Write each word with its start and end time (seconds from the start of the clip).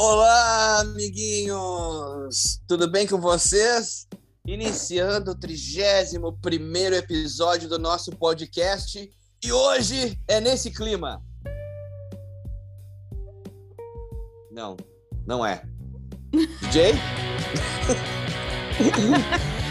Olá, 0.00 0.78
amiguinhos! 0.78 2.62
Tudo 2.68 2.88
bem 2.88 3.04
com 3.04 3.20
vocês? 3.20 4.06
Iniciando 4.46 5.32
o 5.32 5.34
31 5.34 6.94
episódio 6.94 7.68
do 7.68 7.80
nosso 7.80 8.12
podcast 8.12 9.10
e 9.44 9.52
hoje 9.52 10.16
é 10.28 10.40
nesse 10.40 10.70
clima. 10.70 11.20
Não, 14.52 14.76
não 15.26 15.44
é. 15.44 15.64
DJ? 16.60 16.92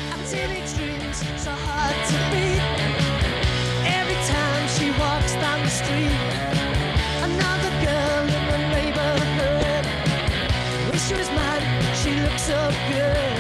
so 12.47 12.71
good. 12.87 13.39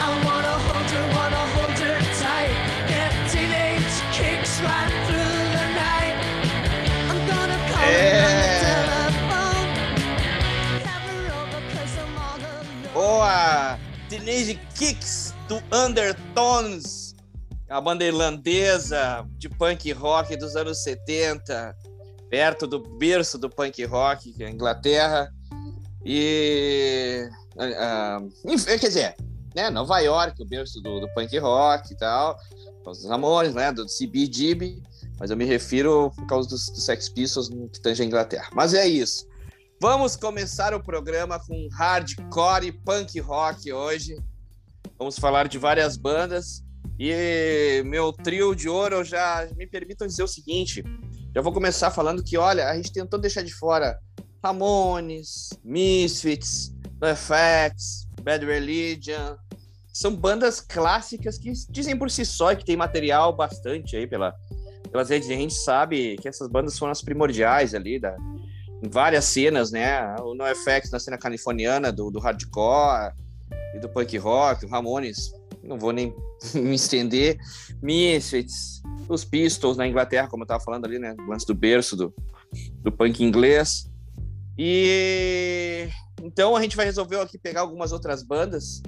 I 0.00 0.08
wanna 0.24 0.56
hold 0.66 0.88
her, 0.96 1.04
wanna 1.14 1.44
hold 1.54 1.76
her 1.84 1.98
tight. 2.16 2.56
Teenage 3.28 3.96
kicks 4.16 4.52
right 4.64 4.94
through 5.06 5.40
the 5.56 5.66
night. 5.76 6.16
I'm 7.10 7.20
gonna 7.28 7.58
call 7.68 7.84
alone. 7.84 8.64
Boa! 12.94 13.78
Teenage 14.08 14.58
Kicks 14.74 15.34
do 15.46 15.60
Undertones. 15.70 17.14
A 17.68 17.78
banda 17.78 18.04
irlandesa 18.06 19.28
de 19.36 19.50
punk 19.50 19.92
rock 19.92 20.34
dos 20.36 20.56
anos 20.56 20.82
70, 20.82 21.76
perto 22.30 22.66
do 22.66 22.78
berço 22.78 23.36
do 23.36 23.50
punk 23.50 23.84
rock, 23.84 24.32
que 24.32 24.44
é 24.44 24.46
a 24.46 24.50
Inglaterra. 24.50 25.28
E. 26.06 27.28
Uh, 27.54 28.30
quer 28.64 28.78
dizer, 28.78 29.16
né, 29.54 29.70
Nova 29.70 29.98
York, 30.00 30.42
o 30.42 30.46
berço 30.46 30.80
do, 30.80 31.00
do 31.00 31.08
punk 31.14 31.38
rock 31.38 31.92
e 31.92 31.96
tal, 31.96 32.36
os 32.86 33.10
amores, 33.10 33.54
né, 33.54 33.72
do 33.72 33.86
CBGB, 33.86 34.82
mas 35.18 35.30
eu 35.30 35.36
me 35.36 35.44
refiro 35.44 36.10
por 36.10 36.26
causa 36.26 36.48
dos, 36.48 36.66
dos 36.66 36.84
Sex 36.84 37.08
Pistols 37.08 37.48
que 37.72 37.80
tange 37.80 38.02
a 38.02 38.06
Inglaterra. 38.06 38.48
Mas 38.52 38.74
é 38.74 38.86
isso. 38.86 39.26
Vamos 39.80 40.16
começar 40.16 40.74
o 40.74 40.82
programa 40.82 41.38
com 41.38 41.68
hardcore 41.72 42.66
e 42.66 42.72
punk 42.72 43.20
rock 43.20 43.72
hoje. 43.72 44.16
Vamos 44.98 45.18
falar 45.18 45.48
de 45.48 45.58
várias 45.58 45.96
bandas. 45.96 46.62
E 46.98 47.82
meu 47.84 48.12
trio 48.12 48.54
de 48.54 48.68
ouro, 48.68 49.04
já 49.04 49.48
me 49.56 49.66
permitam 49.66 50.06
dizer 50.06 50.22
o 50.22 50.28
seguinte: 50.28 50.82
já 51.34 51.42
vou 51.42 51.52
começar 51.52 51.90
falando 51.90 52.22
que, 52.22 52.36
olha, 52.36 52.68
a 52.68 52.76
gente 52.76 52.92
tentou 52.92 53.20
deixar 53.20 53.42
de 53.42 53.52
fora 53.52 53.98
Ramones, 54.42 55.50
Misfits, 55.64 56.73
NoFX, 57.04 58.08
Bad 58.22 58.44
Religion. 58.46 59.36
São 59.92 60.14
bandas 60.14 60.60
clássicas 60.60 61.38
que 61.38 61.52
dizem 61.70 61.96
por 61.96 62.10
si 62.10 62.24
só 62.24 62.54
que 62.54 62.64
tem 62.64 62.76
material 62.76 63.36
bastante 63.36 63.96
aí 63.96 64.06
pela, 64.06 64.34
pelas 64.90 65.10
redes. 65.10 65.28
A 65.28 65.34
gente 65.34 65.54
sabe 65.54 66.16
que 66.16 66.26
essas 66.26 66.48
bandas 66.48 66.78
foram 66.78 66.92
as 66.92 67.02
primordiais 67.02 67.74
ali 67.74 68.00
da, 68.00 68.16
em 68.82 68.88
várias 68.88 69.26
cenas, 69.26 69.70
né? 69.70 70.16
O 70.20 70.34
NoFX 70.34 70.90
na 70.90 70.98
cena 70.98 71.18
californiana 71.18 71.92
do, 71.92 72.10
do 72.10 72.18
hardcore 72.18 73.12
e 73.74 73.78
do 73.78 73.88
punk 73.88 74.16
rock, 74.18 74.64
o 74.64 74.68
Ramones, 74.68 75.32
não 75.62 75.78
vou 75.78 75.92
nem 75.92 76.14
me 76.54 76.74
estender. 76.74 77.38
Misfits, 77.80 78.82
os 79.08 79.24
Pistols 79.24 79.76
na 79.76 79.86
Inglaterra, 79.86 80.26
como 80.26 80.42
eu 80.42 80.44
estava 80.44 80.64
falando 80.64 80.86
ali, 80.86 80.98
né? 80.98 81.14
Antes 81.30 81.46
do 81.46 81.54
berço 81.54 81.94
do, 81.94 82.12
do 82.82 82.90
punk 82.90 83.22
inglês. 83.22 83.88
E 84.58 85.88
então 86.24 86.56
a 86.56 86.62
gente 86.62 86.74
vai 86.74 86.86
resolver 86.86 87.20
aqui 87.20 87.36
pegar 87.36 87.60
algumas 87.60 87.92
outras 87.92 88.22
bandas 88.22 88.80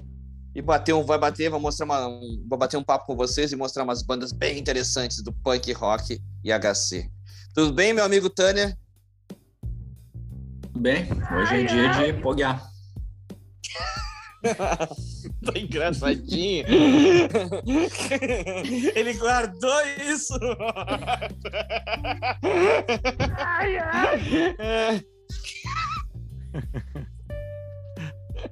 e 0.54 0.62
bater 0.62 0.94
um, 0.94 1.04
vai 1.04 1.18
bater, 1.18 1.50
vai 1.50 1.60
mostrar 1.60 1.84
uma, 1.84 2.08
um, 2.08 2.42
vou 2.48 2.58
bater 2.58 2.78
um 2.78 2.82
papo 2.82 3.04
com 3.04 3.14
vocês 3.14 3.52
e 3.52 3.56
mostrar 3.56 3.84
umas 3.84 4.02
bandas 4.02 4.32
bem 4.32 4.58
interessantes 4.58 5.22
do 5.22 5.30
punk 5.30 5.70
rock 5.74 6.18
e 6.42 6.50
HC. 6.50 7.10
Tudo 7.54 7.74
bem, 7.74 7.92
meu 7.92 8.04
amigo 8.04 8.30
Tânia? 8.30 8.74
Tudo 10.62 10.80
bem. 10.80 11.06
Hoje 11.38 11.56
é 11.56 11.64
dia 11.64 11.90
de 11.90 12.14
poguear. 12.22 12.66
tá 15.44 15.58
engraçadinho. 15.58 16.64
Ele 18.96 19.12
guardou 19.12 19.86
isso. 20.10 20.32
ai, 23.36 23.76
ai. 23.78 25.04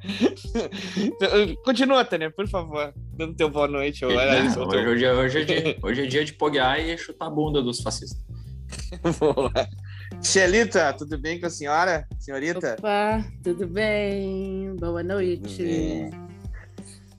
Continua, 1.65 2.05
Tânia, 2.05 2.31
por 2.31 2.49
favor. 2.49 2.93
Dando 3.17 3.35
teu 3.35 3.49
boa 3.49 3.69
noite. 3.69 4.05
Hoje, 4.05 4.17
hoje, 4.59 5.09
hoje, 5.09 5.41
é 5.41 5.45
dia, 5.45 5.79
hoje 5.83 6.03
é 6.03 6.07
dia 6.07 6.25
de 6.25 6.33
poguear 6.35 6.79
e 6.79 6.97
chutar 6.99 7.27
a 7.27 7.31
bunda 7.31 7.63
dos 7.63 7.81
fascistas. 7.81 8.23
Boa. 9.19 9.53
Xelita, 10.23 10.93
tudo 10.93 11.19
bem 11.19 11.39
com 11.41 11.47
a 11.47 11.51
senhora? 11.51 12.07
Senhorita? 12.19 12.77
Opa, 12.79 13.25
tudo 13.43 13.67
bem? 13.67 14.75
Boa 14.77 15.03
noite. 15.03 16.11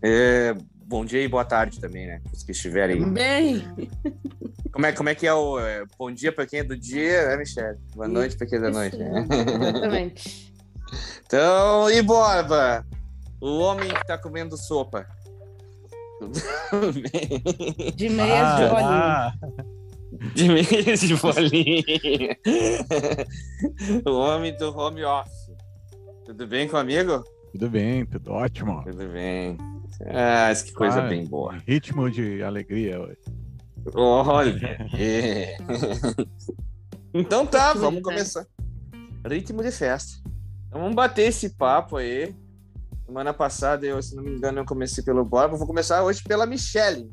É, 0.02 0.56
bom 0.86 1.06
dia 1.06 1.22
e 1.22 1.28
boa 1.28 1.46
tarde 1.46 1.80
também, 1.80 2.08
né? 2.08 2.22
Os 2.34 2.44
que 2.44 2.52
estiverem. 2.52 3.04
Bem. 3.12 3.64
Como 4.72 4.86
é, 4.86 4.92
como 4.92 5.10
é 5.10 5.16
que 5.16 5.26
é 5.26 5.34
o 5.34 5.60
é, 5.60 5.86
bom 5.98 6.12
dia 6.12 6.32
para 6.32 6.46
quem 6.46 6.60
é 6.60 6.64
do 6.64 6.78
dia, 6.78 7.28
né, 7.30 7.38
Michelle? 7.38 7.78
Boa 7.96 8.08
noite 8.08 8.36
para 8.36 8.48
quem 8.48 8.58
é 8.58 8.62
da 8.62 8.72
noite. 8.72 8.98
Né? 8.98 9.28
Exatamente. 9.30 10.55
Então, 11.26 11.90
e 11.90 12.02
Borba? 12.02 12.86
O 13.42 13.60
homem 13.60 13.90
que 13.90 14.08
tá 14.08 14.18
comendo 14.18 14.58
sopa. 14.58 15.08
De 17.96 18.10
meias 18.10 18.44
ah, 18.44 18.56
de 18.56 18.70
bolinha. 18.70 18.90
Ah. 18.90 19.34
De 20.34 20.48
meias 20.48 21.00
de 21.02 21.16
bolinha. 21.16 22.38
o 24.06 24.12
homem 24.12 24.56
do 24.58 24.76
home 24.78 25.04
office. 25.04 25.52
Tudo 26.26 26.48
bem 26.48 26.68
com 26.68 26.78
o 26.78 26.80
amigo? 26.80 27.24
Tudo 27.52 27.70
bem, 27.70 28.06
tudo 28.06 28.32
ótimo. 28.32 28.84
Tudo 28.84 29.08
bem. 29.10 29.58
Ah, 30.08 30.52
que 30.54 30.74
coisa 30.74 31.02
ah, 31.02 31.08
bem 31.08 31.26
boa. 31.26 31.58
Ritmo 31.68 32.10
de 32.10 32.42
alegria 32.42 33.00
hoje. 33.00 33.20
Olha! 33.94 34.88
É. 34.98 35.58
então 37.14 37.46
tá, 37.46 37.74
vamos 37.74 38.02
começar. 38.02 38.46
Ritmo 39.28 39.62
de 39.62 39.72
festa. 39.72 40.24
Vamos 40.76 40.94
bater 40.94 41.30
esse 41.30 41.52
papo 41.52 41.96
aí. 41.96 42.36
Semana 43.06 43.34
passada, 43.34 43.86
eu, 43.86 44.02
se 44.02 44.14
não 44.14 44.22
me 44.22 44.32
engano, 44.32 44.60
eu 44.60 44.66
comecei 44.66 45.02
pelo 45.02 45.24
Borba. 45.24 45.56
Vou 45.56 45.66
começar 45.66 46.04
hoje 46.04 46.22
pela 46.22 46.46
Michelle. 46.46 47.10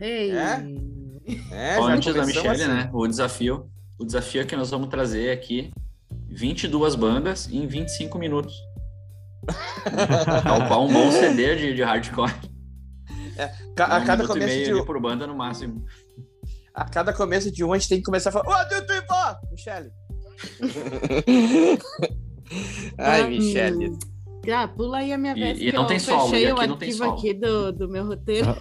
Hey. 0.00 0.32
É? 0.32 0.66
é 1.52 1.78
Antes 1.80 2.12
da 2.12 2.26
Michelle, 2.26 2.48
assim. 2.48 2.66
né? 2.66 2.90
O 2.92 3.06
desafio. 3.06 3.70
O 3.96 4.04
desafio 4.04 4.42
é 4.42 4.44
que 4.44 4.56
nós 4.56 4.70
vamos 4.70 4.88
trazer 4.88 5.30
aqui 5.30 5.72
22 6.28 6.96
bandas 6.96 7.48
em 7.48 7.64
25 7.64 8.18
minutos. 8.18 8.56
Tal 10.42 10.66
qual 10.66 10.84
um 10.84 10.92
bom 10.92 11.12
CD 11.12 11.54
de, 11.54 11.74
de 11.74 11.82
hardcore. 11.84 12.34
É, 13.38 13.44
a, 13.84 13.98
um 13.98 14.04
cada 14.04 14.26
começo 14.26 14.64
de 14.64 14.74
um... 14.74 14.84
por 14.84 15.00
banda 15.00 15.28
no 15.28 15.36
máximo. 15.36 15.84
A 16.74 16.86
cada 16.86 17.12
começo 17.12 17.52
de 17.52 17.62
um 17.62 17.72
a 17.72 17.78
gente 17.78 17.88
tem 17.88 17.98
que 17.98 18.04
começar 18.04 18.30
a 18.30 18.32
falar: 18.32 18.48
Ô, 18.48 18.60
oh, 18.60 18.68
tu 18.68 20.05
Ai, 22.98 23.28
Michele. 23.28 23.96
Ah, 24.52 24.68
pula 24.68 24.98
aí 24.98 25.12
a 25.12 25.18
minha 25.18 25.34
vez. 25.34 25.58
E, 25.58 25.68
e 25.68 25.72
não 25.72 25.86
tem 25.86 25.98
sol, 25.98 26.28
fechei 26.28 26.50
aqui 26.50 26.64
o 26.64 26.68
não 26.68 26.76
tem 26.76 26.92
sol. 26.92 27.12
aqui 27.12 27.34
do, 27.34 27.72
do 27.72 27.88
meu 27.88 28.06
roteiro. 28.06 28.56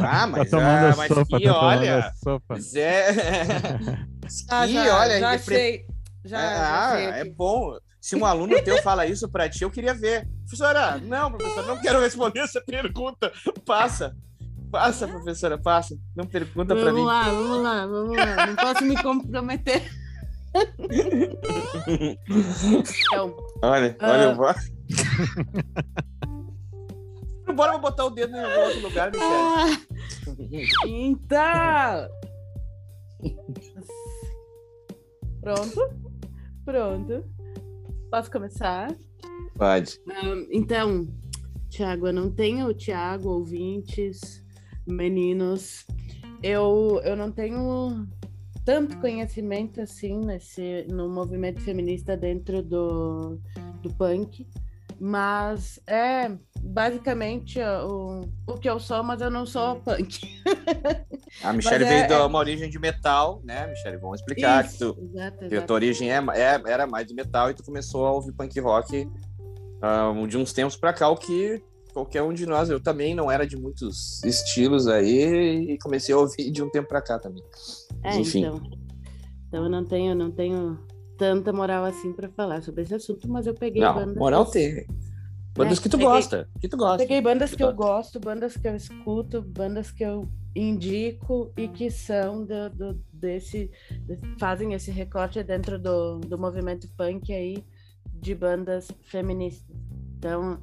ah, 0.00 0.26
mas, 0.28 0.50
tá 0.50 0.58
ah, 0.58 0.94
mas 0.96 1.08
sopa, 1.08 1.36
aqui, 1.36 1.46
tá 1.46 1.60
olha. 1.60 2.12
Sopa. 2.22 2.60
Zé... 2.60 3.08
ah, 4.50 4.66
já, 4.66 4.98
olha, 4.98 5.20
já 5.20 5.30
achei. 5.30 5.86
Já, 6.24 6.38
ah, 6.38 7.00
já 7.00 7.10
achei 7.10 7.20
é 7.20 7.24
bom. 7.24 7.76
Se 8.00 8.16
um 8.16 8.24
aluno 8.24 8.60
teu 8.62 8.82
fala 8.82 9.06
isso 9.06 9.28
pra 9.28 9.48
ti, 9.48 9.62
eu 9.62 9.70
queria 9.70 9.94
ver. 9.94 10.28
Professora, 10.42 10.98
não, 10.98 11.30
professora, 11.30 11.66
não 11.66 11.80
quero 11.80 12.00
responder 12.00 12.40
essa 12.40 12.60
pergunta. 12.60 13.32
Passa. 13.64 14.16
Passa, 14.70 15.06
professora, 15.06 15.56
passa. 15.56 15.96
Não 16.16 16.26
pergunta 16.26 16.74
vamos 16.74 16.82
pra 16.82 16.92
mim. 16.92 17.04
Vamos 17.04 17.06
lá, 17.06 17.30
vamos 17.30 17.62
lá, 17.62 17.86
vamos 17.86 18.16
lá. 18.16 18.46
Não 18.46 18.56
posso 18.56 18.84
me 18.84 19.00
comprometer. 19.00 20.01
Então, 22.70 23.36
olha, 23.62 23.96
olha, 24.00 24.32
uh... 24.32 24.36
bora. 24.36 24.56
bora 27.54 27.78
botar 27.78 28.04
o 28.04 28.10
dedo 28.10 28.36
em 28.36 28.44
algum 28.44 28.60
outro 28.60 28.80
lugar, 28.82 29.10
Michelle. 29.10 29.32
Ah, 29.32 30.86
então. 30.86 32.08
Pronto? 35.40 35.94
Pronto. 36.64 37.24
Posso 38.10 38.30
começar? 38.30 38.94
Pode. 39.56 39.98
Um, 40.06 40.46
então, 40.50 41.08
Tiago, 41.70 42.08
eu 42.08 42.12
não 42.12 42.30
tenho, 42.30 42.72
Tiago, 42.74 43.30
ouvintes, 43.30 44.44
meninos, 44.86 45.86
eu, 46.42 47.00
eu 47.04 47.16
não 47.16 47.32
tenho 47.32 48.06
tanto 48.64 48.98
conhecimento 48.98 49.80
assim 49.80 50.18
nesse 50.18 50.86
no 50.88 51.08
movimento 51.08 51.60
feminista 51.60 52.16
dentro 52.16 52.62
do, 52.62 53.40
do 53.82 53.92
punk, 53.94 54.46
mas 55.00 55.80
é 55.86 56.30
basicamente 56.60 57.58
o, 57.60 58.20
o 58.46 58.54
que 58.54 58.70
eu 58.70 58.78
sou, 58.78 59.02
mas 59.02 59.20
eu 59.20 59.30
não 59.30 59.44
sou 59.44 59.76
punk. 59.80 60.20
A 61.42 61.52
Michelle 61.54 61.84
veio 61.84 62.04
é, 62.04 62.06
de 62.06 62.14
uma 62.14 62.38
origem 62.38 62.70
de 62.70 62.78
metal, 62.78 63.40
né, 63.44 63.66
Michelle? 63.66 63.96
Vamos 63.96 64.20
explicar 64.20 64.64
isso, 64.64 64.94
que 64.94 65.00
tu, 65.00 65.10
exato, 65.12 65.44
exato. 65.44 65.66
tua 65.66 65.74
origem 65.74 66.12
é, 66.12 66.18
é, 66.34 66.62
era 66.66 66.86
mais 66.86 67.06
de 67.06 67.14
metal 67.14 67.50
e 67.50 67.54
tu 67.54 67.64
começou 67.64 68.06
a 68.06 68.12
ouvir 68.12 68.32
punk 68.32 68.58
rock 68.60 69.08
um, 70.14 70.26
de 70.26 70.38
uns 70.38 70.52
tempos 70.52 70.76
para 70.76 70.92
cá, 70.92 71.08
o 71.08 71.16
que 71.16 71.60
qualquer 71.92 72.22
um 72.22 72.32
de 72.32 72.46
nós, 72.46 72.70
eu 72.70 72.80
também 72.80 73.14
não 73.14 73.30
era 73.30 73.46
de 73.46 73.56
muitos 73.56 74.22
estilos 74.24 74.88
aí 74.88 75.72
e 75.72 75.78
comecei 75.78 76.14
a 76.14 76.18
ouvir 76.18 76.50
de 76.50 76.62
um 76.62 76.70
tempo 76.70 76.88
para 76.88 77.02
cá 77.02 77.18
também. 77.18 77.42
É, 78.02 78.18
Enfim. 78.18 78.40
Então, 78.40 78.60
então 79.48 79.64
eu 79.64 79.70
não 79.70 79.84
tenho, 79.84 80.14
não 80.14 80.30
tenho 80.30 80.78
tanta 81.16 81.52
moral 81.52 81.84
assim 81.84 82.12
para 82.12 82.28
falar 82.30 82.62
sobre 82.62 82.82
esse 82.82 82.94
assunto, 82.94 83.28
mas 83.28 83.46
eu 83.46 83.54
peguei 83.54 83.82
não, 83.82 83.94
bandas. 83.94 84.16
Moral 84.16 84.46
tem. 84.46 84.86
Bandas 85.54 85.78
é, 85.78 85.82
que 85.82 85.88
tu 85.88 85.98
peguei, 85.98 86.12
gosta, 86.12 86.48
que 86.60 86.68
tu 86.68 86.76
gosta. 86.76 86.98
Peguei 86.98 87.20
bandas 87.20 87.50
que, 87.50 87.56
que 87.58 87.62
eu 87.62 87.74
gosto, 87.74 88.18
bandas 88.18 88.56
que 88.56 88.66
eu 88.66 88.74
escuto, 88.74 89.42
bandas 89.42 89.90
que 89.90 90.02
eu 90.02 90.26
indico 90.56 91.52
e 91.56 91.68
que 91.68 91.90
são 91.90 92.44
do, 92.44 92.70
do 92.70 93.00
desse 93.12 93.70
fazem 94.38 94.72
esse 94.72 94.90
recorte 94.90 95.42
dentro 95.42 95.78
do, 95.78 96.18
do 96.20 96.38
movimento 96.38 96.88
punk 96.96 97.32
aí 97.32 97.64
de 98.06 98.34
bandas 98.34 98.88
feministas. 99.02 99.81
Então, 100.22 100.60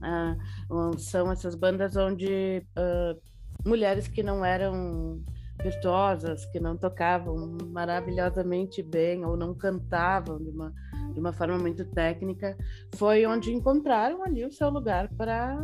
uh, 0.70 0.98
são 0.98 1.30
essas 1.30 1.54
bandas 1.54 1.98
onde 1.98 2.66
uh, 2.78 3.20
mulheres 3.68 4.08
que 4.08 4.24
não 4.24 4.46
eram 4.46 5.22
virtuosas, 5.62 6.46
que 6.46 6.62
não 6.62 6.78
tocavam 6.78 7.58
maravilhosamente 7.68 8.82
bem 8.82 9.26
ou 9.26 9.36
não 9.36 9.54
cantavam 9.54 10.38
de 10.38 10.50
uma, 10.50 10.74
de 11.14 11.20
uma 11.20 11.34
forma 11.34 11.58
muito 11.58 11.84
técnica, 11.84 12.58
foi 12.96 13.26
onde 13.26 13.52
encontraram 13.52 14.24
ali 14.24 14.46
o 14.46 14.52
seu 14.52 14.70
lugar 14.70 15.10
para 15.10 15.62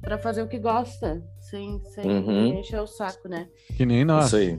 para 0.00 0.16
fazer 0.16 0.40
o 0.40 0.48
que 0.48 0.58
gosta, 0.58 1.22
sem, 1.38 1.78
sem 1.84 2.10
uhum. 2.10 2.58
encher 2.60 2.80
o 2.80 2.86
saco, 2.86 3.28
né? 3.28 3.46
Que 3.76 3.84
nem 3.84 4.06
nós. 4.06 4.28
Isso 4.28 4.36
aí. 4.36 4.58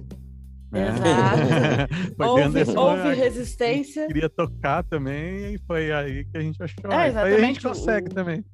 Exato. 0.73 1.93
houve, 2.19 2.77
houve 2.77 3.13
resistência. 3.15 4.07
Queria 4.07 4.29
tocar 4.29 4.83
também 4.83 5.55
e 5.55 5.59
foi 5.65 5.91
aí 5.91 6.25
que 6.25 6.37
a 6.37 6.41
gente 6.41 6.61
achou. 6.61 6.91
É, 6.91 7.07
exatamente. 7.07 7.35
Aí 7.35 7.43
a 7.43 7.47
gente 7.47 7.61
consegue 7.61 8.11
o... 8.11 8.13
também. 8.13 8.45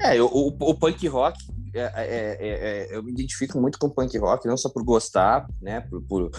é, 0.00 0.22
o, 0.22 0.26
o, 0.26 0.48
o 0.48 0.74
punk 0.74 1.06
rock, 1.08 1.38
é 1.74 1.80
é, 1.80 2.36
é, 2.40 2.48
é, 2.92 2.96
eu 2.96 3.02
me 3.02 3.12
identifico 3.12 3.60
muito 3.60 3.78
com 3.78 3.90
punk 3.90 4.16
rock, 4.18 4.46
não 4.46 4.56
só 4.56 4.68
por 4.68 4.84
gostar, 4.84 5.46
né, 5.60 5.80
por, 5.82 6.02
por, 6.02 6.30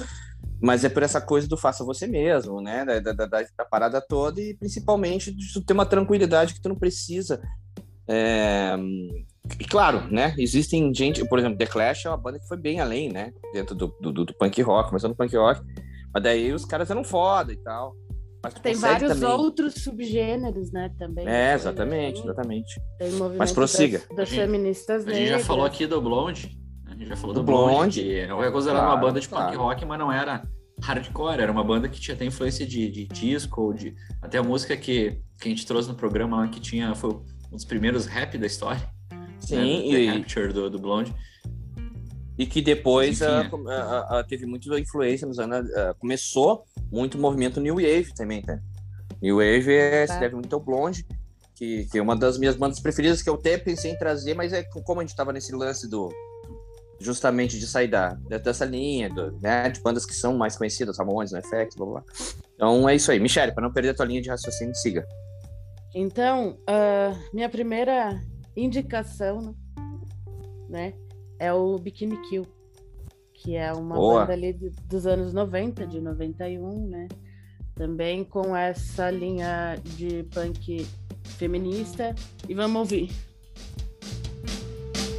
mas 0.61 0.83
é 0.83 0.89
por 0.89 1.03
essa 1.03 1.21
coisa 1.21 1.47
do 1.47 1.57
faça 1.57 1.83
você 1.83 2.07
mesmo, 2.07 2.61
né, 2.61 2.85
da, 2.85 2.99
da, 2.99 3.25
da, 3.25 3.45
da 3.57 3.65
parada 3.65 4.01
toda 4.01 4.41
e 4.41 4.55
principalmente 4.55 5.31
de 5.31 5.51
tu 5.53 5.61
ter 5.61 5.73
uma 5.73 5.85
tranquilidade 5.85 6.53
que 6.53 6.61
tu 6.61 6.69
não 6.69 6.75
precisa 6.75 7.41
é, 8.07 8.75
e 9.59 9.65
claro, 9.65 10.07
né? 10.09 10.33
Existem 10.37 10.93
gente, 10.93 11.27
por 11.27 11.37
exemplo, 11.37 11.57
The 11.57 11.65
Clash 11.65 12.05
é 12.05 12.09
uma 12.09 12.17
banda 12.17 12.39
que 12.39 12.47
foi 12.47 12.57
bem 12.57 12.79
além, 12.79 13.11
né? 13.11 13.33
Dentro 13.51 13.75
do, 13.75 13.87
do, 13.99 14.11
do 14.11 14.33
punk 14.33 14.61
rock, 14.61 14.89
começando 14.89 15.11
no 15.11 15.17
punk 15.17 15.35
rock. 15.35 15.61
Mas 16.13 16.23
daí 16.23 16.53
os 16.53 16.63
caras 16.63 16.89
eram 16.89 17.03
foda 17.03 17.51
e 17.51 17.57
tal. 17.57 17.95
Mas 18.43 18.53
Tem 18.55 18.75
vários 18.75 19.13
também... 19.13 19.29
outros 19.29 19.75
subgêneros, 19.75 20.71
né? 20.71 20.89
Também. 20.99 21.27
É, 21.27 21.53
exatamente, 21.53 22.21
exatamente. 22.21 22.81
Tem 22.99 23.11
movimento 23.11 23.39
Mas 23.39 23.51
prossiga. 23.53 23.99
Das, 24.09 24.17
das 24.17 24.29
feministas 24.29 25.07
A 25.07 25.13
gente 25.13 25.29
já 25.29 25.39
falou 25.39 25.65
aqui 25.65 25.87
do 25.87 26.01
Blonde. 26.01 26.57
A 26.85 26.91
gente 26.91 27.07
já 27.07 27.15
falou 27.15 27.33
do, 27.33 27.39
do 27.39 27.45
Blonde, 27.45 28.01
Blonde, 28.01 28.01
que 28.01 28.19
é 28.19 28.51
considerado 28.51 28.83
claro, 28.83 28.95
uma 28.95 28.97
banda 28.97 29.19
de 29.19 29.27
punk 29.27 29.41
claro. 29.41 29.59
rock, 29.59 29.85
mas 29.85 29.99
não 29.99 30.11
era 30.11 30.43
hardcore, 30.81 31.41
era 31.41 31.51
uma 31.51 31.63
banda 31.63 31.87
que 31.87 31.99
tinha 31.99 32.15
até 32.15 32.25
influência 32.25 32.65
de, 32.65 32.89
de 32.89 33.07
disco, 33.07 33.73
de 33.73 33.95
até 34.21 34.37
a 34.37 34.43
música 34.43 34.75
que, 34.75 35.21
que 35.39 35.47
a 35.47 35.49
gente 35.49 35.65
trouxe 35.65 35.87
no 35.87 35.95
programa 35.95 36.47
que 36.49 36.59
tinha 36.59 36.93
foi 36.93 37.11
um 37.11 37.55
dos 37.55 37.65
primeiros 37.65 38.05
rap 38.05 38.37
da 38.37 38.45
história. 38.45 38.92
Sim, 39.45 39.91
né, 39.91 39.99
e... 39.99 40.07
Rapture 40.07 40.53
do, 40.53 40.69
do 40.69 40.79
Blonde. 40.79 41.13
E 42.37 42.45
que 42.45 42.61
depois 42.61 43.21
enfim, 43.21 43.31
uh, 43.31 43.57
uh, 43.57 44.19
uh, 44.19 44.27
teve 44.27 44.45
muita 44.45 44.79
influência 44.79 45.27
nos 45.27 45.37
anos. 45.37 45.69
começou 45.99 46.63
muito 46.91 47.15
o 47.15 47.21
movimento 47.21 47.61
New 47.61 47.75
Wave 47.75 48.13
também, 48.15 48.41
tá? 48.41 48.59
New 49.21 49.37
Wave 49.37 49.71
é, 49.71 50.05
tá. 50.05 50.15
se 50.15 50.19
deve 50.19 50.35
muito 50.35 50.53
ao 50.53 50.59
Blonde, 50.59 51.05
que, 51.55 51.85
que 51.85 51.97
é 51.97 52.01
uma 52.01 52.15
das 52.15 52.37
minhas 52.37 52.55
bandas 52.55 52.79
preferidas 52.79 53.21
que 53.21 53.29
eu 53.29 53.35
até 53.35 53.57
pensei 53.57 53.91
em 53.91 53.97
trazer, 53.97 54.33
mas 54.33 54.51
é 54.51 54.63
como 54.63 54.99
a 54.99 55.03
gente 55.03 55.11
estava 55.11 55.31
nesse 55.31 55.53
lance 55.55 55.87
do. 55.87 56.09
Justamente 56.99 57.59
de 57.59 57.67
sair 57.67 57.87
da, 57.87 58.13
dessa 58.13 58.63
linha, 58.63 59.09
do, 59.09 59.37
né, 59.41 59.69
de 59.69 59.81
bandas 59.81 60.05
que 60.05 60.13
são 60.13 60.37
mais 60.37 60.55
conhecidas, 60.55 60.97
Ramones, 60.97 61.33
NoFX, 61.33 61.75
blá 61.75 61.85
blá. 61.85 62.03
Então 62.55 62.87
é 62.87 62.95
isso 62.95 63.11
aí. 63.11 63.19
Michele, 63.19 63.51
para 63.51 63.63
não 63.63 63.73
perder 63.73 63.89
a 63.89 63.93
tua 63.93 64.05
linha 64.05 64.21
de 64.21 64.29
raciocínio, 64.29 64.73
siga. 64.75 65.05
Então, 65.93 66.57
minha 67.33 67.49
primeira 67.49 68.21
indicação, 68.55 69.55
né? 70.69 70.93
É 71.39 71.51
o 71.51 71.77
Bikini 71.77 72.17
Kill, 72.29 72.45
que 73.33 73.55
é 73.55 73.71
uma 73.73 73.95
Boa. 73.95 74.21
banda 74.21 74.33
ali 74.33 74.53
dos 74.87 75.05
anos 75.05 75.33
90, 75.33 75.85
de 75.87 75.99
91, 75.99 76.87
né? 76.87 77.07
Também 77.75 78.23
com 78.23 78.55
essa 78.55 79.09
linha 79.09 79.75
de 79.83 80.23
punk 80.23 80.85
feminista. 81.23 82.13
E 82.47 82.53
vamos 82.53 82.77
ouvir. 82.77 83.09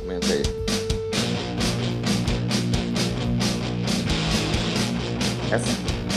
Comenta 0.01 0.27
aí. 0.33 0.43
Essa, 5.53 5.69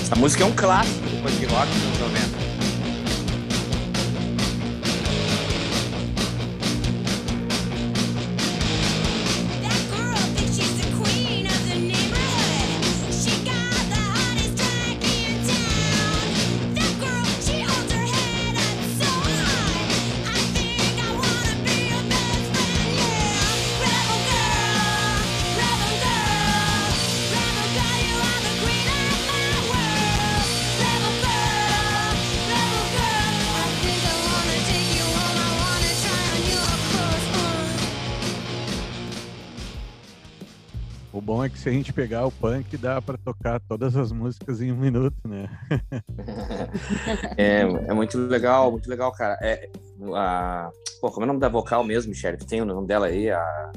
essa 0.01 0.15
música 0.15 0.43
é 0.43 0.45
um 0.45 0.55
clássico 0.55 1.01
do 1.09 1.21
punk 1.21 1.45
rock 1.45 1.71
dos 1.71 1.83
anos 1.83 1.99
90. 1.99 2.46
Se 41.67 41.69
a 41.69 41.73
gente 41.73 41.91
pegar 41.91 42.25
o 42.25 42.31
punk, 42.31 42.77
dá 42.77 43.01
para 43.01 43.17
tocar 43.17 43.59
todas 43.59 43.97
as 43.97 44.09
músicas 44.13 44.61
em 44.61 44.71
um 44.71 44.77
minuto, 44.77 45.17
né? 45.27 45.49
é, 47.35 47.59
é 47.59 47.93
muito 47.93 48.17
legal, 48.17 48.71
muito 48.71 48.89
legal, 48.89 49.11
cara. 49.11 49.37
É, 49.41 49.69
a... 50.15 50.71
Pô, 51.01 51.11
como 51.11 51.23
é 51.23 51.25
o 51.25 51.27
nome 51.27 51.41
da 51.41 51.49
vocal 51.49 51.83
mesmo, 51.83 52.11
Michelle? 52.11 52.37
Tem 52.37 52.61
o 52.61 52.65
nome 52.65 52.87
dela 52.87 53.07
aí? 53.07 53.29
A... 53.29 53.71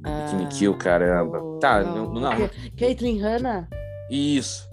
Bikini 0.00 0.44
ah, 0.44 0.48
Kill, 0.48 0.76
caramba. 0.76 1.40
O... 1.40 1.58
Tá, 1.60 1.84
não. 1.84 2.12
não, 2.12 2.20
não. 2.20 2.50
Caitlyn 2.76 3.20
Hanna? 3.20 3.68
Isso. 4.10 4.68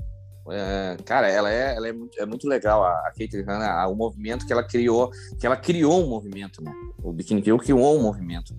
É, 0.50 0.98
cara, 1.06 1.30
ela 1.30 1.52
é, 1.52 1.76
ela 1.76 1.88
é, 1.88 1.94
muito, 1.94 2.20
é 2.20 2.26
muito 2.26 2.48
legal, 2.48 2.84
a, 2.84 3.08
a 3.08 3.12
Kate 3.16 3.40
Hanna, 3.44 3.88
o 3.88 3.96
movimento 3.96 4.48
que 4.48 4.54
ela 4.54 4.64
criou, 4.64 5.12
que 5.40 5.46
ela 5.46 5.58
criou 5.58 6.04
um 6.04 6.10
movimento, 6.10 6.64
né? 6.64 6.74
O 7.04 7.14
Bikini 7.14 7.44
Kill 7.44 7.58
criou 7.60 8.00
um 8.00 8.02
movimento. 8.02 8.56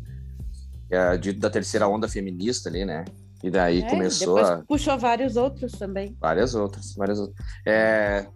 É, 0.89 1.17
de, 1.17 1.33
da 1.33 1.51
terceira 1.51 1.89
onda 1.89 2.09
feminista 2.09 2.69
ali, 2.69 2.85
né? 2.85 3.05
E 3.47 3.51
daí 3.51 3.81
é, 3.81 3.89
começou 3.89 4.39
a... 4.39 4.65
puxou 4.67 4.99
vários 4.99 5.37
outros 5.37 5.71
também. 5.71 6.17
Várias 6.21 6.57
outras, 6.57 6.97
várias 6.97 7.21
outras. 7.21 7.47
É, 7.65 8.27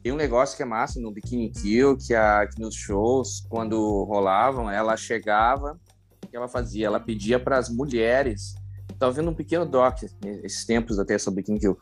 tem 0.00 0.12
um 0.12 0.16
negócio 0.16 0.56
que 0.56 0.62
é 0.62 0.66
massa 0.66 1.00
no 1.00 1.10
Bikini 1.10 1.50
Kill, 1.50 1.96
que, 1.96 2.14
a, 2.14 2.46
que 2.46 2.60
nos 2.60 2.76
shows, 2.76 3.44
quando 3.48 4.04
rolavam, 4.04 4.70
ela 4.70 4.96
chegava, 4.96 5.76
o 6.24 6.28
que 6.28 6.36
ela 6.36 6.46
fazia? 6.46 6.86
Ela 6.86 7.00
pedia 7.00 7.40
para 7.40 7.58
as 7.58 7.68
mulheres, 7.68 8.54
estava 8.88 9.10
vendo 9.10 9.30
um 9.30 9.34
pequeno 9.34 9.66
doc 9.66 10.04
esses 10.44 10.64
tempos 10.64 11.00
até 11.00 11.18
sobre 11.18 11.42
Bikini 11.42 11.58
Kill, 11.58 11.76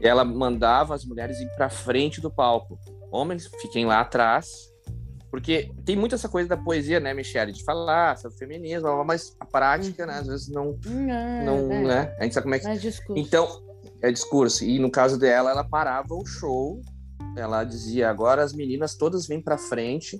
ela 0.00 0.24
mandava 0.24 0.96
as 0.96 1.04
mulheres 1.04 1.38
ir 1.38 1.48
para 1.54 1.70
frente 1.70 2.20
do 2.20 2.28
palco. 2.28 2.76
Homens, 3.12 3.46
fiquem 3.60 3.86
lá 3.86 4.00
atrás, 4.00 4.48
porque 5.36 5.70
tem 5.84 5.96
muito 5.96 6.14
essa 6.14 6.30
coisa 6.30 6.48
da 6.48 6.56
poesia, 6.56 6.98
né, 6.98 7.12
Michelle? 7.12 7.52
De 7.52 7.62
falar 7.62 8.16
sobre 8.16 8.38
feminismo, 8.38 9.04
mas 9.04 9.36
a 9.38 9.44
prática, 9.44 10.06
né, 10.06 10.14
às 10.14 10.26
vezes 10.26 10.48
não. 10.48 10.78
Hum, 10.86 11.10
é, 11.10 11.44
não 11.44 11.70
é. 11.70 11.82
né? 11.82 12.16
A 12.18 12.22
gente 12.22 12.32
sabe 12.32 12.44
como 12.44 12.54
é 12.54 12.58
que. 12.58 12.66
É 12.66 12.74
discurso. 12.74 13.20
Então, 13.20 13.62
é 14.00 14.10
discurso. 14.10 14.64
E 14.64 14.78
no 14.78 14.90
caso 14.90 15.18
dela, 15.18 15.50
ela 15.50 15.62
parava 15.62 16.14
o 16.14 16.24
show, 16.24 16.80
ela 17.36 17.64
dizia: 17.64 18.08
agora 18.08 18.42
as 18.42 18.54
meninas 18.54 18.94
todas 18.94 19.26
vêm 19.26 19.38
para 19.38 19.58
frente. 19.58 20.18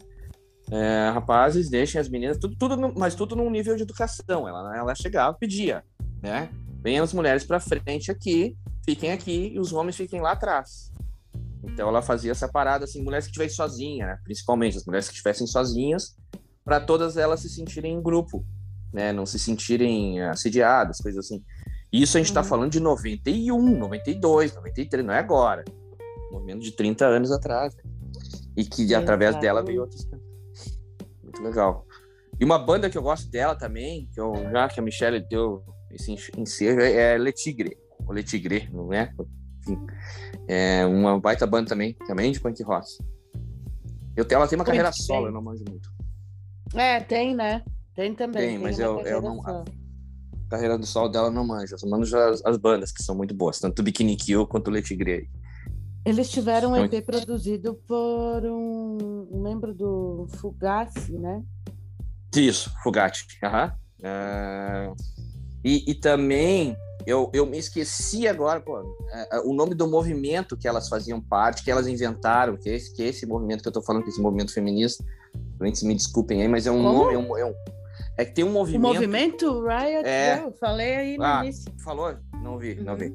É, 0.71 1.09
rapazes, 1.15 1.71
deixem 1.71 1.99
as 1.99 2.11
meninas, 2.11 2.37
tudo, 2.37 2.55
tudo, 2.55 2.93
mas 2.95 3.15
tudo 3.15 3.35
num 3.35 3.49
nível 3.49 3.75
de 3.75 3.85
educação. 3.85 4.47
Ela, 4.47 4.77
ela 4.77 4.95
chegava, 4.95 5.35
pedia, 5.35 5.83
né? 6.23 6.51
Venham 6.83 7.03
as 7.03 7.15
mulheres 7.15 7.43
para 7.43 7.59
frente 7.59 8.11
aqui, 8.11 8.55
fiquem 8.85 9.13
aqui 9.13 9.53
e 9.55 9.59
os 9.59 9.73
homens 9.73 9.97
fiquem 9.97 10.21
lá 10.21 10.33
atrás. 10.33 10.93
Então 11.67 11.89
ela 11.89 12.01
fazia 12.01 12.31
essa 12.31 12.49
parada 12.49 12.85
assim, 12.85 13.03
mulheres 13.03 13.27
que 13.27 13.31
estivessem 13.31 13.57
sozinhas, 13.57 14.09
né? 14.09 14.19
principalmente 14.25 14.77
as 14.77 14.85
mulheres 14.85 15.09
que 15.09 15.15
estivessem 15.15 15.47
sozinhas, 15.47 16.17
para 16.65 16.81
todas 16.81 17.17
elas 17.17 17.41
se 17.41 17.49
sentirem 17.49 17.95
em 17.95 18.03
grupo, 18.03 18.45
né? 18.93 19.13
Não 19.13 19.25
se 19.25 19.39
sentirem 19.39 20.21
assediadas, 20.23 20.99
coisas 20.99 21.25
assim. 21.25 21.45
Isso 21.93 22.17
a 22.17 22.21
gente 22.21 22.29
está 22.29 22.41
uhum. 22.41 22.47
falando 22.47 22.73
de 22.73 22.81
91, 22.81 23.79
92, 23.79 24.55
93, 24.55 25.07
não 25.07 25.15
é 25.15 25.19
agora. 25.19 25.65
movimento 26.33 26.61
de 26.61 26.73
30 26.73 27.07
anos 27.07 27.31
atrás. 27.31 27.75
Né? 27.77 27.83
E 28.57 28.65
que 28.65 28.95
através 28.95 29.37
dela 29.37 29.63
veio 29.63 29.83
outras. 29.83 30.09
Muito 31.23 31.43
legal. 31.43 31.87
E 32.39 32.45
uma 32.45 32.59
banda 32.59 32.91
que 32.91 32.99
eu 32.99 33.03
gosto 33.03 33.31
dela 33.31 33.55
também, 33.55 34.09
que 34.13 34.21
eu, 34.21 34.35
já 34.51 34.69
que 34.69 34.81
a 34.81 34.83
Michelle 34.83 35.21
deu 35.21 35.63
esse 35.91 36.17
ensejo, 36.37 36.81
é 36.81 37.17
Le 37.17 37.33
Tigre. 37.33 37.77
O 38.07 38.13
Le 38.13 38.23
Tigre, 38.23 38.69
não 38.73 38.93
é? 38.93 39.13
Enfim. 39.63 39.87
É 40.49 40.87
uma 40.87 41.19
baita 41.19 41.47
banda 41.47 41.69
também, 41.69 41.95
também 42.07 42.31
de 42.33 42.41
punk 42.41 42.63
rock. 42.63 42.87
Eu, 44.17 44.27
ela 44.31 44.49
tem 44.49 44.59
uma 44.59 44.65
carreira 44.65 44.91
solo, 44.93 45.27
eu 45.27 45.33
não 45.33 45.43
manjo 45.43 45.65
muito. 45.69 45.91
É, 46.75 47.01
tem, 47.01 47.35
né? 47.35 47.63
Tem 47.95 48.15
também. 48.15 48.43
Tem, 48.43 48.51
tem 48.51 48.59
mas 48.59 48.79
eu, 48.79 49.01
eu 49.01 49.21
não. 49.21 49.41
A 49.41 49.65
carreira 50.49 50.79
do 50.79 50.87
solo 50.87 51.09
dela 51.09 51.31
não 51.31 51.47
manjo. 51.47 51.75
Eu 51.75 51.79
só 51.79 51.89
manjo 51.89 52.17
as, 52.17 52.45
as, 52.45 52.57
bandas, 52.57 52.93
que 52.93 53.03
são 53.03 53.15
muito 53.15 53.35
boas, 53.35 53.59
tanto 53.59 53.81
o 53.81 53.83
Bikini 53.83 54.17
Kill 54.17 54.47
quanto 54.47 54.69
o 54.69 54.71
Le 54.71 54.83
Tigre. 54.83 55.29
Eles 56.05 56.31
tiveram 56.31 56.71
um 56.71 56.77
EP 56.77 57.05
produzido 57.05 57.75
por 57.87 58.45
um 58.45 59.43
membro 59.43 59.75
do 59.75 60.29
Fugazi, 60.37 61.19
né? 61.19 61.43
Isso, 62.35 62.71
Fugatti. 62.83 63.27
Uhum. 63.43 63.67
Uh, 63.99 64.97
e, 65.65 65.91
e, 65.91 65.95
também 65.95 66.77
eu, 67.07 67.31
eu 67.33 67.47
me 67.47 67.59
esqueci 67.59 68.27
agora 68.27 68.61
pô, 68.61 68.81
uh, 68.81 69.49
o 69.49 69.55
nome 69.55 69.75
do 69.75 69.87
movimento 69.87 70.57
que 70.57 70.67
elas 70.67 70.89
faziam 70.89 71.21
parte, 71.21 71.63
que 71.63 71.71
elas 71.71 71.87
inventaram, 71.87 72.57
que 72.57 72.69
é 72.69 72.75
esse, 72.75 72.95
que 72.95 73.03
é 73.03 73.07
esse 73.07 73.25
movimento 73.27 73.63
que 73.63 73.69
eu 73.69 73.73
tô 73.73 73.83
falando, 73.83 74.03
que 74.03 74.09
é 74.09 74.13
esse 74.13 74.21
movimento 74.21 74.53
feminista. 74.53 75.05
Gente, 75.63 75.85
me 75.87 75.95
desculpem 75.95 76.43
aí, 76.43 76.49
mas 76.49 76.67
é 76.67 76.71
um 76.71 76.83
nome. 76.83 77.15
É, 77.15 77.19
um, 77.19 77.37
é, 77.39 77.45
um, 77.45 77.55
é, 78.19 78.25
que 78.25 78.33
tem 78.33 78.45
um 78.45 78.53
movimento. 78.53 78.85
O 78.85 78.95
movimento 78.95 79.61
Riot 79.63 80.07
é... 80.07 80.43
Eu 80.45 80.53
falei 80.53 80.97
aí 80.97 81.17
no 81.17 81.25
ah, 81.25 81.41
início. 81.45 81.73
Falou? 81.85 82.15
Não 82.43 82.59
vi, 82.59 82.73
uhum. 82.73 82.85
não 82.85 82.97
vi. 82.97 83.15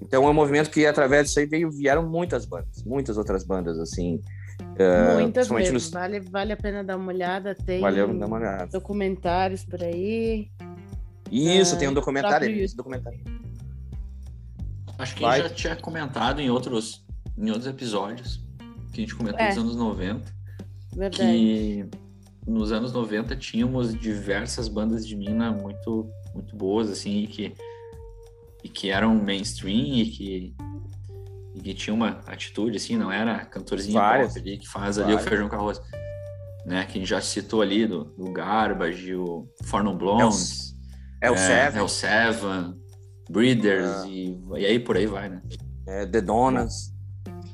Então 0.00 0.24
é 0.24 0.30
um 0.30 0.34
movimento 0.34 0.70
que 0.70 0.84
através 0.84 1.28
disso 1.28 1.38
aí 1.38 1.46
veio, 1.46 1.70
vieram 1.70 2.08
muitas 2.08 2.44
bandas, 2.44 2.82
muitas 2.84 3.16
outras 3.16 3.44
bandas, 3.44 3.78
assim. 3.78 4.20
Uh, 4.60 5.20
Muitas 5.20 5.48
vezes. 5.48 5.72
Nos... 5.72 5.90
Vale, 5.90 6.20
vale 6.20 6.52
a 6.52 6.56
pena 6.56 6.84
dar 6.84 6.96
uma 6.96 7.12
olhada. 7.12 7.54
Tem 7.54 7.80
Valeu 7.80 8.12
dar 8.14 8.26
uma 8.26 8.36
olhada. 8.36 8.66
documentários 8.66 9.64
por 9.64 9.82
aí. 9.82 10.48
Isso, 11.32 11.74
uh, 11.74 11.78
tem 11.78 11.88
um 11.88 11.94
documentário. 11.94 12.48
Esse 12.62 12.76
documentário. 12.76 13.20
Acho 14.98 15.16
que 15.16 15.24
a 15.24 15.38
gente 15.38 15.48
já 15.48 15.54
tinha 15.54 15.76
comentado 15.76 16.40
em 16.40 16.50
outros, 16.50 17.04
em 17.36 17.48
outros 17.48 17.66
episódios, 17.66 18.44
que 18.92 19.00
a 19.00 19.04
gente 19.04 19.14
comentou 19.14 19.40
é. 19.40 19.48
nos 19.48 19.58
anos 19.58 19.76
90. 19.76 20.34
Verdade. 20.94 21.22
Que 21.22 21.88
nos 22.46 22.70
anos 22.70 22.92
90 22.92 23.34
tínhamos 23.36 23.98
diversas 23.98 24.68
bandas 24.68 25.06
de 25.06 25.16
mina 25.16 25.50
muito, 25.50 26.10
muito 26.34 26.54
boas, 26.54 26.90
assim, 26.90 27.22
e 27.22 27.26
que, 27.26 27.54
e 28.62 28.68
que 28.68 28.90
eram 28.90 29.14
mainstream 29.14 29.96
e 29.96 30.06
que 30.06 30.54
e 31.54 31.60
que 31.60 31.74
tinha 31.74 31.92
uma 31.92 32.20
atitude, 32.26 32.76
assim, 32.76 32.96
não 32.96 33.12
era 33.12 33.44
cantorzinho 33.44 33.98
pop 33.98 34.38
ali 34.38 34.56
que 34.56 34.66
faz 34.66 34.98
ali 34.98 35.12
o 35.12 35.18
feijão 35.18 35.48
com 35.48 35.56
arroz. 35.56 35.80
Né, 36.64 36.84
que 36.84 36.92
a 36.92 37.00
gente 37.00 37.08
já 37.08 37.20
citou 37.20 37.60
ali 37.60 37.86
do, 37.86 38.04
do 38.04 38.30
Garbage, 38.30 39.16
o 39.16 39.48
Forno 39.64 39.96
Blondes, 39.96 40.71
é 41.22 41.30
o, 41.30 41.34
é, 41.34 41.36
Seven, 41.36 41.80
é 41.80 41.82
o 41.84 41.88
Seven, 41.88 42.82
Breeders 43.30 44.02
uh, 44.02 44.06
e, 44.06 44.36
e 44.58 44.66
aí 44.66 44.78
por 44.80 44.96
aí 44.96 45.06
vai, 45.06 45.28
né? 45.28 45.40
É, 45.86 46.04
The 46.04 46.20
Donuts. 46.20 46.92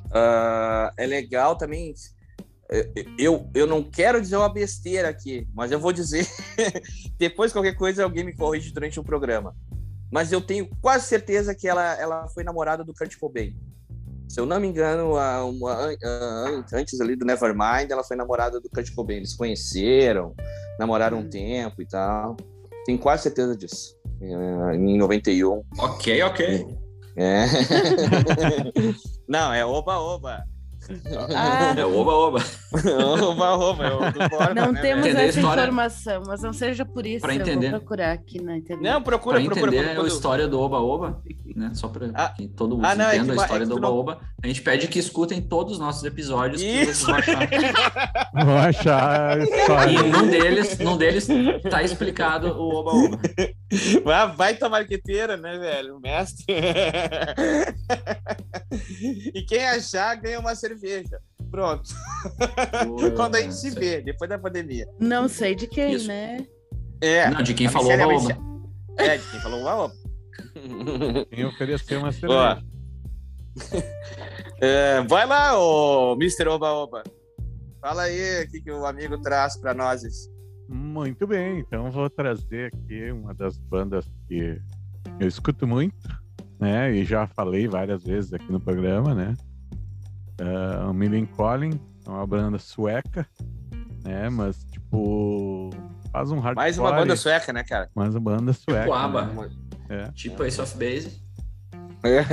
Uh, 0.07 0.91
é 0.97 1.07
legal 1.07 1.55
também. 1.55 1.93
Eu, 3.19 3.51
eu 3.55 3.67
não 3.67 3.83
quero 3.83 4.21
dizer 4.21 4.37
uma 4.37 4.53
besteira 4.53 5.11
aqui, 5.11 5.47
mas 5.55 5.71
eu 5.71 5.79
vou 5.79 5.93
dizer. 5.93 6.27
Depois, 7.19 7.53
qualquer 7.53 7.75
coisa, 7.75 8.05
alguém 8.05 8.25
me 8.25 8.35
corrige 8.35 8.73
durante 8.73 8.99
o 8.99 9.05
programa. 9.05 9.55
Mas 10.11 10.33
eu 10.33 10.41
tenho 10.41 10.69
quase 10.81 11.07
certeza 11.07 11.55
que 11.55 11.69
ela, 11.69 11.95
ela 12.01 12.29
foi 12.29 12.43
namorada 12.43 12.83
do 12.83 12.95
Kurt 12.95 13.17
Cobain. 13.19 13.55
Se 14.29 14.41
eu 14.41 14.47
não 14.47 14.59
me 14.59 14.67
engano, 14.67 15.17
a, 15.17 15.45
uma, 15.45 15.73
a, 15.73 16.65
antes 16.73 17.01
ali 17.01 17.17
do 17.17 17.27
Nevermind, 17.27 17.91
ela 17.91 18.05
foi 18.05 18.17
namorada 18.17 18.61
do 18.61 18.69
Kurt 18.71 18.95
Cobain. 18.95 19.19
Eles 19.19 19.35
conheceram, 19.35 20.35
namoraram 20.79 21.19
um 21.19 21.21
hum. 21.21 21.31
tempo 21.31 21.83
e 21.83 21.87
tal. 21.87 22.37
Tenho 22.89 22.99
quase 22.99 23.25
certeza 23.25 23.55
disso. 23.55 23.95
É, 24.19 24.75
em 24.75 24.97
91. 24.97 25.63
Ok, 25.79 26.23
ok. 26.23 26.67
É. 27.19 27.45
não, 29.29 29.53
é 29.53 29.63
oba-oba. 29.63 30.43
Ah. 31.35 31.75
É 31.77 31.85
oba-oba. 31.85 32.43
oba-oba, 33.23 33.85
é 33.87 34.55
Não 34.55 34.73
né, 34.73 34.81
temos 34.81 35.07
essa 35.07 35.25
história... 35.27 35.61
informação, 35.63 36.23
mas 36.27 36.41
não 36.43 36.53
seja 36.53 36.85
por 36.85 37.07
isso. 37.07 37.21
Para 37.21 37.35
entender. 37.35 37.71
vou 37.71 37.81
procurar 37.81 38.13
aqui 38.13 38.43
na 38.43 38.57
internet. 38.57 38.83
Não, 38.83 39.03
procura, 39.03 39.39
pra 39.39 39.51
procura. 39.51 39.77
entender 39.77 40.01
a 40.01 40.07
história 40.07 40.49
do 40.49 40.59
oba-oba, 40.59 41.23
né? 41.55 41.73
Só 41.75 41.89
para 41.89 42.11
ah. 42.15 42.31
que 42.31 42.49
todo 42.49 42.77
mundo 42.77 42.87
ah, 42.87 42.95
não, 42.95 43.09
entenda 43.09 43.33
é 43.33 43.37
que, 43.37 43.41
a 43.41 43.45
história 43.45 43.65
é 43.65 43.67
do 43.67 43.77
oba-oba. 43.77 44.15
Não... 44.15 44.21
A 44.43 44.47
gente 44.47 44.63
pede 44.63 44.89
que 44.89 44.99
escutem 44.99 45.43
todos 45.43 45.75
os 45.75 45.79
nossos 45.79 46.03
episódios 46.05 46.63
isso. 46.63 46.79
que 46.79 46.87
vocês 46.87 47.03
vão 47.03 47.17
achar. 47.17 47.49
vão 48.45 48.57
achar 48.57 49.39
a 49.39 49.45
história. 49.45 49.93
E 49.93 50.03
num 50.11 50.27
deles, 50.29 50.79
num 50.79 50.97
deles 50.97 51.29
tá 51.71 51.83
explicado 51.83 52.49
o 52.49 52.75
oba-oba. 52.77 53.19
Vai, 54.03 54.35
vai 54.35 54.55
tomar 54.55 54.79
marqueteira, 54.79 55.37
né, 55.37 55.59
velho? 55.59 55.97
O 55.97 56.01
mestre. 56.01 56.45
e 59.35 59.43
quem 59.43 59.67
achar 59.67 60.15
ganha 60.17 60.39
uma 60.41 60.55
cerveja. 60.55 60.78
Pronto. 61.51 61.89
Quando 63.17 63.37
a 63.37 63.41
gente 63.41 63.55
se 63.55 63.71
vê, 63.71 64.03
depois 64.03 64.29
da 64.29 64.39
pandemia. 64.39 64.87
Não 64.99 65.29
sei 65.29 65.55
de 65.55 65.67
quem, 65.67 65.95
Isso. 65.95 66.09
né? 66.09 66.47
É. 67.01 67.31
Não, 67.31 67.43
de 67.43 67.55
quem 67.55 67.69
falou 67.69 67.91
o 67.91 68.17
oba 68.17 68.39
É, 68.99 69.17
de 69.17 69.31
quem 69.31 69.41
falou 69.41 69.63
o 69.63 69.67
oba 69.67 69.95
Quem 71.31 71.45
ofereceu 71.45 72.01
uma 72.01 72.13
cerveja. 72.13 72.63
É, 74.61 75.03
vai 75.03 75.25
lá, 75.25 75.57
ô 75.57 76.15
Mr. 76.15 76.49
Oba 76.49 76.73
Oba. 76.73 77.05
Fala 77.81 78.03
aí 78.03 78.43
o 78.43 78.51
que, 78.51 78.61
que 78.61 78.71
o 78.73 78.85
amigo 78.85 79.17
traz 79.21 79.57
para 79.57 79.73
nós. 79.73 80.03
Muito 80.69 81.29
bem, 81.29 81.61
então 81.61 81.91
vou 81.93 82.11
trazer 82.11 82.73
aqui 82.75 83.13
uma 83.13 83.33
das 83.33 83.57
bandas 83.57 84.05
que 84.27 84.61
eu 85.21 85.29
escuto 85.29 85.65
muito, 85.65 86.09
né? 86.59 86.93
E 86.93 87.05
já 87.05 87.29
falei 87.29 87.69
várias 87.69 88.03
vezes 88.03 88.33
aqui 88.33 88.51
no 88.51 88.59
programa, 88.61 89.15
né? 89.15 89.35
Uh, 90.41 90.91
o 90.91 90.95
Millen 90.95 91.27
Collin 91.27 91.81
é 92.07 92.11
uma 92.11 92.27
banda 92.27 92.59
sueca, 92.59 93.27
né? 94.05 94.29
Mas, 94.29 94.65
tipo, 94.65 95.71
faz 96.13 96.31
um 96.31 96.39
hardcore. 96.39 96.57
Mais 96.57 96.79
uma 96.79 96.93
banda 96.93 97.17
sueca, 97.17 97.53
né, 97.53 97.65
cara? 97.65 97.91
Mais 97.95 98.15
uma 98.15 98.21
banda 98.21 98.53
sueca. 98.53 98.83
Tipo 98.83 98.95
ABBA. 98.95 99.25
Né? 99.27 99.51
É. 99.89 100.13
Tipo 100.13 100.45
Ace 100.45 100.61
of 100.61 100.77
Base. 100.77 101.21
É. 102.05 102.25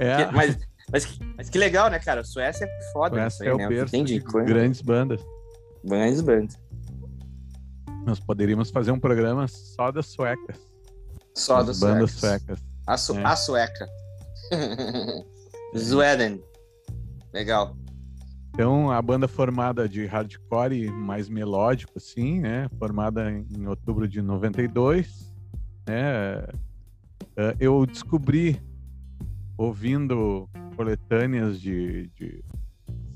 é. 0.04 0.30
Mas, 0.32 0.58
mas, 0.90 1.18
mas, 1.36 1.50
que 1.50 1.58
legal, 1.58 1.90
né, 1.90 1.98
cara? 1.98 2.24
Suécia 2.24 2.64
é 2.64 2.92
foda. 2.92 3.16
Suécia 3.16 3.44
aí, 3.44 3.48
é 3.50 3.54
o 3.54 3.58
né? 3.58 3.68
berço 3.68 4.04
de 4.04 4.18
grandes 4.18 4.80
bandas. 4.80 5.20
Grandes 5.84 6.20
bandas. 6.20 6.58
Nós 8.06 8.18
poderíamos 8.18 8.70
fazer 8.70 8.90
um 8.92 8.98
programa 8.98 9.46
só 9.46 9.90
das 9.92 10.06
suecas. 10.06 10.56
Só 11.34 11.62
das, 11.62 11.80
bandas 11.80 12.12
suecas. 12.12 12.58
suecas. 12.58 12.64
A, 12.86 12.96
su 12.96 13.18
é. 13.18 13.24
a 13.24 13.36
sueca. 13.36 13.88
Sweden. 15.76 16.42
Legal. 17.32 17.76
Então, 18.52 18.90
a 18.90 19.00
banda 19.00 19.28
formada 19.28 19.88
de 19.88 20.04
hardcore 20.06 20.90
mais 20.90 21.28
melódico, 21.28 21.92
assim, 21.96 22.40
né? 22.40 22.68
Formada 22.78 23.30
em 23.30 23.66
outubro 23.66 24.08
de 24.08 24.20
92, 24.20 25.32
né? 25.88 26.44
É, 27.36 27.56
eu 27.60 27.86
descobri, 27.86 28.60
ouvindo 29.56 30.48
coletâneas 30.76 31.60
de, 31.60 32.08
de 32.16 32.44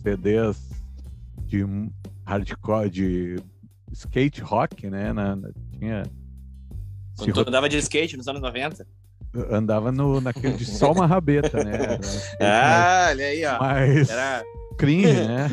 CDs 0.02 0.70
de 1.46 1.64
hardcore, 2.24 2.90
de 2.90 3.36
skate 3.92 4.40
rock, 4.40 4.88
né? 4.88 5.12
Na, 5.12 5.36
na, 5.36 5.50
tinha. 5.72 6.02
Quando 7.16 7.32
tu 7.32 7.48
andava 7.48 7.68
de 7.68 7.76
skate 7.78 8.16
nos 8.16 8.26
anos 8.28 8.40
90? 8.40 8.86
Andava 9.50 9.90
no, 9.90 10.20
naquele 10.20 10.54
de 10.54 10.64
só 10.64 10.92
uma 10.92 11.06
rabeta, 11.06 11.64
né? 11.64 11.98
ah, 12.40 13.08
olha 13.10 13.24
aí, 13.26 13.44
ó. 13.44 13.58
Mas 13.58 14.08
Era... 14.08 14.44
cringe, 14.78 15.12
né? 15.12 15.48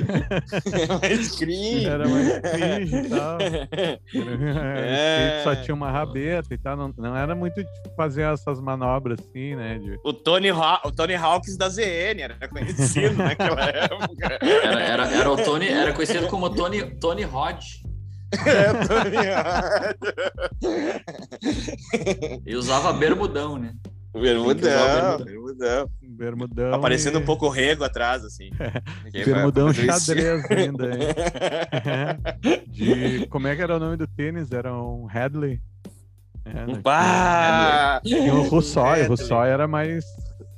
mais 1.02 1.36
cringe. 1.36 1.86
Era 1.88 2.08
mais 2.08 2.40
cringe 2.40 2.96
e 2.96 3.10
tal. 3.10 3.38
É... 4.84 5.42
Só 5.44 5.56
tinha 5.56 5.74
uma 5.74 5.90
rabeta 5.90 6.54
e 6.54 6.58
tal. 6.58 6.78
Não, 6.78 6.94
não 6.96 7.18
era 7.18 7.34
muito 7.34 7.64
de 7.64 7.70
fazer 7.96 8.22
essas 8.22 8.60
manobras 8.60 9.20
assim, 9.20 9.56
né? 9.56 9.80
De... 9.80 10.00
O, 10.04 10.14
Tony 10.14 10.52
o 10.52 10.92
Tony 10.92 11.16
Hawks 11.16 11.58
da 11.58 11.70
ZN 11.70 12.22
era 12.22 12.48
conhecido 12.48 13.16
naquela 13.18 13.64
época. 13.66 14.40
Era, 14.42 14.80
era, 14.82 15.12
era, 15.12 15.32
o 15.32 15.38
Tony, 15.38 15.68
era 15.68 15.94
conhecido 15.94 16.28
como 16.28 16.50
Tony, 16.50 16.86
Tony 17.00 17.24
Rod. 17.24 17.64
É, 18.46 18.72
e 22.46 22.56
usava 22.56 22.94
bermudão, 22.94 23.58
né? 23.58 23.74
Bermudão, 24.14 25.24
bermudão. 25.24 25.90
Bermudão. 26.02 26.74
Aparecendo 26.74 27.20
e... 27.20 27.22
um 27.22 27.26
pouco 27.26 27.48
rego 27.48 27.84
atrás, 27.84 28.26
assim. 28.26 28.50
bermudão 29.26 29.74
xadrez 29.74 30.44
ainda, 30.52 30.86
hein? 30.88 31.00
De... 32.68 33.26
Como 33.28 33.48
é 33.48 33.56
que 33.56 33.62
era 33.62 33.78
o 33.78 33.80
nome 33.80 33.96
do 33.96 34.06
tênis? 34.06 34.52
Era 34.52 34.74
um 34.74 35.08
Hadley. 35.10 35.62
É, 36.44 36.66
né? 36.66 36.82
Bah! 36.84 38.02
Tinha 38.04 38.34
o 38.34 38.42
Russói, 38.50 39.06
o 39.06 39.10
Russói 39.10 39.50
era 39.50 39.68
mais. 39.68 40.04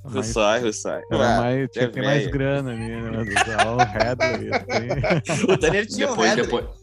Russói, 0.04 0.60
Russói. 0.60 1.02
Era 1.12 1.42
mais, 1.42 1.70
tinha 1.72 1.88
que 1.88 1.94
ter 1.94 2.02
mais 2.02 2.28
grana 2.28 2.72
ali, 2.72 2.88
né? 2.88 3.10
o 3.68 3.82
Hadley. 3.82 4.50
Assim. 4.52 5.44
O 5.52 5.58
Tanner 5.58 5.86
tinha 5.86 6.08
depois, 6.08 6.30
um 6.30 6.32
Hadley. 6.32 6.46
Depois... 6.46 6.83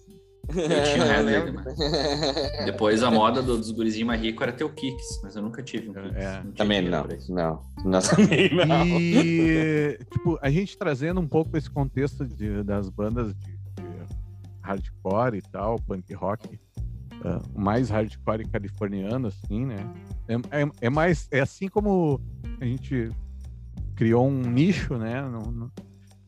Eu 0.57 0.83
tinha 0.85 1.05
um 1.05 1.11
Hadley, 1.11 2.65
Depois 2.65 3.03
a 3.03 3.11
moda 3.11 3.43
do, 3.43 3.57
dos 3.57 3.71
gurizinhos 3.71 4.07
mais 4.07 4.21
ricos 4.21 4.43
era 4.43 4.53
ter 4.53 4.65
o 4.65 4.71
Kicks, 4.71 5.21
mas 5.23 5.37
eu 5.37 5.43
nunca 5.43 5.63
tive 5.63 5.91
um 5.91 5.93
Kicks. 5.93 6.17
É. 6.17 6.43
Não 6.43 6.53
também 6.53 6.83
não, 6.83 7.07
não. 7.29 7.63
não. 7.85 8.01
também 8.03 8.51
não. 8.55 8.87
E, 8.87 9.99
tipo, 10.11 10.39
a 10.41 10.51
gente 10.51 10.77
trazendo 10.77 11.21
um 11.21 11.29
pouco 11.29 11.57
esse 11.57 11.71
contexto 11.71 12.27
de, 12.27 12.63
das 12.63 12.89
bandas 12.89 13.35
de, 13.35 13.53
de 13.53 14.17
hardcore 14.63 15.39
e 15.39 15.43
tal, 15.43 15.79
punk 15.81 16.13
rock, 16.15 16.59
uh, 17.25 17.59
mais 17.59 17.91
hardcore 17.91 18.47
californiano, 18.49 19.29
assim, 19.29 19.67
né? 19.67 19.77
É, 20.29 20.63
é, 20.63 20.71
é, 20.83 20.91
mais, 20.91 21.29
é 21.31 21.41
assim 21.41 21.69
como 21.69 22.21
a 22.61 22.65
gente 22.65 23.11
criou 23.97 24.27
um 24.27 24.41
nicho, 24.43 24.97
né, 24.97 25.21
no, 25.23 25.41
no, 25.51 25.73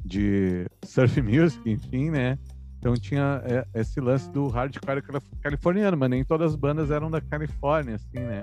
de 0.05 0.67
surf 0.85 1.21
music, 1.23 1.71
enfim, 1.71 2.11
né? 2.11 2.39
Então 2.83 2.95
tinha 2.95 3.41
é, 3.45 3.81
esse 3.81 4.01
lance 4.01 4.29
do 4.31 4.49
hardcore 4.49 5.05
californiano, 5.41 5.97
mas 5.97 6.11
nem 6.11 6.25
todas 6.25 6.51
as 6.51 6.57
bandas 6.57 6.91
eram 6.91 7.09
da 7.09 7.21
Califórnia, 7.21 7.95
assim, 7.95 8.19
né? 8.19 8.43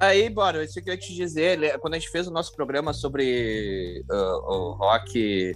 Aí, 0.00 0.28
bora, 0.28 0.64
isso 0.64 0.82
que 0.82 0.90
eu 0.90 0.94
ia 0.94 0.98
te 0.98 1.14
dizer, 1.14 1.78
quando 1.78 1.94
a 1.94 1.98
gente 1.98 2.10
fez 2.10 2.26
o 2.26 2.32
nosso 2.32 2.52
programa 2.52 2.92
sobre 2.92 4.04
uh, 4.10 4.52
o 4.52 4.72
rock 4.72 5.54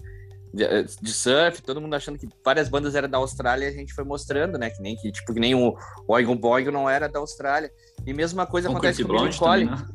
de, 0.55 0.65
de, 1.03 1.13
surf, 1.13 1.61
todo 1.61 1.81
mundo 1.81 1.95
achando 1.95 2.19
que 2.21 2.29
várias 2.45 2.69
bandas 2.69 2.95
eram 2.95 3.09
da 3.09 3.19
Austrália, 3.19 3.67
a 3.69 3.73
gente 3.73 3.93
foi 3.93 4.05
mostrando, 4.05 4.57
né? 4.57 4.71
Que 4.71 4.81
nem 4.81 4.95
que 4.95 5.11
tipo 5.11 5.35
que 5.35 5.41
nem 5.41 5.57
o 5.57 5.77
Oigon 6.07 6.37
Boigon 6.37 6.71
não 6.71 6.89
era 6.89 7.09
da 7.09 7.19
Austrália. 7.19 7.71
E 8.07 8.15
mesma 8.15 8.47
coisa 8.47 8.69
com 8.69 8.75
acontece 8.75 9.03
com 9.03 9.13
o 9.13 9.21
Billy 9.21 9.37
Collin. 9.37 9.65
Né? 9.67 9.87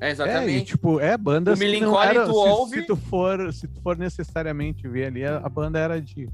É, 0.00 0.10
exatamente. 0.10 0.52
É, 0.52 0.56
e, 0.58 0.64
tipo, 0.64 0.98
é 0.98 1.16
bandas 1.16 1.60
o 1.60 1.62
que 1.62 1.80
não 1.80 2.02
era, 2.02 2.26
tu 2.26 2.32
se, 2.32 2.48
ouve... 2.48 2.80
se, 2.80 2.86
tu 2.86 2.96
for, 2.96 3.52
se 3.52 3.68
tu 3.68 3.80
for 3.80 3.96
necessariamente 3.96 4.88
ver 4.88 5.06
ali, 5.06 5.24
a, 5.24 5.36
a 5.36 5.48
banda 5.48 5.78
era 5.78 6.00
de 6.02 6.28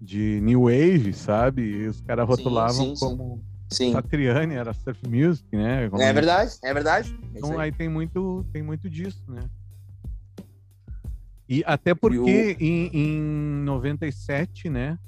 de 0.00 0.40
New 0.40 0.64
Wave, 0.64 1.12
sabe? 1.12 1.62
E 1.62 1.86
os 1.86 2.00
caras 2.00 2.26
rotulavam 2.26 2.72
sim, 2.72 2.96
sim, 2.96 3.06
como 3.06 3.44
sim. 3.70 3.92
Satriani, 3.92 4.54
era 4.54 4.72
surf 4.72 5.00
music, 5.08 5.46
né? 5.56 5.88
Como 5.88 6.02
é 6.02 6.12
verdade, 6.12 6.52
é 6.62 6.74
verdade. 6.74 7.18
É 7.34 7.38
então 7.38 7.52
aí. 7.52 7.66
aí 7.66 7.72
tem 7.72 7.88
muito, 7.88 8.44
tem 8.52 8.62
muito 8.62 8.88
disso, 8.88 9.22
né? 9.28 9.42
E 11.48 11.62
até 11.66 11.94
porque 11.94 12.56
e 12.58 12.64
o... 12.64 12.64
em, 12.64 12.90
em 12.92 13.20
97, 13.64 14.68
né? 14.70 14.98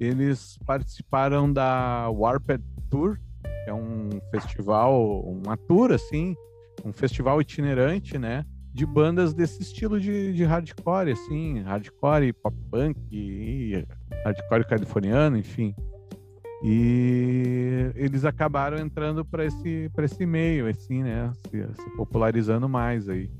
Eles 0.00 0.58
participaram 0.66 1.52
da 1.52 2.08
Warped 2.10 2.62
Tour, 2.90 3.18
que 3.64 3.70
é 3.70 3.74
um 3.74 4.10
festival, 4.30 5.20
uma 5.22 5.56
tour 5.56 5.92
assim, 5.92 6.36
um 6.84 6.92
festival 6.92 7.40
itinerante, 7.40 8.18
né? 8.18 8.44
De 8.74 8.84
bandas 8.84 9.32
desse 9.32 9.62
estilo 9.62 10.00
de, 10.00 10.32
de 10.32 10.44
hardcore, 10.44 11.12
assim, 11.12 11.60
hardcore, 11.60 12.32
pop 12.32 12.56
punk 12.70 12.98
e 13.12 13.86
hardcore 14.24 14.66
californiano, 14.66 15.38
enfim. 15.38 15.72
E 16.62 17.92
eles 17.94 18.24
acabaram 18.24 18.78
entrando 18.78 19.24
para 19.24 19.44
esse, 19.44 19.90
esse 19.96 20.26
meio, 20.26 20.68
assim, 20.68 21.04
né? 21.04 21.30
Se, 21.48 21.62
se 21.62 21.96
popularizando 21.96 22.68
mais 22.68 23.08
aí. 23.08 23.30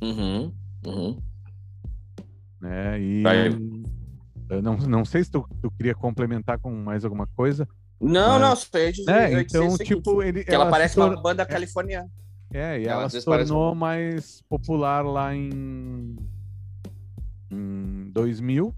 Uhum, 0.00 0.52
uhum. 0.86 1.18
Né? 2.60 3.00
E 3.00 3.22
eu 4.48 4.62
não, 4.62 4.76
não 4.76 5.04
sei 5.04 5.24
se 5.24 5.30
tu, 5.30 5.48
tu 5.60 5.70
queria 5.72 5.94
complementar 5.94 6.58
com 6.58 6.70
mais 6.70 7.04
alguma 7.04 7.26
coisa. 7.26 7.66
Não, 8.00 8.38
mas... 8.38 8.40
não, 8.40 8.56
só 8.56 8.78
ia 8.78 8.92
dizer. 8.92 9.10
É, 9.10 9.40
então, 9.40 9.76
tipo, 9.78 10.22
ele. 10.22 10.44
Que 10.44 10.54
ela, 10.54 10.64
ela 10.64 10.70
parece 10.70 10.94
tor... 10.94 11.10
uma 11.10 11.22
banda 11.22 11.42
é, 11.42 11.46
californiana. 11.46 12.08
É, 12.54 12.78
e 12.78 12.86
ela, 12.86 13.00
ela 13.00 13.10
se 13.10 13.24
tornou 13.24 13.74
mais 13.74 14.40
popular 14.48 15.04
lá 15.04 15.34
em, 15.34 16.16
em 17.50 18.10
2000, 18.12 18.72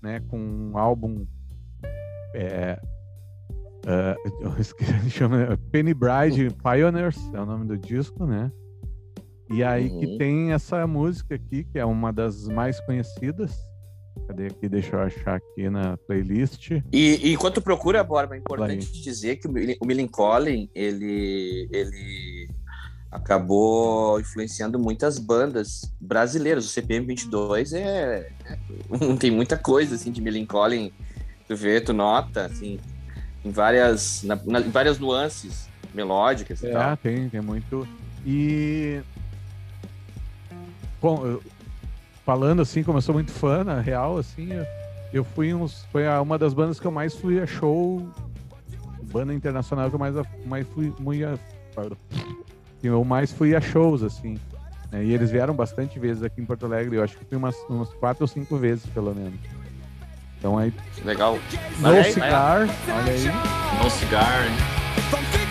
né, 0.00 0.20
com 0.28 0.38
um 0.38 0.78
álbum 0.78 1.26
é, 2.32 2.78
uh, 3.86 4.62
chama 5.10 5.58
Penny 5.72 5.94
Bride 5.94 6.50
Pioneers, 6.62 7.18
é 7.34 7.40
o 7.40 7.44
nome 7.44 7.66
do 7.66 7.76
disco, 7.76 8.24
né? 8.24 8.52
E 9.50 9.64
aí 9.64 9.88
uhum. 9.88 10.00
que 10.00 10.18
tem 10.18 10.52
essa 10.52 10.86
música 10.86 11.34
aqui, 11.34 11.64
que 11.64 11.80
é 11.80 11.84
uma 11.84 12.12
das 12.12 12.46
mais 12.46 12.78
conhecidas. 12.80 13.52
Cadê 14.26 14.46
aqui? 14.46 14.68
Deixa 14.68 14.96
eu 14.96 15.00
achar 15.00 15.36
aqui 15.36 15.70
na 15.70 15.96
playlist. 15.96 16.70
E, 16.70 16.82
e 16.92 17.32
enquanto 17.32 17.62
procura, 17.62 18.02
Borba, 18.02 18.34
é 18.34 18.38
importante 18.38 19.00
dizer 19.02 19.36
que 19.36 19.46
o 19.46 19.86
Millen 19.86 20.08
Collin, 20.08 20.68
ele, 20.74 21.68
ele 21.70 22.35
acabou 23.16 24.20
influenciando 24.20 24.78
muitas 24.78 25.18
bandas 25.18 25.90
brasileiras. 26.00 26.66
O 26.66 26.68
CPM 26.68 27.06
22 27.06 27.72
é, 27.72 28.30
é 28.44 28.58
tem 29.18 29.30
muita 29.30 29.56
coisa 29.56 29.94
assim 29.94 30.12
de 30.12 30.46
Collin, 30.46 30.92
tu 31.48 31.56
vê, 31.56 31.80
tu 31.80 31.92
nota 31.92 32.46
assim, 32.46 32.78
em 33.44 33.50
várias 33.50 34.22
na, 34.22 34.38
na, 34.44 34.60
em 34.60 34.70
várias 34.70 34.98
nuances 34.98 35.68
melódicas 35.94 36.62
e 36.62 36.68
é, 36.68 36.72
tal. 36.72 36.96
tem, 36.98 37.28
tem 37.28 37.40
muito. 37.40 37.88
E 38.24 39.00
bom, 41.00 41.24
eu, 41.24 41.42
falando 42.24 42.60
assim, 42.60 42.82
como 42.82 42.98
eu 42.98 43.02
sou 43.02 43.14
muito 43.14 43.32
fã, 43.32 43.64
na 43.64 43.80
real, 43.80 44.18
assim, 44.18 44.52
eu, 44.52 44.66
eu 45.12 45.24
fui 45.24 45.54
uns, 45.54 45.84
foi 45.90 46.06
uma 46.06 46.36
das 46.36 46.52
bandas 46.52 46.78
que 46.78 46.86
eu 46.86 46.92
mais 46.92 47.14
fui 47.14 47.40
a 47.40 47.46
show, 47.46 48.06
banda 49.04 49.32
internacional 49.32 49.88
que 49.88 49.94
eu 49.94 50.00
mais, 50.00 50.14
mais 50.44 50.66
fui, 50.68 50.92
muito 50.98 51.24
que 52.86 52.92
eu 52.92 53.04
mais 53.04 53.32
fui 53.32 53.54
a 53.56 53.60
shows, 53.60 54.02
assim. 54.04 54.38
Né? 54.92 55.04
E 55.04 55.12
eles 55.12 55.30
vieram 55.30 55.54
bastante 55.54 55.98
vezes 55.98 56.22
aqui 56.22 56.40
em 56.40 56.44
Porto 56.44 56.66
Alegre. 56.66 56.96
Eu 56.96 57.02
acho 57.02 57.16
que 57.16 57.24
fui 57.24 57.36
umas, 57.36 57.56
umas 57.68 57.92
quatro 57.94 58.22
ou 58.22 58.28
cinco 58.28 58.56
vezes, 58.56 58.86
pelo 58.86 59.12
menos. 59.12 59.34
Então 60.38 60.56
aí. 60.56 60.72
Legal. 61.04 61.38
No 61.80 62.04
Cigar, 62.04 62.60
olha 62.60 63.12
aí. 63.12 63.82
No 63.82 63.90
Cigar. 63.90 65.45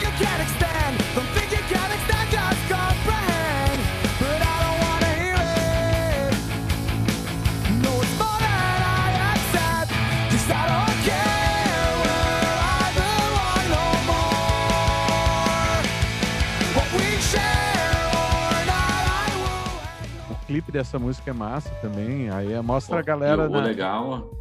Clipe 20.56 20.72
dessa 20.72 20.98
música 20.98 21.32
é 21.32 21.34
massa 21.34 21.70
também. 21.82 22.30
Aí 22.30 22.60
mostra 22.62 22.96
Pô, 22.96 23.00
a 23.00 23.04
galera. 23.04 23.48
O, 23.48 23.50
na... 23.50 23.62
legal. 23.62 24.32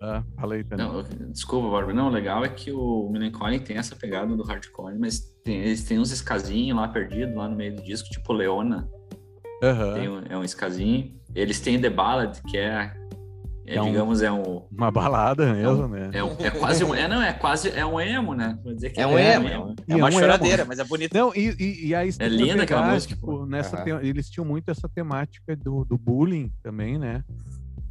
Ah, 0.00 0.22
falei 0.38 0.62
também. 0.62 0.86
Não, 0.86 1.02
desculpa, 1.30 1.70
Bárbara. 1.70 1.94
Não, 1.94 2.06
o 2.06 2.10
legal 2.10 2.44
é 2.44 2.48
que 2.48 2.70
o 2.70 3.08
Melancholy 3.10 3.58
tem 3.58 3.76
essa 3.76 3.96
pegada 3.96 4.36
do 4.36 4.42
hardcore, 4.44 4.96
mas 4.96 5.20
tem, 5.42 5.56
eles 5.56 5.82
têm 5.84 5.98
uns 5.98 6.12
escasinhos 6.12 6.76
lá 6.76 6.86
perdidos, 6.86 7.34
lá 7.34 7.48
no 7.48 7.56
meio 7.56 7.74
do 7.74 7.82
disco, 7.82 8.08
tipo 8.10 8.32
Leona. 8.32 8.88
Uhum. 9.62 10.18
Um, 10.18 10.22
é 10.28 10.36
um 10.36 10.44
escasinho. 10.44 11.12
Eles 11.34 11.58
têm 11.58 11.80
The 11.80 11.90
Ballad, 11.90 12.40
que 12.48 12.56
é 12.56 12.92
é, 13.66 13.76
é 13.76 13.80
digamos, 13.80 14.20
um, 14.20 14.24
é 14.24 14.32
um. 14.32 14.62
Uma 14.70 14.90
balada 14.90 15.52
mesmo, 15.52 15.82
é 15.82 15.86
um, 15.86 15.88
né? 15.88 16.10
É, 16.12 16.46
é, 16.46 16.50
quase 16.50 16.84
um. 16.84 16.94
É, 16.94 17.08
não, 17.08 17.22
é 17.22 17.32
quase. 17.32 17.70
É 17.70 17.84
um 17.84 18.00
emo, 18.00 18.34
né? 18.34 18.58
Vou 18.62 18.74
dizer 18.74 18.90
que 18.90 19.00
é, 19.00 19.06
um 19.06 19.18
emo. 19.18 19.48
É, 19.48 19.58
um, 19.58 19.74
é 19.88 19.96
uma 19.96 20.10
choradeira, 20.10 20.62
emo. 20.62 20.68
mas 20.68 20.78
é 20.78 20.84
bonito. 20.84 21.14
Não, 21.14 21.32
e, 21.34 21.54
e, 21.58 21.86
e 21.88 21.94
aí. 21.94 22.10
É 22.18 22.28
linda 22.28 22.62
aquela 22.62 22.92
música. 22.92 23.14
Tipo, 23.14 23.46
nessa 23.46 23.78
uhum. 23.78 24.00
te... 24.00 24.06
Eles 24.06 24.28
tinham 24.28 24.44
muito 24.44 24.70
essa 24.70 24.88
temática 24.88 25.56
do, 25.56 25.84
do 25.84 25.96
bullying 25.96 26.52
também, 26.62 26.98
né? 26.98 27.24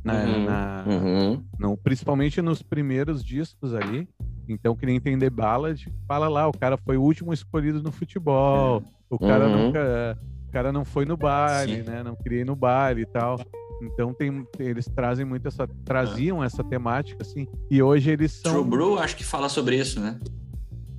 Na, 0.03 0.13
uhum. 0.13 0.45
Na, 0.45 0.85
uhum. 0.85 1.43
No, 1.57 1.77
principalmente 1.77 2.41
nos 2.41 2.61
primeiros 2.61 3.23
discos 3.23 3.73
ali. 3.73 4.07
Então, 4.47 4.75
que 4.75 4.85
nem 4.85 4.99
tem 4.99 5.17
The 5.17 5.29
Ballad, 5.29 5.87
fala 6.07 6.27
lá, 6.27 6.47
o 6.47 6.51
cara 6.51 6.77
foi 6.77 6.97
o 6.97 7.01
último 7.01 7.33
escolhido 7.33 7.81
no 7.81 7.91
futebol, 7.91 8.83
o 9.09 9.17
cara 9.17 9.47
uhum. 9.47 9.65
nunca. 9.65 10.19
O 10.47 10.51
cara 10.53 10.71
não 10.71 10.85
foi 10.85 11.03
no 11.03 11.17
baile, 11.17 11.77
Sim. 11.77 11.89
né? 11.89 12.03
Não 12.03 12.15
queria 12.15 12.41
ir 12.41 12.45
no 12.45 12.55
baile 12.55 13.01
e 13.01 13.05
tal. 13.07 13.39
Então 13.85 14.13
tem, 14.13 14.47
eles 14.59 14.85
trazem 14.85 15.25
muito 15.25 15.47
essa, 15.47 15.67
traziam 15.85 16.43
essa 16.43 16.63
temática 16.63 17.21
assim. 17.21 17.47
E 17.69 17.81
hoje 17.81 18.11
eles 18.11 18.31
são. 18.31 18.53
True 18.53 18.69
Brew 18.69 18.99
acho 18.99 19.15
que 19.15 19.23
fala 19.23 19.49
sobre 19.49 19.77
isso, 19.77 19.99
né? 19.99 20.19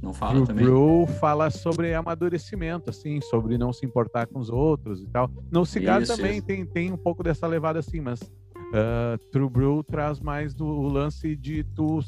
Não 0.02 0.12
fala 0.12 0.34
True 0.34 0.46
também. 0.46 0.64
Brew 0.64 1.06
fala 1.18 1.50
sobre 1.50 1.94
amadurecimento, 1.94 2.90
assim, 2.90 3.20
sobre 3.22 3.56
não 3.56 3.72
se 3.72 3.86
importar 3.86 4.26
com 4.26 4.38
os 4.38 4.50
outros 4.50 5.00
e 5.00 5.06
tal. 5.06 5.30
No 5.50 5.64
cigarro 5.64 6.06
também 6.06 6.38
isso. 6.38 6.46
Tem, 6.46 6.66
tem 6.66 6.92
um 6.92 6.96
pouco 6.96 7.22
dessa 7.22 7.46
levada 7.46 7.78
assim, 7.78 8.00
mas 8.00 8.20
uh, 8.20 9.18
True 9.32 9.48
Brew 9.48 9.82
traz 9.82 10.20
mais 10.20 10.54
do 10.54 10.66
lance 10.82 11.34
de 11.34 11.64
tu 11.74 12.00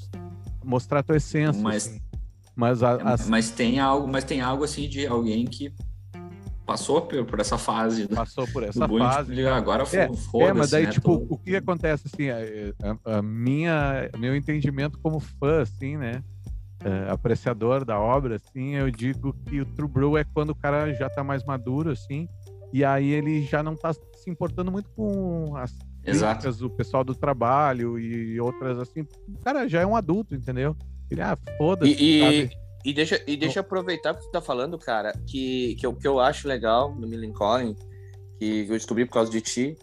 mostrar 0.63 1.03
tua 1.03 1.17
essência. 1.17 1.63
Mas, 1.63 1.87
assim. 1.87 2.01
mas, 2.55 2.83
a, 2.83 2.97
as... 2.97 3.29
mas 3.29 3.51
tem 3.51 3.81
algo, 3.81 4.07
mas 4.07 4.25
tem 4.25 4.43
algo 4.43 4.65
assim 4.65 4.89
de 4.89 5.07
alguém 5.07 5.47
que 5.47 5.73
passou 6.67 7.03
por 7.03 7.41
essa 7.41 7.57
fase. 7.57 8.09
Passou 8.09 8.47
por 8.49 8.65
essa 8.65 8.87
fase. 8.87 9.47
agora 9.47 9.85
é, 9.93 10.11
é, 10.43 10.53
mas 10.53 10.71
daí, 10.71 10.87
né, 10.87 10.91
tipo, 10.91 11.19
tô... 11.19 11.35
o 11.35 11.39
que 11.39 11.55
acontece, 11.55 12.09
assim, 12.13 12.29
a, 12.29 13.19
a, 13.19 13.23
minha, 13.23 14.11
meu 14.19 14.35
entendimento 14.35 14.99
como 14.99 15.21
fã, 15.21 15.63
assim, 15.63 15.97
né, 15.97 16.23
é, 16.85 17.11
apreciador 17.11 17.85
da 17.85 17.99
obra, 17.99 18.37
assim, 18.37 18.75
eu 18.75 18.91
digo 18.91 19.33
que 19.47 19.61
o 19.61 19.65
True 19.65 19.89
Brew 19.89 20.19
é 20.19 20.25
quando 20.25 20.51
o 20.51 20.55
cara 20.55 20.93
já 20.93 21.09
tá 21.09 21.23
mais 21.23 21.45
maduro, 21.45 21.91
assim, 21.91 22.29
e 22.73 22.85
aí 22.85 23.11
ele 23.11 23.43
já 23.43 23.63
não 23.63 23.77
tá 23.77 23.93
se 23.93 24.29
importando 24.29 24.73
muito 24.73 24.91
com 24.91 25.57
as 25.57 25.73
críticas 26.05 26.59
do 26.59 26.69
pessoal 26.69 27.05
do 27.05 27.15
trabalho 27.15 27.99
e 27.99 28.39
outras, 28.41 28.79
assim, 28.79 29.07
o 29.29 29.39
cara 29.45 29.69
já 29.69 29.81
é 29.81 29.87
um 29.87 29.97
adulto, 29.97 30.35
entendeu? 30.35 30.77
Ele, 31.09 31.21
ah, 31.21 31.39
foda-se, 31.57 31.93
e, 31.93 32.51
e, 32.87 32.93
deixa, 32.93 33.21
e 33.27 33.37
deixa 33.37 33.59
eu 33.59 33.63
aproveitar 33.63 34.15
que 34.15 34.21
tu 34.21 34.31
tá 34.31 34.41
falando, 34.41 34.79
cara, 34.79 35.13
que, 35.27 35.75
que, 35.75 35.85
eu, 35.85 35.93
que 35.93 36.07
eu 36.07 36.21
acho 36.21 36.47
legal 36.47 36.95
no 36.95 37.05
Millen 37.05 37.33
Collin, 37.33 37.75
que 38.39 38.61
eu 38.61 38.75
descobri 38.75 39.05
por 39.05 39.15
causa 39.15 39.29
de 39.29 39.41
ti, 39.41 39.77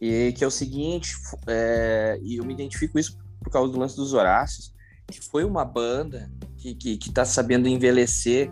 e 0.00 0.32
que 0.32 0.42
é 0.42 0.46
o 0.46 0.50
seguinte, 0.50 1.12
é, 1.46 2.18
e 2.22 2.36
eu 2.36 2.44
me 2.46 2.54
identifico 2.54 2.98
isso 2.98 3.18
por 3.44 3.52
causa 3.52 3.70
do 3.70 3.78
lance 3.78 3.94
dos 3.94 4.14
Horácios, 4.14 4.72
que 5.08 5.20
foi 5.20 5.44
uma 5.44 5.62
banda 5.62 6.30
que, 6.56 6.74
que, 6.74 6.96
que 6.96 7.12
tá 7.12 7.22
sabendo 7.22 7.68
envelhecer, 7.68 8.50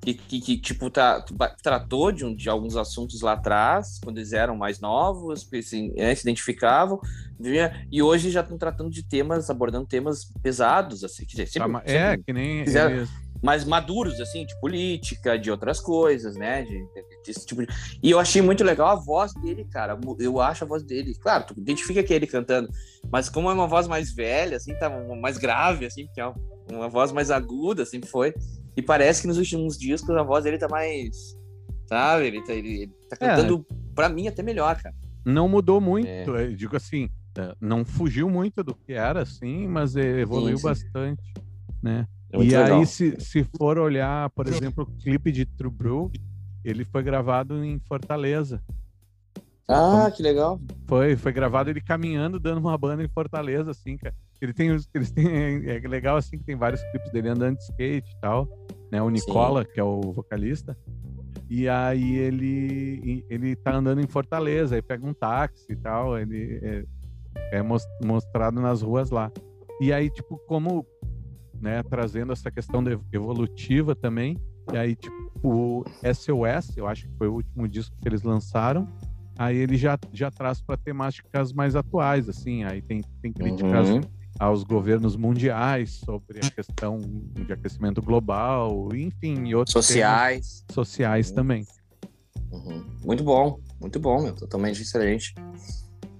que, 0.00 0.14
que, 0.14 0.40
que 0.40 0.58
tipo, 0.58 0.88
tá, 0.88 1.24
tratou 1.60 2.12
de, 2.12 2.24
um, 2.24 2.36
de 2.36 2.48
alguns 2.48 2.76
assuntos 2.76 3.22
lá 3.22 3.32
atrás, 3.32 3.98
quando 4.04 4.18
eles 4.18 4.32
eram 4.32 4.54
mais 4.56 4.78
novos, 4.78 5.48
assim, 5.52 5.92
é, 5.96 6.14
se 6.14 6.22
identificavam, 6.22 7.00
e 7.90 8.00
hoje 8.00 8.30
já 8.30 8.42
estão 8.42 8.56
tratando 8.56 8.90
de 8.90 9.02
temas, 9.02 9.50
abordando 9.50 9.84
temas 9.84 10.30
pesados, 10.40 11.02
assim, 11.02 11.24
quer 11.24 11.32
dizer, 11.32 11.46
sempre, 11.48 11.82
é, 11.86 12.10
sempre 12.10 12.24
que 12.24 12.32
nem 12.32 12.64
fizeram, 12.64 13.04
mais 13.42 13.64
maduros, 13.64 14.20
assim, 14.20 14.46
de 14.46 14.58
política, 14.60 15.36
de 15.36 15.50
outras 15.50 15.80
coisas, 15.80 16.36
né? 16.36 16.62
De, 16.62 16.86
desse 17.26 17.44
tipo 17.44 17.66
de... 17.66 17.68
E 18.00 18.10
eu 18.10 18.20
achei 18.20 18.40
muito 18.40 18.62
legal 18.62 18.88
a 18.88 18.94
voz 18.94 19.34
dele, 19.34 19.64
cara. 19.64 19.98
Eu 20.18 20.40
acho 20.40 20.62
a 20.64 20.66
voz 20.66 20.84
dele. 20.84 21.14
Claro, 21.20 21.44
tu 21.46 21.54
identifica 21.58 22.02
que 22.02 22.12
é 22.12 22.16
ele 22.16 22.26
cantando, 22.26 22.68
mas 23.10 23.28
como 23.28 23.50
é 23.50 23.52
uma 23.52 23.66
voz 23.66 23.88
mais 23.88 24.14
velha, 24.14 24.56
assim, 24.56 24.78
tá 24.78 24.88
mais 25.20 25.38
grave, 25.38 25.84
assim, 25.84 26.06
que 26.14 26.20
é 26.20 26.32
uma 26.70 26.88
voz 26.88 27.10
mais 27.10 27.30
aguda, 27.30 27.82
assim, 27.82 28.00
foi. 28.00 28.32
E 28.76 28.80
parece 28.80 29.22
que 29.22 29.28
nos 29.28 29.38
últimos 29.38 29.76
discos 29.76 30.10
a 30.10 30.22
voz 30.22 30.44
dele 30.44 30.58
tá 30.58 30.68
mais. 30.68 31.36
Sabe? 31.86 32.28
Ele 32.28 32.42
tá, 32.44 32.52
ele, 32.54 32.82
ele 32.82 32.92
tá 33.10 33.16
cantando, 33.16 33.66
é. 33.70 33.74
pra 33.94 34.08
mim, 34.08 34.28
até 34.28 34.42
melhor, 34.42 34.80
cara. 34.80 34.94
Não 35.24 35.48
mudou 35.48 35.80
muito, 35.80 36.08
é. 36.08 36.24
eu 36.26 36.54
digo 36.54 36.76
assim, 36.76 37.10
é, 37.38 37.54
não 37.60 37.84
fugiu 37.84 38.30
muito 38.30 38.62
do 38.62 38.74
que 38.74 38.92
era, 38.92 39.22
assim, 39.22 39.66
mas 39.66 39.96
evoluiu 39.96 40.56
sim, 40.56 40.62
sim. 40.62 40.68
bastante, 40.68 41.34
né? 41.82 42.06
É 42.32 42.38
e 42.38 42.48
legal. 42.48 42.80
aí, 42.80 42.86
se, 42.86 43.20
se 43.20 43.44
for 43.56 43.78
olhar, 43.78 44.30
por 44.30 44.46
exemplo, 44.46 44.84
o 44.84 45.02
clipe 45.02 45.30
de 45.30 45.44
True 45.44 45.70
Brew, 45.70 46.10
ele 46.64 46.84
foi 46.84 47.02
gravado 47.02 47.62
em 47.62 47.78
Fortaleza. 47.80 48.62
Ah, 49.68 50.10
que 50.14 50.22
legal. 50.22 50.60
Foi, 50.86 51.16
foi 51.16 51.32
gravado 51.32 51.70
ele 51.70 51.80
caminhando, 51.80 52.40
dando 52.40 52.58
uma 52.58 52.76
banda 52.76 53.02
em 53.02 53.08
Fortaleza, 53.08 53.70
assim, 53.70 53.96
cara. 53.96 54.14
Ele 54.40 54.52
tem, 54.52 54.68
eles 54.94 55.10
têm, 55.12 55.26
é 55.68 55.78
legal, 55.86 56.16
assim, 56.16 56.38
que 56.38 56.44
tem 56.44 56.56
vários 56.56 56.82
clipes 56.90 57.12
dele 57.12 57.28
andando 57.28 57.56
de 57.56 57.62
skate 57.62 58.10
e 58.10 58.20
tal, 58.20 58.48
né? 58.90 59.00
O 59.00 59.08
Nicola, 59.08 59.62
Sim. 59.62 59.70
que 59.72 59.80
é 59.80 59.84
o 59.84 60.00
vocalista. 60.00 60.76
E 61.48 61.68
aí 61.68 62.16
ele, 62.16 63.24
ele 63.28 63.54
tá 63.54 63.74
andando 63.74 64.00
em 64.00 64.06
Fortaleza, 64.06 64.74
aí 64.74 64.82
pega 64.82 65.06
um 65.06 65.12
táxi 65.12 65.72
e 65.72 65.76
tal, 65.76 66.18
ele 66.18 66.58
é, 66.62 66.84
é 67.58 67.62
mostrado 67.62 68.60
nas 68.60 68.82
ruas 68.82 69.10
lá. 69.10 69.30
E 69.80 69.92
aí, 69.92 70.10
tipo, 70.10 70.38
como 70.46 70.86
né, 71.62 71.82
trazendo 71.84 72.32
essa 72.32 72.50
questão 72.50 72.82
evolutiva 73.12 73.94
também. 73.94 74.36
E 74.72 74.76
aí, 74.76 74.96
tipo, 74.96 75.14
o 75.42 75.84
SOS, 76.02 76.76
eu 76.76 76.88
acho 76.88 77.08
que 77.08 77.16
foi 77.16 77.28
o 77.28 77.34
último 77.34 77.68
disco 77.68 77.96
que 78.02 78.08
eles 78.08 78.22
lançaram. 78.22 78.88
Aí 79.38 79.56
ele 79.56 79.76
já, 79.76 79.98
já 80.12 80.30
traz 80.30 80.60
para 80.60 80.76
temáticas 80.76 81.52
mais 81.52 81.76
atuais, 81.76 82.28
assim. 82.28 82.64
Aí 82.64 82.82
tem, 82.82 83.00
tem 83.22 83.32
críticas 83.32 83.88
uhum. 83.88 84.00
aos 84.38 84.64
governos 84.64 85.16
mundiais 85.16 86.00
sobre 86.04 86.40
a 86.44 86.50
questão 86.50 86.98
de 87.46 87.52
aquecimento 87.52 88.02
global, 88.02 88.88
enfim, 88.94 89.46
e 89.46 89.54
outros 89.54 89.72
sociais, 89.72 90.64
sociais 90.70 91.30
uhum. 91.30 91.34
também. 91.34 91.66
Uhum. 92.50 92.84
Muito 93.04 93.24
bom, 93.24 93.58
muito 93.80 93.98
bom, 93.98 94.22
meu, 94.22 94.34
totalmente 94.34 94.82
excelente. 94.82 95.34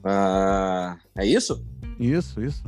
Uh, 0.05 0.97
é 1.17 1.27
isso? 1.27 1.65
Isso, 1.99 2.43
isso. 2.43 2.63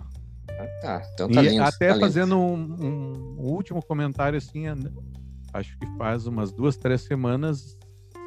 Ah, 0.82 1.02
então 1.12 1.28
tá 1.28 1.42
e 1.42 1.48
lindo, 1.48 1.62
até 1.62 1.92
tá 1.92 2.00
fazendo 2.00 2.38
um, 2.38 2.54
um, 2.54 3.36
último 3.38 3.82
comentário 3.82 4.36
assim, 4.36 4.64
acho 5.52 5.78
que 5.78 5.86
faz 5.96 6.26
umas 6.26 6.52
duas, 6.52 6.76
três 6.76 7.02
semanas 7.02 7.76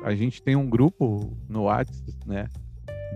a 0.04 0.14
gente 0.14 0.42
tem 0.42 0.56
um 0.56 0.70
grupo 0.70 1.36
no 1.50 1.64
WhatsApp, 1.64 2.14
né? 2.26 2.48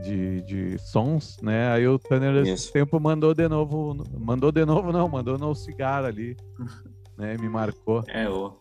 De, 0.03 0.41
de 0.41 0.77
sons, 0.79 1.37
né? 1.41 1.71
Aí 1.71 1.87
o 1.87 1.99
Tanner 1.99 2.35
esse 2.45 2.71
tempo 2.71 2.99
mandou 2.99 3.33
de 3.33 3.47
novo, 3.47 4.03
mandou 4.17 4.51
de 4.51 4.65
novo 4.65 4.91
não, 4.91 5.07
mandou 5.07 5.37
no 5.37 5.53
cigarro 5.53 6.07
ali, 6.07 6.35
né? 7.17 7.37
Me 7.37 7.47
marcou. 7.47 8.03
É, 8.07 8.27
o 8.27 8.57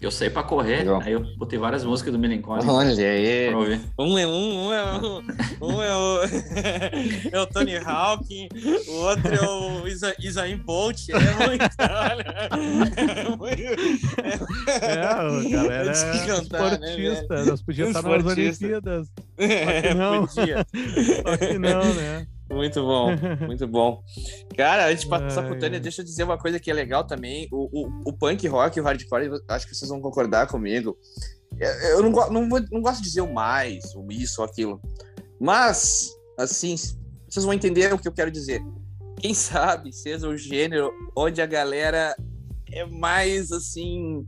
eu 0.00 0.10
saí 0.10 0.30
pra 0.30 0.42
correr, 0.42 0.78
Legal. 0.78 1.00
aí 1.02 1.12
eu 1.12 1.20
botei 1.36 1.58
várias 1.58 1.84
músicas 1.84 2.12
do 2.12 2.18
Melancholy. 2.18 2.66
Olha 2.66 3.10
aí. 3.10 3.80
Um 3.98 4.18
é 4.18 4.26
um, 4.26 4.66
um 4.68 4.72
é 4.72 4.82
um, 4.94 5.22
um 5.60 5.82
é 5.82 5.94
o, 5.94 6.20
é 7.32 7.40
o 7.40 7.46
Tony 7.46 7.76
Hawk, 7.76 8.48
o 8.88 8.92
outro 8.92 9.34
é 9.34 9.40
o 9.46 9.86
Isa, 9.86 10.14
Isaim 10.18 10.56
Bolt. 10.56 11.08
É 11.10 11.46
muito, 11.46 11.64
olha. 13.40 13.60
É, 14.80 15.22
o 15.22 15.50
galera 15.50 15.92
é 15.92 16.26
cantar, 16.26 16.78
né, 16.78 16.96
esportista. 16.96 17.34
Né, 17.34 17.44
Nós 17.44 17.62
podíamos 17.62 17.96
estar 17.96 18.08
nas 18.08 18.24
Olimpíadas. 18.24 19.08
É, 19.40 19.94
não. 19.94 20.26
Podia. 20.26 20.66
Só 21.22 21.36
que 21.38 21.58
não, 21.58 21.94
né? 21.94 22.26
Muito 22.50 22.82
bom, 22.82 23.08
muito 23.46 23.68
bom. 23.68 24.02
Cara, 24.56 24.88
antes 24.88 25.04
de 25.04 25.08
passar 25.08 25.44
pro 25.44 25.58
Tânia, 25.58 25.78
deixa 25.78 26.00
eu 26.00 26.04
dizer 26.04 26.24
uma 26.24 26.36
coisa 26.36 26.58
que 26.58 26.70
é 26.70 26.74
legal 26.74 27.04
também. 27.04 27.48
O, 27.52 27.68
o, 27.72 28.10
o 28.10 28.12
punk 28.12 28.46
rock 28.48 28.76
e 28.76 28.80
o 28.80 28.84
hardcore, 28.84 29.30
acho 29.48 29.66
que 29.68 29.74
vocês 29.74 29.88
vão 29.88 30.00
concordar 30.00 30.48
comigo. 30.48 30.98
Eu 31.60 32.02
não, 32.02 32.10
não, 32.10 32.48
não 32.48 32.80
gosto 32.82 32.98
de 32.98 33.08
dizer 33.08 33.20
o 33.20 33.32
mais, 33.32 33.94
o 33.94 34.10
isso 34.10 34.40
ou 34.42 34.48
aquilo. 34.48 34.80
Mas, 35.38 36.10
assim, 36.38 36.74
vocês 37.28 37.44
vão 37.44 37.54
entender 37.54 37.92
o 37.94 37.98
que 37.98 38.08
eu 38.08 38.12
quero 38.12 38.30
dizer. 38.30 38.60
Quem 39.18 39.32
sabe 39.34 39.92
seja 39.92 40.28
o 40.28 40.36
gênero 40.36 40.90
onde 41.16 41.40
a 41.40 41.46
galera 41.46 42.16
é 42.72 42.84
mais 42.84 43.52
assim. 43.52 44.24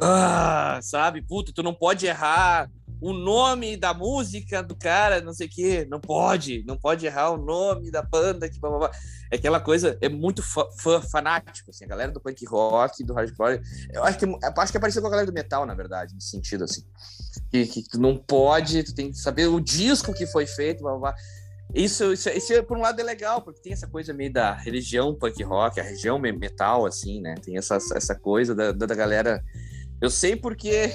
Ah, 0.00 0.78
sabe? 0.82 1.22
Puta, 1.22 1.52
tu 1.54 1.62
não 1.62 1.74
pode 1.74 2.06
errar 2.06 2.70
o 3.00 3.12
nome 3.12 3.76
da 3.76 3.92
música 3.92 4.62
do 4.62 4.74
cara, 4.74 5.20
não 5.20 5.32
sei 5.32 5.46
o 5.46 5.50
quê. 5.50 5.86
Não 5.90 6.00
pode, 6.00 6.64
não 6.66 6.76
pode 6.76 7.04
errar 7.06 7.30
o 7.30 7.36
nome 7.36 7.90
da 7.90 8.02
banda. 8.02 8.48
Que 8.48 8.58
blá, 8.58 8.70
blá, 8.70 8.78
blá. 8.78 8.90
É 9.30 9.36
aquela 9.36 9.60
coisa, 9.60 9.98
é 10.00 10.08
muito 10.08 10.42
fã, 10.42 11.00
fanático, 11.10 11.70
assim, 11.70 11.84
a 11.84 11.88
galera 11.88 12.12
do 12.12 12.20
punk 12.20 12.44
rock, 12.46 13.04
do 13.04 13.12
hardcore. 13.12 13.60
Eu 13.92 14.04
acho 14.04 14.18
que, 14.18 14.24
acho 14.24 14.72
que 14.72 14.78
é 14.78 14.80
parecido 14.80 15.02
com 15.02 15.08
a 15.08 15.10
galera 15.10 15.26
do 15.26 15.34
metal, 15.34 15.66
na 15.66 15.74
verdade, 15.74 16.14
nesse 16.14 16.30
sentido, 16.30 16.64
assim. 16.64 16.82
Que, 17.50 17.66
que 17.66 17.82
tu 17.82 18.00
não 18.00 18.16
pode, 18.16 18.82
tu 18.82 18.94
tem 18.94 19.10
que 19.10 19.18
saber 19.18 19.46
o 19.46 19.60
disco 19.60 20.14
que 20.14 20.26
foi 20.26 20.46
feito, 20.46 20.82
blá, 20.82 20.96
blá. 20.96 21.14
Isso, 21.74 22.12
isso, 22.12 22.28
isso, 22.30 22.62
por 22.62 22.78
um 22.78 22.80
lado, 22.80 23.00
é 23.00 23.04
legal, 23.04 23.42
porque 23.42 23.60
tem 23.60 23.72
essa 23.72 23.88
coisa 23.88 24.14
meio 24.14 24.32
da 24.32 24.54
religião 24.54 25.14
punk 25.14 25.42
rock, 25.42 25.80
a 25.80 25.82
região 25.82 26.18
metal, 26.18 26.86
assim, 26.86 27.20
né? 27.20 27.34
Tem 27.42 27.58
essa, 27.58 27.76
essa 27.94 28.14
coisa 28.14 28.54
da, 28.54 28.72
da 28.72 28.94
galera. 28.94 29.44
Eu 30.00 30.08
sei 30.08 30.36
porque 30.36 30.90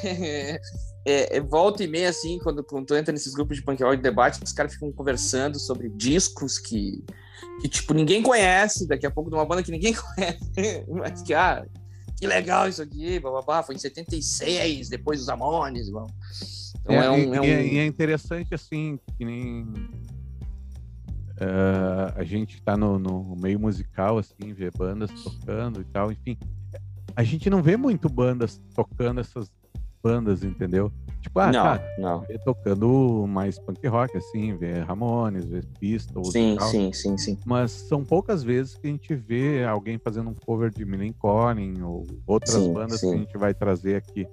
é, 1.06 1.38
é, 1.38 1.42
volta 1.42 1.84
e 1.84 1.88
meia, 1.88 2.10
assim, 2.10 2.38
quando, 2.40 2.64
quando 2.64 2.86
tu 2.86 2.96
entra 2.96 3.12
nesses 3.12 3.34
grupos 3.34 3.58
de 3.58 3.64
punk 3.64 3.82
rock 3.84 3.98
de 3.98 4.04
debate, 4.04 4.40
os 4.44 4.54
caras 4.54 4.74
ficam 4.74 4.92
conversando 4.92 5.60
sobre 5.60 5.90
discos 5.90 6.60
que, 6.60 7.04
que, 7.62 7.68
tipo, 7.68 7.94
ninguém 7.94 8.22
conhece, 8.22 8.88
daqui 8.88 9.06
a 9.06 9.12
pouco 9.12 9.30
de 9.30 9.36
uma 9.36 9.46
banda 9.46 9.64
que 9.64 9.72
ninguém 9.72 9.94
conhece, 10.16 10.86
mas 10.90 11.22
que, 11.24 11.34
ah, 11.34 11.66
que 12.18 12.28
legal 12.28 12.68
isso 12.68 12.84
aqui, 12.84 13.20
bababá, 13.20 13.64
foi 13.64 13.76
em 13.76 13.80
76, 13.80 14.90
depois 14.90 15.20
dos 15.20 15.30
Amones, 15.30 15.88
então 15.88 16.06
é, 16.88 17.06
é, 17.06 17.10
um, 17.10 17.36
é, 17.36 17.42
um... 17.42 17.44
é, 17.44 17.78
é 17.78 17.86
interessante, 17.86 18.54
assim, 18.54 19.00
que 19.18 19.26
nem... 19.26 19.64
Uh, 21.42 22.14
a 22.16 22.24
gente 22.24 22.58
está 22.58 22.78
no, 22.78 23.00
no, 23.00 23.36
meio 23.36 23.60
musical, 23.60 24.20
assim, 24.20 24.54
vê 24.54 24.70
bandas 24.70 25.10
tocando 25.24 25.82
e 25.82 25.86
tal, 25.86 26.12
enfim. 26.12 26.38
A 27.16 27.24
gente 27.24 27.50
não 27.50 27.64
vê 27.64 27.76
muito 27.76 28.08
bandas 28.08 28.62
tocando 28.76 29.20
essas 29.20 29.52
bandas, 30.02 30.44
entendeu? 30.44 30.92
Tipo, 31.22 31.40
ah, 31.40 31.52
não, 31.52 31.64
tá, 31.64 31.84
não. 32.00 32.26
tocando 32.44 33.26
mais 33.28 33.60
punk 33.60 33.88
rock, 33.88 34.18
assim, 34.18 34.56
ver 34.58 34.84
Ramones, 34.84 35.46
ver 35.46 35.66
Pistols. 35.80 36.32
Sim, 36.32 36.58
sim, 36.60 36.92
sim, 36.92 37.18
sim. 37.18 37.38
Mas 37.46 37.72
são 37.72 38.04
poucas 38.04 38.44
vezes 38.44 38.76
que 38.76 38.88
a 38.88 38.90
gente 38.90 39.14
vê 39.14 39.64
alguém 39.64 40.00
fazendo 40.00 40.30
um 40.30 40.34
cover 40.34 40.72
de 40.72 40.84
Millen 40.84 41.14
Collin 41.14 41.82
ou 41.82 42.08
outras 42.26 42.56
sim, 42.56 42.74
bandas 42.74 43.00
sim. 43.00 43.10
que 43.10 43.16
a 43.16 43.18
gente 43.20 43.38
vai 43.38 43.54
trazer 43.54 43.96
aqui. 43.96 44.28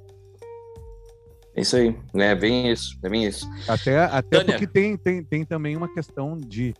Isso 1.54 1.76
aí, 1.76 1.94
é 2.14 2.34
bem 2.34 2.70
isso, 2.70 2.96
é 3.02 3.08
bem 3.08 3.26
isso. 3.26 3.48
Até, 3.66 3.98
até 3.98 4.44
porque 4.44 4.66
tem, 4.66 4.96
tem, 4.96 5.22
tem 5.22 5.44
também 5.44 5.76
uma 5.76 5.92
questão 5.92 6.36
de. 6.36 6.72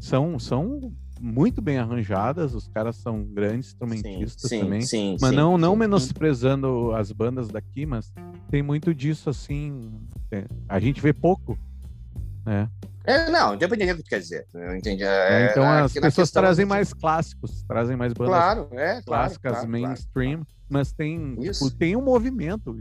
São, 0.00 0.38
são 0.38 0.92
muito 1.22 1.62
bem 1.62 1.78
arranjadas, 1.78 2.52
os 2.52 2.66
caras 2.66 2.96
são 2.96 3.22
grandes 3.22 3.68
instrumentistas 3.68 4.50
sim, 4.50 4.58
também. 4.58 4.80
Sim, 4.80 5.16
mas 5.20 5.30
sim, 5.30 5.36
não, 5.36 5.56
não 5.56 5.74
sim. 5.74 5.78
menosprezando 5.78 6.92
as 6.96 7.12
bandas 7.12 7.46
daqui, 7.48 7.86
mas 7.86 8.12
tem 8.50 8.60
muito 8.62 8.92
disso 8.92 9.30
assim. 9.30 9.92
é, 10.32 10.44
a 10.68 10.80
gente 10.80 11.00
vê 11.00 11.12
pouco, 11.12 11.56
né? 12.44 12.68
É, 13.04 13.30
não, 13.30 13.54
independente 13.54 13.94
do 13.94 13.96
que 13.98 14.02
tu 14.04 14.08
quer 14.08 14.18
dizer. 14.20 14.46
Eu 14.52 14.76
entendi. 14.76 15.02
É, 15.04 15.42
É, 15.42 15.50
então 15.50 15.64
na- 15.64 15.84
as 15.84 15.94
na 15.94 16.00
pessoas 16.02 16.30
trazem 16.32 16.64
mais 16.66 16.92
clássicos, 16.92 17.62
trazem 17.68 17.96
mais 17.96 18.12
bandas 18.12 18.34
Claro, 18.34 18.68
é, 18.72 18.86
claro. 18.86 19.04
clássicas, 19.04 19.52
claro, 19.52 19.68
mainstream, 19.68 20.46
mas 20.68 20.92
tem, 20.92 21.36
tipo, 21.36 21.70
tem 21.70 21.96
um 21.96 22.02
movimento. 22.02 22.76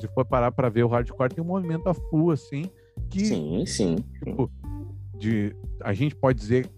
Se 0.00 0.08
for 0.08 0.24
parar 0.24 0.50
para 0.50 0.68
ver 0.68 0.84
o 0.84 0.88
hardcore, 0.88 1.32
tem 1.34 1.42
um 1.44 1.46
movimento 1.46 1.88
a 1.88 1.94
full, 1.94 2.32
assim, 2.32 2.62
claro. 2.62 3.08
que 3.10 3.26
Sim, 3.26 3.64
sim. 3.66 3.96
tipo, 4.24 4.50
de, 5.18 5.54
a 5.82 5.92
gente 5.92 6.14
pode 6.16 6.38
dizer 6.38 6.68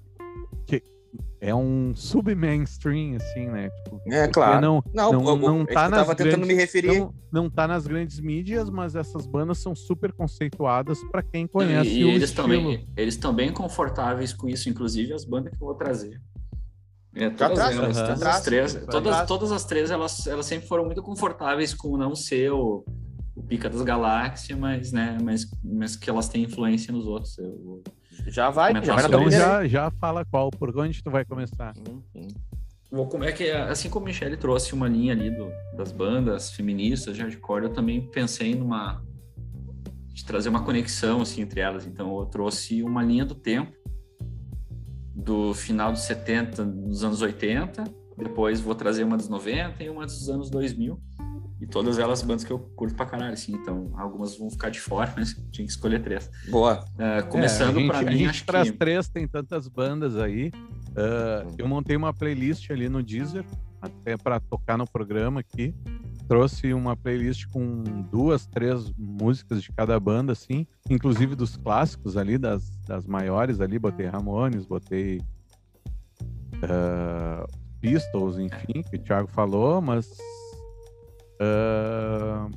é 1.42 1.52
um 1.52 1.92
sub-mainstream, 1.94 3.16
assim, 3.16 3.48
né? 3.48 3.68
Tipo, 3.70 4.00
É, 4.06 4.28
claro. 4.28 4.60
Não, 4.60 4.84
Não, 4.94 5.12
não, 5.12 5.28
eu, 5.28 5.36
não 5.36 5.58
eu, 5.62 5.66
tá 5.66 5.84
eu 5.86 5.90
nas 5.90 6.00
tava 6.00 6.14
tentando 6.14 6.30
grandes- 6.36 6.48
me 6.48 6.54
referir. 6.54 6.98
não, 7.00 7.14
não 7.32 7.50
tá 7.50 7.66
nas 7.66 7.84
grandes 7.84 8.20
mídias, 8.20 8.70
mas 8.70 8.94
essas 8.94 9.26
bandas 9.26 9.58
são 9.58 9.74
super 9.74 10.12
conceituadas 10.12 10.98
para 11.10 11.20
quem 11.20 11.48
conhece 11.48 11.90
e 11.98 12.04
o 12.04 12.08
eles 12.10 12.30
estilo. 12.30 12.46
também 12.48 12.86
eles 12.96 13.14
estão 13.14 13.34
bem 13.34 13.52
confortáveis 13.52 14.32
com 14.32 14.48
isso, 14.48 14.68
inclusive 14.68 15.12
as 15.12 15.24
bandas 15.24 15.50
que 15.50 15.60
eu 15.62 15.66
vou 15.66 15.74
trazer. 15.74 16.20
É, 17.14 17.28
todas 17.28 17.56
traz, 17.58 17.76
elas, 17.76 17.96
já 17.96 18.06
todas 18.06 18.22
as 18.22 18.42
três, 18.42 18.74
todas, 18.88 19.26
todas 19.26 19.52
as 19.52 19.64
três 19.64 19.90
elas, 19.90 20.26
elas 20.28 20.46
sempre 20.46 20.66
foram 20.68 20.84
muito 20.86 21.02
confortáveis 21.02 21.74
com 21.74 21.96
não 21.98 22.14
ser 22.14 22.52
o, 22.52 22.84
o 23.36 23.42
pica 23.42 23.68
das 23.68 23.82
galáxias, 23.82 24.56
mas 24.58 24.92
né, 24.92 25.18
mas, 25.22 25.46
mas 25.62 25.96
que 25.96 26.08
elas 26.08 26.28
têm 26.28 26.44
influência 26.44 26.92
nos 26.92 27.04
outros. 27.06 27.36
Eu- 27.36 27.82
Já 28.26 28.50
vai, 28.50 28.72
já 28.84 28.94
vai 28.94 29.02
na 29.02 29.08
Então, 29.08 29.30
já, 29.30 29.66
já 29.66 29.90
fala 29.92 30.24
qual, 30.24 30.50
por 30.50 30.76
onde 30.78 31.02
tu 31.02 31.10
vai 31.10 31.24
começar. 31.24 31.74
Vou 32.90 33.06
como 33.06 33.24
é 33.24 33.32
que 33.32 33.50
assim 33.50 33.88
como 33.88 34.04
a 34.04 34.08
Michelle 34.08 34.36
trouxe 34.36 34.74
uma 34.74 34.86
linha 34.86 35.14
ali 35.14 35.30
do, 35.30 35.50
das 35.76 35.90
bandas 35.92 36.50
feministas 36.50 37.16
de 37.16 37.22
hardcore, 37.22 37.64
eu 37.64 37.72
também 37.72 38.06
pensei 38.08 38.54
numa 38.54 39.02
de 40.12 40.24
trazer 40.26 40.50
uma 40.50 40.62
conexão 40.62 41.22
assim 41.22 41.40
entre 41.40 41.60
elas. 41.60 41.86
Então 41.86 42.18
eu 42.18 42.26
trouxe 42.26 42.82
uma 42.82 43.02
linha 43.02 43.24
do 43.24 43.34
tempo 43.34 43.72
do 45.14 45.54
final 45.54 45.92
dos 45.92 46.02
70, 46.02 46.64
dos 46.64 47.04
anos 47.04 47.22
80, 47.22 47.84
depois 48.16 48.60
vou 48.60 48.74
trazer 48.74 49.04
uma 49.04 49.16
dos 49.16 49.28
90 49.28 49.82
e 49.82 49.88
uma 49.88 50.04
dos 50.04 50.28
anos 50.28 50.50
2000. 50.50 51.00
E 51.62 51.66
todas 51.66 51.96
elas 52.00 52.22
bandas 52.22 52.42
que 52.42 52.50
eu 52.52 52.58
curto 52.58 52.96
pra 52.96 53.06
caralho, 53.06 53.34
assim. 53.34 53.52
Então, 53.52 53.92
algumas 53.94 54.36
vão 54.36 54.50
ficar 54.50 54.68
de 54.68 54.80
fora, 54.80 55.14
mas 55.16 55.32
tinha 55.52 55.64
que 55.64 55.70
escolher 55.70 56.02
três. 56.02 56.28
Boa. 56.50 56.84
Uh, 56.94 57.24
começando 57.28 57.78
É, 57.78 57.78
a 57.78 57.80
gente, 57.82 57.88
pra 57.88 57.98
a 58.00 58.02
mim, 58.02 58.18
gente 58.18 58.30
acho 58.30 58.44
traz 58.44 58.70
que... 58.70 58.76
três, 58.76 59.08
tem 59.08 59.28
tantas 59.28 59.68
bandas 59.68 60.16
aí. 60.16 60.50
Uh, 60.88 61.54
eu 61.56 61.68
montei 61.68 61.94
uma 61.94 62.12
playlist 62.12 62.68
ali 62.72 62.88
no 62.88 63.00
Deezer, 63.00 63.44
até 63.80 64.16
para 64.16 64.40
tocar 64.40 64.76
no 64.76 64.90
programa 64.90 65.38
aqui. 65.38 65.72
Trouxe 66.26 66.74
uma 66.74 66.96
playlist 66.96 67.46
com 67.52 67.84
duas, 68.10 68.44
três 68.44 68.92
músicas 68.98 69.62
de 69.62 69.70
cada 69.70 70.00
banda, 70.00 70.32
assim, 70.32 70.66
inclusive 70.90 71.36
dos 71.36 71.56
clássicos 71.56 72.16
ali, 72.16 72.38
das, 72.38 72.68
das 72.88 73.06
maiores 73.06 73.60
ali. 73.60 73.78
Botei 73.78 74.06
Ramones, 74.06 74.66
botei 74.66 75.20
uh, 76.56 77.46
Pistols, 77.80 78.36
enfim, 78.36 78.82
que 78.82 78.96
o 78.96 78.98
Thiago 78.98 79.28
falou, 79.28 79.80
mas. 79.80 80.10
Uh, 81.42 82.50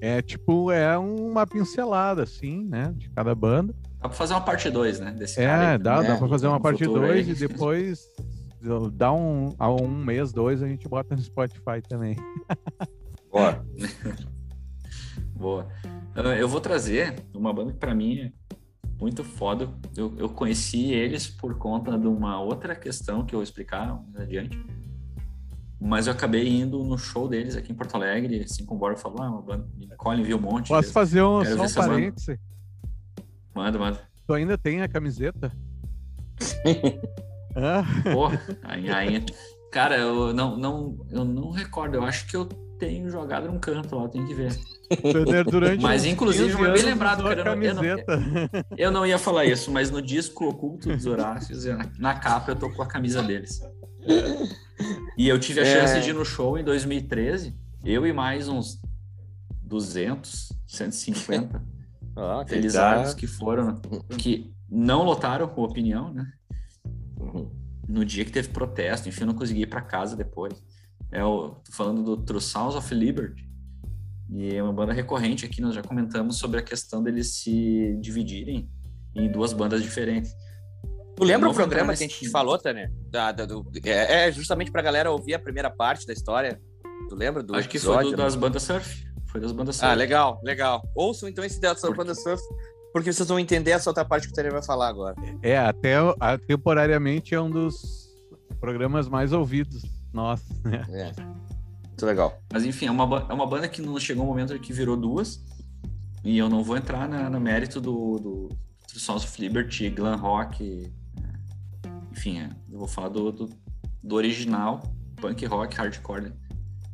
é 0.00 0.22
tipo, 0.22 0.70
é 0.70 0.96
uma 0.98 1.46
pincelada, 1.46 2.22
assim, 2.22 2.64
né, 2.64 2.92
de 2.96 3.08
cada 3.10 3.34
banda. 3.34 3.74
Dá 4.00 4.08
pra 4.08 4.16
fazer 4.16 4.32
uma 4.34 4.40
parte 4.40 4.70
2, 4.70 5.00
né? 5.00 5.12
Desse 5.12 5.36
cara 5.36 5.62
É, 5.64 5.72
aí, 5.72 5.78
dá, 5.78 6.00
né? 6.02 6.08
dá 6.08 6.16
pra 6.16 6.28
fazer 6.28 6.46
uma 6.46 6.56
No 6.56 6.62
parte 6.62 6.84
futuro 6.84 7.06
2 7.06 7.26
aí. 7.28 7.32
e 7.32 7.34
depois 7.34 8.08
dá 8.92 9.12
um, 9.12 9.54
a 9.58 9.70
um 9.70 9.88
mês, 9.88 10.32
dois, 10.32 10.62
a 10.62 10.68
gente 10.68 10.88
bota 10.88 11.14
no 11.14 11.22
Spotify 11.22 11.82
também. 11.86 12.16
Boa. 13.30 13.64
Boa. 15.36 15.68
Eu 16.38 16.48
vou 16.48 16.60
trazer 16.60 17.14
uma 17.34 17.52
banda 17.52 17.72
que 17.72 17.78
pra 17.78 17.94
mim 17.94 18.18
é 18.20 18.32
muito 18.98 19.22
foda. 19.24 19.68
Eu, 19.96 20.14
eu 20.18 20.28
conheci 20.28 20.92
eles 20.92 21.26
por 21.28 21.56
conta 21.56 21.96
de 21.98 22.06
uma 22.06 22.40
outra 22.42 22.74
questão 22.74 23.24
que 23.24 23.34
eu 23.34 23.38
vou 23.38 23.44
explicar 23.44 24.02
mais 24.12 24.16
adiante. 24.16 24.58
Mas 25.80 26.06
eu 26.06 26.12
acabei 26.12 26.46
indo 26.46 26.82
no 26.84 26.98
show 26.98 27.26
deles 27.26 27.56
aqui 27.56 27.72
em 27.72 27.74
Porto 27.74 27.94
Alegre, 27.94 28.42
assim 28.42 28.64
como 28.66 28.76
o 28.76 28.80
Bora 28.80 28.96
falou, 28.96 29.22
ah, 29.22 29.30
uma 29.30 29.40
banda. 29.42 29.66
Colin 29.96 30.22
viu 30.22 30.36
um 30.36 30.40
monte. 30.40 30.68
Posso 30.68 30.80
deles. 30.82 30.92
fazer 30.92 31.22
um, 31.22 31.42
Quero 31.42 31.68
só 31.68 31.80
um 31.80 31.86
parêntese? 31.88 32.38
Manda, 33.54 33.78
manda. 33.78 34.00
Tu 34.26 34.34
ainda 34.34 34.58
tem 34.58 34.82
a 34.82 34.88
camiseta? 34.88 35.50
Ah, 37.56 37.82
Pô, 38.12 38.28
aí, 38.62 38.88
aí- 38.90 39.24
Cara, 39.72 39.96
eu 39.98 40.32
não, 40.32 40.56
não, 40.56 41.06
eu 41.10 41.24
não 41.24 41.50
recordo. 41.50 41.96
Eu 41.96 42.04
acho 42.04 42.24
que 42.26 42.36
eu 42.36 42.44
tenho 42.46 43.10
jogado 43.10 43.48
num 43.48 43.58
canto 43.58 43.96
lá, 43.96 44.08
tenho 44.08 44.24
que 44.26 44.34
ver. 44.34 44.56
Durante 45.50 45.82
Mas, 45.82 46.04
inclusive, 46.04 46.46
15 46.46 46.56
foi 46.58 46.72
bem 46.72 46.82
lembrado, 46.82 47.22
cara, 47.24 47.40
eu 47.40 47.44
não- 47.44 47.62
eu 47.62 47.74
não- 47.74 47.82
camiseta. 47.82 48.66
Eu 48.76 48.90
não 48.92 49.04
ia 49.06 49.18
falar 49.18 49.44
isso, 49.46 49.70
mas 49.72 49.90
no 49.90 50.00
disco 50.00 50.44
Oculto 50.48 50.88
dos 50.88 51.06
Horácios, 51.06 51.64
na- 51.64 51.90
na 51.98 52.14
capa 52.14 52.52
eu 52.52 52.56
tô 52.56 52.70
com 52.70 52.82
a 52.82 52.86
camisa 52.86 53.20
deles. 53.22 53.60
E 55.16 55.28
eu 55.28 55.38
tive 55.38 55.60
a 55.60 55.64
É. 55.64 55.80
chance 55.86 56.00
de 56.02 56.10
ir 56.10 56.12
no 56.14 56.24
show 56.24 56.58
em 56.58 56.64
2013, 56.64 57.54
eu 57.84 58.06
e 58.06 58.12
mais 58.12 58.48
uns 58.48 58.80
200, 59.62 60.52
150 60.66 61.62
Ó, 62.16 62.44
que 62.44 62.50
felizados 62.50 63.10
dá. 63.14 63.18
que 63.18 63.26
foram, 63.26 63.80
que 64.18 64.52
não 64.68 65.04
lotaram 65.04 65.46
com 65.48 65.62
opinião, 65.62 66.12
né? 66.12 66.32
Uhum. 67.18 67.50
No 67.88 68.04
dia 68.04 68.24
que 68.24 68.30
teve 68.32 68.48
protesto, 68.48 69.08
enfim, 69.08 69.22
eu 69.22 69.26
não 69.28 69.34
consegui 69.34 69.62
ir 69.62 69.66
para 69.66 69.80
casa 69.80 70.16
depois. 70.16 70.54
É 71.12 71.24
o, 71.24 71.50
tô 71.50 71.72
falando 71.72 72.02
do 72.02 72.16
True 72.16 72.40
Sounds 72.40 72.74
of 72.76 72.94
Liberty. 72.94 73.48
E 74.32 74.54
é 74.54 74.62
uma 74.62 74.72
banda 74.72 74.92
recorrente 74.92 75.44
aqui, 75.44 75.60
nós 75.60 75.74
já 75.74 75.82
comentamos 75.82 76.38
sobre 76.38 76.60
a 76.60 76.62
questão 76.62 77.02
deles 77.02 77.34
se 77.34 77.96
dividirem 78.00 78.70
em 79.14 79.30
duas 79.30 79.52
bandas 79.52 79.82
diferentes. 79.82 80.32
Tu 81.20 81.26
lembra 81.26 81.50
o 81.50 81.54
programa 81.54 81.94
que 81.94 82.04
a 82.04 82.08
gente 82.08 82.30
falou, 82.30 82.56
Tanner? 82.58 82.90
Da, 83.10 83.30
da- 83.32 83.44
do- 83.44 83.66
é, 83.84 84.28
é 84.28 84.32
justamente 84.32 84.70
pra 84.72 84.80
galera 84.82 85.10
ouvir 85.10 85.34
a 85.34 85.38
primeira 85.38 85.68
parte 85.70 86.06
da 86.06 86.12
história. 86.12 86.60
Tu 87.08 87.14
lembra 87.14 87.42
do 87.42 87.54
Acho 87.54 87.68
que 87.68 87.78
foi 87.78 88.04
do- 88.04 88.16
das 88.16 88.34
bandas 88.34 88.62
surf. 88.62 89.04
Foi 89.26 89.40
das 89.40 89.52
bandas 89.52 89.76
surf. 89.76 89.90
Ah, 89.90 89.94
legal, 89.94 90.40
legal. 90.42 90.82
Ouçam 90.94 91.28
então 91.28 91.44
esse 91.44 91.60
dessa 91.60 91.86
Por 91.88 91.96
banda 91.96 92.14
surf, 92.14 92.42
porque 92.92 93.12
vocês 93.12 93.28
vão 93.28 93.38
entender 93.38 93.72
essa 93.72 93.90
outra 93.90 94.04
parte 94.04 94.26
que 94.26 94.32
o 94.32 94.34
Tanner 94.34 94.52
vai 94.52 94.62
falar 94.62 94.88
agora. 94.88 95.14
É, 95.42 95.58
até 95.58 95.94
a- 96.18 96.38
temporariamente 96.38 97.34
é 97.34 97.40
um 97.40 97.50
dos 97.50 98.08
programas 98.58 99.08
mais 99.08 99.32
ouvidos 99.32 99.82
nossos, 100.12 100.48
né? 100.64 100.84
É. 100.90 101.22
Muito 101.86 102.06
legal. 102.06 102.40
Mas 102.52 102.64
enfim, 102.64 102.86
é 102.86 102.90
uma, 102.90 103.26
é 103.28 103.32
uma 103.32 103.46
banda 103.46 103.68
que 103.68 103.82
não 103.82 103.98
chegou 104.00 104.24
um 104.24 104.28
momento 104.28 104.58
que 104.58 104.72
virou 104.72 104.96
duas. 104.96 105.38
E 106.24 106.36
eu 106.38 106.48
não 106.48 106.62
vou 106.64 106.76
entrar 106.76 107.08
na- 107.08 107.28
no 107.30 107.38
mérito 107.40 107.80
do, 107.80 108.16
do, 108.18 108.48
do 108.92 108.98
Sons 108.98 109.24
of 109.24 109.40
Liberty, 109.40 109.88
glam 109.90 110.16
rock. 110.16 110.90
Enfim, 112.10 112.40
é, 112.40 112.50
eu 112.70 112.78
vou 112.78 112.88
falar 112.88 113.08
do, 113.08 113.30
do, 113.30 113.48
do 114.02 114.16
original, 114.16 114.82
punk 115.16 115.44
rock, 115.46 115.76
hardcore 115.76 116.22
né? 116.22 116.32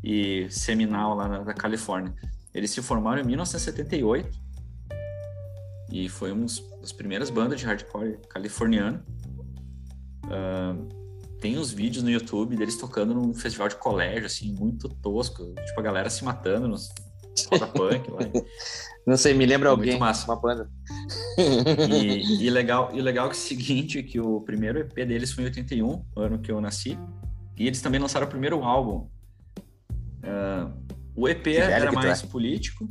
e 0.02 0.48
seminal 0.50 1.14
lá 1.14 1.28
na, 1.28 1.38
da 1.42 1.54
Califórnia. 1.54 2.14
Eles 2.54 2.70
se 2.70 2.80
formaram 2.82 3.20
em 3.20 3.26
1978 3.26 4.46
e 5.92 6.08
foi 6.08 6.32
uma 6.32 6.46
das 6.80 6.92
primeiras 6.92 7.30
bandas 7.30 7.60
de 7.60 7.66
hardcore 7.66 8.18
californiano. 8.28 9.02
Ah, 10.24 10.74
tem 11.40 11.58
uns 11.58 11.70
vídeos 11.70 12.02
no 12.02 12.10
YouTube 12.10 12.56
deles 12.56 12.76
tocando 12.76 13.14
num 13.14 13.34
festival 13.34 13.68
de 13.68 13.76
colégio, 13.76 14.26
assim, 14.26 14.52
muito 14.52 14.88
tosco. 14.88 15.54
Tipo, 15.66 15.80
a 15.80 15.82
galera 15.82 16.10
se 16.10 16.24
matando 16.24 16.66
nos 16.66 16.88
roda 17.50 17.66
punk 17.66 18.10
lá. 18.10 18.20
Não 19.06 19.16
sei, 19.16 19.34
me 19.34 19.46
lembra 19.46 19.68
É 19.68 19.76
muito 19.76 19.88
alguém, 19.88 19.98
massa. 20.00 20.26
uma 20.26 20.40
banda. 20.40 20.68
E, 21.38 22.42
e 22.44 22.50
legal, 22.50 22.90
e 22.92 23.00
legal 23.00 23.28
que 23.28 23.36
é 23.36 23.38
o 23.38 23.40
seguinte, 23.40 24.02
que 24.02 24.18
o 24.18 24.40
primeiro 24.40 24.80
EP 24.80 24.92
deles 24.94 25.32
foi 25.32 25.44
em 25.44 25.46
81, 25.46 26.04
o 26.16 26.20
ano 26.20 26.38
que 26.40 26.50
eu 26.50 26.60
nasci. 26.60 26.98
E 27.56 27.66
eles 27.66 27.80
também 27.80 28.00
lançaram 28.00 28.26
o 28.26 28.30
primeiro 28.30 28.64
álbum. 28.64 29.08
Ah, 30.24 30.72
o 31.14 31.28
EP 31.28 31.46
era 31.46 31.92
mais 31.92 32.22
é. 32.22 32.26
político, 32.26 32.88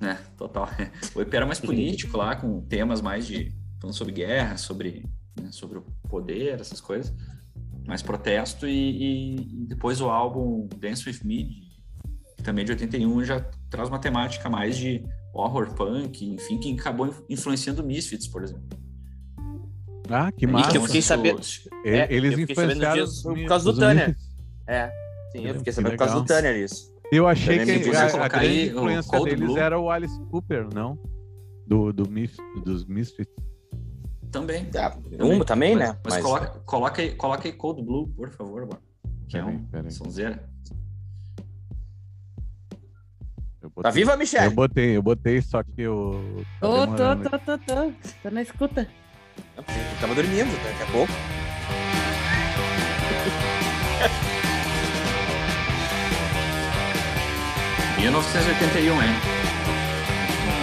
né? 0.00 0.18
Total. 0.36 0.68
O 1.14 1.22
EP 1.22 1.32
era 1.32 1.46
mais 1.46 1.60
político 1.60 2.16
lá, 2.16 2.36
com 2.36 2.60
temas 2.62 3.00
mais 3.00 3.26
de. 3.26 3.54
falando 3.80 3.96
sobre 3.96 4.12
guerra, 4.12 4.56
sobre, 4.56 5.06
né, 5.40 5.50
sobre 5.50 5.78
o 5.78 5.82
poder, 6.08 6.60
essas 6.60 6.80
coisas. 6.80 7.14
Mais 7.86 8.02
protesto. 8.02 8.66
E, 8.66 9.36
e- 9.36 9.66
depois 9.66 10.00
o 10.00 10.10
álbum 10.10 10.68
Dance 10.78 11.08
With 11.08 11.20
Me, 11.24 11.62
também 12.42 12.64
de 12.64 12.72
81, 12.72 13.24
já 13.24 13.40
traz 13.74 13.88
uma 13.88 13.98
temática 13.98 14.48
mais 14.48 14.76
de 14.76 15.04
horror 15.32 15.74
punk, 15.74 16.24
enfim, 16.24 16.58
que 16.58 16.72
acabou 16.78 17.08
influ- 17.08 17.24
influenciando 17.28 17.82
Misfits, 17.84 18.28
por 18.28 18.42
exemplo. 18.42 18.64
Ah, 20.08 20.30
que 20.30 20.40
que 20.40 20.46
massa. 20.46 20.76
eu 20.76 20.82
fiquei 20.82 21.02
sabendo- 21.02 21.40
É, 21.84 22.14
Eles 22.14 22.32
eu 22.32 22.38
fiquei 22.40 22.54
sabendo 22.54 22.72
influenciaram 22.72 23.04
disso 23.04 23.28
os 23.28 23.40
por 23.40 23.48
causa 23.48 23.72
do 23.72 23.78
Tanner. 23.78 24.08
Misfits. 24.08 24.36
É. 24.66 24.86
Sim, 25.32 25.38
eu 25.46 25.54
fiquei 25.54 25.64
Que 25.64 25.72
sabendo 25.72 25.90
por 25.92 25.98
causa 25.98 26.14
do. 26.14 26.24
Tanner 26.24 26.56
isso. 26.56 26.94
Eu 27.10 27.26
achei 27.26 27.58
Também 27.58 27.82
que 27.82 27.90
a, 27.90 28.04
a 28.24 28.28
grande 28.28 28.66
influência 28.68 29.20
deles 29.20 29.40
Blue. 29.46 29.58
era 29.58 29.78
o 29.78 29.90
Alice 29.90 30.20
Cooper, 30.30 30.68
não? 30.72 30.98
Do, 31.66 31.92
do 31.92 32.08
Mis- 32.08 32.36
dos 32.64 32.84
Misfits. 32.86 33.32
Também. 34.30 34.68
Ah, 34.76 34.96
um 35.20 35.40
também, 35.40 35.74
mas, 35.76 35.88
né? 35.88 35.98
Mas, 36.04 36.14
mas... 36.14 36.22
Coloca, 36.22 36.46
coloca, 36.64 37.02
aí, 37.02 37.14
coloca 37.14 37.48
aí 37.48 37.52
Cold 37.52 37.82
Blue, 37.82 38.08
por 38.08 38.30
favor, 38.30 38.62
mano. 38.62 38.82
Que 39.28 39.38
é 39.38 39.44
um 39.44 39.66
sonzeira. 39.90 40.48
Tá 43.82 43.90
viva, 43.90 44.16
Michelle? 44.16 44.46
Eu 44.46 44.52
botei, 44.52 44.96
eu 44.96 45.02
botei, 45.02 45.42
só 45.42 45.62
que 45.62 45.82
eu. 45.82 46.42
Tá 46.60 46.66
tô, 46.66 46.86
tô, 46.86 47.16
tô, 47.16 47.38
tô, 47.38 47.58
tô. 47.58 47.92
Tô 48.22 48.30
na 48.30 48.40
escuta. 48.42 48.88
Eu 49.56 49.64
tava 50.00 50.14
dormindo 50.14 50.50
daqui 50.62 50.82
a 50.82 50.86
pouco. 50.86 51.12
Mil 58.00 58.10
novecentos 58.12 58.46
e 58.46 58.50
oitenta 58.50 58.78
e 58.80 58.90
um, 58.90 59.02
hein? 59.02 59.10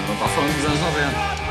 Não 0.07 0.15
tá 0.17 0.27
falando 0.27 0.55
dos 0.55 0.65
anos 0.65 0.79
90. 0.79 1.41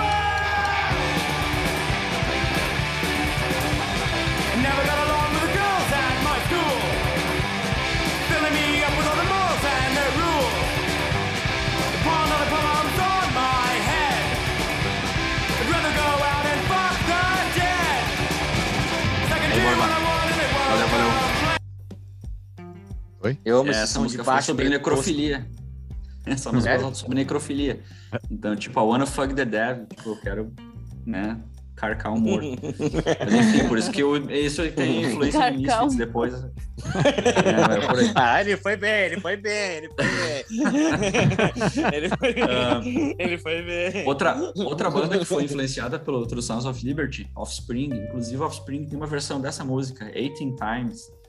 Oi? 23.22 23.38
Eu 23.44 23.58
amo 23.58 23.70
é, 23.70 23.82
essa 23.82 24.00
música 24.00 24.24
fala 24.24 24.40
sobre 24.40 24.68
necrofilia. 24.68 25.46
Essa 26.24 26.50
música 26.50 26.78
fala 26.78 26.94
sobre 26.94 27.16
necrofilia. 27.16 27.80
Então, 28.30 28.56
tipo, 28.56 28.80
I 28.80 28.82
wanna 28.82 29.06
fuck 29.06 29.34
the 29.34 29.44
devil. 29.44 29.86
Tipo, 29.86 30.10
eu 30.10 30.16
quero, 30.16 30.52
né, 31.04 31.38
carcar 31.76 32.14
um 32.14 32.18
morto. 32.18 32.46
Mas 33.20 33.34
enfim, 33.34 33.68
por 33.68 33.76
isso 33.76 33.90
que 33.90 34.00
eu, 34.02 34.16
isso 34.30 34.62
tem 34.72 35.02
influência 35.02 35.38
carcar 35.38 35.52
no 35.52 35.60
Misfits 35.60 35.96
depois. 35.96 36.34
É, 36.82 38.06
é 38.06 38.12
ah, 38.14 38.40
ele 38.40 38.56
foi 38.56 38.74
bem, 38.74 39.04
ele 39.04 39.20
foi 39.20 39.36
bem, 39.36 39.76
ele 39.76 39.90
foi 39.90 40.06
bem. 40.06 40.44
ele, 41.92 42.08
foi 42.08 42.32
bem 42.32 42.42
uh, 42.42 43.14
ele 43.18 43.36
foi 43.36 43.62
bem. 43.62 44.06
Outra, 44.06 44.34
outra 44.56 44.88
banda 44.88 45.18
que 45.18 45.26
foi 45.26 45.44
influenciada 45.44 45.98
pelo, 45.98 46.26
pelo 46.26 46.40
Sons 46.40 46.64
of 46.64 46.82
Liberty, 46.82 47.30
Offspring. 47.36 47.90
Inclusive, 47.92 48.42
Offspring 48.42 48.86
tem 48.86 48.96
uma 48.96 49.06
versão 49.06 49.42
dessa 49.42 49.62
música, 49.62 50.06
18 50.06 50.56
Times 50.56 51.19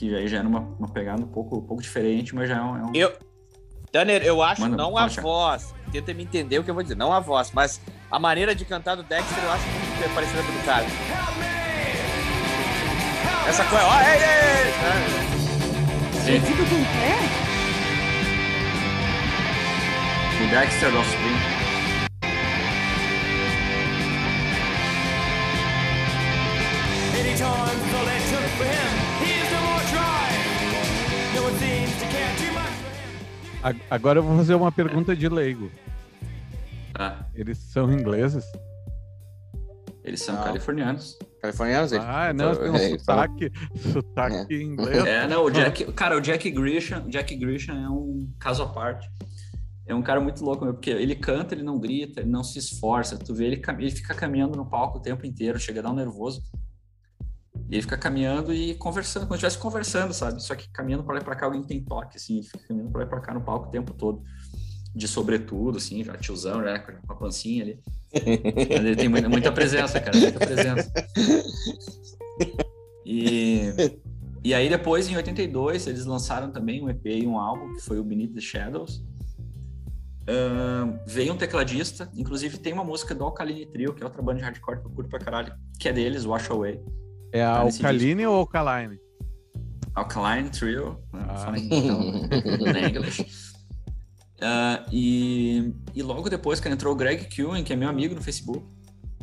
que 0.00 0.16
aí 0.16 0.26
já 0.26 0.38
era 0.38 0.48
uma, 0.48 0.60
uma 0.78 0.88
pegada 0.88 1.22
um 1.22 1.26
pouco, 1.28 1.58
um 1.58 1.60
pouco 1.60 1.82
diferente, 1.82 2.34
mas 2.34 2.48
já 2.48 2.56
é 2.56 2.62
um. 2.62 2.76
É 2.76 2.84
um... 2.84 2.92
Eu, 2.94 3.12
Danner, 3.92 4.22
eu 4.22 4.40
acho 4.40 4.62
Mano, 4.62 4.74
não 4.74 4.96
a 4.96 5.06
voz, 5.08 5.74
tenta 5.92 6.14
me 6.14 6.22
entender 6.22 6.58
o 6.58 6.64
que 6.64 6.70
eu 6.70 6.74
vou 6.74 6.82
dizer, 6.82 6.96
não 6.96 7.12
a 7.12 7.20
voz, 7.20 7.50
mas 7.52 7.78
a 8.10 8.18
maneira 8.18 8.54
de 8.54 8.64
cantar 8.64 8.94
do 8.94 9.02
Dexter 9.02 9.44
eu 9.44 9.52
acho 9.52 9.66
muito 9.66 10.14
parecida 10.14 10.42
com 10.42 10.48
o 10.48 10.52
do 10.52 10.64
cara. 10.64 10.86
Essa 13.46 13.62
coisa, 13.64 13.84
ó, 13.84 14.00
ei, 14.00 14.14
ei! 14.14 14.72
Sim. 16.24 16.40
com 16.40 16.52
o 16.52 16.84
O 20.46 20.50
Dexter 20.50 20.96
Offspring. 20.96 21.60
Agora 33.90 34.18
eu 34.18 34.22
vou 34.22 34.36
fazer 34.36 34.54
uma 34.54 34.72
pergunta 34.72 35.14
de 35.14 35.28
leigo. 35.28 35.70
Ah. 36.94 37.26
Eles 37.34 37.58
são 37.58 37.92
ingleses? 37.92 38.44
Eles 40.02 40.22
são 40.22 40.34
não. 40.34 40.44
californianos. 40.44 41.18
Californianos? 41.40 41.92
Ah, 41.92 42.32
não, 42.32 42.54
tem 42.54 42.70
um 42.70 42.76
é, 42.76 42.98
sotaque, 42.98 43.52
sotaque 43.92 44.54
é. 44.54 44.62
inglês. 44.62 45.04
É, 45.04 45.26
não, 45.26 45.44
o 45.44 45.50
Jack, 45.50 45.92
cara, 45.92 46.16
o 46.16 46.20
Jack 46.20 46.50
Grisham, 46.50 47.08
Jack 47.08 47.34
Grisham 47.36 47.76
é 47.76 47.88
um 47.88 48.30
caso 48.38 48.62
à 48.62 48.68
parte. 48.68 49.08
É 49.86 49.94
um 49.94 50.02
cara 50.02 50.20
muito 50.20 50.44
louco, 50.44 50.64
porque 50.66 50.90
ele 50.90 51.14
canta, 51.14 51.54
ele 51.54 51.62
não 51.62 51.78
grita, 51.78 52.20
ele 52.20 52.30
não 52.30 52.44
se 52.44 52.58
esforça. 52.58 53.18
Tu 53.18 53.34
vê 53.34 53.46
ele, 53.46 53.62
ele 53.78 53.90
fica 53.90 54.14
caminhando 54.14 54.56
no 54.56 54.64
palco 54.64 54.98
o 54.98 55.02
tempo 55.02 55.26
inteiro, 55.26 55.58
chega 55.58 55.80
a 55.80 55.82
dar 55.82 55.90
um 55.90 55.96
nervoso. 55.96 56.42
E 57.70 57.76
ele 57.76 57.82
fica 57.82 57.96
caminhando 57.96 58.52
e 58.52 58.74
conversando, 58.74 59.28
como 59.28 59.38
se 59.38 59.46
estivesse 59.46 59.58
conversando, 59.58 60.12
sabe? 60.12 60.42
Só 60.42 60.56
que 60.56 60.68
caminhando 60.70 61.04
para 61.04 61.14
lá 61.14 61.20
e 61.20 61.24
para 61.24 61.36
cá, 61.36 61.46
alguém 61.46 61.62
tem 61.62 61.80
toque, 61.80 62.16
assim, 62.16 62.42
fica 62.42 62.66
caminhando 62.66 62.90
para 62.90 63.02
lá 63.02 63.06
e 63.06 63.08
para 63.08 63.20
cá 63.20 63.32
no 63.32 63.40
palco 63.40 63.68
o 63.68 63.70
tempo 63.70 63.94
todo. 63.94 64.24
De 64.92 65.06
sobretudo, 65.06 65.78
assim, 65.78 66.02
já 66.02 66.16
tiozão, 66.16 66.62
né? 66.62 66.80
Com 66.80 67.12
a 67.12 67.14
pancinha 67.14 67.62
ali. 67.62 67.80
ele 68.12 68.96
tem 68.96 69.08
muita, 69.08 69.52
presença, 69.52 70.00
cara, 70.00 70.18
muita 70.18 70.38
presença. 70.40 70.92
E, 73.06 73.72
e 74.42 74.52
aí 74.52 74.68
depois, 74.68 75.08
em 75.08 75.16
82, 75.16 75.86
eles 75.86 76.04
lançaram 76.06 76.50
também 76.50 76.82
um 76.82 76.90
EP 76.90 77.06
e 77.06 77.26
um 77.26 77.38
álbum, 77.38 77.74
que 77.74 77.82
foi 77.82 78.00
o 78.00 78.04
Beneath 78.04 78.34
the 78.34 78.40
Shadows. 78.40 79.02
Uh, 80.22 80.98
veio 81.06 81.32
um 81.32 81.36
tecladista, 81.36 82.10
inclusive 82.16 82.58
tem 82.58 82.72
uma 82.72 82.84
música 82.84 83.14
do 83.14 83.24
Alkaline 83.24 83.66
Trio, 83.66 83.94
que 83.94 84.02
é 84.02 84.06
outra 84.06 84.22
banda 84.22 84.38
de 84.38 84.44
hardcore 84.44 84.80
que 84.80 84.86
eu 84.86 84.90
curto 84.90 85.08
pra 85.08 85.18
caralho, 85.18 85.52
que 85.78 85.88
é 85.88 85.92
deles, 85.92 86.24
Wash 86.24 86.50
Away. 86.50 86.80
É 87.32 87.42
a 87.42 87.58
Alkaline 87.58 88.26
ou 88.26 88.36
Alkaline? 88.36 88.98
Alkaline 89.94 90.50
Trio, 90.50 90.98
né? 91.12 91.26
ah. 91.28 91.52
em 91.56 92.88
inglês. 92.88 93.18
Uh, 94.40 94.88
e, 94.90 95.74
e 95.94 96.02
logo 96.02 96.30
depois, 96.30 96.60
que 96.60 96.68
entrou 96.68 96.94
o 96.94 96.96
Greg 96.96 97.26
Kewen, 97.26 97.62
que 97.62 97.72
é 97.72 97.76
meu 97.76 97.88
amigo 97.88 98.14
no 98.14 98.22
Facebook. 98.22 98.64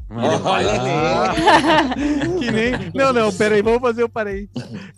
Olha 0.10 0.72
ah, 0.82 1.36
que 2.40 2.52
nem... 2.52 2.72
Não, 2.94 3.12
não, 3.12 3.34
peraí, 3.34 3.62
vamos 3.62 3.82
fazer 3.82 4.04
o 4.04 4.10
parei. 4.10 4.50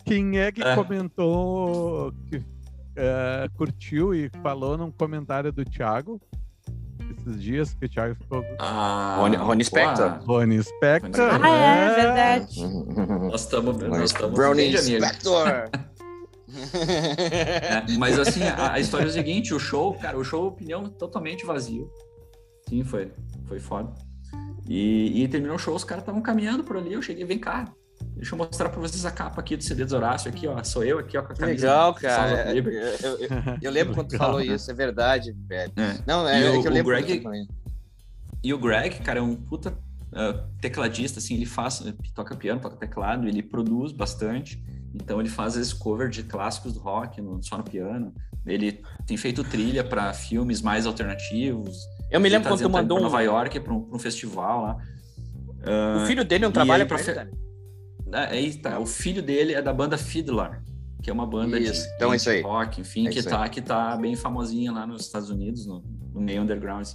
Quem 0.06 0.38
é 0.38 0.52
que 0.52 0.62
é. 0.62 0.76
comentou, 0.76 2.14
que 2.30 2.38
uh, 2.38 3.50
curtiu 3.56 4.14
e 4.14 4.30
falou 4.44 4.78
num 4.78 4.92
comentário 4.92 5.52
do 5.52 5.66
Thiago 5.66 6.22
esses 7.20 7.42
dias 7.42 7.74
que 7.74 7.86
o 7.86 7.90
Thiago 7.90 8.16
ficou. 8.16 8.44
Ah, 8.60 9.18
Rony, 9.20 9.36
Rony 9.36 9.64
Spector. 9.64 10.20
Rony 10.26 10.64
Spector. 10.64 11.30
Ah, 11.44 11.76
é, 11.76 11.86
é 11.86 11.96
verdade. 11.96 12.68
Nós 13.30 13.42
estamos. 13.42 13.78
Nós 13.78 14.12
estamos 14.12 14.36
Brownie 14.36 14.78
Spector. 14.78 15.48
é, 17.32 17.86
mas 17.98 18.18
assim, 18.18 18.44
a, 18.44 18.74
a, 18.74 18.80
história 18.80 19.06
é 19.06 19.08
o 19.08 19.12
seguinte: 19.12 19.54
o 19.54 19.60
show, 19.60 19.94
cara, 19.94 20.18
o 20.18 20.24
show, 20.24 20.48
opinião 20.48 20.90
totalmente 20.90 21.46
vazio. 21.46 21.90
Sim, 22.68 22.84
foi, 22.84 23.12
foi 23.48 23.60
foda. 23.60 23.94
E, 24.68 25.24
e 25.24 25.28
terminou 25.28 25.56
o 25.56 25.60
show, 25.60 25.76
os 25.76 25.84
caras 25.84 26.04
estavam 26.04 26.22
caminhando 26.22 26.64
por 26.64 26.78
ali. 26.78 26.94
Eu 26.94 27.02
cheguei, 27.02 27.26
vem 27.26 27.40
cá, 27.40 27.72
Deixa 28.16 28.34
eu 28.34 28.38
mostrar 28.38 28.70
para 28.70 28.80
vocês 28.80 29.06
a 29.06 29.12
capa 29.12 29.40
aqui 29.40 29.56
do 29.56 29.64
CD 29.64 29.86
do 29.86 29.96
Horácio, 29.96 30.30
aqui, 30.30 30.48
ó. 30.48 30.62
Sou 30.64 30.84
eu 30.84 31.00
aqui, 31.00 31.18
ó, 31.18 31.22
com 31.22 31.34
a 31.34 31.36
camisa. 31.36 31.68
Legal, 31.68 31.94
cara. 31.94 32.54
Eu, 32.54 32.64
eu, 32.70 33.20
eu, 33.20 33.58
eu, 33.62 33.72
lembro 33.72 33.94
quando 33.94 34.10
tu 34.10 34.18
falou 34.18 34.42
isso, 34.42 34.70
é 34.70 34.74
verdade, 34.74 35.34
velho. 35.48 35.72
É. 35.78 35.98
Não, 36.06 36.28
é, 36.28 36.44
é 36.44 36.50
o, 36.50 36.62
que 36.62 36.68
eu 36.68 36.72
lembro. 36.72 36.96
Greg, 36.96 37.24
e 38.44 38.54
o 38.54 38.58
Greg, 38.58 39.00
cara, 39.00 39.20
é 39.20 39.22
um 39.22 39.36
puta 39.36 39.70
uh, 39.70 40.60
tecladista, 40.62 41.20
assim, 41.20 41.36
ele 41.36 41.46
faz, 41.46 41.84
toca 42.14 42.36
piano, 42.36 42.60
toca 42.60 42.76
teclado, 42.76 43.28
ele 43.28 43.42
produz 43.42 43.92
bastante. 43.92 44.62
Então 44.94 45.20
ele 45.20 45.30
faz 45.30 45.56
esse 45.56 45.76
cover 45.76 46.10
de 46.10 46.24
clássicos 46.24 46.74
do 46.74 46.80
rock 46.80 47.22
no, 47.22 47.42
só 47.44 47.58
no 47.58 47.64
piano. 47.64 48.14
Ele 48.46 48.82
tem 49.06 49.18
feito 49.18 49.44
trilha 49.44 49.84
para 49.84 50.14
filmes 50.14 50.62
mais 50.62 50.86
alternativos. 50.86 51.78
Eu 52.10 52.20
me 52.20 52.28
lembro 52.28 52.50
tá 52.50 52.56
quando 52.56 52.62
tu 52.62 52.70
mandou 52.70 52.98
um... 52.98 53.04
Nova 53.04 53.22
York 53.22 53.60
para 53.60 53.74
um, 53.74 53.88
um, 53.94 54.00
festival 54.00 54.62
lá. 54.62 54.78
Uh, 55.60 56.04
o 56.04 56.06
filho 56.08 56.26
dele 56.26 56.46
não 56.46 56.52
trabalha 56.52 56.86
para 56.86 56.98
fe... 56.98 57.12
ele, 57.12 57.30
Aí 58.12 58.56
tá, 58.56 58.80
o 58.80 58.86
filho 58.86 59.22
dele 59.22 59.54
é 59.54 59.62
da 59.62 59.74
banda 59.74 59.98
Fiddler, 59.98 60.62
que 61.02 61.10
é 61.10 61.14
uma 61.14 61.26
banda 61.26 61.60
isso. 61.60 61.88
de, 61.88 61.96
então, 61.96 62.10
de 62.10 62.18
isso 62.18 62.30
aí. 62.30 62.42
rock, 62.42 62.82
enfim, 62.82 63.08
é 63.08 63.12
que, 63.12 63.24
tá, 63.24 63.48
que 63.50 63.62
tá 63.62 63.96
bem 63.98 64.16
famosinha 64.16 64.72
lá 64.72 64.86
nos 64.86 65.06
Estados 65.06 65.30
Unidos, 65.30 65.66
no, 65.66 65.84
no 66.14 66.22
meio 66.22 66.42
underground. 66.42 66.88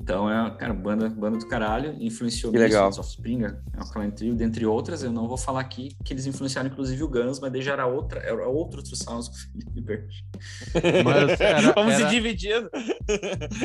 Então 0.00 0.30
é, 0.30 0.50
cara, 0.56 0.72
banda, 0.72 1.08
banda 1.08 1.38
do 1.38 1.46
caralho, 1.46 1.94
influenciou 2.00 2.52
legal. 2.52 2.88
Offspring, 2.88 3.44
é 3.44 3.80
o 3.80 3.92
Clan 3.92 4.10
Trio, 4.10 4.34
dentre 4.34 4.64
outras. 4.64 5.02
Eu 5.02 5.12
não 5.12 5.28
vou 5.28 5.36
falar 5.36 5.60
aqui 5.60 5.96
que 6.04 6.12
eles 6.12 6.26
influenciaram 6.26 6.68
inclusive 6.70 7.02
o 7.02 7.08
Guns, 7.08 7.38
mas 7.38 7.52
daí 7.52 7.62
já 7.62 7.72
era 7.72 7.86
outra, 7.86 8.20
era 8.20 8.48
outro 8.48 8.80
outro 8.80 8.96
sounds 8.96 9.28
com 9.28 9.34
o 9.34 9.38
Felipe 9.38 10.06
Mas 11.04 11.40
era, 11.40 11.72
Vamos 11.74 11.94
era... 11.94 12.04
se 12.04 12.10
dividindo. 12.14 12.70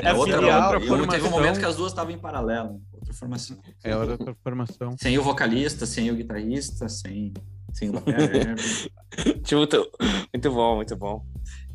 É, 0.04 0.10
é 0.10 0.14
outra, 0.14 0.38
outra 0.38 0.80
formação. 0.82 1.08
Teve 1.08 1.28
um 1.28 1.32
momento 1.32 1.60
que 1.60 1.66
as 1.66 1.76
duas 1.76 1.92
estavam 1.92 2.12
em 2.12 2.18
paralelo 2.20 2.82
formação. 3.16 3.58
É 3.84 3.96
outra 3.96 4.36
formação. 4.44 4.96
Sem 5.00 5.18
o 5.18 5.24
vocalista, 5.24 5.86
sem 5.86 6.12
o 6.12 6.16
guitarrista, 6.16 6.90
sem, 6.90 7.34
sem 7.74 7.90
o 7.90 7.94
muito, 9.56 9.92
muito 10.34 10.52
bom, 10.52 10.76
muito 10.76 10.96
bom. 10.96 11.26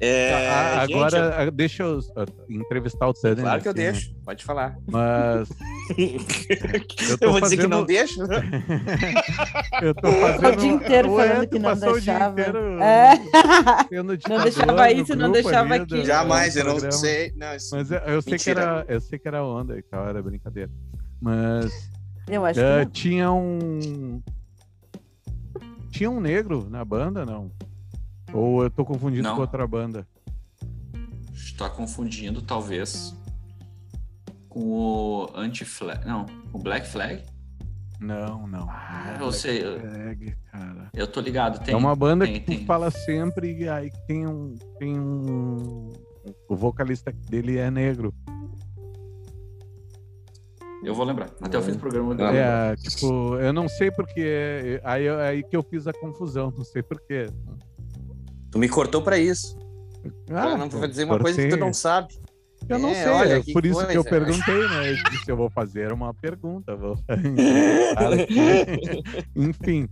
É, 0.03 0.48
ah, 0.48 0.80
agora, 0.80 1.44
gente, 1.44 1.51
deixa 1.51 1.82
eu 1.82 2.01
entrevistar 2.48 3.07
o 3.07 3.12
Tanner. 3.12 3.42
Claro 3.44 3.61
que 3.61 3.68
eu 3.68 3.74
né? 3.74 3.92
deixo, 3.92 4.14
pode 4.24 4.42
falar. 4.42 4.78
Mas. 4.86 5.51
eu, 5.98 7.18
eu, 7.20 7.32
vou 7.32 7.40
fazendo... 7.40 7.42
dizer 7.42 7.57
que 7.59 7.66
não 7.66 7.84
deixo? 7.84 8.22
eu 9.82 9.94
tô 9.94 10.11
fazendo. 10.11 10.53
O 10.53 10.57
dia 10.57 10.70
inteiro 10.70 11.14
falando 11.14 11.46
que 11.46 11.59
não 11.59 11.76
deixava. 11.76 12.40
É. 12.40 13.92
Não 13.94 14.07
deixava 14.07 14.90
isso, 14.90 15.14
não 15.14 15.30
deixava 15.30 15.74
aquilo. 15.74 16.03
Jamais, 16.07 16.57
eu 16.57 16.64
não 16.64 16.90
sei. 16.90 17.34
Não, 17.36 17.55
isso... 17.55 17.76
Mas 17.76 17.90
eu, 17.90 17.98
eu 17.98 18.22
sei 18.22 18.38
que 18.38 18.51
era, 18.51 18.86
eu 18.88 19.01
sei 19.03 19.18
que 19.18 19.28
era 19.28 19.44
onda 19.44 19.78
e 19.78 19.82
tal, 19.82 20.09
era 20.09 20.22
brincadeira. 20.22 20.70
Mas 21.20 21.90
Eu 22.26 22.46
acho 22.46 22.59
que 22.59 22.84
não. 22.84 22.90
tinha 22.90 23.30
um. 23.30 24.22
Tinha 25.90 26.11
um 26.11 26.20
negro 26.20 26.68
na 26.70 26.82
banda, 26.86 27.26
não? 27.26 27.53
Ou 28.33 28.62
eu 28.62 28.70
tô 28.70 28.85
confundindo 28.85 29.24
Não. 29.28 29.35
com 29.35 29.41
outra 29.41 29.66
banda? 29.66 30.07
Está 31.35 31.68
confundindo, 31.68 32.41
talvez, 32.43 33.14
com 34.49 34.61
o 34.61 35.31
Anti-Flag. 35.35 36.07
Não, 36.07 36.26
com 36.53 36.59
o 36.59 36.62
Black 36.62 36.87
Flag? 36.87 37.22
Não, 38.01 38.47
não. 38.47 38.66
Ah, 38.70 39.16
Não 39.18 39.26
é 39.26 39.28
eu 39.28 39.33
sei. 39.33 39.62
Eu, 39.62 39.78
Black 39.78 39.91
Flag, 39.91 40.37
cara. 40.51 40.91
eu 40.95 41.07
tô 41.07 41.20
ligado. 41.20 41.62
Tem, 41.62 41.74
é 41.74 41.76
uma 41.76 41.95
banda 41.95 42.24
tem, 42.24 42.35
que 42.35 42.41
tu 42.41 42.47
tem. 42.47 42.64
fala 42.64 42.91
sempre 42.91 43.59
e 43.59 43.68
aí 43.68 43.91
tem 44.07 44.26
um. 44.26 44.55
Tem 44.78 44.99
um. 44.99 45.93
O 46.49 46.57
vocalista 46.57 47.12
dele 47.12 47.59
é 47.59 47.70
negro. 47.70 48.14
Eu 50.83 50.95
vou 50.95 51.05
lembrar. 51.05 51.31
Até 51.43 51.59
o 51.59 51.62
fim 51.62 51.72
do 51.72 51.78
programa 51.78 52.14
eu. 52.14 52.26
É, 52.26 52.74
tipo, 52.76 53.37
eu 53.37 53.53
não 53.53 53.68
sei 53.68 53.91
porque. 53.91 54.81
Aí, 54.83 55.09
aí 55.09 55.43
que 55.43 55.55
eu 55.55 55.62
fiz 55.62 55.87
a 55.87 55.93
confusão, 55.93 56.51
não 56.57 56.64
sei 56.64 56.83
porquê. 56.83 57.26
Tu 58.51 58.59
me 58.59 58.68
cortou 58.68 59.03
pra 59.03 59.18
isso. 59.18 59.57
pra 60.26 60.57
não 60.57 60.68
pra 60.68 60.86
dizer 60.86 61.05
uma 61.05 61.18
coisa 61.18 61.40
que 61.40 61.48
tu 61.48 61.57
não 61.57 61.72
sabe. 61.72 62.18
Eu 62.68 62.78
não 62.78 62.90
É, 62.90 62.94
sei, 62.94 63.09
olha, 63.09 63.38
é 63.38 63.53
por 63.53 63.64
isso 63.64 63.86
que 63.86 63.96
eu 63.96 64.05
coisa. 64.05 64.24
perguntei, 64.26 64.68
né? 64.68 64.90
Eu 64.90 65.11
disse, 65.11 65.30
eu 65.30 65.36
vou 65.36 65.48
fazer 65.51 65.92
uma 65.92 66.12
pergunta. 66.12 66.76
Vou... 66.76 66.96
Enfim, 69.34 69.88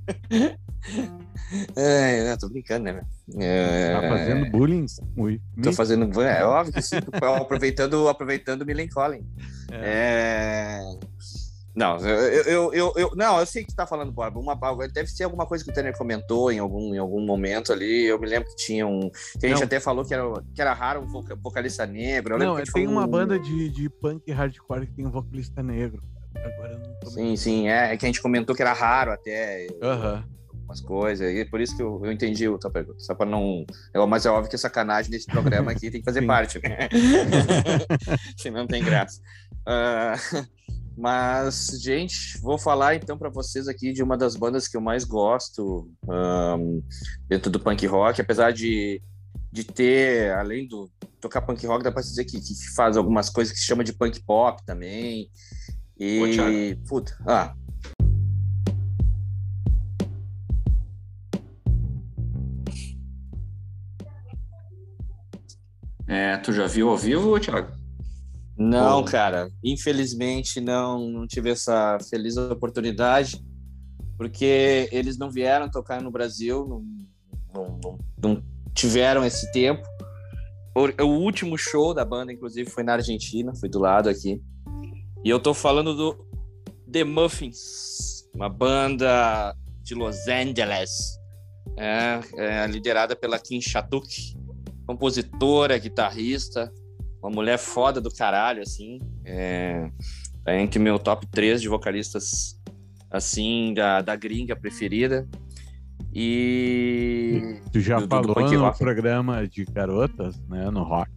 É, 1.74 2.28
é, 2.28 2.36
tô 2.36 2.48
brincando, 2.48 2.84
né? 2.84 2.92
meu? 2.92 3.40
É, 3.42 4.00
tá 4.00 4.08
fazendo 4.08 4.50
bullying? 4.50 4.86
Ui, 5.16 5.40
Tô 5.62 5.72
fazendo. 5.72 6.22
É 6.22 6.44
óbvio 6.44 6.74
que 6.74 6.82
sim. 6.82 6.96
aproveitando, 7.40 8.08
aproveitando 8.08 8.62
o 8.62 8.66
Millencolin. 8.66 9.26
É... 9.72 10.80
Não, 11.78 11.96
eu, 11.98 12.42
eu, 12.42 12.74
eu, 12.74 12.92
eu- 12.96 13.12
não, 13.14 13.38
eu 13.38 13.46
sei 13.46 13.62
que 13.62 13.68
tu 13.68 13.76
tá 13.76 13.86
falando, 13.86 14.10
Borba. 14.10 14.40
Uma, 14.40 14.58
deve 14.88 15.08
ser 15.08 15.22
alguma 15.22 15.46
coisa 15.46 15.62
que 15.64 15.70
o 15.70 15.72
Tanner 15.72 15.96
comentou 15.96 16.50
em 16.50 16.58
algum, 16.58 16.92
em 16.92 16.98
algum 16.98 17.24
momento 17.24 17.72
ali. 17.72 18.04
Eu 18.06 18.18
me 18.18 18.26
lembro 18.26 18.48
que 18.48 18.56
tinha 18.56 18.84
um. 18.84 19.08
Que 19.38 19.46
a 19.46 19.48
gente 19.48 19.58
Não. 19.58 19.64
até 19.66 19.78
falou 19.78 20.04
que 20.04 20.12
era, 20.12 20.24
que 20.52 20.60
era 20.60 20.72
raro 20.74 21.02
um 21.02 21.06
voca- 21.06 21.36
vocalista 21.36 21.86
negro. 21.86 22.34
Eu 22.34 22.38
Não, 22.40 22.58
é, 22.58 22.62
tem 22.64 22.72
falou 22.84 22.88
uma 22.98 23.04
um- 23.04 23.08
banda 23.08 23.38
de, 23.38 23.68
de 23.70 23.88
punk 23.88 24.28
hardcore 24.32 24.86
que 24.88 24.92
tem 24.94 25.06
um 25.06 25.10
vocalista 25.12 25.62
negro. 25.62 26.02
Agora 26.36 26.78
não 27.02 27.10
Sim, 27.10 27.36
sim, 27.36 27.68
é, 27.68 27.92
é 27.92 27.96
que 27.96 28.04
a 28.04 28.08
gente 28.08 28.20
comentou 28.20 28.56
que 28.56 28.62
era 28.62 28.72
raro 28.72 29.12
até 29.12 29.68
Aham. 29.80 30.24
umas 30.64 30.80
coisas, 30.80 31.30
e 31.32 31.44
por 31.44 31.60
isso 31.60 31.76
que 31.76 31.82
eu, 31.82 32.00
eu 32.04 32.10
entendi 32.10 32.46
a 32.48 32.58
tua 32.58 32.70
pergunta. 32.72 32.98
Só 32.98 33.14
pra 33.14 33.24
não. 33.24 33.64
É, 33.94 34.04
mas 34.04 34.26
é 34.26 34.30
óbvio 34.30 34.50
que 34.50 34.56
a 34.56 34.58
sacanagem 34.58 35.10
desse 35.12 35.26
programa 35.26 35.70
aqui 35.70 35.92
tem 35.92 36.00
que 36.00 36.04
fazer 36.04 36.20
Sim. 36.22 36.26
parte, 36.26 36.58
né? 36.60 36.88
Senão 38.36 38.60
não 38.62 38.66
tem 38.66 38.82
graça. 38.82 39.20
Ah, 39.64 40.14
mas, 40.98 41.68
gente, 41.80 42.40
vou 42.40 42.58
falar 42.58 42.96
então 42.96 43.16
para 43.16 43.28
vocês 43.28 43.68
aqui 43.68 43.92
de 43.92 44.02
uma 44.02 44.16
das 44.16 44.34
bandas 44.34 44.66
que 44.66 44.76
eu 44.76 44.80
mais 44.80 45.04
gosto 45.04 45.88
ahm, 46.10 46.80
dentro 47.28 47.52
do 47.52 47.60
punk 47.60 47.86
rock, 47.86 48.20
apesar 48.20 48.52
de, 48.52 49.00
de 49.52 49.62
ter, 49.62 50.32
além 50.32 50.66
do 50.66 50.90
tocar 51.20 51.42
punk 51.42 51.64
rock, 51.64 51.84
dá 51.84 51.92
pra 51.92 52.02
dizer 52.02 52.24
que, 52.24 52.40
que 52.40 52.74
faz 52.74 52.96
algumas 52.96 53.30
coisas 53.30 53.52
que 53.52 53.60
se 53.60 53.66
chama 53.66 53.84
de 53.84 53.92
punk 53.92 54.20
pop 54.24 54.60
também. 54.66 55.30
Ô, 56.00 56.04
E. 56.04 56.32
Thiago. 56.34 56.88
Puta, 56.88 57.16
ah, 57.24 57.54
É, 66.08 66.38
tu 66.38 66.52
já 66.52 66.66
viu 66.66 66.88
ao 66.88 66.96
vivo, 66.96 67.38
Thiago? 67.38 67.77
Não, 68.58 69.04
cara. 69.04 69.50
Infelizmente 69.62 70.60
não, 70.60 71.08
não 71.08 71.26
tive 71.26 71.50
essa 71.50 71.96
feliz 72.10 72.36
oportunidade, 72.36 73.40
porque 74.16 74.88
eles 74.90 75.16
não 75.16 75.30
vieram 75.30 75.70
tocar 75.70 76.02
no 76.02 76.10
Brasil, 76.10 76.66
não, 76.66 76.84
não- 77.54 77.80
não- 77.82 77.98
não 78.34 78.42
tiveram 78.74 79.24
esse 79.24 79.50
tempo. 79.52 79.82
O, 80.74 81.04
o 81.04 81.20
último 81.20 81.56
show 81.56 81.94
da 81.94 82.04
banda, 82.04 82.32
inclusive, 82.32 82.68
foi 82.70 82.82
na 82.82 82.94
Argentina, 82.94 83.54
foi 83.54 83.68
do 83.68 83.78
lado 83.78 84.08
aqui. 84.08 84.40
E 85.24 85.30
eu 85.30 85.40
tô 85.40 85.52
falando 85.54 85.94
do 85.94 86.26
The 86.90 87.04
Muffins, 87.04 88.28
uma 88.34 88.48
banda 88.48 89.54
de 89.82 89.94
Los 89.94 90.26
Angeles, 90.28 90.90
é, 91.76 92.20
é, 92.36 92.66
liderada 92.66 93.14
pela 93.16 93.38
Kim 93.38 93.60
Shatuk, 93.60 94.08
compositora, 94.86 95.76
guitarrista, 95.78 96.72
uma 97.22 97.30
mulher 97.30 97.58
foda 97.58 98.00
do 98.00 98.10
caralho, 98.10 98.62
assim. 98.62 98.98
É, 99.24 99.90
tá 100.44 100.56
entre 100.56 100.78
meu 100.78 100.98
top 100.98 101.26
3 101.26 101.60
de 101.60 101.68
vocalistas, 101.68 102.58
assim, 103.10 103.74
da, 103.74 104.00
da 104.02 104.14
gringa 104.16 104.54
preferida. 104.56 105.26
E. 106.14 107.60
Tu 107.72 107.80
já 107.80 107.96
Do- 107.98 108.06
do- 108.06 108.06
do 108.06 108.34
falou 108.34 108.34
punk 108.34 108.56
no 108.56 108.72
programa 108.74 109.46
de 109.46 109.64
garotas, 109.64 110.36
né? 110.48 110.70
No 110.70 110.82
rock. 110.82 111.10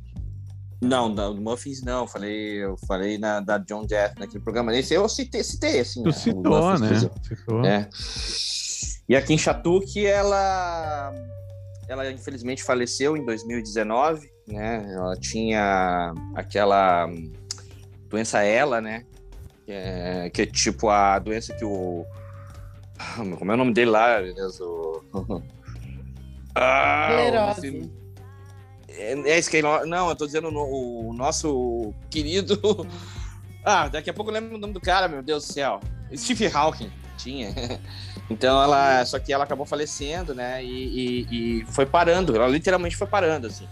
Não, 0.81 1.13
do 1.13 1.39
Muffins 1.39 1.81
não. 1.83 2.07
Falei, 2.07 2.63
eu 2.63 2.75
falei 2.87 3.17
na, 3.17 3.39
da 3.39 3.57
John 3.59 3.85
Death 3.85 4.17
naquele 4.17 4.43
programa. 4.43 4.75
Esse 4.75 4.93
eu 4.95 5.07
citei, 5.07 5.43
citei 5.43 5.79
assim. 5.79 6.03
Tu 6.03 6.09
o 6.09 6.13
citou, 6.13 6.79
né? 6.79 6.89
Citou. 7.23 7.65
É. 7.65 7.87
E 9.07 9.15
a 9.15 9.21
Kim 9.21 9.37
Shatuk, 9.37 10.05
ela, 10.05 11.13
ela 11.87 12.11
infelizmente 12.11 12.63
faleceu 12.63 13.15
em 13.15 13.23
2019, 13.25 14.30
né? 14.47 14.91
Ela 14.93 15.15
tinha 15.17 16.13
aquela 16.35 17.07
doença 18.09 18.43
ela, 18.43 18.81
né? 18.81 19.05
Que 19.65 19.71
é, 19.71 20.29
que 20.33 20.41
é 20.41 20.45
tipo 20.45 20.89
a 20.89 21.17
doença 21.19 21.53
que 21.53 21.63
o 21.65 22.05
como 23.37 23.51
é 23.51 23.55
o 23.55 23.57
nome 23.57 23.73
dele 23.73 23.91
lá, 23.91 24.17
o 24.61 25.01
ah, 26.55 27.09
é, 28.89 29.13
é 29.29 29.37
esclerose. 29.39 29.87
Não, 29.89 30.09
eu 30.09 30.15
tô 30.15 30.25
dizendo 30.25 30.51
no- 30.51 30.67
o 31.09 31.13
nosso 31.13 31.93
querido. 32.09 32.59
Ah, 33.63 33.87
daqui 33.87 34.09
a 34.09 34.13
pouco 34.13 34.31
eu 34.31 34.33
lembro 34.33 34.55
o 34.55 34.57
nome 34.57 34.73
do 34.73 34.81
cara, 34.81 35.07
meu 35.07 35.21
Deus 35.21 35.45
do 35.45 35.53
céu. 35.53 35.79
Steve 36.15 36.47
Hawking 36.47 36.91
tinha. 37.15 37.53
Então 38.27 38.59
ela. 38.63 39.05
Só 39.05 39.19
que 39.19 39.31
ela 39.31 39.43
acabou 39.43 39.65
falecendo, 39.67 40.33
né? 40.33 40.63
E, 40.65 41.25
e- 41.29 41.59
e 41.61 41.65
foi 41.65 41.85
parando. 41.85 42.35
Ela 42.35 42.47
literalmente 42.47 42.95
foi 42.97 43.05
parando, 43.05 43.45
assim. 43.45 43.67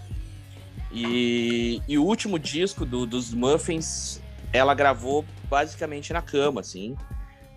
E, 0.92 1.82
e 1.88 1.98
o 1.98 2.04
último 2.04 2.40
disco 2.40 2.86
do- 2.86 3.06
dos 3.06 3.34
Muffins, 3.34 4.22
ela 4.52 4.74
gravou 4.74 5.24
basicamente 5.50 6.12
na 6.14 6.22
cama, 6.22 6.62
assim. 6.62 6.96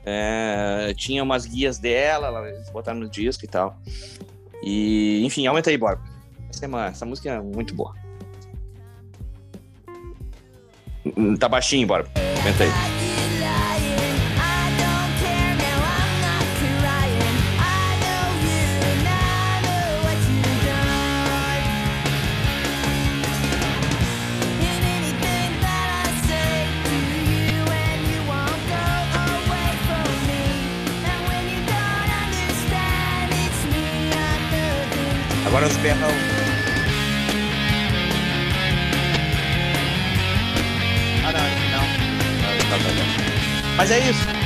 É, 0.04 0.92
tinha 0.96 1.22
umas 1.22 1.46
guias 1.46 1.78
dela, 1.78 2.26
ela- 2.26 2.48
eles 2.48 2.68
botaram 2.70 2.98
no 3.00 3.08
disco 3.08 3.44
e 3.44 3.48
tal. 3.48 3.76
E, 4.62 5.24
enfim, 5.24 5.46
aumenta 5.46 5.70
aí, 5.70 5.78
Borba. 5.78 6.02
Essa, 6.50 6.64
é 6.66 6.68
uma- 6.68 6.86
essa 6.86 7.06
música 7.06 7.30
é 7.30 7.40
muito 7.40 7.74
boa. 7.74 7.94
Hum, 11.16 11.36
Tá 11.36 11.48
baixinho, 11.48 11.86
Borba. 11.86 12.08
Aumenta 12.38 12.64
aí. 12.64 13.01
Berrão. 35.82 36.08
Ah, 41.24 41.32
não, 41.32 41.40
não. 41.70 41.84
Ah, 42.40 42.56
tá, 42.70 42.76
tá, 42.78 42.88
tá. 42.88 43.74
Mas 43.76 43.90
é 43.90 43.98
isso. 43.98 44.42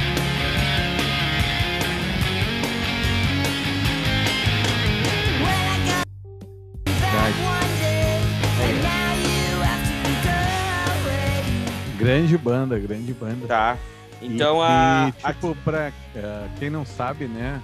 Grande 11.99 12.39
banda, 12.39 12.79
grande 12.79 13.13
banda. 13.13 13.47
Tá. 13.47 13.77
Então 14.23 14.61
e, 14.61 14.63
a. 14.63 15.09
e, 15.09 15.33
tipo, 15.35 15.55
pra 15.57 15.93
eh, 16.15 16.49
quem 16.59 16.71
não 16.71 16.87
sabe, 16.87 17.27
né? 17.27 17.61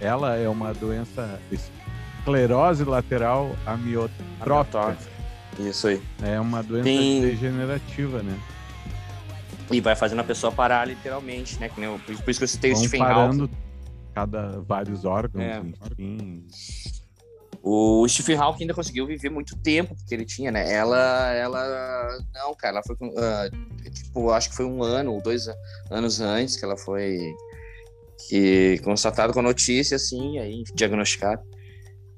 Ela 0.00 0.36
é 0.36 0.48
uma 0.48 0.74
doença 0.74 1.40
esclerose 2.24 2.84
lateral 2.84 3.54
amiotrófica. 3.66 4.96
Isso 5.58 5.86
aí. 5.88 6.02
É 6.22 6.40
uma 6.40 6.62
doença 6.62 6.84
Tem- 6.84 7.20
degenerativa, 7.20 8.22
né? 8.22 8.36
E 9.70 9.80
vai 9.80 9.94
fazendo 9.94 10.20
a 10.20 10.24
pessoa 10.24 10.50
parar 10.50 10.86
literalmente, 10.88 11.58
né? 11.60 11.70
Eu- 11.76 12.00
por 12.04 12.12
isso 12.30 12.38
que 12.40 12.44
eu 12.44 12.48
citei 12.48 12.72
o 12.72 12.74
Vão 12.74 12.82
Stephen 12.82 13.02
Hawking. 13.02 13.14
parando 13.14 13.50
cada 14.14 14.60
vários 14.60 15.04
órgãos, 15.04 15.44
É. 15.44 15.58
enfim. 15.98 16.46
O 17.62 18.06
Stephen 18.08 18.36
Hawking 18.36 18.64
ainda 18.64 18.74
conseguiu 18.74 19.06
viver 19.06 19.30
muito 19.30 19.56
tempo, 19.56 19.94
porque 19.94 20.14
ele 20.14 20.24
tinha, 20.24 20.50
né? 20.50 20.70
Ela, 20.70 21.32
ela, 21.32 22.18
não, 22.34 22.54
cara, 22.54 22.74
ela 22.76 22.82
foi, 22.86 22.94
uh, 22.96 23.90
tipo, 23.90 24.30
acho 24.30 24.50
que 24.50 24.56
foi 24.56 24.66
um 24.66 24.82
ano 24.82 25.12
ou 25.14 25.22
dois 25.22 25.46
anos 25.90 26.20
antes 26.20 26.56
que 26.56 26.64
ela 26.64 26.76
foi 26.76 27.18
que 28.28 28.78
constatada 28.84 29.32
com 29.32 29.40
a 29.40 29.42
notícia, 29.42 29.96
assim, 29.96 30.38
aí 30.38 30.62
diagnosticada. 30.74 31.42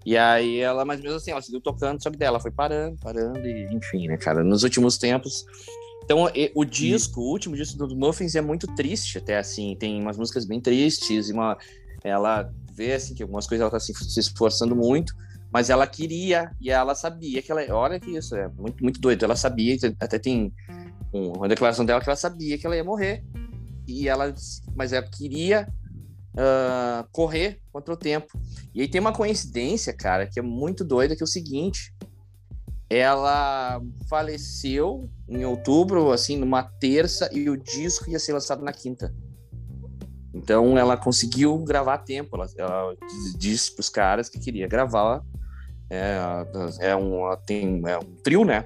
E 0.07 0.17
aí 0.17 0.61
ela, 0.61 0.85
mas 0.85 1.01
mesmo 1.01 1.17
assim, 1.17 1.33
ela 1.33 1.43
seguiu 1.43 1.61
tocando, 1.61 2.01
só 2.01 2.09
que 2.09 2.17
dela 2.17 2.39
foi 2.39 2.53
parando, 2.53 2.97
parando, 3.03 3.45
e 3.45 3.67
enfim, 3.75 4.07
né, 4.07 4.17
cara, 4.17 4.45
nos 4.45 4.63
últimos 4.63 4.97
tempos. 4.97 5.45
Então, 6.05 6.31
o 6.55 6.65
disco, 6.65 7.21
o 7.21 7.33
último 7.33 7.57
disco 7.57 7.77
dos 7.77 7.93
Muffins 7.93 8.37
é 8.37 8.41
muito 8.41 8.69
triste, 8.77 9.19
até 9.19 9.37
assim, 9.37 9.75
tem 9.75 10.01
umas 10.01 10.17
músicas 10.17 10.47
bem 10.47 10.61
tristes, 10.61 11.29
e 11.29 11.33
uma, 11.33 11.59
ela 12.05 12.49
vê, 12.73 12.93
assim, 12.93 13.15
que 13.15 13.23
algumas 13.25 13.49
coisas 13.49 13.63
ela 13.63 13.71
tá 13.71 13.81
se, 13.81 13.93
se 13.93 14.21
esforçando 14.21 14.77
muito, 14.77 15.13
mas 15.53 15.71
ela 15.71 15.87
queria 15.87 16.53
e 16.61 16.71
ela 16.71 16.95
sabia 16.95 17.43
que 17.43 17.51
ela. 17.51 17.63
Olha 17.75 17.99
que 17.99 18.11
isso, 18.11 18.37
é 18.37 18.47
muito, 18.49 18.83
muito 18.83 19.01
doido. 19.01 19.25
Ela 19.25 19.35
sabia, 19.35 19.77
até 19.99 20.19
tem 20.19 20.53
uma 21.13 21.49
declaração 21.49 21.85
dela 21.85 22.01
que 22.01 22.09
ela 22.09 22.17
sabia 22.17 22.59
que 22.59 22.67
ela 22.67 22.77
ia 22.77 22.85
morrer. 22.85 23.25
E 23.89 24.09
ela, 24.09 24.35
mas 24.75 24.93
ela 24.93 25.07
queria 25.09 25.67
uh, 26.37 27.09
correr 27.11 27.61
contra 27.72 27.95
o 27.95 27.97
tempo. 27.97 28.39
E 28.74 28.82
aí 28.82 28.89
tem 28.89 29.01
uma 29.01 29.12
coincidência, 29.12 29.93
cara, 29.93 30.26
que 30.26 30.39
é 30.39 30.43
muito 30.43 30.84
doida, 30.84 31.16
que 31.16 31.22
é 31.22 31.24
o 31.24 31.28
seguinte. 31.28 31.95
Ela 32.89 33.80
faleceu 34.09 35.11
em 35.28 35.45
outubro, 35.45 36.12
assim, 36.12 36.37
numa 36.37 36.62
terça, 36.62 37.28
e 37.32 37.51
o 37.51 37.57
disco 37.57 38.09
ia 38.09 38.18
ser 38.18 38.32
lançado 38.32 38.62
na 38.62 38.72
quinta. 38.72 39.12
Então 40.32 40.78
ela 40.78 40.97
conseguiu 40.97 41.59
gravar 41.64 41.95
a 41.95 41.99
tempo. 41.99 42.37
Ela, 42.37 42.47
ela 42.59 42.97
disse 43.37 43.74
para 43.74 43.80
os 43.80 43.89
caras 43.89 44.28
que 44.28 44.39
queria 44.39 44.68
gravar 44.68 45.22
é, 45.91 46.47
é, 46.80 46.97
um, 46.97 47.22
tem, 47.47 47.82
é 47.87 47.99
um 47.99 48.14
trio, 48.22 48.45
né? 48.45 48.64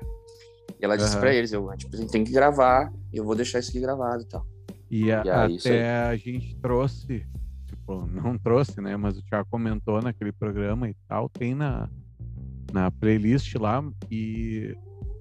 E 0.80 0.84
ela 0.84 0.96
disse 0.96 1.14
uhum. 1.14 1.20
pra 1.20 1.34
eles, 1.34 1.52
eu, 1.52 1.68
tipo, 1.76 1.94
a 1.94 1.98
gente 1.98 2.10
tem 2.10 2.24
que 2.24 2.32
gravar, 2.32 2.92
eu 3.12 3.24
vou 3.24 3.34
deixar 3.34 3.58
isso 3.58 3.70
aqui 3.70 3.80
gravado 3.80 4.22
e 4.22 4.26
tal. 4.26 4.46
E, 4.90 5.12
a, 5.12 5.22
e 5.48 5.56
até 5.56 5.90
a 6.06 6.16
gente 6.16 6.56
trouxe, 6.56 7.24
tipo, 7.90 8.06
não 8.22 8.38
trouxe, 8.38 8.80
né? 8.80 8.96
Mas 8.96 9.18
o 9.18 9.22
Thiago 9.22 9.48
comentou 9.50 10.00
naquele 10.00 10.32
programa 10.32 10.88
e 10.88 10.94
tal, 11.08 11.28
tem 11.28 11.54
na, 11.54 11.88
na 12.72 12.90
playlist 12.90 13.54
lá 13.56 13.82
e 14.10 14.76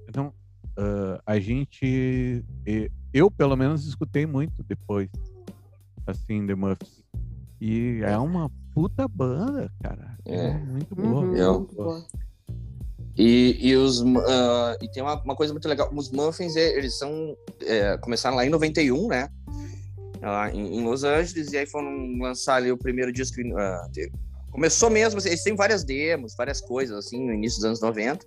então 0.08 0.34
uh, 0.78 1.22
a 1.26 1.40
gente 1.40 2.44
eu 3.14 3.32
pelo 3.32 3.56
menos 3.56 3.88
escutei 3.88 4.26
muito 4.26 4.64
depois 4.64 5.10
assim 6.06 6.46
The 6.46 6.56
Muffs 6.56 7.04
e 7.62 8.02
é 8.04 8.18
uma 8.18 8.50
puta 8.74 9.08
banda, 9.08 9.72
cara. 9.84 10.18
É, 10.26 10.48
é 10.48 10.58
muito 10.58 10.96
boa. 10.96 11.26
Uhum, 11.26 11.36
eu... 11.36 11.54
muito 11.60 11.76
boa. 11.76 12.06
E, 13.18 13.58
e, 13.60 13.76
os, 13.76 14.00
uh, 14.00 14.78
e 14.82 14.88
tem 14.88 15.04
uma, 15.04 15.22
uma, 15.22 15.36
coisa 15.36 15.52
muito 15.52 15.68
legal. 15.68 15.92
Os 15.94 16.10
Muffins, 16.10 16.56
eles 16.56 16.98
são. 16.98 17.36
É, 17.64 17.98
começaram 17.98 18.38
lá 18.38 18.46
em 18.46 18.50
91, 18.50 19.10
né? 19.10 19.30
Lá 20.22 20.52
em, 20.52 20.78
em, 20.78 20.84
Los 20.84 21.04
Angeles, 21.04 21.52
e 21.52 21.58
aí 21.58 21.66
foram 21.66 22.18
lançar 22.20 22.56
ali 22.56 22.72
o 22.72 22.78
primeiro 22.78 23.12
disco. 23.12 23.40
Uh, 23.42 24.12
começou 24.52 24.90
mesmo, 24.90 25.18
assim, 25.18 25.30
eles 25.30 25.44
têm 25.44 25.56
várias 25.56 25.84
demos, 25.84 26.36
várias 26.36 26.60
coisas, 26.60 26.98
assim, 26.98 27.26
no 27.26 27.34
início 27.34 27.60
dos 27.60 27.66
anos 27.66 27.82
90. 27.82 28.26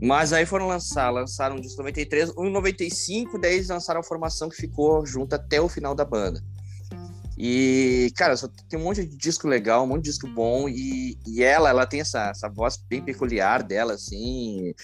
Mas 0.00 0.32
aí 0.32 0.44
foram 0.44 0.68
lançar, 0.68 1.10
lançaram 1.10 1.56
o 1.56 1.60
disco 1.60 1.78
93, 1.78 2.32
em 2.36 2.50
95, 2.50 3.38
daí 3.38 3.54
eles 3.54 3.68
lançaram 3.68 4.00
a 4.00 4.04
formação 4.04 4.48
que 4.48 4.56
ficou 4.56 5.06
junto 5.06 5.34
até 5.34 5.60
o 5.60 5.68
final 5.68 5.94
da 5.94 6.04
banda. 6.04 6.42
E, 7.38 8.10
cara, 8.16 8.36
só 8.36 8.48
tem 8.68 8.78
um 8.78 8.82
monte 8.82 9.04
de 9.04 9.16
disco 9.16 9.46
legal, 9.46 9.84
um 9.84 9.86
monte 9.86 10.04
de 10.04 10.10
disco 10.10 10.26
bom, 10.28 10.68
e, 10.68 11.18
e 11.26 11.42
ela, 11.42 11.68
ela 11.68 11.86
tem 11.86 12.00
essa, 12.00 12.30
essa 12.30 12.48
voz 12.48 12.78
bem 12.88 13.02
peculiar 13.02 13.62
dela, 13.62 13.94
assim, 13.94 14.74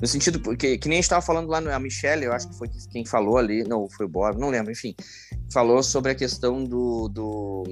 no 0.00 0.06
sentido, 0.06 0.40
porque 0.40 0.78
que 0.78 0.88
nem 0.88 0.98
a 0.98 1.00
gente 1.00 1.10
tava 1.10 1.22
falando 1.24 1.48
lá, 1.48 1.58
a 1.58 1.78
Michelle, 1.78 2.24
eu 2.24 2.32
acho 2.32 2.48
que 2.48 2.56
foi 2.56 2.68
quem 2.90 3.04
falou 3.04 3.36
ali, 3.36 3.62
não, 3.64 3.88
foi 3.88 4.06
o 4.06 4.08
Bob, 4.08 4.38
não 4.38 4.48
lembro, 4.48 4.72
enfim, 4.72 4.94
falou 5.52 5.82
sobre 5.82 6.12
a 6.12 6.14
questão 6.14 6.64
do, 6.64 7.08
do 7.08 7.64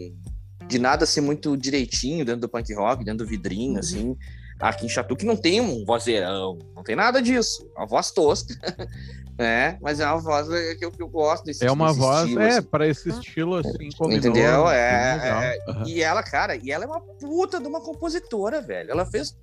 de 0.67 0.79
nada 0.79 1.07
ser 1.07 1.23
muito 1.23 1.57
direitinho 1.57 2.25
dentro 2.25 2.43
do 2.43 2.49
punk 2.49 2.73
rock, 2.75 3.05
dentro 3.05 3.25
do 3.25 3.29
vidrinho, 3.29 3.75
uhum. 3.75 3.79
assim, 3.79 4.17
aqui 4.61 4.85
em 4.85 4.89
Chatu, 4.89 5.17
que 5.17 5.25
não 5.25 5.37
tem 5.37 5.61
um 5.61 5.85
vozeirão, 5.87 6.59
não 6.77 6.83
tem 6.83 6.95
nada 6.95 7.23
disso, 7.23 7.67
uma 7.75 7.87
voz 7.87 8.11
tosca, 8.11 8.55
É, 9.41 9.79
mas 9.81 10.01
é 10.01 10.07
uma 10.07 10.19
voz 10.19 10.49
que 10.49 10.85
eu, 10.85 10.91
que 10.91 11.01
eu 11.01 11.09
gosto 11.09 11.45
desse 11.45 11.65
É 11.65 11.71
uma 11.71 11.93
voz, 11.93 12.23
estilo, 12.23 12.43
é, 12.43 12.49
assim. 12.49 12.63
para 12.63 12.89
esse 12.89 13.09
estilo 13.09 13.55
assim, 13.55 13.89
combinou. 13.97 14.19
Entendeu? 14.19 14.69
É, 14.69 15.55
é 15.69 15.71
uhum. 15.71 15.87
E 15.87 16.03
ela, 16.03 16.25
cara, 16.25 16.57
e 16.57 16.73
ela 16.73 16.83
é 16.83 16.87
uma 16.89 17.01
puta 17.01 17.61
de 17.61 17.69
uma 17.69 17.81
compositora, 17.81 18.61
velho. 18.61 18.91
Ela 18.91 19.07
fez 19.07 19.37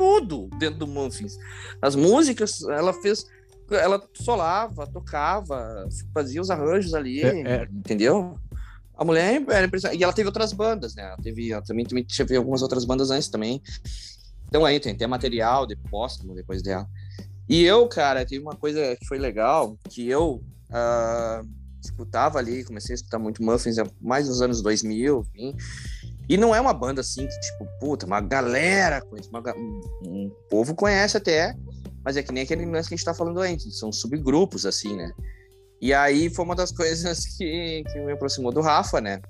tudo 0.00 0.48
dentro 0.58 0.78
do 0.78 0.86
Muffins. 0.86 1.36
As 1.82 1.94
músicas, 1.94 2.62
ela 2.62 2.94
fez. 2.94 3.26
Ela 3.70 4.02
solava, 4.14 4.86
tocava, 4.86 5.86
fazia 6.12 6.40
os 6.40 6.50
arranjos 6.50 6.94
ali, 6.94 7.20
é, 7.22 7.40
é. 7.42 7.68
entendeu? 7.70 8.36
A 8.96 9.04
mulher 9.04 9.44
era 9.48 9.66
impressionante. 9.66 10.00
E 10.00 10.02
ela 10.02 10.12
teve 10.12 10.26
outras 10.26 10.52
bandas, 10.52 10.94
né? 10.94 11.04
Ela 11.04 11.16
teve, 11.18 11.52
ela 11.52 11.62
também, 11.62 11.84
também 11.84 12.04
teve 12.04 12.34
algumas 12.34 12.62
outras 12.62 12.84
bandas 12.84 13.10
antes 13.10 13.28
também. 13.28 13.62
Então 14.48 14.64
aí 14.64 14.80
tem, 14.80 14.96
tem 14.96 15.06
material 15.06 15.66
de 15.66 15.76
póstumo 15.76 16.34
depois 16.34 16.62
dela. 16.62 16.88
E 17.48 17.62
eu, 17.62 17.86
cara, 17.86 18.24
teve 18.24 18.42
uma 18.42 18.56
coisa 18.56 18.96
que 18.96 19.06
foi 19.06 19.18
legal, 19.18 19.76
que 19.88 20.08
eu 20.08 20.42
uh, 20.70 21.48
escutava 21.82 22.38
ali, 22.38 22.64
comecei 22.64 22.94
a 22.94 22.96
escutar 22.96 23.18
muito 23.18 23.42
Muffins 23.42 23.76
mais 24.00 24.28
nos 24.28 24.40
anos 24.40 24.62
2000, 24.62 25.26
enfim, 25.34 25.56
e 26.30 26.36
não 26.36 26.54
é 26.54 26.60
uma 26.60 26.72
banda 26.72 27.00
assim 27.00 27.26
que, 27.26 27.40
tipo, 27.40 27.66
puta, 27.80 28.06
uma 28.06 28.20
galera 28.20 29.00
conhece, 29.00 29.28
uma, 29.30 29.42
um, 30.06 30.30
povo 30.48 30.76
conhece 30.76 31.16
até, 31.16 31.56
mas 32.04 32.16
é 32.16 32.22
que 32.22 32.30
nem 32.30 32.44
aquele 32.44 32.64
lance 32.66 32.88
que 32.88 32.94
a 32.94 32.96
gente 32.96 33.04
tá 33.04 33.12
falando 33.12 33.40
antes, 33.40 33.76
são 33.76 33.90
subgrupos, 33.90 34.64
assim, 34.64 34.94
né? 34.94 35.10
E 35.80 35.92
aí 35.92 36.30
foi 36.30 36.44
uma 36.44 36.54
das 36.54 36.70
coisas 36.72 37.26
que, 37.36 37.82
que 37.82 37.98
me 37.98 38.12
aproximou 38.12 38.52
do 38.52 38.60
Rafa, 38.60 39.00
né? 39.00 39.20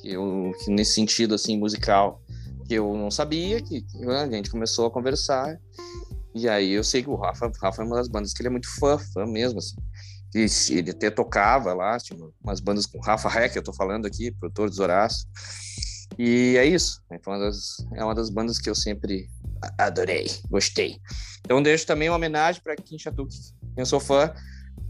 Que, 0.00 0.12
eu, 0.12 0.50
que 0.64 0.70
nesse 0.70 0.94
sentido, 0.94 1.34
assim, 1.34 1.58
musical, 1.58 2.22
que 2.66 2.72
eu 2.72 2.96
não 2.96 3.10
sabia, 3.10 3.60
que, 3.60 3.82
que 3.82 4.08
a 4.08 4.26
gente 4.26 4.50
começou 4.50 4.86
a 4.86 4.90
conversar, 4.90 5.58
e 6.34 6.48
aí 6.48 6.72
eu 6.72 6.82
sei 6.82 7.02
que 7.02 7.10
o 7.10 7.16
Rafa, 7.16 7.52
Rafa 7.60 7.82
é 7.82 7.84
uma 7.84 7.96
das 7.96 8.08
bandas 8.08 8.32
que 8.32 8.40
ele 8.40 8.48
é 8.48 8.50
muito 8.50 8.74
fã, 8.80 8.96
fã 8.96 9.26
mesmo, 9.26 9.58
assim. 9.58 9.76
Ele, 10.34 10.50
ele 10.70 10.90
até 10.92 11.10
tocava 11.10 11.74
lá, 11.74 11.98
tinha 11.98 12.18
umas 12.42 12.60
bandas 12.60 12.86
com 12.86 12.98
Rafa 12.98 13.28
Heck, 13.28 13.54
eu 13.54 13.62
tô 13.62 13.74
falando 13.74 14.06
aqui, 14.06 14.30
produtor 14.32 14.70
dos 14.70 14.78
Horácio. 14.78 15.28
E 16.18 16.56
é 16.56 16.64
isso. 16.64 17.02
É 17.10 17.20
uma, 17.26 17.38
das, 17.38 17.76
é 17.94 18.04
uma 18.04 18.14
das 18.14 18.30
bandas 18.30 18.58
que 18.58 18.70
eu 18.70 18.74
sempre 18.74 19.28
adorei, 19.78 20.30
gostei. 20.50 20.98
Então 21.44 21.62
deixo 21.62 21.86
também 21.86 22.08
uma 22.08 22.16
homenagem 22.16 22.62
para 22.62 22.76
Kim 22.76 22.98
Chatuk, 22.98 23.34
eu 23.76 23.86
sou 23.86 24.00
fã. 24.00 24.32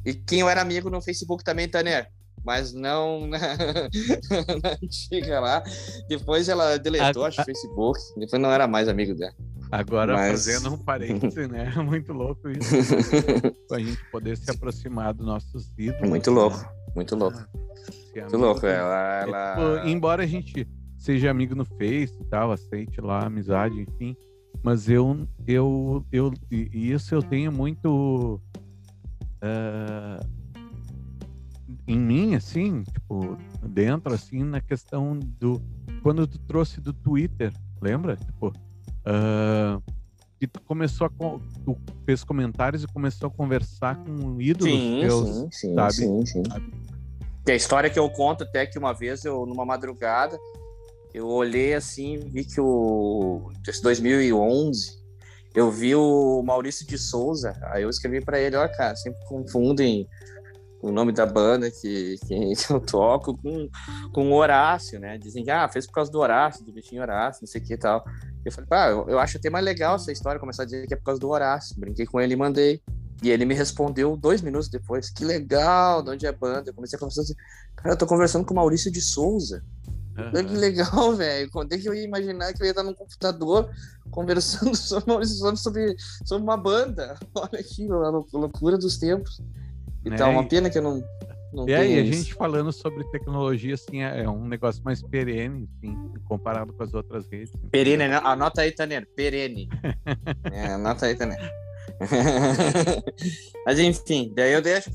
E 0.05 0.14
quem 0.14 0.41
eu 0.41 0.49
era 0.49 0.61
amigo 0.61 0.89
no 0.89 1.03
Facebook 1.03 1.43
também, 1.43 1.68
Tanner 1.68 2.11
mas 2.47 2.72
não 2.72 3.27
na, 3.27 3.39
na, 3.39 4.70
antiga 4.81 5.41
lá. 5.41 5.64
Depois 6.09 6.49
ela 6.49 6.79
deletou, 6.79 7.24
a, 7.24 7.29
acho, 7.29 7.43
o 7.43 7.45
Facebook. 7.45 7.99
Depois 8.16 8.41
não 8.41 8.53
era 8.53 8.68
mais 8.68 8.89
amigo 8.89 9.16
dela. 9.16 9.35
Agora, 9.72 10.14
Mas... 10.14 10.31
fazendo 10.31 10.74
um 10.74 10.79
parêntese, 10.79 11.49
né? 11.49 11.72
Muito 11.83 12.12
louco 12.12 12.49
isso. 12.49 12.72
a 13.74 13.79
gente 13.81 14.01
poder 14.12 14.37
se 14.37 14.49
aproximar 14.49 15.12
dos 15.12 15.27
nossos 15.27 15.72
ídolos. 15.77 16.09
Muito 16.09 16.31
né? 16.31 16.37
louco, 16.37 16.68
muito 16.95 17.16
louco. 17.16 17.39
Ah, 17.39 18.20
muito 18.20 18.37
louco. 18.37 18.64
Ela, 18.64 19.22
ela... 19.22 19.53
É, 19.53 19.77
tipo, 19.77 19.89
embora 19.89 20.22
a 20.22 20.27
gente 20.27 20.68
seja 20.99 21.30
amigo 21.30 21.55
no 21.55 21.64
Face 21.64 22.16
e 22.20 22.24
tal, 22.24 22.53
aceite 22.53 23.01
lá 23.01 23.20
a 23.20 23.26
amizade, 23.26 23.80
enfim. 23.80 24.16
Mas 24.62 24.88
eu, 24.88 25.28
eu, 25.47 26.05
eu, 26.11 26.32
isso 26.51 27.14
eu 27.14 27.22
tenho 27.22 27.53
muito 27.53 28.40
uh, 29.42 30.26
em 31.86 31.99
mim, 31.99 32.34
assim, 32.34 32.82
tipo, 32.82 33.36
dentro, 33.62 34.14
assim, 34.14 34.42
na 34.42 34.61
questão 34.61 35.18
do. 35.18 35.61
Quando 36.03 36.26
tu 36.26 36.38
trouxe 36.40 36.80
do 36.80 36.92
Twitter, 36.92 37.53
lembra? 37.80 38.16
Tipo, 38.16 38.53
Uh, 39.07 39.80
e 40.40 40.47
tu 40.49 40.61
começou 40.62 41.07
a 41.07 41.11
tu 41.64 41.78
fez 42.05 42.24
comentários 42.24 42.82
e 42.82 42.86
começou 42.88 43.28
a 43.28 43.30
conversar 43.30 43.97
com 44.05 44.40
ídolos 44.40 44.74
sim, 44.74 45.01
teus, 45.01 45.28
sim, 45.28 45.49
sim, 45.51 45.74
sabe? 45.74 45.92
Sim, 45.94 46.26
sim. 46.26 46.42
Tem 47.44 47.53
a 47.53 47.57
história 47.57 47.88
que 47.88 47.99
eu 47.99 48.11
conto 48.11 48.42
até 48.42 48.66
que 48.66 48.76
uma 48.76 48.92
vez 48.92 49.24
eu 49.24 49.47
numa 49.47 49.64
madrugada 49.64 50.36
eu 51.17 51.27
olhei 51.29 51.73
assim, 51.73 52.19
vi 52.19 52.45
que 52.45 52.61
o 52.61 53.51
esse 53.67 53.83
2011 53.83 55.03
eu 55.55 55.71
vi 55.71 55.95
o 55.95 56.43
Maurício 56.43 56.87
de 56.87 56.99
Souza, 56.99 57.59
aí 57.62 57.85
eu 57.85 57.89
escrevi 57.89 58.23
para 58.23 58.39
ele, 58.39 58.55
ó, 58.55 58.69
cara, 58.69 58.95
sempre 58.95 59.19
confundem 59.27 60.07
o 60.83 60.93
nome 60.93 61.12
da 61.12 61.25
banda 61.25 61.71
que, 61.71 62.17
que 62.27 62.53
eu 62.71 62.79
toco 62.79 63.35
com, 63.39 63.67
com 64.12 64.31
Horácio, 64.35 65.01
né? 65.01 65.17
Dizem 65.17 65.43
que 65.43 65.51
ah, 65.51 65.67
fez 65.71 65.87
por 65.87 65.95
causa 65.95 66.12
do 66.12 66.19
Horácio, 66.19 66.62
do 66.62 66.71
bichinho 66.71 67.01
Horácio, 67.01 67.41
não 67.41 67.49
sei 67.49 67.62
o 67.62 67.64
que 67.64 67.73
e 67.73 67.79
tal. 67.79 68.05
Eu 68.45 68.53
falei, 68.53 68.69
pá, 68.69 68.91
eu, 68.91 69.09
eu 69.09 69.19
acho 69.19 69.39
até 69.39 69.49
mais 69.49 69.64
legal 69.64 69.97
essa 69.97 70.12
história, 70.12 70.39
começar 70.39 70.64
a 70.64 70.67
dizer 70.67 70.87
que 70.87 70.93
é 70.93 70.97
por 70.99 71.05
causa 71.05 71.19
do 71.19 71.31
Horácio. 71.31 71.81
Brinquei 71.81 72.05
com 72.05 72.21
ele 72.21 72.35
e 72.35 72.37
mandei. 72.37 72.83
E 73.23 73.31
ele 73.31 73.47
me 73.47 73.55
respondeu 73.55 74.14
dois 74.19 74.43
minutos 74.43 74.69
depois, 74.69 75.09
que 75.09 75.25
legal, 75.25 76.03
de 76.03 76.11
onde 76.11 76.27
é 76.27 76.29
a 76.29 76.33
banda? 76.33 76.69
Eu 76.69 76.75
comecei 76.75 76.99
a 76.99 77.01
conversar 77.01 77.23
assim, 77.23 77.35
cara, 77.75 77.95
eu 77.95 77.99
tô 77.99 78.07
conversando 78.07 78.45
com 78.45 78.53
o 78.53 78.57
Maurício 78.57 78.93
de 78.93 79.01
Souza. 79.01 79.64
Uhum. 80.17 80.45
Que 80.45 80.57
legal, 80.57 81.12
velho. 81.17 81.51
Quando 81.51 81.73
é 81.73 81.79
que 81.79 81.89
eu 81.89 81.95
ia 81.95 82.05
imaginar 82.05 82.53
que 82.53 82.62
eu 82.62 82.67
ia 82.67 82.71
estar 82.71 82.83
num 82.83 82.95
computador 82.95 83.71
conversando 84.11 84.75
sobre, 84.77 85.27
sobre, 85.57 85.97
sobre 86.25 86.43
uma 86.43 86.57
banda. 86.57 87.17
Olha 87.35 87.61
aqui, 87.61 87.87
a 87.91 88.37
loucura 88.37 88.79
dos 88.79 88.97
tempos. 88.97 89.43
Então, 90.05 90.29
é, 90.29 90.31
uma 90.31 90.49
pena 90.49 90.71
que 90.71 90.79
eu 90.79 90.83
não. 90.83 91.03
não 91.53 91.69
e 91.69 91.75
aí, 91.75 91.99
a 91.99 92.05
gente 92.05 92.33
falando 92.33 92.73
sobre 92.73 93.03
tecnologia, 93.11 93.75
assim, 93.75 94.03
é, 94.03 94.23
é 94.23 94.29
um 94.29 94.47
negócio 94.47 94.83
mais 94.85 95.03
perene, 95.03 95.69
assim, 95.77 96.12
comparado 96.25 96.73
com 96.73 96.83
as 96.83 96.95
outras 96.95 97.27
redes. 97.27 97.53
Perene, 97.71 98.09
né? 98.09 98.21
anota 98.23 98.62
aí, 98.62 98.71
Tanner, 98.71 99.07
perene. 99.17 99.69
é, 100.53 100.69
anota 100.69 101.07
aí, 101.07 101.17
Tanner. 101.17 101.39
Mas 103.64 103.79
enfim, 103.81 104.33
daí 104.35 104.53
eu 104.53 104.62
deixo 104.62 104.91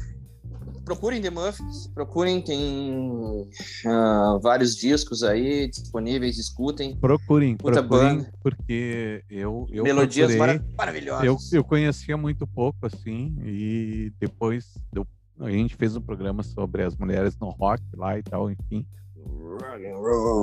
procurem 0.84 1.22
The 1.22 1.30
Muffins, 1.30 1.88
procurem, 1.88 2.42
tem 2.42 3.48
uh, 3.86 4.40
vários 4.42 4.76
discos 4.76 5.24
aí 5.24 5.70
disponíveis, 5.70 6.38
escutem. 6.38 6.96
Procurem, 6.98 7.56
Puta 7.58 7.84
procurem, 7.84 8.18
banda. 8.18 8.34
porque 8.42 9.24
eu, 9.30 9.68
eu 9.72 9.84
Melodias 9.84 10.36
procurei, 10.36 10.62
maravilhosas. 10.78 11.26
Eu, 11.26 11.38
eu 11.60 11.64
conhecia 11.64 12.18
muito 12.18 12.46
pouco, 12.48 12.86
assim, 12.86 13.36
e 13.44 14.12
depois 14.20 14.78
eu, 14.94 15.06
a 15.40 15.50
gente 15.50 15.76
fez 15.76 15.96
um 15.96 16.02
programa 16.02 16.44
sobre 16.44 16.84
as 16.84 16.96
mulheres 16.96 17.38
no 17.38 17.50
rock 17.50 17.84
lá 17.96 18.18
e 18.18 18.24
tal, 18.24 18.52
enfim. 18.52 18.86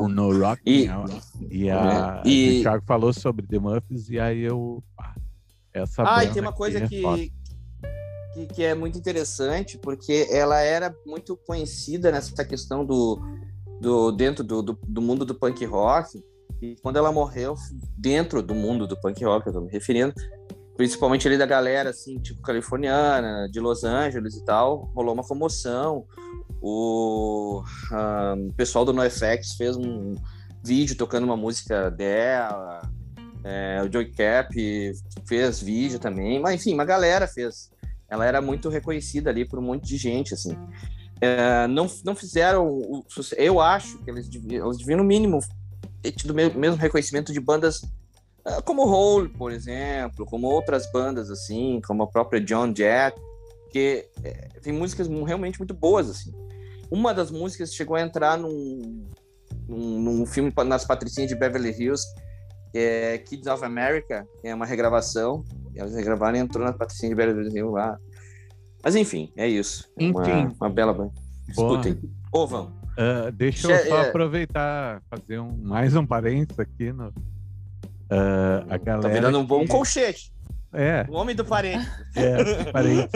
No 0.08 0.38
rock. 0.38 0.62
E, 0.64 0.86
né? 0.86 0.94
e, 1.50 1.70
a, 1.70 2.22
é, 2.24 2.28
e... 2.28 2.58
o 2.58 2.62
Thiago 2.62 2.84
falou 2.86 3.12
sobre 3.12 3.46
The 3.46 3.58
Muffins, 3.58 4.08
e 4.08 4.18
aí 4.18 4.40
eu... 4.40 4.82
essa 5.72 6.04
ah, 6.06 6.24
e 6.24 6.32
tem 6.32 6.40
uma 6.40 6.52
coisa 6.52 6.78
é 6.78 6.88
que, 6.88 7.32
que, 8.34 8.46
que, 8.46 8.64
é 8.64 8.74
muito 8.74 8.98
interessante, 8.98 9.78
porque 9.78 10.28
ela 10.30 10.60
era 10.60 10.94
muito 11.06 11.36
conhecida 11.36 12.10
nessa 12.12 12.44
questão 12.44 12.84
do, 12.84 13.20
do 13.80 14.12
dentro 14.12 14.44
do, 14.44 14.62
do, 14.62 14.78
do, 14.86 15.02
mundo 15.02 15.24
do 15.24 15.34
punk 15.34 15.64
rock. 15.64 16.22
E 16.60 16.76
quando 16.82 16.96
ela 16.96 17.12
morreu, 17.12 17.54
dentro 17.96 18.42
do 18.42 18.54
mundo 18.54 18.86
do 18.86 19.00
punk 19.00 19.24
rock, 19.24 19.46
eu 19.46 19.52
tô 19.52 19.60
me 19.60 19.70
referindo, 19.70 20.12
principalmente 20.76 21.26
ali 21.26 21.38
da 21.38 21.46
galera, 21.46 21.90
assim, 21.90 22.18
tipo, 22.18 22.42
californiana, 22.42 23.48
de 23.50 23.60
Los 23.60 23.84
Angeles 23.84 24.34
e 24.36 24.44
tal, 24.44 24.90
rolou 24.94 25.14
uma 25.14 25.22
comoção. 25.22 26.04
O, 26.60 27.62
um, 28.36 28.52
pessoal 28.52 28.84
do 28.84 28.92
NoFX 28.92 29.54
fez 29.56 29.76
um 29.76 30.14
vídeo 30.64 30.96
tocando 30.96 31.24
uma 31.24 31.36
música 31.36 31.90
dela. 31.90 32.80
É, 33.44 33.80
o 33.84 33.92
Joey 33.92 34.10
Cap 34.10 34.52
fez 35.26 35.60
vídeo 35.60 35.98
também, 35.98 36.40
mas 36.40 36.60
enfim, 36.60 36.74
uma 36.74 36.84
galera 36.84 37.26
fez 37.26 37.70
ela 38.08 38.24
era 38.24 38.40
muito 38.40 38.68
reconhecida 38.68 39.30
ali 39.30 39.44
por 39.44 39.58
um 39.58 39.62
monte 39.62 39.86
de 39.86 39.96
gente, 39.96 40.34
assim. 40.34 40.56
É, 41.20 41.66
não, 41.66 41.86
não 42.04 42.14
fizeram 42.14 42.68
o, 42.68 43.04
eu 43.36 43.60
acho 43.60 43.98
que 43.98 44.10
eles 44.10 44.28
deviam, 44.28 44.66
eles 44.66 44.78
deviam 44.78 44.98
no 44.98 45.04
mínimo 45.04 45.40
ter 46.00 46.12
tido 46.12 46.30
o 46.30 46.34
mesmo 46.34 46.76
reconhecimento 46.76 47.32
de 47.32 47.40
bandas 47.40 47.82
uh, 48.46 48.62
como 48.64 48.86
Hole, 48.86 49.28
por 49.28 49.50
exemplo, 49.50 50.24
como 50.24 50.46
outras 50.46 50.90
bandas 50.92 51.28
assim, 51.30 51.80
como 51.86 52.04
a 52.04 52.06
própria 52.06 52.40
John 52.40 52.72
Jett, 52.74 53.20
que 53.70 54.08
é, 54.22 54.48
tem 54.62 54.72
músicas 54.72 55.08
realmente 55.08 55.58
muito 55.58 55.74
boas 55.74 56.08
assim. 56.08 56.32
Uma 56.90 57.12
das 57.12 57.30
músicas 57.30 57.74
chegou 57.74 57.96
a 57.96 58.00
entrar 58.00 58.38
num, 58.38 59.06
num, 59.68 60.00
num 60.00 60.26
filme 60.26 60.52
nas 60.64 60.84
Patricinhas 60.84 61.28
de 61.28 61.34
Beverly 61.34 61.70
Hills, 61.70 62.02
que 62.72 62.78
é 62.78 63.18
Kids 63.18 63.46
of 63.46 63.64
America, 63.64 64.26
que 64.40 64.48
é 64.48 64.54
uma 64.54 64.66
regravação 64.66 65.44
elas 65.78 65.94
regravaram 65.94 66.36
e 66.36 66.40
entrou 66.40 66.64
na 66.64 66.72
patrocínio 66.72 67.14
de 67.14 67.22
Belo 67.22 67.34
Brasil 67.34 67.70
lá. 67.70 67.96
Mas 68.82 68.96
enfim, 68.96 69.32
é 69.36 69.46
isso. 69.46 69.88
Enfim. 69.96 70.12
Uma, 70.12 70.54
uma 70.60 70.70
bela 70.70 70.92
banda. 70.92 71.12
Escutem. 71.48 71.98
Ou 72.32 72.46
vão. 72.46 72.76
Uh, 72.98 73.30
deixa 73.32 73.70
eu 73.70 73.88
só 73.88 73.98
é... 73.98 74.08
aproveitar, 74.08 75.00
fazer 75.08 75.38
um, 75.38 75.56
mais 75.56 75.94
um 75.94 76.04
parênteses 76.04 76.58
aqui. 76.58 76.92
No, 76.92 77.08
uh, 77.08 77.14
a 78.68 78.76
galera 78.76 79.02
tá 79.02 79.08
virando 79.08 79.38
um 79.38 79.46
bom 79.46 79.60
que... 79.60 79.68
colchete. 79.68 80.32
É. 80.72 81.06
O 81.08 81.14
homem 81.14 81.34
do 81.34 81.44
parente. 81.44 81.88
É, 82.14 82.64
parente. 82.72 83.08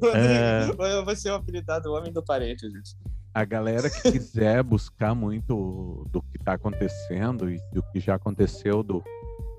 uh, 0.00 1.04
Vai 1.04 1.16
ser 1.16 1.30
o 1.30 1.34
apelidado 1.34 1.92
Homem 1.92 2.10
do 2.10 2.24
Parente, 2.24 2.70
gente 2.70 2.96
a 3.34 3.44
galera 3.44 3.90
que 3.90 4.12
quiser 4.12 4.62
buscar 4.62 5.14
muito 5.14 6.06
do 6.10 6.22
que 6.22 6.38
está 6.38 6.52
acontecendo 6.52 7.50
e 7.50 7.58
do 7.72 7.82
que 7.90 7.98
já 7.98 8.14
aconteceu 8.14 8.82
do 8.82 9.02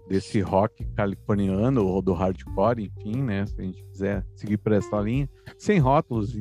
desse 0.08 0.40
rock 0.40 0.86
californiano 0.96 1.86
ou 1.86 2.00
do 2.00 2.14
hardcore, 2.14 2.84
enfim, 2.84 3.24
né? 3.24 3.46
Se 3.48 3.60
a 3.60 3.64
gente 3.64 3.84
quiser 3.84 4.26
seguir 4.36 4.58
por 4.58 4.72
essa 4.72 5.02
linha, 5.02 5.28
sem 5.58 5.80
rótulos, 5.80 6.40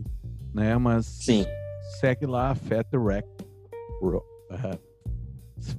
né? 0.53 0.77
Mas 0.77 1.07
Sim. 1.07 1.47
segue 1.99 2.27
lá 2.27 2.55
Fat 2.55 2.87
Wreck, 2.95 3.27
uh, 4.03 4.23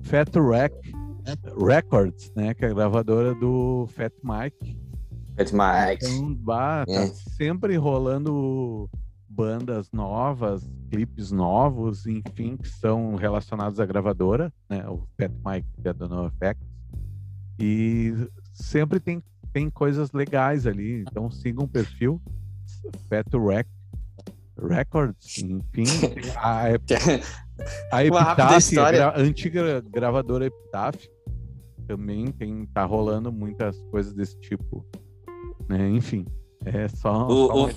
Fat 0.02 0.36
Wreck 0.36 0.76
Records, 1.58 2.32
né? 2.36 2.54
Que 2.54 2.66
é 2.66 2.70
a 2.70 2.74
gravadora 2.74 3.34
do 3.36 3.88
Fat 3.90 4.14
Mike. 4.24 4.78
Fat 5.38 5.52
Mike. 5.52 6.06
Então, 6.06 6.34
bah, 6.34 6.86
tá 6.86 6.92
é. 6.92 7.08
sempre 7.38 7.78
rolando 7.78 8.90
bandas 9.36 9.92
novas, 9.92 10.70
clipes 10.90 11.32
novos, 11.32 12.08
enfim, 12.08 12.56
que 12.56 12.70
são 12.70 13.16
relacionados 13.16 13.80
à 13.80 13.86
gravadora, 13.86 14.52
né? 14.70 14.88
O 14.88 15.06
Fat 15.20 15.32
Mike 15.46 15.68
que 15.82 15.88
é 15.90 15.94
do 15.94 16.08
NoFX. 16.08 16.60
E 17.60 18.14
sempre 18.54 19.00
tem, 19.00 19.22
tem 19.52 19.70
coisas 19.70 20.12
legais 20.14 20.66
ali. 20.66 21.02
Então 21.02 21.30
sigam 21.30 21.66
o 21.66 21.68
perfil 21.68 22.22
Fat 23.10 23.28
Rec 23.34 23.68
Records, 24.58 25.40
enfim. 25.40 25.84
A, 26.38 26.64
a 27.92 28.06
Epitaph, 28.06 28.78
a, 28.78 29.20
antiga 29.20 29.82
gravadora 29.82 30.46
Epitaph, 30.46 31.06
também 31.86 32.28
tem, 32.32 32.66
tá 32.68 32.86
rolando 32.86 33.34
muitas 33.34 33.82
coisas 33.92 34.14
desse 34.14 34.40
tipo. 34.40 34.86
Né? 35.68 35.90
Enfim, 35.90 36.26
é 36.64 36.88
só, 36.88 37.28
o, 37.28 37.48
só 37.48 37.66
o, 37.66 37.70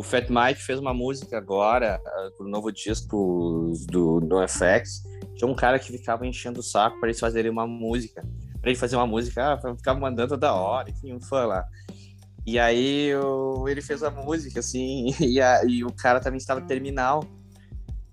o 0.00 0.02
Fat 0.02 0.30
Mike 0.30 0.62
fez 0.62 0.78
uma 0.78 0.94
música 0.94 1.36
agora 1.36 2.00
uh, 2.02 2.34
pro 2.34 2.48
novo 2.48 2.72
disco 2.72 3.70
do 3.90 4.18
NoFX. 4.22 5.02
Tinha 5.34 5.46
um 5.46 5.54
cara 5.54 5.78
que 5.78 5.92
ficava 5.92 6.26
enchendo 6.26 6.60
o 6.60 6.62
saco 6.62 6.98
para 6.98 7.10
eles 7.10 7.20
fazerem 7.20 7.50
uma 7.50 7.66
música. 7.66 8.26
Para 8.62 8.70
ele 8.70 8.78
fazer 8.78 8.96
uma 8.96 9.06
música, 9.06 9.52
ah, 9.52 9.74
ficava 9.76 10.00
mandando 10.00 10.30
toda 10.30 10.54
hora, 10.54 10.88
enfim, 10.88 11.12
um 11.12 11.20
fã 11.20 11.44
lá. 11.44 11.66
E 12.46 12.58
aí 12.58 13.08
eu, 13.08 13.66
ele 13.68 13.82
fez 13.82 14.02
a 14.02 14.10
música, 14.10 14.60
assim, 14.60 15.14
e, 15.20 15.38
a, 15.38 15.64
e 15.66 15.84
o 15.84 15.92
cara 15.92 16.18
também 16.18 16.38
estava 16.38 16.62
terminal. 16.62 17.22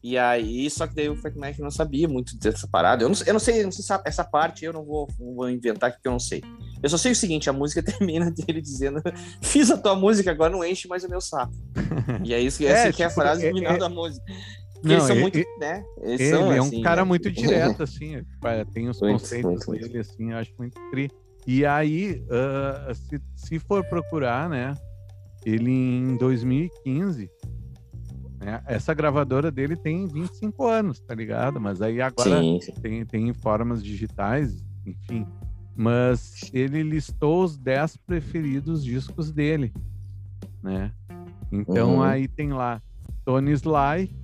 E 0.03 0.17
aí, 0.17 0.69
só 0.69 0.85
que 0.85 0.95
daí 0.95 1.09
o 1.09 1.15
Fat 1.15 1.33
Mike 1.35 1.61
não 1.61 1.71
sabia 1.71 2.07
muito 2.07 2.37
dessa 2.37 2.67
parada. 2.67 3.03
Eu 3.03 3.09
não, 3.09 3.15
eu 3.25 3.33
não 3.33 3.39
sei, 3.39 3.63
não 3.63 3.71
sei 3.71 3.83
essa 4.05 4.23
parte 4.23 4.63
eu 4.63 4.73
não 4.73 4.85
vou, 4.85 5.07
vou 5.17 5.49
inventar 5.49 5.91
que 5.91 6.07
eu 6.07 6.11
não 6.11 6.19
sei. 6.19 6.43
Eu 6.81 6.89
só 6.89 6.97
sei 6.97 7.11
o 7.11 7.15
seguinte, 7.15 7.49
a 7.49 7.53
música 7.53 7.81
termina 7.83 8.31
dele 8.31 8.61
dizendo 8.61 9.01
fiz 9.41 9.71
a 9.71 9.77
tua 9.77 9.95
música, 9.95 10.31
agora 10.31 10.51
não 10.51 10.63
enche 10.63 10.87
mais 10.87 11.03
o 11.03 11.09
meu 11.09 11.21
saco. 11.21 11.53
E 12.23 12.33
é 12.33 12.39
isso 12.39 12.63
é, 12.63 12.67
essa 12.67 12.91
tipo, 12.91 13.01
é 13.01 13.05
a 13.05 13.09
tipo, 13.09 13.21
frase 13.21 13.45
é, 13.45 13.53
final 13.53 13.73
é... 13.73 13.77
da 13.77 13.89
música. 13.89 14.23
Não, 14.83 14.91
eles 14.91 15.03
são 15.03 15.15
ele, 15.15 15.21
muito, 15.21 15.37
né? 15.59 15.83
Eles 16.01 16.19
ele 16.21 16.29
são, 16.29 16.51
é 16.51 16.61
um 16.61 16.65
assim, 16.65 16.81
cara 16.81 17.01
né? 17.01 17.07
muito 17.07 17.31
direto, 17.31 17.83
assim, 17.83 18.21
tem 18.73 18.89
os 18.89 18.99
muito, 19.01 19.19
conceitos 19.19 19.45
muito, 19.45 19.71
dele, 19.71 19.83
muito. 19.83 19.99
assim, 19.99 20.31
eu 20.31 20.37
acho 20.37 20.53
muito 20.57 20.79
tri. 20.91 21.09
E 21.45 21.65
aí, 21.65 22.23
uh, 22.25 22.93
se, 22.93 23.21
se 23.35 23.59
for 23.59 23.83
procurar, 23.85 24.49
né, 24.49 24.73
ele 25.45 25.71
em 25.71 26.17
2015, 26.17 27.29
né, 28.47 28.61
essa 28.65 28.93
gravadora 28.93 29.51
dele 29.51 29.75
tem 29.75 30.07
25 30.07 30.65
anos, 30.65 31.01
tá 31.01 31.13
ligado? 31.13 31.59
Mas 31.59 31.81
aí 31.81 31.99
agora 32.01 32.39
sim, 32.39 32.61
sim. 32.61 32.71
Tem, 32.71 33.05
tem 33.05 33.33
formas 33.33 33.83
digitais, 33.83 34.65
enfim, 34.85 35.27
mas 35.75 36.49
ele 36.53 36.81
listou 36.81 37.43
os 37.43 37.57
10 37.57 37.97
preferidos 37.97 38.85
discos 38.85 39.33
dele, 39.33 39.73
né? 40.63 40.93
Então 41.51 41.95
uhum. 41.95 42.01
aí 42.01 42.25
tem 42.25 42.53
lá 42.53 42.81
Tony 43.25 43.51
Sly, 43.51 44.15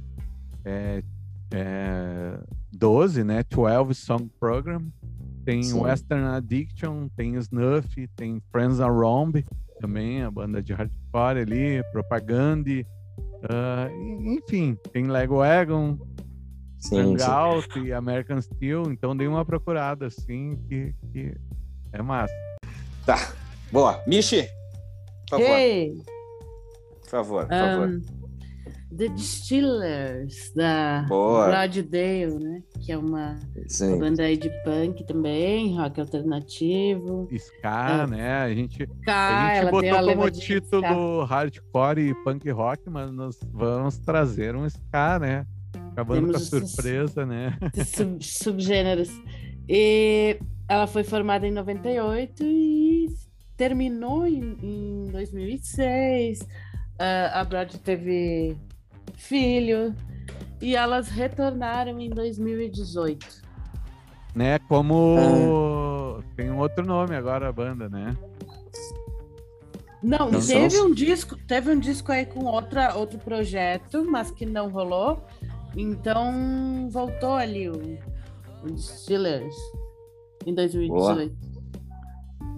é, 0.64 1.04
é, 1.52 2.40
12, 2.72 3.26
né? 3.26 3.44
12 3.44 3.94
Song 3.94 4.32
Program, 4.40 4.88
tem 5.44 5.64
Sim. 5.64 5.82
Western 5.82 6.24
Addiction, 6.28 7.10
tem 7.10 7.36
Snuff, 7.36 8.08
tem 8.16 8.42
Friends 8.54 8.80
Around, 8.80 9.46
também 9.82 10.24
a 10.24 10.32
banda 10.32 10.64
de 10.64 10.72
hardcore 10.72 11.40
ali, 11.42 11.84
Propaganda, 11.92 12.86
uh, 13.44 13.92
enfim, 14.36 14.78
tem 14.92 15.08
Lego 15.08 15.44
Egon, 15.44 15.98
Hangout 16.92 17.80
e 17.80 17.94
American 17.94 18.42
Steel, 18.42 18.84
então 18.92 19.16
dei 19.16 19.28
uma 19.28 19.46
procurada 19.46 20.08
assim 20.08 20.58
que, 20.68 20.94
que 21.12 21.34
é 21.92 22.02
massa. 22.02 22.34
Tá, 23.06 23.34
boa. 23.72 24.02
Michi, 24.08 24.48
por 25.30 25.40
favor. 25.40 25.58
Hey. 25.58 26.04
Por 27.02 27.10
favor, 27.10 27.48
por 27.48 27.56
um, 27.56 27.60
favor. 27.60 28.23
The 28.98 29.08
Distillers, 29.10 30.52
da 30.56 31.06
Dale, 31.90 32.40
né? 32.40 32.64
Que 32.80 32.92
é 32.92 32.98
uma, 32.98 33.40
uma, 33.82 33.98
banda 33.98 34.24
aí 34.24 34.38
de 34.38 34.50
punk 34.64 35.04
também, 35.06 35.76
rock 35.76 36.00
alternativo. 36.00 37.28
Ska, 37.32 38.06
uh, 38.06 38.12
né? 38.12 38.44
A 38.44 38.54
gente, 38.54 38.84
ska, 38.84 39.48
a 39.48 39.56
gente 39.56 39.72
botou 39.72 40.06
como 40.06 40.32
título 40.32 41.24
hardcore 41.24 42.02
e 42.02 42.16
punk 42.24 42.50
rock, 42.52 42.90
mas 42.90 43.12
nós 43.12 43.40
vamos 43.52 43.98
trazer 43.98 44.56
um 44.56 44.66
ska, 44.66 45.20
né? 45.20 45.48
Acabando 45.92 46.32
com 46.32 46.38
a 46.38 46.40
surpresa, 46.40 47.26
né? 47.26 47.58
Sub, 47.86 48.24
subgêneros. 48.24 49.10
E 49.68 50.38
ela 50.68 50.88
foi 50.88 51.04
formada 51.04 51.48
em 51.48 51.52
98 51.52 52.44
e 52.44 53.08
terminou 53.58 54.28
em, 54.28 54.58
em 54.62 55.06
2006. 55.12 56.42
Uh, 56.42 56.46
a 57.34 57.44
Brad 57.44 57.74
teve 57.78 58.56
filho 59.16 59.96
e 60.62 60.76
elas 60.76 61.10
retornaram 61.10 62.00
em 62.00 62.10
2018. 62.10 63.44
Né, 64.36 64.58
como 64.68 65.16
ah. 65.20 66.24
tem 66.36 66.50
um 66.50 66.58
outro 66.58 66.86
nome 66.86 67.16
agora 67.16 67.50
a 67.50 67.52
banda, 67.52 67.88
né? 67.88 68.18
Não, 70.02 70.28
então, 70.28 70.42
teve 70.42 70.82
um 70.82 70.92
disco, 70.92 71.38
teve 71.48 71.72
um 71.72 71.80
disco 71.80 72.12
aí 72.12 72.26
com 72.26 72.44
outra, 72.46 72.96
outro 72.96 73.18
projeto, 73.20 74.04
mas 74.04 74.32
que 74.32 74.46
não 74.46 74.70
rolou. 74.70 75.24
Então 75.76 76.90
voltou 76.90 77.34
ali 77.34 77.70
o, 77.70 77.98
o 78.64 78.78
Steelers 78.78 79.56
em 80.46 80.54
2018. 80.54 81.34
Boa. 81.34 81.53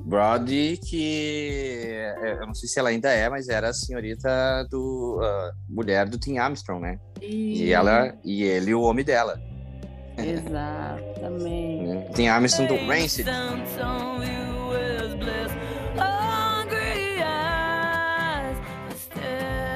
Brody, 0.05 0.77
que 0.77 1.81
é, 2.21 2.37
eu 2.39 2.45
não 2.45 2.53
sei 2.53 2.69
se 2.69 2.79
ela 2.79 2.89
ainda 2.89 3.11
é, 3.11 3.27
mas 3.27 3.49
era 3.49 3.69
a 3.69 3.73
senhorita 3.73 4.29
do 4.69 5.19
uh, 5.19 5.51
mulher 5.67 6.07
do 6.07 6.19
Tim 6.19 6.37
Armstrong, 6.37 6.79
né? 6.79 6.99
E... 7.19 7.63
e 7.63 7.73
ela 7.73 8.15
e 8.23 8.43
ele 8.43 8.71
o 8.75 8.81
homem 8.81 9.03
dela. 9.03 9.41
Exatamente. 10.17 12.13
Tim 12.13 12.27
Armstrong 12.27 12.67
do 12.67 12.85
Rancid. 12.85 13.27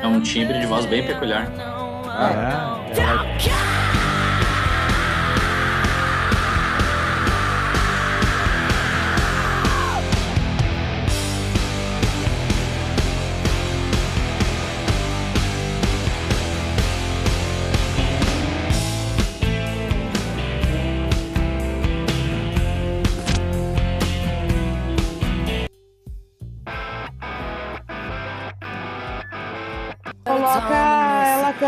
É 0.02 0.08
um 0.08 0.22
timbre 0.22 0.60
de 0.60 0.68
voz 0.68 0.86
bem 0.86 1.06
peculiar. 1.06 1.52
Ah, 2.08 2.86
é. 2.96 3.02
Ela... 3.02 3.89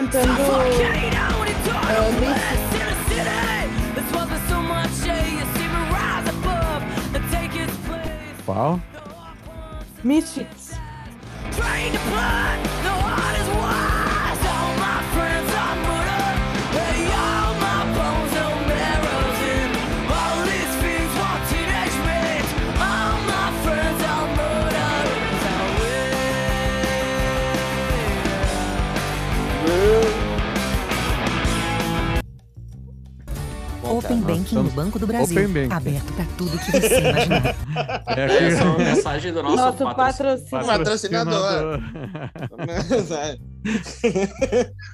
cantando 0.02 0.34
Qual? 8.46 8.82
Misfits. 10.04 10.61
Open 34.12 34.22
Banking 34.22 34.56
no 34.56 34.72
Banco 34.72 35.00
do 35.00 35.08
Brasil. 35.08 35.38
Open 35.38 35.54
Banking. 35.54 35.74
Aberto 35.74 36.14
para 36.14 36.26
tudo 36.38 36.60
que 36.60 36.72
você 36.72 37.00
imaginar. 37.00 37.56
É, 38.08 38.26
aqui... 38.26 38.44
Essa 38.44 38.62
é 38.62 38.66
uma 38.66 38.78
mensagem 38.78 39.34
do 39.34 39.42
nosso, 39.44 39.56
nosso 39.56 39.96
patrocinador. 39.96 40.68
patrocinador. 40.68 41.80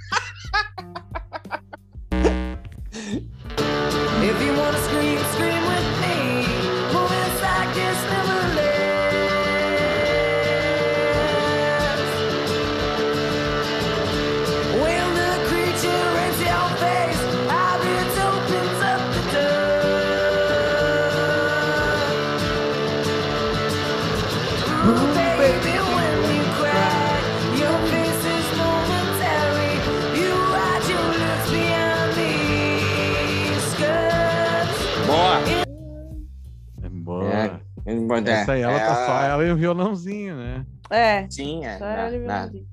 Essa 38.16 38.54
aí, 38.54 38.62
ela 38.62 38.74
é, 38.74 38.80
tá 38.80 39.06
só 39.06 39.22
ela 39.22 39.44
e 39.46 39.52
o 39.52 39.56
violãozinho, 39.56 40.36
né? 40.36 40.66
É. 40.90 41.28
Sim, 41.30 41.66
é. 41.66 41.78
Só 41.78 41.86
ela 41.86 42.12
e 42.12 42.18
o 42.18 42.22
violãozinho. 42.22 42.68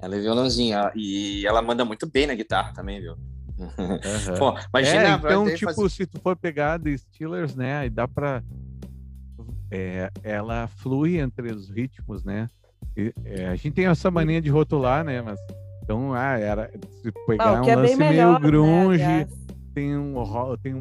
Ela 0.00 0.16
e 0.16 0.20
violãozinho. 0.20 0.78
E 0.94 1.46
ela 1.46 1.62
manda 1.62 1.84
muito 1.84 2.08
bem 2.10 2.26
na 2.26 2.34
guitarra 2.34 2.72
também, 2.72 3.00
viu? 3.00 3.14
Uhum. 3.58 4.38
Pô, 4.38 4.54
imagina. 4.72 5.08
É, 5.08 5.14
então, 5.14 5.44
tipo, 5.54 5.74
fazer... 5.74 5.88
se 5.90 6.06
tu 6.06 6.20
for 6.20 6.36
pegar 6.36 6.78
The 6.78 6.96
Steelers, 6.96 7.54
né? 7.54 7.78
Aí 7.78 7.90
dá 7.90 8.06
pra. 8.06 8.42
É, 9.70 10.10
ela 10.22 10.66
flui 10.66 11.18
entre 11.18 11.52
os 11.52 11.68
ritmos, 11.68 12.24
né? 12.24 12.48
E, 12.96 13.12
é, 13.24 13.48
a 13.48 13.56
gente 13.56 13.72
tem 13.72 13.86
essa 13.86 14.10
mania 14.10 14.40
de 14.40 14.48
rotular, 14.48 15.04
né? 15.04 15.20
Mas 15.20 15.38
então, 15.88 16.12
ah, 16.12 16.38
era 16.38 16.70
se 17.00 17.10
pegar 17.26 17.48
ah, 17.48 17.62
um 17.62 17.64
é 17.66 17.74
lance 17.74 17.96
melhor, 17.96 18.12
meio 18.12 18.32
né, 18.32 18.40
grunge, 18.40 19.02
né, 19.02 19.26
tem 19.74 19.96
um 19.96 20.14
tem 20.62 20.74
um 20.74 20.80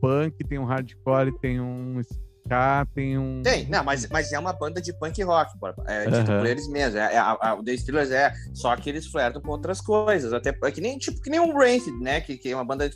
punk, 0.00 0.44
tem 0.44 0.58
um 0.58 0.64
hardcore, 0.64 1.38
tem 1.38 1.60
um 1.60 2.00
ska, 2.44 2.86
tem 2.94 3.18
um. 3.18 3.42
Tem, 3.42 3.66
não, 3.68 3.84
mas, 3.84 4.08
mas 4.08 4.32
é 4.32 4.38
uma 4.38 4.52
banda 4.52 4.80
de 4.80 4.92
punk 4.92 5.22
rock, 5.22 5.52
é 5.86 6.10
dito 6.10 6.26
por 6.26 6.46
eles 6.46 6.68
mesmos. 6.68 6.96
É, 6.96 7.14
é, 7.14 7.18
a, 7.18 7.36
a, 7.40 7.54
o 7.54 7.62
The 7.62 7.76
Steelers 7.76 8.10
é, 8.10 8.32
só 8.54 8.74
que 8.76 8.88
eles 8.88 9.06
flertam 9.06 9.40
com 9.40 9.50
outras 9.50 9.80
coisas. 9.80 10.32
Até 10.32 10.56
é 10.62 10.70
que 10.70 10.80
nem, 10.80 10.98
tipo, 10.98 11.20
que 11.20 11.30
nem 11.30 11.40
um 11.40 11.56
Rancid, 11.56 11.96
né? 12.00 12.20
Que, 12.20 12.36
que 12.36 12.50
é 12.50 12.54
uma 12.54 12.64
banda. 12.64 12.90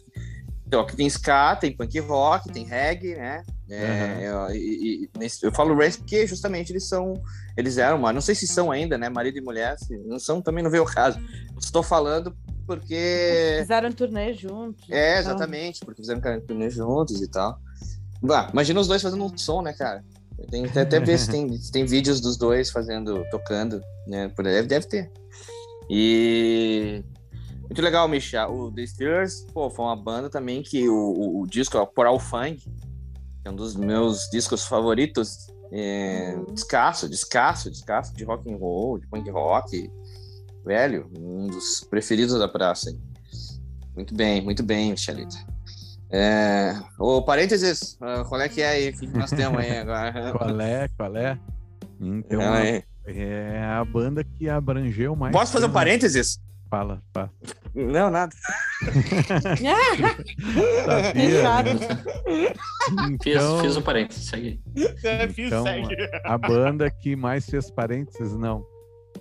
Então, 0.66 0.84
que 0.86 0.96
tem 0.96 1.06
ska, 1.06 1.56
tem 1.56 1.76
punk 1.76 1.98
rock, 2.00 2.50
tem 2.52 2.64
reggae, 2.64 3.14
né? 3.14 3.42
É, 3.70 4.30
uhum. 4.30 4.48
eu, 4.50 4.54
e, 4.54 5.10
eu, 5.42 5.52
falo 5.52 5.74
Rancid 5.74 6.00
porque 6.00 6.26
justamente 6.26 6.72
eles 6.72 6.88
são. 6.88 7.14
Eles 7.56 7.78
eram, 7.78 7.98
mas 7.98 8.14
não 8.14 8.20
sei 8.20 8.34
se 8.34 8.46
são 8.46 8.70
ainda, 8.70 8.98
né? 8.98 9.08
Marido 9.08 9.38
e 9.38 9.40
mulher, 9.40 9.78
se 9.78 9.96
não 9.98 10.18
são, 10.18 10.42
também 10.42 10.64
não 10.64 10.70
veio 10.70 10.82
o 10.82 10.86
caso. 10.86 11.18
Estou 11.58 11.82
falando 11.82 12.36
porque. 12.66 13.58
Fizeram 13.60 13.92
turnê 13.92 14.34
juntos. 14.34 14.88
É, 14.90 15.20
então. 15.20 15.32
exatamente, 15.32 15.84
porque 15.84 16.02
fizeram 16.02 16.40
turnê 16.40 16.70
juntos 16.70 17.20
e 17.20 17.30
tal. 17.30 17.58
Imagina 18.52 18.80
os 18.80 18.88
dois 18.88 19.02
fazendo 19.02 19.24
um 19.24 19.36
som, 19.36 19.62
né, 19.62 19.72
cara? 19.72 20.04
Tem 20.50 20.64
até, 20.64 20.80
até 20.80 21.00
ver 21.00 21.18
se 21.18 21.30
tem, 21.30 21.56
se 21.56 21.70
tem 21.70 21.84
vídeos 21.84 22.20
dos 22.20 22.36
dois 22.36 22.70
fazendo, 22.70 23.24
tocando, 23.30 23.80
né? 24.06 24.32
Deve, 24.36 24.66
deve 24.66 24.86
ter. 24.86 25.12
E 25.88 27.04
muito 27.60 27.82
legal, 27.82 28.08
Misha. 28.08 28.48
O 28.48 28.70
The 28.70 28.86
Steelers, 28.86 29.46
pô, 29.52 29.70
foi 29.70 29.84
uma 29.84 29.96
banda 29.96 30.30
também 30.30 30.62
que 30.62 30.88
o, 30.88 30.94
o, 30.94 31.42
o 31.42 31.46
disco, 31.46 31.78
o 31.78 31.86
Coral 31.86 32.18
Fang, 32.18 32.58
é 33.44 33.50
um 33.50 33.56
dos 33.56 33.76
meus 33.76 34.28
discos 34.30 34.64
favoritos. 34.64 35.46
É, 35.72 36.36
descasso, 36.52 37.08
descasso, 37.08 37.70
descasso 37.70 38.14
de 38.14 38.22
rock 38.22 38.52
and 38.52 38.56
roll, 38.56 38.98
de 38.98 39.06
punk 39.08 39.28
rock. 39.30 39.90
Velho, 40.64 41.10
um 41.18 41.46
dos 41.46 41.84
preferidos 41.90 42.38
da 42.38 42.48
praça. 42.48 42.96
Muito 43.94 44.14
bem, 44.14 44.42
muito 44.42 44.62
bem, 44.62 44.92
Michelita. 44.92 45.53
É... 46.10 46.74
Ô, 46.98 47.22
parênteses, 47.22 47.96
ah, 48.00 48.24
qual 48.28 48.40
é 48.40 48.48
que 48.48 48.62
é 48.62 48.68
aí? 48.68 48.90
O 48.90 48.92
que 48.92 49.06
nós 49.06 49.30
temos 49.30 49.58
aí 49.58 49.78
agora? 49.78 50.32
qual 50.36 50.60
é, 50.60 50.88
qual 50.96 51.16
é? 51.16 51.38
Então, 52.00 52.40
é, 52.40 52.84
é 53.06 53.64
a 53.64 53.84
banda 53.84 54.22
que 54.22 54.48
abrangeu 54.48 55.16
mais. 55.16 55.32
Posso 55.32 55.52
fazer 55.52 55.66
um 55.66 55.72
parênteses? 55.72 56.40
Fala, 56.70 57.02
fala. 57.12 57.30
Não, 57.74 58.10
nada. 58.10 58.34
então, 63.08 63.18
fiz, 63.22 63.60
fiz 63.60 63.76
o 63.76 63.82
parênteses, 63.82 64.24
segue. 64.26 64.60
Então, 65.38 65.64
a 66.24 66.38
banda 66.38 66.90
que 66.90 67.14
mais 67.14 67.48
fez 67.48 67.70
parênteses, 67.70 68.36
não. 68.36 68.64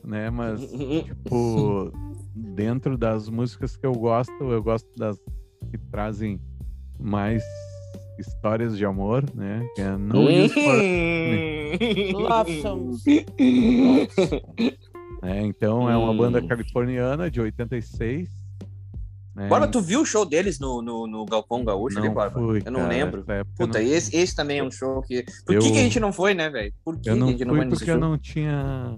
Né, 0.03 0.29
mas, 0.29 0.59
tipo, 0.61 1.91
dentro 2.35 2.97
das 2.97 3.29
músicas 3.29 3.77
que 3.77 3.85
eu 3.85 3.93
gosto, 3.93 4.33
eu 4.43 4.61
gosto 4.61 4.89
das 4.97 5.17
que 5.69 5.77
trazem 5.77 6.41
mais 7.03 7.43
histórias 8.17 8.77
de 8.77 8.85
amor, 8.85 9.25
né? 9.35 9.67
Que 9.75 9.81
é 9.81 9.91
for... 10.49 12.21
Love 12.21 12.61
songs. 12.61 13.03
É, 15.21 15.41
então 15.41 15.89
é 15.89 15.97
uma 15.97 16.13
banda 16.13 16.41
californiana 16.45 17.29
de 17.29 17.41
86. 17.41 18.29
Né? 19.35 19.47
Bora, 19.47 19.67
tu 19.67 19.81
viu 19.81 20.01
o 20.01 20.05
show 20.05 20.25
deles 20.25 20.59
no, 20.59 20.81
no, 20.81 21.07
no 21.07 21.25
Galpão 21.25 21.65
Gaúcho 21.65 21.95
não 21.95 22.03
ali, 22.03 22.13
Bora? 22.13 22.31
Fui, 22.31 22.61
eu 22.63 22.71
não 22.71 22.81
cara, 22.81 22.93
lembro. 22.93 23.25
Puta, 23.57 23.79
não... 23.79 23.85
esse, 23.85 24.15
esse 24.15 24.35
também 24.35 24.59
é 24.59 24.63
um 24.63 24.71
show 24.71 25.01
que. 25.01 25.25
Por 25.45 25.55
eu... 25.55 25.61
que, 25.61 25.71
que 25.71 25.77
a 25.79 25.81
gente 25.81 25.99
não 25.99 26.13
foi, 26.13 26.33
né, 26.33 26.49
velho? 26.49 26.73
Por 26.85 26.99
que, 26.99 27.09
eu 27.09 27.15
não 27.15 27.27
a 27.27 27.31
gente 27.31 27.45
não 27.45 27.55
foi 27.55 27.67
porque 27.67 27.91
eu 27.91 27.99
não 27.99 28.17
tinha. 28.17 28.95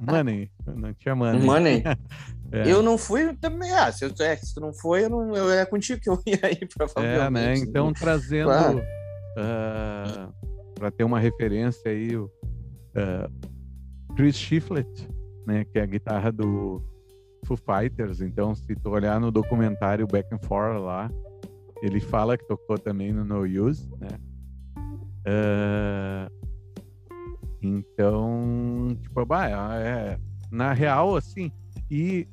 Money. 0.00 0.50
Não 0.66 0.92
tinha 0.94 1.14
money. 1.14 1.40
Money? 1.40 1.82
é. 2.52 2.70
Eu 2.70 2.82
não 2.82 2.98
fui 2.98 3.34
também. 3.36 3.72
Ah, 3.72 3.90
se, 3.90 4.04
eu, 4.04 4.12
é, 4.20 4.36
se 4.36 4.54
tu 4.54 4.60
não 4.60 4.74
foi, 4.74 5.04
eu, 5.04 5.10
não, 5.10 5.34
eu 5.34 5.50
é 5.50 5.64
contigo 5.64 6.00
que 6.00 6.10
eu 6.10 6.20
ia 6.26 6.38
aí, 6.44 6.66
provavelmente. 6.66 7.16
É, 7.16 7.30
né? 7.30 7.56
Então, 7.56 7.92
trazendo. 7.92 8.44
Claro. 8.44 8.78
Uh, 8.78 8.82
ah, 9.38 10.30
para 10.74 10.90
ter 10.90 11.04
uma 11.04 11.18
referência 11.18 11.90
aí, 11.90 12.14
o 12.14 12.24
uh, 12.26 14.14
Chris 14.14 14.36
Shiflett, 14.36 15.08
né? 15.46 15.64
Que 15.64 15.78
é 15.78 15.82
a 15.82 15.86
guitarra 15.86 16.30
do 16.30 16.82
Foo 17.46 17.56
Fighters. 17.56 18.20
Então, 18.20 18.54
se 18.54 18.74
tu 18.76 18.90
olhar 18.90 19.18
no 19.18 19.30
documentário 19.30 20.06
Back 20.06 20.28
and 20.34 20.40
Forth 20.40 20.78
lá, 20.78 21.10
ele 21.82 22.00
fala 22.00 22.36
que 22.36 22.46
tocou 22.46 22.76
também 22.78 23.12
no 23.12 23.24
No 23.24 23.40
Use, 23.44 23.88
né? 23.98 24.18
Uh, 25.24 26.30
então, 27.62 28.96
tipo, 29.00 29.24
bah, 29.24 29.48
é, 29.78 30.18
na 30.50 30.72
real, 30.72 31.16
assim, 31.16 31.50
e 31.90 32.28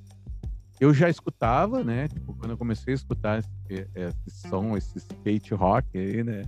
eu 0.80 0.93
já 0.93 1.09
escutava, 1.09 1.84
né? 1.84 2.07
Tipo, 2.07 2.34
quando 2.36 2.51
eu 2.51 2.57
comecei 2.57 2.93
a 2.93 2.95
escutar 2.95 3.39
esse, 3.39 3.88
esse 3.93 4.47
som, 4.47 4.77
esse 4.77 4.97
skate 4.97 5.53
rock 5.53 5.97
aí, 5.97 6.23
né? 6.23 6.43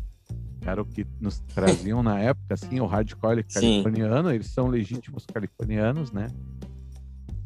Era 0.64 0.82
o 0.82 0.86
que 0.86 1.06
nos 1.20 1.40
traziam 1.40 2.02
na 2.04 2.20
época, 2.20 2.54
assim, 2.54 2.80
o 2.80 2.86
hardcore 2.86 3.44
californiano, 3.44 4.30
Sim. 4.30 4.36
eles 4.36 4.48
são 4.48 4.68
legítimos 4.68 5.26
californianos, 5.26 6.12
né? 6.12 6.28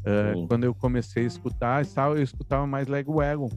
Uh, 0.06 0.46
quando 0.46 0.64
eu 0.64 0.74
comecei 0.74 1.24
a 1.24 1.26
escutar, 1.26 1.84
eu 1.96 2.22
escutava 2.22 2.66
mais 2.66 2.86
Legwagon. 2.86 3.48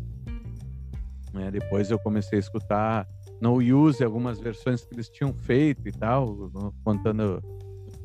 Né? 1.31 1.51
Depois 1.51 1.91
eu 1.91 1.99
comecei 1.99 2.39
a 2.39 2.41
escutar 2.41 3.07
No 3.39 3.57
Use, 3.57 4.03
algumas 4.03 4.39
versões 4.39 4.83
que 4.83 4.95
eles 4.95 5.09
tinham 5.09 5.31
feito 5.31 5.87
e 5.87 5.91
tal, 5.91 6.49
contando 6.83 7.39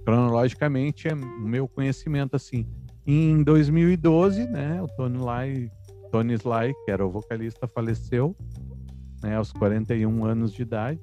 cronologicamente 0.05 1.09
é 1.09 1.15
o 1.15 1.49
meu 1.49 1.67
conhecimento 1.67 2.37
assim. 2.37 2.67
Em 3.07 3.43
2012, 3.43 4.47
né, 4.47 4.81
o 4.81 4.87
Tony 4.89 5.19
Sly, 5.19 5.71
Tony 6.11 6.35
Sly, 6.35 6.75
que 6.85 6.91
era 6.91 7.05
o 7.05 7.11
vocalista, 7.11 7.67
faleceu, 7.67 8.35
né, 9.23 9.37
aos 9.37 9.53
41 9.53 10.25
anos 10.25 10.53
de 10.53 10.63
idade. 10.63 11.01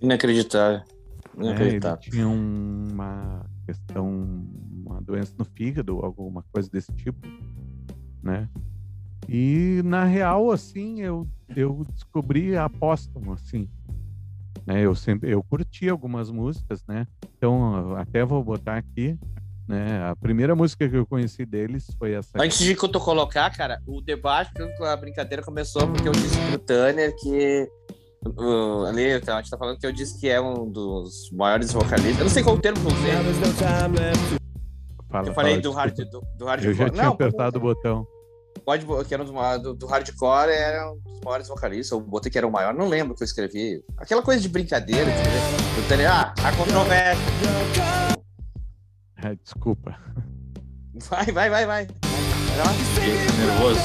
Inacreditável. 0.00 0.82
Inacreditável. 1.36 1.98
É, 1.98 2.06
ele 2.06 2.10
tinha 2.10 2.28
uma 2.28 3.44
questão, 3.66 4.44
uma 4.84 5.00
doença 5.00 5.34
no 5.38 5.44
fígado, 5.44 6.00
alguma 6.04 6.42
coisa 6.52 6.68
desse 6.70 6.92
tipo, 6.92 7.20
né? 8.22 8.48
E 9.28 9.82
na 9.84 10.04
real, 10.04 10.50
assim, 10.50 11.02
eu, 11.02 11.28
eu 11.54 11.84
descobri 11.92 12.56
a 12.56 12.64
Apóstolo, 12.64 13.32
assim, 13.34 13.68
né? 14.66 14.80
Eu 14.80 14.94
sempre 14.94 15.30
eu 15.30 15.42
curti 15.42 15.88
algumas 15.88 16.30
músicas, 16.30 16.82
né? 16.86 17.06
Então 17.36 17.94
até 17.96 18.24
vou 18.24 18.42
botar 18.42 18.78
aqui, 18.78 19.18
né? 19.68 20.02
A 20.10 20.16
primeira 20.16 20.56
música 20.56 20.88
que 20.88 20.96
eu 20.96 21.06
conheci 21.06 21.44
deles 21.44 21.86
foi 21.98 22.12
essa. 22.12 22.30
Antes 22.36 22.58
de 22.58 22.74
tu 22.74 23.00
colocar, 23.00 23.50
cara, 23.54 23.80
o 23.86 24.00
debate, 24.00 24.50
a 24.80 24.96
brincadeira 24.96 25.42
começou 25.42 25.86
porque 25.86 26.08
eu 26.08 26.12
disse 26.12 26.38
pro 26.48 26.58
Tanner 26.58 27.14
que 27.16 27.68
uh, 28.26 28.84
ali, 28.86 29.12
a 29.12 29.18
gente 29.18 29.50
tá 29.50 29.58
falando 29.58 29.78
que 29.78 29.86
eu 29.86 29.92
disse 29.92 30.18
que 30.18 30.28
é 30.28 30.40
um 30.40 30.70
dos 30.70 31.30
maiores 31.32 31.72
vocalistas. 31.72 32.18
Eu 32.18 32.24
não 32.24 32.30
sei 32.30 32.42
qual 32.42 32.56
o 32.56 32.60
termo 32.60 32.80
que 32.80 32.86
eu 32.86 32.96
usei. 32.96 33.12
Fala, 35.10 35.28
eu 35.28 35.34
falei 35.34 35.60
do 35.60 35.70
hard 35.70 35.96
do, 35.96 36.22
do 36.36 36.44
hard 36.44 36.64
Eu 36.64 36.74
já 36.74 36.90
tinha 36.90 37.02
não, 37.04 37.12
apertado 37.12 37.58
o 37.58 37.60
botão 37.60 38.06
pode 38.68 38.84
que 39.06 39.14
era 39.14 39.22
um 39.22 39.62
do, 39.62 39.72
do, 39.72 39.86
hardcore 39.86 40.50
era 40.50 40.92
um 40.92 40.98
dos 40.98 41.20
maiores 41.24 41.48
vocalistas, 41.48 41.92
ou 41.92 42.00
botei 42.02 42.30
que 42.30 42.36
era 42.36 42.46
o 42.46 42.52
maior, 42.52 42.74
não 42.74 42.86
lembro 42.86 43.14
o 43.14 43.16
que 43.16 43.22
eu 43.22 43.26
escrevi. 43.26 43.82
Aquela 43.96 44.20
coisa 44.20 44.42
de 44.42 44.48
brincadeira, 44.48 45.06
do 45.06 45.88
Tele, 45.88 46.04
ah, 46.04 46.34
a 46.44 46.52
controvérsia. 46.52 47.97
É, 49.22 49.34
desculpa. 49.34 49.96
Vai, 51.10 51.26
vai, 51.26 51.50
vai, 51.50 51.66
vai. 51.66 51.86
Fiquei 52.94 53.14
nervoso. 53.38 53.80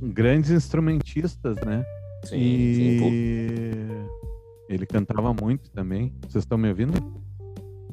Grandes 0.00 0.50
instrumentistas, 0.50 1.56
né? 1.64 1.84
Sim, 2.24 2.36
e 2.36 2.74
sim, 2.74 4.06
ele 4.68 4.86
cantava 4.86 5.34
muito 5.34 5.70
também. 5.70 6.14
Vocês 6.28 6.44
estão 6.44 6.56
me 6.56 6.68
ouvindo? 6.68 6.92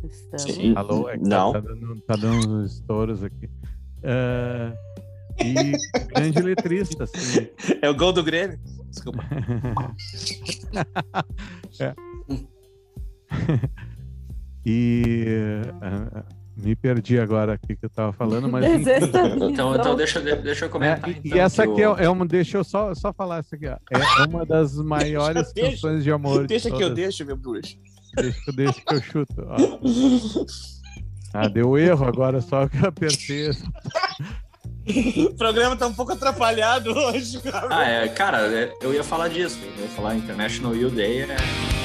Estamos. 0.04 0.42
Sim. 0.44 0.74
Alô? 0.76 1.10
É 1.10 1.18
tá, 1.18 1.24
Não. 1.24 1.54
Tá, 1.54 1.60
dando, 1.60 2.02
tá 2.02 2.16
dando 2.16 2.66
estouros 2.66 3.24
aqui. 3.24 3.50
Uh, 4.00 4.89
e 5.44 5.72
grande 6.14 6.42
letrista, 6.42 7.04
assim. 7.04 7.48
É 7.82 7.90
o 7.90 7.96
gol 7.96 8.12
do 8.12 8.24
Grêmio? 8.24 8.60
Desculpa. 8.90 9.24
é. 11.80 11.94
e 14.66 15.62
uh, 15.76 16.24
me 16.62 16.76
perdi 16.76 17.20
agora 17.20 17.54
aqui 17.54 17.76
que 17.76 17.86
eu 17.86 17.88
estava 17.88 18.12
falando, 18.12 18.50
mas. 18.50 18.66
então, 19.50 19.76
então 19.76 19.96
deixa, 19.96 20.20
deixa 20.20 20.66
eu 20.66 20.70
comentar. 20.70 21.10
É, 21.10 21.20
então, 21.24 21.38
e 21.38 21.40
essa 21.40 21.64
aqui 21.64 21.82
é, 21.82 22.04
é, 22.04 22.10
uma. 22.10 22.26
Deixa 22.26 22.58
eu 22.58 22.64
só, 22.64 22.94
só 22.94 23.14
falar 23.14 23.40
essa 23.40 23.56
aqui, 23.56 23.68
ó. 23.68 23.78
É 23.92 24.28
uma 24.28 24.46
das 24.46 24.76
maiores 24.78 25.54
deixa, 25.54 25.72
canções 25.72 26.04
de 26.04 26.12
amor. 26.12 26.46
Deixa 26.48 26.70
de 26.70 26.78
que 26.78 26.84
eu 26.84 26.94
deixo, 26.94 27.26
meu 27.26 27.38
bruxo. 27.38 27.78
Deixa, 28.16 28.52
deixa 28.52 28.82
que 28.82 28.94
eu 28.94 29.02
chuto. 29.02 29.36
Ó. 29.38 29.56
Ah, 31.34 31.48
deu 31.48 31.78
erro 31.78 32.06
agora, 32.06 32.42
só 32.42 32.68
que 32.68 32.78
eu 32.78 32.90
apertei. 32.90 33.52
O 35.28 35.34
programa 35.36 35.76
tá 35.76 35.88
um 35.88 35.94
pouco 35.94 36.14
atrapalhado 36.14 36.92
hoje, 36.92 37.40
cara. 37.42 37.68
Ah, 37.70 37.88
é, 37.88 38.08
cara, 38.08 38.48
é, 38.48 38.74
eu 38.82 38.94
ia 38.94 39.04
falar 39.04 39.28
disso. 39.28 39.60
Eu 39.78 39.84
ia 39.84 39.90
falar 39.90 40.16
International 40.16 40.76
Youth 40.76 40.94
Day 40.94 41.22
é. 41.22 41.80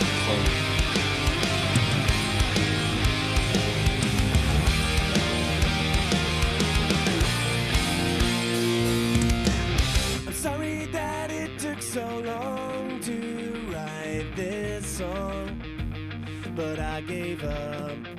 I 16.94 17.00
gave 17.00 17.42
up. 17.42 18.13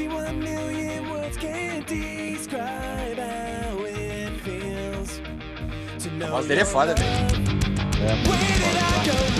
See, 0.00 0.08
one 0.08 0.40
million 0.40 1.10
words 1.10 1.36
can't 1.36 1.86
describe 1.86 3.18
how 3.18 3.84
it 3.84 4.30
feels 4.40 5.20
to 5.98 6.10
know. 6.12 6.28
A 6.28 6.30
voz 6.30 6.46
dele 6.46 6.62
é 6.62 6.64
foda, 6.64 6.94
velho. 6.94 7.10
É. 8.00 8.26
Where 8.26 8.38
did 8.38 8.76
I 8.76 9.04
go 9.04 9.30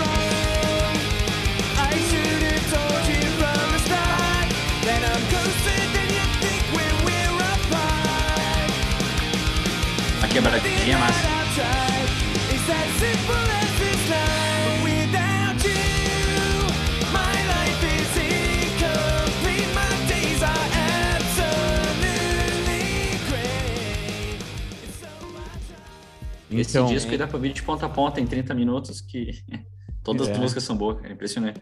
Line? 26.51 26.61
Esse 26.61 26.77
então, 26.77 26.87
disco 26.87 27.11
aí 27.11 27.17
dá 27.17 27.27
pra 27.27 27.39
vir 27.39 27.53
de 27.53 27.63
ponta 27.63 27.85
a 27.85 27.89
ponta 27.89 28.19
em 28.19 28.27
30 28.27 28.53
minutos, 28.53 29.01
que 29.01 29.31
todas 30.03 30.27
é. 30.27 30.31
as 30.31 30.37
músicas 30.37 30.63
são 30.63 30.77
boas, 30.77 31.03
é 31.03 31.11
impressionante. 31.11 31.61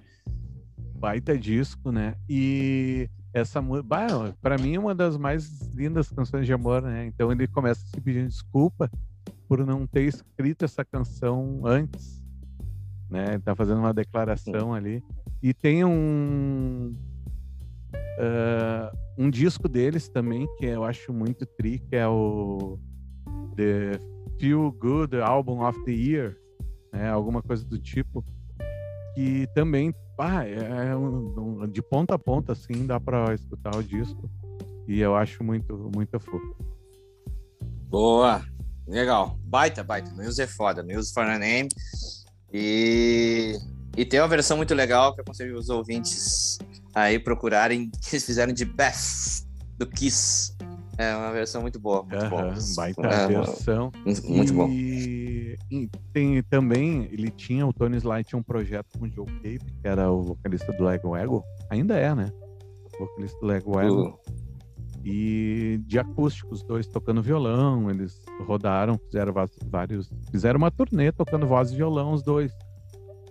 Baita 0.95 1.37
disco, 1.37 1.91
né? 1.91 2.15
E 2.27 3.09
essa 3.33 3.61
música, 3.61 3.87
para 4.41 4.57
mim, 4.57 4.75
é 4.75 4.79
uma 4.79 4.93
das 4.93 5.15
mais 5.15 5.47
lindas 5.73 6.09
canções 6.09 6.45
de 6.45 6.51
amor, 6.51 6.81
né? 6.81 7.05
Então 7.05 7.31
ele 7.31 7.47
começa 7.47 7.85
se 7.85 8.01
pedindo 8.01 8.27
desculpa 8.27 8.91
por 9.47 9.65
não 9.65 9.87
ter 9.87 10.03
escrito 10.03 10.65
essa 10.65 10.83
canção 10.83 11.61
antes, 11.63 12.21
né? 13.09 13.33
Ele 13.33 13.39
tá 13.39 13.55
fazendo 13.55 13.79
uma 13.79 13.93
declaração 13.93 14.73
ali. 14.73 15.03
E 15.41 15.53
tem 15.53 15.85
um 15.85 16.93
uh, 17.93 18.97
um 19.17 19.29
disco 19.29 19.67
deles 19.67 20.09
também 20.09 20.47
que 20.57 20.65
eu 20.65 20.83
acho 20.83 21.13
muito 21.13 21.45
tri, 21.45 21.79
que 21.79 21.95
é 21.95 22.07
o 22.07 22.77
The 23.55 23.99
Feel 24.39 24.71
Good 24.71 25.19
Album 25.21 25.61
of 25.67 25.83
the 25.85 25.91
Year, 25.91 26.37
né, 26.93 27.09
alguma 27.09 27.41
coisa 27.41 27.65
do 27.65 27.77
tipo, 27.77 28.23
que 29.13 29.47
também 29.53 29.93
ah, 30.17 30.45
é 30.45 30.95
um, 30.95 31.61
um, 31.63 31.67
de 31.67 31.81
ponta 31.81 32.15
a 32.15 32.19
ponta 32.19 32.51
assim 32.51 32.85
dá 32.85 32.99
para 32.99 33.33
escutar 33.33 33.75
o 33.75 33.83
disco 33.83 34.29
e 34.87 34.99
eu 34.99 35.15
acho 35.15 35.43
muito 35.43 35.89
muito 35.93 36.19
fofo. 36.19 36.55
Boa. 37.89 38.43
Legal. 38.87 39.37
Baita, 39.43 39.83
baita. 39.83 40.11
News 40.11 40.39
é 40.39 40.47
foda. 40.47 40.81
News 40.81 41.11
for 41.11 41.23
a 41.23 41.37
name. 41.37 41.69
E, 42.51 43.57
e 43.95 44.03
tem 44.03 44.19
uma 44.19 44.27
versão 44.27 44.57
muito 44.57 44.73
legal 44.73 45.13
que 45.13 45.21
eu 45.21 45.23
aconselho 45.23 45.57
os 45.57 45.69
ouvintes 45.69 46.57
aí 46.93 47.19
procurarem, 47.19 47.89
que 47.89 48.15
eles 48.15 48.25
fizeram 48.25 48.51
de 48.51 48.65
Beth, 48.65 49.45
do 49.77 49.87
Kiss. 49.87 50.55
É 50.99 51.15
uma 51.15 51.31
versão 51.31 51.61
muito 51.61 51.79
boa. 51.79 52.03
Muito 52.03 52.29
boa. 52.29 52.53
baita 52.75 53.07
É, 53.07 53.27
versão. 53.27 53.91
Muito 54.27 54.53
bom. 54.53 54.67
E, 54.69 55.57
e 55.71 55.89
tem 56.11 56.43
também, 56.43 57.05
ele 57.11 57.31
tinha, 57.31 57.65
o 57.65 57.71
Tony 57.71 57.95
Sly 57.97 58.23
tinha 58.25 58.37
um 58.37 58.43
projeto 58.43 58.99
com 58.99 59.05
o 59.05 59.09
Joe 59.09 59.25
Cape, 59.25 59.59
que 59.81 59.87
era 59.87 60.11
o 60.11 60.21
vocalista 60.21 60.73
do 60.73 60.83
Lego 60.83 61.15
Ego. 61.15 61.41
Ainda 61.69 61.95
é, 61.95 62.13
né? 62.13 62.29
O 62.95 63.05
vocalista 63.05 63.39
do 63.39 63.45
Lego 63.47 63.79
Ego. 63.79 64.19
O- 64.25 64.39
E 65.05 65.79
de 65.87 65.97
acústico, 65.97 66.53
os 66.53 66.61
dois 66.63 66.85
tocando 66.85 67.21
violão, 67.21 67.89
eles 67.89 68.21
rodaram, 68.45 68.97
fizeram 69.05 69.33
vários. 69.71 70.11
Fizeram 70.29 70.57
uma 70.57 70.69
turnê 70.69 71.09
tocando 71.13 71.47
voz 71.47 71.71
e 71.71 71.77
violão, 71.77 72.11
os 72.11 72.21
dois. 72.21 72.51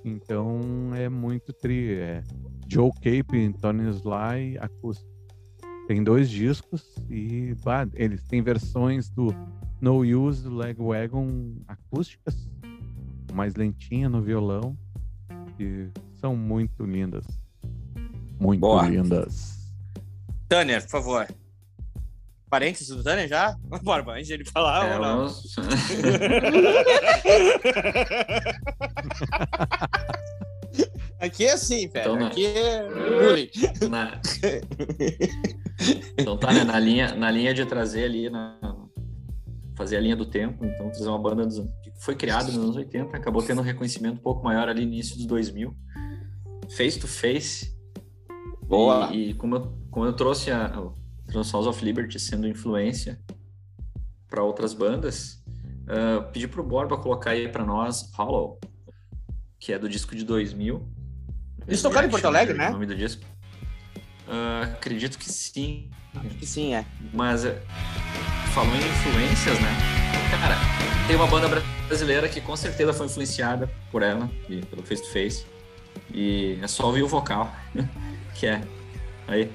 Então 0.03 0.61
é 0.95 1.11
muito 1.11 1.53
tri. 1.53 1.93
É 1.99 2.23
Joe 2.66 2.91
Cape 2.95 3.37
e 3.37 3.53
Tony 3.53 3.91
Sly 3.91 4.57
acústico. 4.59 5.07
Tem 5.89 6.05
dois 6.05 6.28
discos 6.28 6.84
e 7.09 7.55
bah, 7.64 7.89
eles 7.95 8.22
têm 8.24 8.43
versões 8.43 9.09
do 9.09 9.34
No 9.80 10.01
Use 10.01 10.43
do 10.43 10.55
Lagwagon 10.55 11.55
acústicas, 11.66 12.47
mais 13.32 13.55
lentinha 13.55 14.07
no 14.07 14.20
violão, 14.20 14.76
e 15.59 15.89
são 16.20 16.36
muito 16.36 16.84
lindas. 16.84 17.24
Muito 18.39 18.61
Boa. 18.61 18.86
lindas. 18.86 19.72
Tanner, 20.47 20.82
por 20.82 20.91
favor. 20.91 21.26
Parênteses 22.51 22.89
do 22.89 23.03
Tanner 23.03 23.26
já? 23.26 23.57
Bora, 23.82 24.05
antes 24.12 24.26
de 24.26 24.34
ele 24.34 24.45
falar 24.45 24.86
É, 24.86 24.95
ou 24.95 25.01
não? 25.03 25.16
vamos- 25.16 25.57
Aqui 31.20 31.45
é 31.47 31.53
assim, 31.53 31.89
velho. 31.89 32.01
Então, 32.01 32.16
né? 32.16 32.26
Aqui 32.26 32.47
é 32.47 32.89
bullying. 32.89 33.51
na- 33.91 34.20
Então 36.18 36.37
tá, 36.37 36.53
né? 36.53 36.64
Na 36.64 36.79
linha, 36.79 37.14
na 37.14 37.31
linha 37.31 37.53
de 37.55 37.64
trazer 37.64 38.05
ali, 38.05 38.31
na... 38.31 38.57
fazer 39.76 39.97
a 39.97 40.01
linha 40.01 40.16
do 40.16 40.26
tempo, 40.26 40.64
então 40.64 40.91
trazer 40.91 41.09
uma 41.09 41.18
banda 41.18 41.45
dos... 41.47 41.59
que 41.83 41.91
foi 42.01 42.14
criada 42.14 42.45
nos 42.47 42.57
anos 42.57 42.76
80, 42.76 43.16
acabou 43.16 43.43
tendo 43.43 43.61
um 43.61 43.64
reconhecimento 43.64 44.14
um 44.18 44.22
pouco 44.22 44.45
maior 44.45 44.68
ali 44.68 44.85
no 44.85 44.93
início 44.93 45.16
dos 45.16 45.26
2000. 45.26 45.74
Face 46.76 46.99
to 46.99 47.09
Face. 47.09 47.76
Boa. 48.62 49.11
E, 49.12 49.31
e 49.31 49.35
como, 49.35 49.57
eu, 49.57 49.72
como 49.91 50.05
eu 50.07 50.12
trouxe 50.12 50.51
a, 50.51 50.81
o 50.81 50.95
Transons 51.26 51.66
of 51.66 51.85
Liberty 51.85 52.18
sendo 52.18 52.47
influência 52.47 53.18
para 54.29 54.43
outras 54.43 54.74
bandas, 54.74 55.43
ah, 55.89 56.22
pedi 56.33 56.47
pro 56.47 56.62
Borba 56.62 56.99
colocar 56.99 57.31
aí 57.31 57.49
para 57.49 57.64
nós 57.64 58.11
Hollow, 58.14 58.59
que 59.59 59.72
é 59.72 59.78
do 59.78 59.88
disco 59.88 60.14
de 60.14 60.24
2000. 60.24 60.86
Eles 61.66 61.82
tocaram 61.82 62.09
em 62.09 62.11
Porto 62.11 62.24
Alegre, 62.26 62.56
né? 62.56 62.68
O 62.68 62.72
nome 62.72 62.86
do 62.86 62.96
disco. 62.96 63.22
Ah, 64.26 64.70
acredito 64.74 65.18
que 65.18 65.30
sim, 65.30 65.90
Acho 66.14 66.34
que 66.36 66.46
sim, 66.46 66.74
é. 66.74 66.84
mas 67.12 67.44
é, 67.44 67.61
falou 68.54 68.74
em 68.74 68.78
influências, 68.78 69.59
né? 69.61 69.70
Cara, 70.30 70.56
tem 71.06 71.16
uma 71.16 71.26
banda 71.26 71.62
brasileira 71.86 72.28
que 72.28 72.40
com 72.40 72.56
certeza 72.56 72.92
foi 72.92 73.06
influenciada 73.06 73.70
por 73.90 74.02
ela, 74.02 74.30
e 74.48 74.64
pelo 74.66 74.82
Face 74.82 75.02
to 75.02 75.11
Face. 75.11 75.46
E 76.12 76.59
é 76.62 76.66
só 76.66 76.86
ouvir 76.86 77.02
o 77.02 77.09
vocal, 77.09 77.54
que 78.34 78.46
é. 78.46 78.62
Aí. 79.26 79.50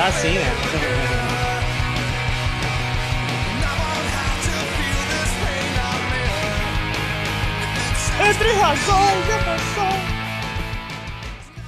Ah, 0.00 0.12
sim, 0.12 0.34
né? 0.38 0.44
Entre 8.30 8.52
razões 8.54 9.26
e 9.26 9.30
emoções. 9.30 10.08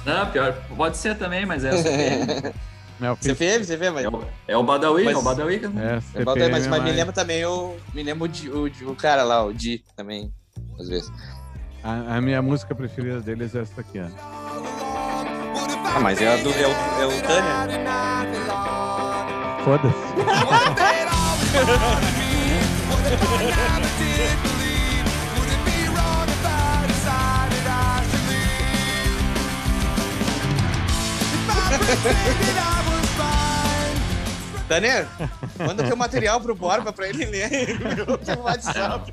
Não, 0.05 0.31
pior, 0.31 0.53
pode 0.75 0.97
ser 0.97 1.15
também, 1.15 1.45
mas 1.45 1.63
é 1.63 1.69
a 1.69 1.77
CPM. 1.77 2.53
É 3.03 3.09
o 3.09 3.15
Você 3.15 3.33
vê, 3.33 3.57
você 3.57 3.75
vê, 3.75 3.89
mas. 3.89 4.05
é, 4.05 4.09
o, 4.09 4.23
é 4.49 4.55
o 4.55 4.61
Badawi, 4.61 5.05
Mas- 5.05 5.15
é 5.15 5.17
o 5.17 5.23
Badawi. 5.23 5.59
que- 5.59 5.65
É, 5.65 5.95
É 5.95 6.01
CPM, 6.01 6.23
Baldé, 6.23 6.49
mas, 6.49 6.67
mas 6.67 6.83
me 6.83 6.91
lembra 6.91 7.11
também 7.11 7.43
o. 7.43 7.75
Me 7.95 8.03
lembra 8.03 8.25
o, 8.25 8.27
Di- 8.27 8.51
o, 8.51 8.69
Di- 8.69 8.85
o 8.85 8.93
cara 8.95 9.23
lá, 9.23 9.43
o 9.43 9.51
Di 9.51 9.83
também, 9.97 10.31
às 10.79 10.87
vezes. 10.87 11.11
A, 11.83 12.17
a 12.17 12.21
minha 12.21 12.43
música 12.43 12.75
preferida 12.75 13.19
deles 13.19 13.55
é 13.55 13.61
essa 13.61 13.81
aqui, 13.81 13.99
ó. 13.99 14.40
Ah, 15.93 15.99
mas 15.99 16.21
é, 16.21 16.27
a 16.33 16.37
do, 16.37 16.49
é, 16.51 16.67
o, 16.67 16.71
é 17.01 17.05
o 17.05 17.21
Tânia. 17.21 17.67
Foda-se. 19.65 20.11
Tânia, 34.69 35.05
manda 35.59 35.83
teu 35.83 35.97
material 35.97 36.39
pro 36.39 36.55
Borba 36.55 36.93
pra 36.93 37.09
ele 37.09 37.25
ler 37.25 37.49
no 38.37 38.43
WhatsApp. 38.43 39.11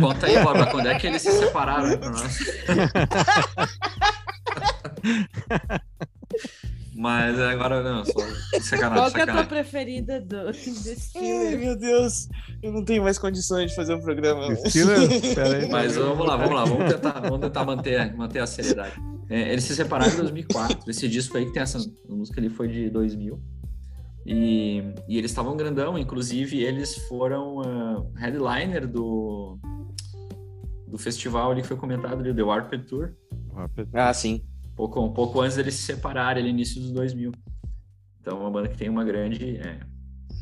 Conta 0.00 0.26
aí, 0.26 0.42
Borba, 0.42 0.66
quando 0.66 0.88
é 0.88 0.98
que 0.98 1.06
eles 1.06 1.22
se 1.22 1.30
separaram 1.30 1.84
aí 1.84 1.96
pra 1.96 2.10
nós? 2.10 2.38
Mas 6.96 7.38
agora 7.38 7.82
não, 7.82 8.04
só 8.06 8.12
sacanagem, 8.62 9.02
Qual 9.02 9.12
que 9.12 9.20
é 9.20 9.22
a 9.24 9.26
tua 9.26 9.44
preferida 9.44 10.18
do, 10.18 10.46
desse 10.46 11.18
Ai, 11.18 11.56
meu 11.56 11.76
Deus, 11.76 12.26
eu 12.62 12.72
não 12.72 12.82
tenho 12.84 13.02
mais 13.02 13.18
condições 13.18 13.70
de 13.70 13.76
fazer 13.76 13.94
um 13.94 14.00
programa. 14.00 14.48
Mas 15.70 15.94
vamos 15.94 16.26
lá, 16.26 16.36
vamos 16.36 16.54
lá, 16.54 16.64
vamos 16.64 16.90
tentar, 16.90 17.20
vamos 17.20 17.40
tentar 17.40 17.64
manter, 17.66 18.16
manter 18.16 18.38
a 18.38 18.46
seriedade. 18.46 18.94
É, 19.28 19.52
eles 19.52 19.64
se 19.64 19.76
separaram 19.76 20.12
em 20.12 20.16
2004. 20.16 20.90
Esse 20.90 21.06
disco 21.06 21.36
aí 21.36 21.44
que 21.44 21.52
tem 21.52 21.62
essa 21.62 21.78
música 22.08 22.40
ali 22.40 22.48
foi 22.48 22.68
de 22.68 22.88
2000. 22.88 23.38
E, 24.24 24.82
e 25.06 25.18
eles 25.18 25.30
estavam 25.30 25.56
grandão, 25.56 25.98
inclusive 25.98 26.62
eles 26.62 26.96
foram 27.08 27.60
ah, 27.60 28.04
headliner 28.16 28.88
do, 28.88 29.58
do 30.88 30.98
festival 30.98 31.52
ali 31.52 31.62
que 31.62 31.68
foi 31.68 31.76
comentado 31.76 32.20
ali, 32.20 32.34
The 32.34 32.42
Warped 32.42 32.86
Tour. 32.86 33.12
Ah, 33.92 34.12
sim. 34.12 34.42
Pouco, 34.76 35.00
um 35.00 35.12
pouco 35.12 35.40
antes 35.40 35.56
deles 35.56 35.74
se 35.74 35.82
separarem, 35.82 36.42
ali, 36.42 36.50
início 36.50 36.80
dos 36.80 36.90
2000. 36.92 37.32
Então, 38.20 38.36
é 38.38 38.40
uma 38.40 38.50
banda 38.50 38.68
que 38.68 38.76
tem 38.76 38.88
uma 38.88 39.04
grande 39.04 39.56
é, 39.56 39.78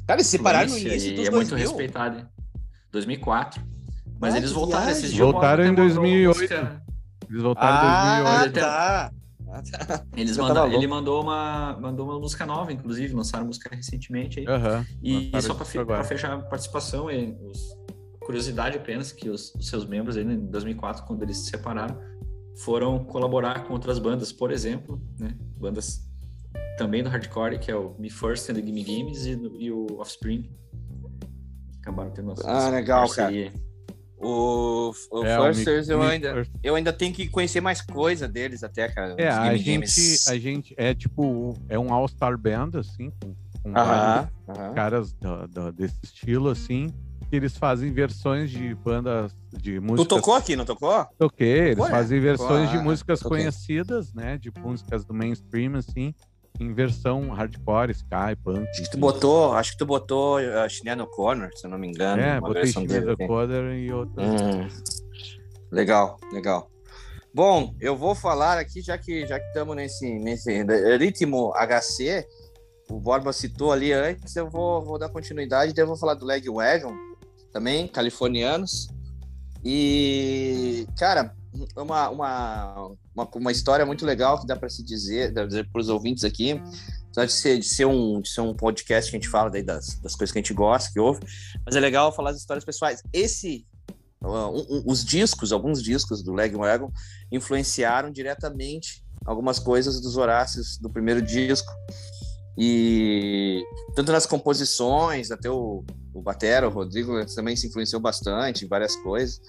Cara, 0.07 0.19
eles 0.19 0.27
se 0.27 0.37
separaram 0.37 0.71
no 0.71 0.77
início 0.79 1.13
e 1.13 1.15
dos 1.17 1.27
é 1.29 1.31
muito 1.31 1.51
2000. 1.51 1.69
respeitada. 1.69 2.31
2004. 2.93 3.63
Mas 4.21 4.35
Ah, 4.35 4.39
eles 4.39 4.53
voltaram 4.53 4.85
viagem. 4.85 4.99
esses 5.01 5.13
dias. 5.13 5.21
Voltaram 5.33 5.65
em 5.65 5.73
até 5.73 5.83
mandou 5.83 5.85
uma 5.97 6.01
2008. 6.03 6.37
música- 6.37 6.83
Eles 7.31 7.43
voltaram 7.43 7.77
Ah, 7.77 8.19
em 8.19 8.23
2008. 8.23 8.45
Ele 8.45 8.53
tem- 8.53 8.63
tá. 8.63 9.13
Ah, 9.51 9.63
tá. 9.87 10.05
Eles 10.17 10.37
manda- 10.37 10.67
ele 10.69 10.87
mandou 10.87 11.23
uma, 11.23 11.79
mandou 11.81 12.07
uma 12.09 12.19
música 12.19 12.45
nova, 12.47 12.73
inclusive, 12.73 13.15
lançaram 13.15 13.47
música 13.47 13.75
recentemente 13.75 14.41
aí. 14.41 14.47
Aham. 14.49 14.87
E 15.03 15.31
lançaram 15.33 15.57
só 15.59 15.85
para 15.85 16.05
fechar 16.05 16.33
a 16.33 16.39
participação, 16.39 17.09
é, 17.11 17.35
os- 17.43 17.77
curiosidade 18.21 18.77
apenas 18.79 19.13
que 19.13 19.29
os, 19.29 19.55
os 19.55 19.69
seus 19.69 19.85
membros 19.87 20.17
aí, 20.17 20.25
né, 20.25 20.35
em 20.35 20.47
2004, 20.47 21.05
quando 21.05 21.23
eles 21.23 21.37
se 21.39 21.51
separaram, 21.51 21.99
foram 22.57 23.05
colaborar 23.05 23.65
com 23.67 23.73
outras 23.75 23.99
bandas, 23.99 24.33
por 24.33 24.51
exemplo, 24.51 25.01
né, 25.19 25.37
bandas 25.59 26.01
também 26.79 27.03
do 27.03 27.09
hardcore, 27.09 27.59
que 27.59 27.71
é 27.71 27.77
o 27.77 27.95
Me 27.99 28.11
First 28.11 28.49
and 28.51 28.55
the 28.55 28.63
Gimme 28.65 28.83
Games 28.85 29.27
e, 29.27 29.37
do- 29.37 29.61
e 29.61 29.71
o 29.73 29.87
Offspring. 29.99 30.51
Acabaram 31.81 32.11
tendo 32.11 32.33
essa 32.33 32.49
Ah, 32.49 32.69
legal, 32.71 33.01
parceria. 33.07 33.53
O, 34.17 34.91
o 35.11 35.25
É, 35.25 35.39
o 35.39 35.45
Firsters, 35.45 35.89
Mick- 35.89 35.93
eu, 35.93 36.03
ainda, 36.03 36.33
First. 36.35 36.53
eu 36.63 36.75
ainda 36.77 36.93
tenho 36.93 37.13
que 37.13 37.29
conhecer 37.29 37.61
mais 37.61 37.83
coisa 37.83 38.27
deles 38.27 38.65
até, 38.65 38.89
cara. 38.89 39.15
É, 39.19 39.29
a 39.29 39.55
gente, 39.57 39.65
Games. 39.75 40.27
a 40.29 40.39
gente 40.39 40.75
é 40.79 40.95
tipo, 40.95 41.55
é 41.69 41.79
um 41.79 41.93
all-star 41.93 42.39
band, 42.39 42.71
assim, 42.79 43.11
com, 43.21 43.35
com 43.63 43.73
vários 43.73 44.03
Aham, 44.07 44.29
aham. 44.49 44.75
caras 44.75 45.13
da- 45.13 45.47
da- 45.47 45.71
desse 45.71 45.97
estilo, 46.05 46.49
assim, 46.49 46.87
que 47.25 47.35
eles 47.37 47.57
fazem 47.57 47.93
versões 47.93 48.51
de 48.51 48.75
bandas 48.75 49.33
de 49.53 49.77
Tu 49.77 49.83
músicas. 49.83 50.09
tocou 50.09 50.35
aqui, 50.35 50.55
não 50.57 50.65
tocou? 50.65 51.07
Toquei, 51.19 51.59
eles 51.59 51.77
Tocou, 51.77 51.91
fazem 51.91 52.21
versões 52.21 52.71
de 52.71 52.79
músicas 52.79 53.21
toquei. 53.21 53.39
conhecidas, 53.39 54.13
né, 54.15 54.37
de 54.39 54.51
músicas 54.59 55.05
do 55.05 55.13
mainstream, 55.15 55.77
assim, 55.77 56.15
em 56.61 56.73
versão 56.73 57.31
hardcore, 57.31 57.91
sky, 57.93 58.37
punk. 58.43 58.69
Acho 58.69 58.83
que 58.83 58.91
tu 58.91 58.99
botou, 58.99 59.53
acho 59.55 59.73
que 59.73 59.79
tu 59.79 59.87
botou 59.87 60.39
uh, 60.39 60.69
Shinano 60.69 61.07
Corner, 61.07 61.51
se 61.57 61.67
eu 61.67 61.71
não 61.71 61.79
me 61.79 61.89
engano. 61.89 62.23
É, 62.23 62.41
botei 62.41 62.67
Chinesa 62.67 63.13
aqui. 63.13 63.27
Coder 63.27 63.73
e 63.75 63.93
outras. 63.93 64.27
Hum. 64.43 64.69
Legal, 65.71 66.19
legal. 66.33 66.71
Bom, 67.35 67.75
eu 67.81 67.97
vou 67.97 68.15
falar 68.15 68.59
aqui, 68.59 68.81
já 68.81 68.97
que 68.97 69.27
já 69.27 69.41
que 69.41 69.47
estamos 69.47 69.75
nesse, 69.75 70.09
nesse 70.21 70.65
ritmo 70.99 71.53
HC, 71.57 72.25
o 72.89 73.01
Borba 73.01 73.33
citou 73.33 73.73
ali 73.73 73.93
antes, 73.93 74.37
eu 74.37 74.49
vou, 74.49 74.81
vou 74.85 74.99
dar 74.99 75.09
continuidade, 75.09 75.73
daí 75.73 75.83
eu 75.83 75.89
vou 75.89 75.97
falar 75.97 76.15
do 76.15 76.25
Leg 76.25 76.49
Wagon, 76.49 76.95
também, 77.55 77.87
californianos. 77.87 78.89
E, 79.65 80.89
cara, 80.99 81.33
uma, 81.77 82.11
uma, 82.11 82.97
uma, 83.15 83.29
uma 83.33 83.53
história 83.53 83.87
muito 83.87 84.05
legal 84.05 84.41
que 84.41 84.47
dá 84.47 84.57
para 84.57 84.69
se 84.69 84.83
dizer, 84.83 85.33
dizer 85.33 85.71
para 85.73 85.81
os 85.81 85.89
ouvintes 85.89 86.25
aqui, 86.25 86.61
de 87.13 87.33
ser, 87.33 87.59
de, 87.61 87.65
ser 87.65 87.87
um, 87.87 88.21
de 88.21 88.29
ser 88.29 88.41
um 88.41 88.53
podcast 88.53 89.09
que 89.09 89.17
a 89.17 89.21
gente 89.21 89.31
fala 89.31 89.49
das, 89.49 89.95
das 90.01 90.17
coisas 90.17 90.33
que 90.33 90.39
a 90.39 90.43
gente 90.43 90.53
gosta, 90.53 90.93
que 90.93 90.99
ouve, 90.99 91.21
mas 91.65 91.77
é 91.77 91.81
legal 91.81 92.13
falar 92.13 92.31
as 92.31 92.39
histórias 92.39 92.65
pessoais. 92.65 93.01
Esse, 93.13 93.65
uh, 94.21 94.51
um, 94.51 94.83
os 94.85 95.05
discos, 95.05 95.53
alguns 95.53 95.81
discos 95.81 96.25
do 96.25 96.33
Leg 96.33 96.57
Wagon 96.57 96.91
influenciaram 97.31 98.11
diretamente 98.11 99.05
algumas 99.25 99.61
coisas 99.61 100.01
dos 100.01 100.17
Horácios 100.17 100.77
do 100.77 100.91
primeiro 100.91 101.23
disco. 101.23 101.73
E 102.57 103.65
tanto 103.95 104.13
nas 104.13 104.27
composições, 104.27 105.31
até 105.31 105.51
o, 105.51 105.85
o 106.13 106.23
Batera, 106.23 106.69
o 106.69 106.71
Rodrigo 106.71 107.25
também 107.35 107.57
se 107.57 107.67
influenciou 107.67 108.01
bastante 108.01 108.65
em 108.65 108.69
várias 108.69 108.95
coisas. 108.97 109.41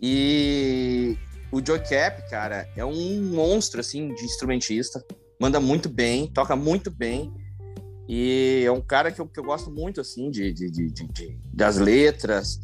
E 0.00 1.16
o 1.52 1.64
Joe 1.64 1.78
Cap, 1.78 2.28
cara, 2.28 2.68
é 2.76 2.84
um 2.84 3.22
monstro 3.22 3.80
assim 3.80 4.12
de 4.12 4.24
instrumentista, 4.24 5.04
manda 5.40 5.60
muito 5.60 5.88
bem, 5.88 6.26
toca 6.26 6.56
muito 6.56 6.90
bem. 6.90 7.32
E 8.08 8.64
é 8.66 8.72
um 8.72 8.80
cara 8.80 9.12
que 9.12 9.20
eu, 9.20 9.28
que 9.28 9.38
eu 9.38 9.44
gosto 9.44 9.70
muito 9.70 10.00
assim 10.00 10.28
de, 10.28 10.52
de, 10.52 10.70
de, 10.70 10.90
de, 10.90 11.38
das 11.52 11.76
letras. 11.76 12.58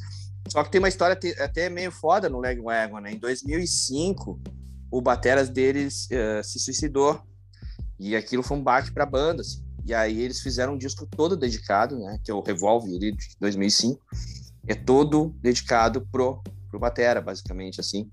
Só 0.49 0.64
que 0.64 0.70
tem 0.70 0.81
uma 0.81 0.89
história 0.89 1.18
até 1.39 1.68
meio 1.68 1.93
foda 1.93 2.29
no 2.29 2.41
Leg 2.41 2.61
Wagon, 2.61 2.99
né? 2.99 3.12
Em 3.12 3.18
2005, 3.18 4.41
o 4.91 5.01
bateras 5.01 5.49
deles 5.49 6.09
uh, 6.11 6.43
se 6.43 6.59
suicidou. 6.59 7.22
E 8.01 8.16
aquilo 8.16 8.43
foi 8.43 8.57
um 8.57 8.62
baque 8.62 8.93
para 8.93 9.05
a 9.05 9.07
banda, 9.07 9.43
assim. 9.43 9.68
E 9.89 9.95
aí 9.95 10.20
eles 10.20 10.43
fizeram 10.43 10.74
um 10.74 10.78
disco 10.78 11.07
todo 11.07 11.34
dedicado, 11.34 11.99
né? 11.99 12.20
Que 12.22 12.30
é 12.30 12.34
o 12.34 12.43
Revolve 12.43 12.99
de 12.99 13.16
2005. 13.41 13.99
É 14.66 14.74
todo 14.74 15.34
dedicado 15.41 16.07
pro, 16.12 16.43
pro 16.68 16.78
batera, 16.78 17.22
basicamente, 17.22 17.80
assim, 17.80 18.11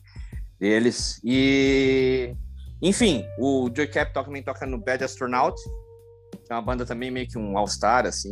deles. 0.57 1.19
E... 1.21 2.33
Enfim, 2.81 3.25
o 3.37 3.69
Joy 3.75 3.87
Cap 3.87 4.13
também 4.13 4.41
toca 4.41 4.65
no 4.65 4.77
Bad 4.77 5.03
Astronaut, 5.03 5.61
que 6.45 6.51
é 6.51 6.55
uma 6.55 6.61
banda 6.61 6.85
também 6.85 7.11
meio 7.11 7.27
que 7.27 7.37
um 7.37 7.57
all-star, 7.57 8.05
assim. 8.05 8.31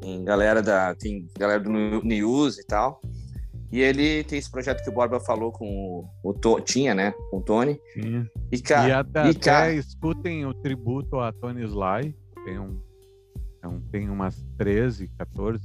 Tem 0.00 0.24
galera, 0.24 0.62
da, 0.62 0.94
tem 0.94 1.28
galera 1.36 1.58
do 1.58 1.70
News 1.70 2.58
e 2.58 2.64
tal. 2.64 3.00
E 3.72 3.80
ele 3.80 4.22
tem 4.22 4.38
esse 4.38 4.50
projeto 4.50 4.84
que 4.84 4.88
o 4.88 4.92
Borba 4.92 5.18
falou 5.18 5.50
com 5.50 6.06
o, 6.22 6.30
o 6.30 6.60
tinha, 6.60 6.94
né? 6.94 7.12
Com 7.28 7.38
o 7.38 7.42
Tony. 7.42 7.80
Tinha. 7.92 8.24
E, 8.52 8.60
ca... 8.60 8.88
e 8.88 8.92
até, 8.92 9.26
e 9.26 9.30
até 9.30 9.74
escutem 9.74 10.46
o 10.46 10.54
tributo 10.54 11.18
a 11.18 11.32
Tony 11.32 11.64
Sly. 11.64 12.14
Tem 12.48 12.56
é 13.62 13.68
um, 13.68 13.80
tem 13.90 14.08
umas 14.08 14.42
13, 14.56 15.08
14. 15.18 15.62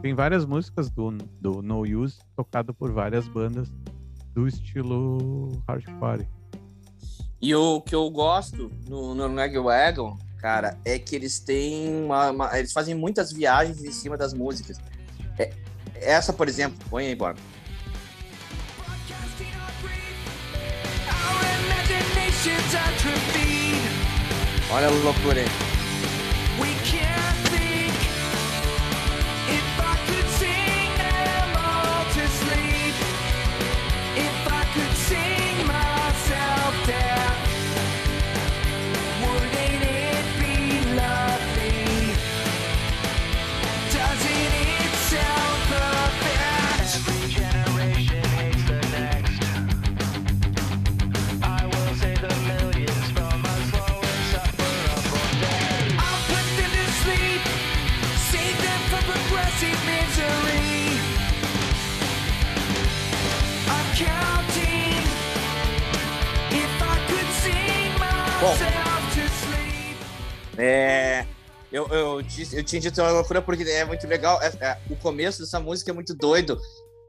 Tem 0.00 0.14
várias 0.14 0.46
músicas 0.46 0.88
do, 0.88 1.10
do 1.38 1.60
No 1.60 1.82
Use 1.82 2.18
tocado 2.34 2.72
por 2.72 2.90
várias 2.90 3.28
bandas 3.28 3.70
do 4.32 4.48
estilo 4.48 5.62
hardcore. 5.68 6.26
E 7.38 7.54
o 7.54 7.82
que 7.82 7.94
eu 7.94 8.08
gosto 8.08 8.70
no, 8.88 9.14
no 9.14 9.62
Wagon, 9.62 10.16
cara, 10.38 10.78
é 10.86 10.98
que 10.98 11.14
eles 11.14 11.38
têm 11.38 12.02
uma, 12.04 12.30
uma, 12.30 12.58
Eles 12.58 12.72
fazem 12.72 12.94
muitas 12.94 13.30
viagens 13.30 13.84
em 13.84 13.92
cima 13.92 14.16
das 14.16 14.32
músicas. 14.32 14.78
É, 15.38 15.52
essa, 15.96 16.32
por 16.32 16.48
exemplo, 16.48 16.78
põe 16.88 17.08
aí, 17.08 17.14
Borba. 17.14 17.40
Olha 24.70 24.86
a 24.86 24.90
loucura 24.90 25.40
aí. 25.40 25.71
É, 70.64 71.26
eu, 71.72 71.88
eu, 71.88 72.20
eu 72.52 72.62
tinha 72.62 72.80
dito 72.80 73.00
uma 73.00 73.10
loucura 73.10 73.42
porque 73.42 73.64
é 73.64 73.84
muito 73.84 74.06
legal. 74.06 74.40
É, 74.40 74.52
é, 74.60 74.78
o 74.88 74.94
começo 74.94 75.40
dessa 75.40 75.58
música 75.58 75.90
é 75.90 75.94
muito 75.94 76.14
doido. 76.14 76.56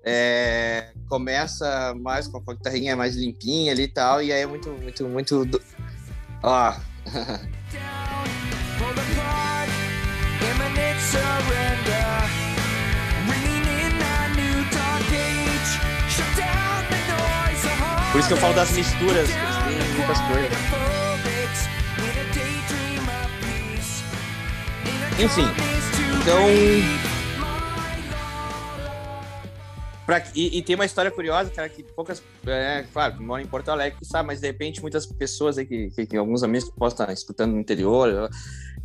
É, 0.04 0.90
começa 1.08 1.94
mais 2.02 2.28
com 2.28 2.38
a 2.38 2.54
guitarrinha 2.54 2.96
mais 2.96 3.16
limpinha 3.16 3.72
ali 3.72 3.84
e 3.84 3.88
tal, 3.88 4.24
e 4.24 4.34
aí 4.34 4.42
é 4.42 4.46
muito, 4.48 4.72
muito, 4.72 5.08
muito. 5.08 5.46
Do... 5.46 5.62
Ó. 6.42 6.74
Por 18.12 18.20
isso 18.20 18.28
que 18.28 18.34
eu 18.34 18.38
falo 18.38 18.54
das 18.56 18.72
misturas, 18.72 19.30
eles 19.30 19.30
têm 19.30 19.96
muitas 19.96 20.20
coisas. 20.22 20.83
Enfim, 25.20 25.46
então. 26.22 26.48
Pra, 30.06 30.22
e, 30.36 30.58
e, 30.58 30.62
tem 30.62 30.76
uma 30.76 30.86
história 30.86 31.10
curiosa, 31.10 31.50
cara, 31.50 31.70
que 31.70 31.84
poucas. 31.84 32.22
É, 32.46 32.84
claro, 32.92 33.16
que 33.16 33.24
moram 33.24 33.44
em 33.44 33.48
Porto 33.48 33.70
Alegre, 33.70 33.98
sabe, 34.04 34.28
mas 34.28 34.42
de 34.42 34.48
repente 34.48 34.82
muitas 34.82 35.06
pessoas 35.06 35.58
aí, 35.58 35.66
que, 35.66 35.92
que, 35.92 36.06
que 36.06 36.18
alguns 36.18 36.44
amigos 36.44 36.70
que 36.70 36.76
possam 36.76 37.04
estar 37.04 37.14
escutando 37.14 37.54
no 37.54 37.60
interior. 37.60 38.30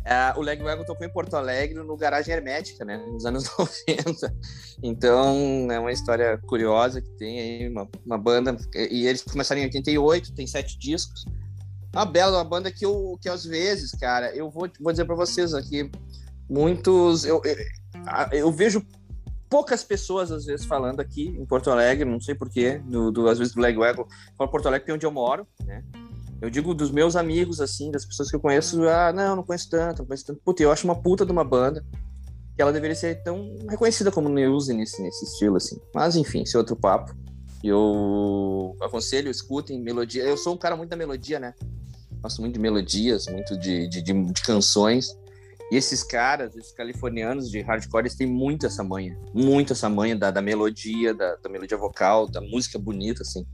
É, 0.05 0.33
o 0.37 0.41
Leg 0.41 0.61
Wagon 0.63 0.85
tocou 0.85 1.05
em 1.05 1.11
Porto 1.11 1.35
Alegre 1.35 1.83
no 1.83 1.97
Garagem 1.97 2.33
Hermética, 2.33 2.85
né, 2.85 2.97
nos 2.97 3.25
anos 3.25 3.49
90. 3.87 4.33
Então, 4.81 5.67
é 5.69 5.79
uma 5.79 5.91
história 5.91 6.37
curiosa 6.47 7.01
que 7.01 7.11
tem 7.11 7.39
aí, 7.39 7.69
uma, 7.69 7.87
uma 8.05 8.17
banda. 8.17 8.55
E 8.75 9.05
eles 9.05 9.21
começaram 9.21 9.59
em 9.61 9.65
88, 9.65 10.33
tem 10.33 10.47
sete 10.47 10.79
discos. 10.79 11.25
Uma 11.93 12.05
bela, 12.05 12.37
uma 12.37 12.43
banda 12.43 12.71
que, 12.71 12.85
eu, 12.85 13.17
que 13.21 13.27
às 13.27 13.43
vezes, 13.43 13.91
cara, 13.91 14.33
eu 14.35 14.49
vou, 14.49 14.69
vou 14.79 14.91
dizer 14.91 15.05
para 15.05 15.15
vocês 15.15 15.53
aqui, 15.53 15.89
muitos. 16.49 17.25
Eu, 17.25 17.41
eu, 17.43 17.55
eu, 18.31 18.51
vejo 18.51 18.85
poucas 19.49 19.83
pessoas, 19.83 20.31
às 20.31 20.45
vezes, 20.45 20.65
falando 20.65 20.99
aqui 20.99 21.27
em 21.27 21.45
Porto 21.45 21.71
Alegre, 21.71 22.09
não 22.09 22.21
sei 22.21 22.35
porquê, 22.35 22.79
do, 22.85 23.11
do, 23.11 23.27
às 23.27 23.39
vezes 23.39 23.53
do 23.53 23.61
Legwego, 23.61 24.07
falo 24.37 24.51
Porto 24.51 24.67
Alegre, 24.67 24.85
que 24.85 24.91
é 24.91 24.93
onde 24.93 25.05
eu 25.05 25.11
moro, 25.11 25.47
né? 25.65 25.83
Eu 26.41 26.49
digo 26.49 26.73
dos 26.73 26.89
meus 26.89 27.17
amigos, 27.17 27.59
assim, 27.59 27.91
das 27.91 28.05
pessoas 28.05 28.29
que 28.29 28.35
eu 28.35 28.39
conheço, 28.39 28.81
ah, 28.87 29.11
não, 29.11 29.35
não 29.37 29.43
conheço 29.43 29.69
tanto, 29.69 29.99
não 29.99 30.05
conheço 30.05 30.25
tanto. 30.25 30.39
Puta, 30.41 30.63
eu 30.63 30.71
acho 30.71 30.85
uma 30.85 30.95
puta 30.95 31.25
de 31.25 31.31
uma 31.31 31.43
banda 31.43 31.83
que 32.55 32.61
ela 32.61 32.71
deveria 32.71 32.95
ser 32.95 33.21
tão 33.23 33.57
reconhecida 33.69 34.11
como 34.11 34.29
Neuse 34.29 34.73
nesse, 34.73 35.01
nesse 35.01 35.25
estilo, 35.25 35.57
assim. 35.57 35.77
Mas, 35.93 36.15
enfim, 36.15 36.43
esse 36.43 36.55
é 36.55 36.59
outro 36.59 36.77
papo. 36.77 37.13
Eu 37.61 38.75
aconselho, 38.81 39.29
escutem 39.29 39.81
melodia. 39.81 40.23
Eu 40.23 40.37
sou 40.37 40.53
um 40.53 40.57
cara 40.57 40.77
muito 40.77 40.89
da 40.89 40.95
melodia, 40.95 41.39
né? 41.39 41.53
Gosto 42.21 42.41
muito 42.41 42.53
de 42.53 42.59
melodias, 42.59 43.27
muito 43.27 43.57
de, 43.57 43.87
de, 43.87 44.01
de, 44.01 44.13
de 44.13 44.41
canções. 44.41 45.17
E 45.71 45.75
esses 45.75 46.03
caras, 46.03 46.55
esses 46.55 46.71
californianos 46.71 47.49
de 47.49 47.61
hardcore, 47.61 48.01
eles 48.01 48.15
têm 48.15 48.27
muito 48.27 48.65
essa 48.65 48.83
manha. 48.83 49.17
Muito 49.33 49.73
essa 49.73 49.87
manha 49.87 50.15
da, 50.15 50.31
da 50.31 50.41
melodia, 50.41 51.13
da, 51.13 51.35
da, 51.35 51.49
melodia 51.49 51.77
vocal, 51.77 52.27
da 52.27 52.41
música 52.41 52.79
bonita, 52.79 53.21
assim. 53.21 53.45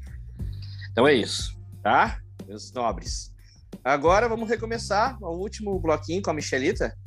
Então 0.91 1.05
é 1.05 1.13
isso, 1.13 1.59
tá? 1.83 2.19
Meus 2.47 2.71
nobres. 2.71 3.33
Agora 3.83 4.29
vamos 4.29 4.49
recomeçar 4.49 5.17
o 5.21 5.37
último 5.37 5.77
bloquinho 5.79 6.21
com 6.21 6.31
a 6.31 6.33
Michelita. 6.33 6.97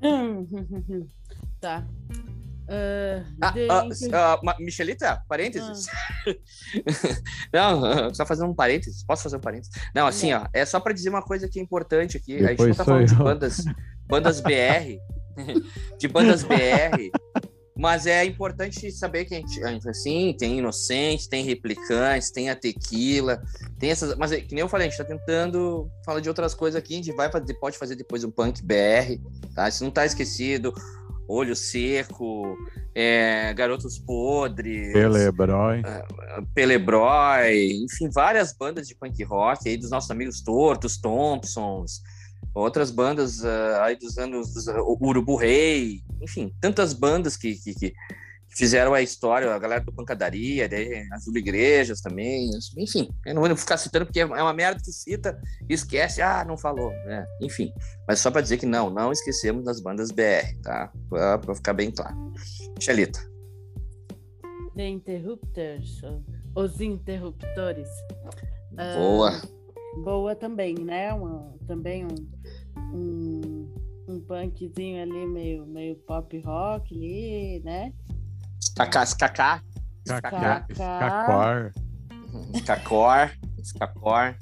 tá. 1.60 1.86
Uh, 2.68 3.24
ah, 3.40 3.54
uh, 3.84 4.46
uh, 4.46 4.64
Michelita, 4.64 5.22
parênteses? 5.28 5.86
Ah. 5.88 6.34
não, 7.52 8.14
só 8.14 8.24
fazer 8.24 8.44
um 8.44 8.54
parênteses. 8.54 9.04
Posso 9.04 9.24
fazer 9.24 9.36
um 9.36 9.40
parênteses? 9.40 9.72
Não, 9.94 10.06
assim, 10.06 10.32
ó, 10.32 10.46
é 10.52 10.64
só 10.64 10.80
para 10.80 10.92
dizer 10.92 11.10
uma 11.10 11.22
coisa 11.22 11.48
que 11.48 11.58
é 11.58 11.62
importante 11.62 12.16
aqui. 12.16 12.38
Depois 12.38 12.60
a 12.60 12.64
gente 12.64 12.68
não 12.68 12.74
tá 12.76 12.84
falando 12.84 13.02
eu. 13.02 13.06
de 13.14 13.14
bandas, 13.14 13.64
bandas 14.06 14.40
BR, 14.40 14.98
de 15.98 16.08
bandas 16.08 16.42
BR, 16.44 17.10
mas 17.76 18.06
é 18.06 18.24
importante 18.24 18.92
saber 18.92 19.24
que 19.24 19.34
a 19.34 19.38
gente, 19.38 19.88
assim, 19.88 20.34
tem 20.38 20.58
Inocente, 20.58 21.28
tem 21.28 21.44
Replicantes, 21.44 22.30
tem 22.30 22.48
a 22.48 22.54
Tequila, 22.54 23.42
tem 23.78 23.90
essas. 23.90 24.14
Mas 24.16 24.30
que 24.30 24.54
nem 24.54 24.60
eu 24.60 24.68
falei, 24.68 24.86
a 24.86 24.90
gente 24.90 24.98
tá 24.98 25.04
tentando 25.04 25.90
falar 26.04 26.20
de 26.20 26.28
outras 26.28 26.54
coisas 26.54 26.78
aqui, 26.78 26.94
a 26.94 26.96
gente 26.98 27.12
vai 27.12 27.30
fazer, 27.30 27.54
pode 27.54 27.76
fazer 27.76 27.96
depois 27.96 28.24
um 28.24 28.30
punk 28.30 28.62
BR, 28.62 29.18
tá? 29.54 29.68
Isso 29.68 29.82
não 29.82 29.90
tá 29.90 30.06
esquecido 30.06 30.72
Olho 31.28 31.54
Seco, 31.56 32.56
é, 32.94 33.52
Garotos 33.54 33.98
Podres, 33.98 34.92
Pelebrói. 34.92 35.80
Uh, 35.80 36.46
Pelebrói, 36.54 37.84
enfim, 37.84 38.10
várias 38.10 38.52
bandas 38.52 38.86
de 38.86 38.94
punk 38.94 39.22
rock 39.24 39.68
aí 39.68 39.76
dos 39.76 39.90
nossos 39.90 40.10
amigos 40.10 40.42
Tortos, 40.42 40.98
Thompsons, 40.98 42.02
outras 42.54 42.90
bandas 42.90 43.40
uh, 43.40 43.82
aí 43.82 43.96
dos 43.96 44.18
anos 44.18 44.52
dos, 44.52 44.66
uh, 44.66 44.98
Urubu 45.00 45.36
Rei, 45.36 46.02
enfim, 46.20 46.52
tantas 46.60 46.92
bandas 46.92 47.36
que, 47.36 47.54
que, 47.54 47.74
que, 47.74 47.94
fizeram 48.56 48.94
a 48.94 49.02
história, 49.02 49.52
a 49.52 49.58
galera 49.58 49.82
do 49.82 49.92
Pancadaria, 49.92 50.68
daí, 50.68 51.06
Azul 51.12 51.36
Igrejas 51.36 52.00
também, 52.00 52.50
enfim, 52.76 53.08
eu 53.26 53.34
não 53.34 53.42
vou 53.42 53.56
ficar 53.56 53.76
citando 53.76 54.06
porque 54.06 54.20
é 54.20 54.26
uma 54.26 54.52
merda 54.52 54.80
que 54.82 54.92
cita 54.92 55.40
e 55.68 55.74
esquece, 55.74 56.20
ah, 56.20 56.44
não 56.44 56.56
falou, 56.56 56.90
né? 57.06 57.26
Enfim, 57.40 57.72
mas 58.06 58.20
só 58.20 58.30
para 58.30 58.42
dizer 58.42 58.58
que 58.58 58.66
não, 58.66 58.90
não 58.90 59.10
esquecemos 59.10 59.64
das 59.64 59.80
bandas 59.80 60.10
BR, 60.10 60.60
tá? 60.62 60.92
Para 61.08 61.54
ficar 61.54 61.72
bem 61.72 61.90
claro. 61.90 62.16
Xelita. 62.78 63.20
The 64.74 64.88
Interrupters, 64.88 66.00
os 66.54 66.80
interruptores. 66.80 67.88
Boa. 68.96 69.32
Uh, 69.32 70.02
boa 70.02 70.34
também, 70.34 70.74
né? 70.74 71.12
Uma, 71.12 71.54
também 71.66 72.06
um, 72.06 72.94
um, 72.94 73.74
um 74.08 74.20
punkzinho 74.20 75.02
ali, 75.02 75.26
meio, 75.26 75.66
meio 75.66 75.96
pop 75.96 76.38
rock 76.40 76.94
ali, 76.94 77.60
né? 77.62 77.92
Skakar. 78.72 79.06
Skakar. 79.06 79.62
Skakor. 80.72 81.72
Skakor. 82.56 83.30
Skakor. 83.62 84.36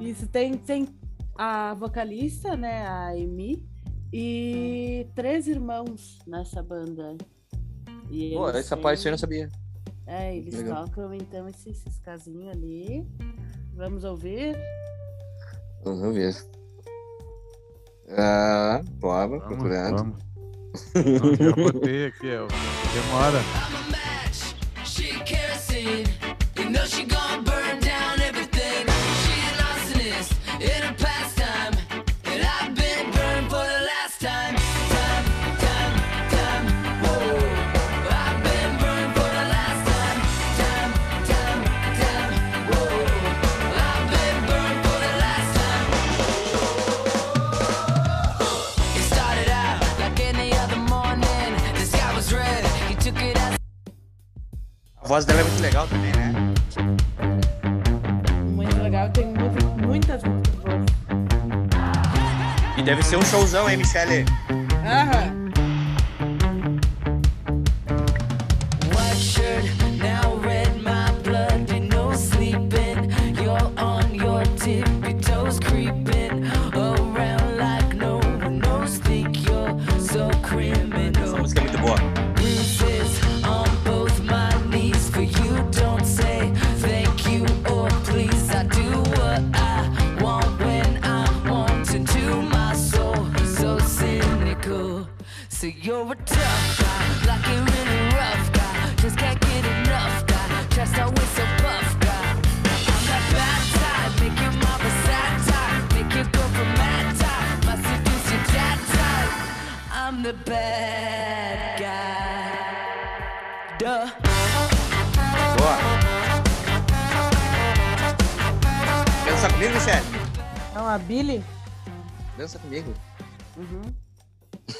Isso, 0.00 0.26
tem, 0.28 0.56
tem 0.56 0.88
a 1.36 1.74
vocalista, 1.74 2.56
né, 2.56 2.86
a 2.86 3.08
Amy, 3.08 3.68
e 4.12 5.06
três 5.14 5.48
irmãos 5.48 6.18
nessa 6.26 6.62
banda. 6.62 7.16
E 8.10 8.34
Pô, 8.34 8.48
essa 8.50 8.76
têm... 8.76 8.82
parte 8.82 9.04
eu 9.04 9.10
não 9.10 9.18
sabia. 9.18 9.48
É, 10.06 10.36
eles 10.36 10.54
Legal. 10.54 10.84
tocam 10.84 11.12
então 11.14 11.48
esse, 11.48 11.70
esses 11.70 11.98
casinhos 11.98 12.52
ali. 12.52 13.06
Vamos 13.74 14.04
ouvir? 14.04 14.56
Vamos 15.84 16.02
ouvir. 16.02 16.36
Ah, 18.16 18.80
bora, 19.00 19.40
procurando. 19.40 19.96
Vamos. 19.96 20.31
Não, 20.94 21.34
já 21.34 21.52
botei 21.52 22.06
aqui, 22.12 22.30
ó. 22.36 22.46
demora. 22.92 23.42
Voz 55.12 55.26
dela 55.26 55.40
é 55.40 55.44
muito 55.44 55.60
legal 55.60 55.86
também, 55.88 56.10
né? 56.12 56.32
Muito 58.46 58.80
legal, 58.80 59.10
tem 59.10 59.26
muitas 59.26 60.22
músicas 60.22 60.56
boas. 60.62 60.86
E 62.78 62.82
deve 62.82 63.02
ser 63.02 63.18
um 63.18 63.22
showzão, 63.22 63.68
hein, 63.68 63.76
Michele? 63.76 64.24
Aham. 64.86 65.41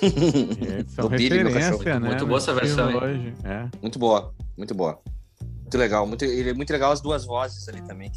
são 0.88 1.06
O 1.06 1.08
Billy, 1.08 1.44
meu 1.44 1.52
cachorro. 1.52 1.78
referência, 1.78 2.00
né? 2.00 2.08
Muito 2.08 2.26
boa 2.26 2.38
essa 2.38 2.54
versão, 2.54 2.90
hein? 3.08 3.34
É. 3.44 3.68
Muito 3.80 3.98
boa, 3.98 4.34
muito 4.56 4.74
boa. 4.74 5.00
Muito 5.60 5.78
legal, 5.78 6.06
muito, 6.06 6.24
ele 6.24 6.50
é 6.50 6.54
muito 6.54 6.70
legal 6.70 6.92
as 6.92 7.00
duas 7.00 7.24
vozes 7.24 7.68
ali 7.68 7.80
também. 7.82 8.10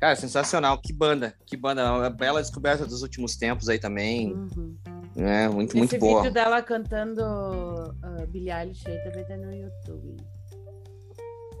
Cara, 0.00 0.16
sensacional, 0.16 0.78
que 0.78 0.92
banda, 0.92 1.34
que 1.46 1.56
banda, 1.56 1.90
uma 1.94 2.10
bela 2.10 2.40
descoberta 2.42 2.84
dos 2.84 3.02
últimos 3.02 3.36
tempos 3.36 3.68
aí 3.68 3.78
também, 3.78 4.34
Uhum. 4.34 4.76
né? 5.16 5.48
Muito, 5.48 5.70
Esse 5.70 5.78
muito 5.78 5.98
boa. 5.98 6.20
vídeo 6.22 6.34
dela 6.34 6.60
cantando 6.60 7.22
uh, 7.22 8.26
Billie 8.28 8.50
Eilish 8.52 8.86
aí 8.86 8.98
também 9.04 9.24
tá 9.24 9.36
no 9.36 9.52
YouTube. 9.54 10.16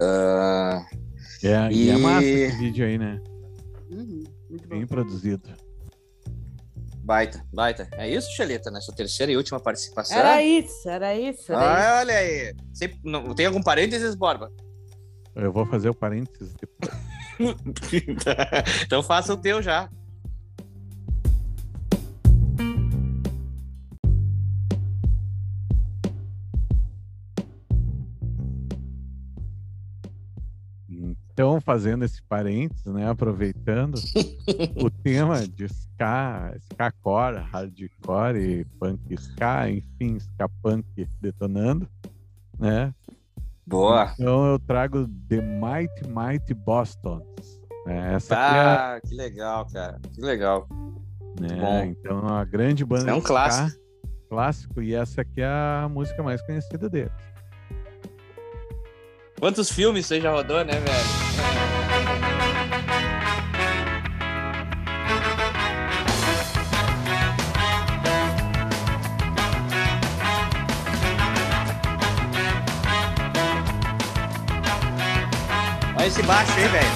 Ah, 0.00 0.84
É, 1.42 1.72
e... 1.72 1.88
é 1.90 1.96
massa 1.96 2.24
esse 2.26 2.56
vídeo 2.58 2.84
aí, 2.84 2.98
né? 2.98 3.20
Uhum. 3.90 4.24
Muito 4.50 4.68
bom. 4.68 4.76
Bem 4.76 4.86
produzido. 4.86 5.48
Baita, 7.04 7.44
baita. 7.52 7.88
É 7.92 8.08
isso, 8.08 8.30
Xelita, 8.32 8.70
nessa 8.70 8.92
terceira 8.92 9.30
e 9.30 9.36
última 9.36 9.60
participação? 9.60 10.16
Era 10.16 10.42
isso, 10.42 10.88
era 10.88 11.14
isso. 11.14 11.52
Era 11.52 11.60
isso. 11.60 11.86
Ah, 11.86 11.98
olha 12.00 12.14
aí. 12.14 12.54
Sempre- 12.72 12.98
não, 13.04 13.34
tem 13.34 13.46
algum 13.46 13.62
parênteses, 13.62 14.14
Borba? 14.14 14.50
Eu 15.34 15.52
vou 15.52 15.66
fazer 15.66 15.90
o 15.90 15.94
parênteses 15.94 16.54
depois. 16.54 16.92
então 18.84 19.02
faça 19.02 19.34
o 19.34 19.36
teu 19.36 19.60
já. 19.60 19.88
Então, 31.34 31.60
fazendo 31.60 32.04
esse 32.04 32.22
parênteses, 32.22 32.84
né? 32.86 33.08
Aproveitando 33.10 33.96
o 34.80 34.88
tema 35.02 35.44
de 35.48 35.64
ska, 35.64 36.54
ska-core, 36.70 37.38
hardcore, 37.38 38.64
punk 38.78 39.00
ska, 39.18 39.68
enfim, 39.68 40.16
ska 40.20 40.48
punk 40.62 40.86
detonando, 41.20 41.88
né? 42.56 42.94
Boa. 43.66 44.12
Então 44.14 44.46
eu 44.46 44.58
trago 44.60 45.08
The 45.28 45.40
Mighty 45.40 46.06
Mighty 46.08 46.54
Bostons. 46.54 47.60
Né? 47.84 48.14
Essa 48.14 48.34
é 48.34 48.38
Ah, 48.38 49.00
que 49.04 49.14
legal, 49.16 49.66
cara. 49.72 49.98
Que 50.14 50.20
legal. 50.20 50.68
né? 51.40 51.58
bom. 51.60 51.84
Então, 51.84 52.18
é 52.18 52.22
uma 52.22 52.44
grande 52.44 52.84
banda 52.84 53.10
É 53.10 53.14
um 53.14 53.18
ska, 53.18 53.26
clássico. 53.28 53.80
clássico, 54.30 54.82
e 54.82 54.94
essa 54.94 55.22
aqui 55.22 55.40
é 55.40 55.46
a 55.46 55.88
música 55.90 56.22
mais 56.22 56.40
conhecida 56.42 56.88
deles. 56.88 57.12
Quantos 59.44 59.70
filmes 59.70 60.06
você 60.06 60.22
já 60.22 60.30
rodou, 60.30 60.64
né, 60.64 60.72
velho? 60.72 60.86
Olha 75.94 76.06
esse 76.06 76.22
baixo 76.22 76.52
aí, 76.56 76.68
velho. 76.68 76.94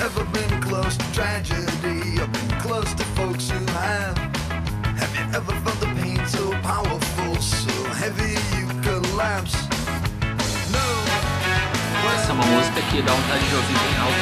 Uma 12.39 12.47
música 12.47 12.81
que 12.83 13.03
dá 13.03 13.13
vontade 13.13 13.49
de 13.49 13.55
ouvir 13.57 13.79
bem 13.79 13.99
alto. 13.99 14.15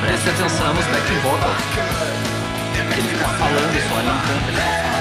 Preste 0.00 0.30
atenção 0.30 0.74
nos 0.74 0.86
back 0.86 1.12
vocal. 1.22 1.54
Ele 2.74 3.02
fica 3.08 3.28
falando 3.28 3.88
só, 3.88 3.98
ele 3.98 4.08
não 4.08 4.18
canta, 4.18 4.50
ele 4.50 4.56
só 4.56 4.62
fala. 4.82 4.98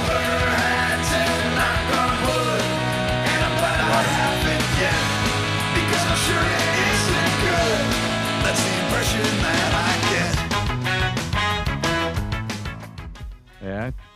Because 5.73 6.06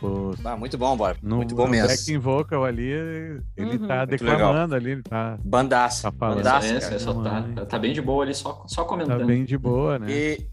tipo. 0.02 0.34
Ah, 0.44 0.56
muito 0.56 0.76
bom, 0.76 0.96
Borba. 0.96 1.18
No, 1.22 1.36
muito 1.36 1.54
bom 1.54 1.66
mesmo. 1.68 1.88
backing 1.88 2.18
vocal 2.18 2.64
ali, 2.64 2.90
ele 3.56 3.78
Uhum. 3.78 3.86
tá 3.86 4.04
declamando 4.04 4.74
ali, 4.74 4.90
ele 4.92 5.02
tá, 5.02 5.38
Bandaça. 5.44 6.10
tá 6.10 6.16
falando. 6.18 6.36
Bandaça, 6.38 6.80
cara. 6.80 6.94
essa, 6.96 7.14
tá, 7.14 7.42
tá- 7.54 7.66
tá 7.66 7.78
bem 7.78 7.92
de 7.92 8.02
boa 8.02 8.24
ali, 8.24 8.34
só, 8.34 8.64
só 8.66 8.82
Tá 8.82 8.88
comentando. 8.88 9.24
bem 9.26 9.44
de 9.44 9.56
boa, 9.56 9.98
né? 9.98 10.06
E, 10.10 10.46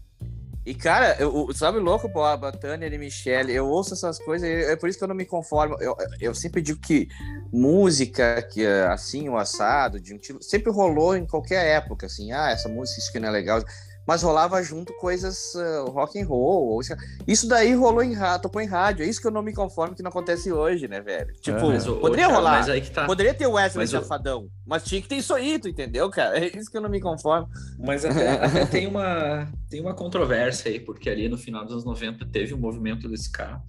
e 0.66 0.74
cara, 0.74 1.16
eu, 1.18 1.48
sabe 1.54 1.78
o 1.78 1.82
louco, 1.82 2.08
Boba, 2.08 2.52
Tanner 2.52 2.92
e 2.92 2.98
Michelle? 2.98 3.52
Eu 3.52 3.66
ouço 3.66 3.94
essas 3.94 4.18
coisas, 4.18 4.48
e 4.48 4.52
é 4.72 4.76
por 4.76 4.88
isso 4.88 4.98
que 4.98 5.04
eu 5.04 5.08
não 5.08 5.14
me 5.14 5.24
conformo. 5.24 5.76
Eu, 5.80 5.96
eu 6.20 6.34
sempre 6.34 6.62
digo 6.62 6.78
que 6.80 7.08
música 7.52 8.42
que 8.42 8.64
é 8.64 8.86
assim, 8.86 9.28
o 9.28 9.36
assado, 9.36 10.00
de 10.00 10.14
um 10.14 10.18
tipo, 10.18 10.42
sempre 10.42 10.70
rolou 10.72 11.16
em 11.16 11.26
qualquer 11.26 11.66
época, 11.76 12.06
assim, 12.06 12.32
ah, 12.32 12.50
essa 12.50 12.68
música, 12.68 13.00
isso 13.00 13.10
que 13.12 13.18
não 13.18 13.28
é 13.28 13.32
legal. 13.32 13.62
Mas 14.10 14.22
rolava 14.24 14.60
junto 14.60 14.92
coisas 14.94 15.54
uh, 15.54 15.88
rock 15.88 16.20
and 16.20 16.26
roll. 16.26 16.70
ou 16.70 16.80
isso- 17.28 17.46
daí 17.48 17.72
rolou 17.74 18.02
em 18.02 18.12
rádio, 18.12 18.42
tocou 18.42 18.60
em 18.60 18.66
rádio. 18.66 19.04
É 19.04 19.08
isso 19.08 19.20
que 19.20 19.26
eu 19.28 19.30
não 19.30 19.40
me 19.40 19.52
conformo 19.54 19.94
que 19.94 20.02
não 20.02 20.08
acontece 20.08 20.50
hoje, 20.50 20.88
né, 20.88 21.00
velho? 21.00 21.32
Tipo, 21.40 21.58
ô, 21.68 21.96
poderia 22.00 22.24
Thiago, 22.26 22.34
rolar. 22.34 22.58
Mas 22.58 22.68
aí 22.68 22.80
que 22.80 22.90
tá. 22.90 23.06
Poderia 23.06 23.32
ter 23.32 23.46
o 23.46 23.52
Wesley 23.52 23.84
Mas 23.84 23.94
o- 23.94 24.00
Safadão, 24.00 24.48
mas 24.66 24.82
tinha 24.82 25.00
que 25.00 25.06
ter 25.06 25.14
isso 25.14 25.32
aí, 25.32 25.60
tu 25.60 25.68
entendeu, 25.68 26.10
cara? 26.10 26.36
É 26.44 26.58
isso 26.58 26.68
que 26.68 26.76
eu 26.76 26.80
não 26.80 26.90
me 26.90 27.00
conformo. 27.00 27.48
Mas 27.78 28.04
até, 28.04 28.30
até 28.44 28.66
tem, 28.66 28.88
uma, 28.88 29.46
tem 29.70 29.80
uma 29.80 29.94
controvérsia 29.94 30.72
aí, 30.72 30.80
porque 30.80 31.08
ali 31.08 31.28
no 31.28 31.38
final 31.38 31.62
dos 31.62 31.72
anos 31.74 31.84
90 31.84 32.26
teve 32.32 32.52
um 32.52 32.58
movimento 32.58 33.08
desse 33.08 33.30
cara. 33.30 33.62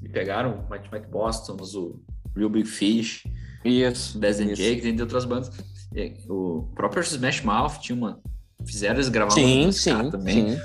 E 0.00 0.08
pegaram 0.08 0.64
o 0.64 0.70
Mike, 0.70 0.88
Mike 0.92 1.08
Boston, 1.08 1.56
o 1.60 2.00
Real 2.36 2.48
Big 2.50 2.68
Fish, 2.68 3.24
Isso. 3.64 4.16
o 4.16 4.20
Death 4.20 4.38
and. 4.38 4.54
Jake, 4.54 4.86
entre 4.86 5.02
outras 5.02 5.24
bandas. 5.24 5.50
O 6.28 6.68
próprio 6.76 7.02
Smash 7.02 7.40
Mouth 7.42 7.78
tinha 7.80 7.96
uma. 7.98 8.20
Fizeram 8.66 8.96
eles 8.96 9.08
gravar 9.08 9.30
Sim, 9.30 9.68
ska 9.70 10.02
sim, 10.04 10.10
também. 10.10 10.50
sim. 10.52 10.60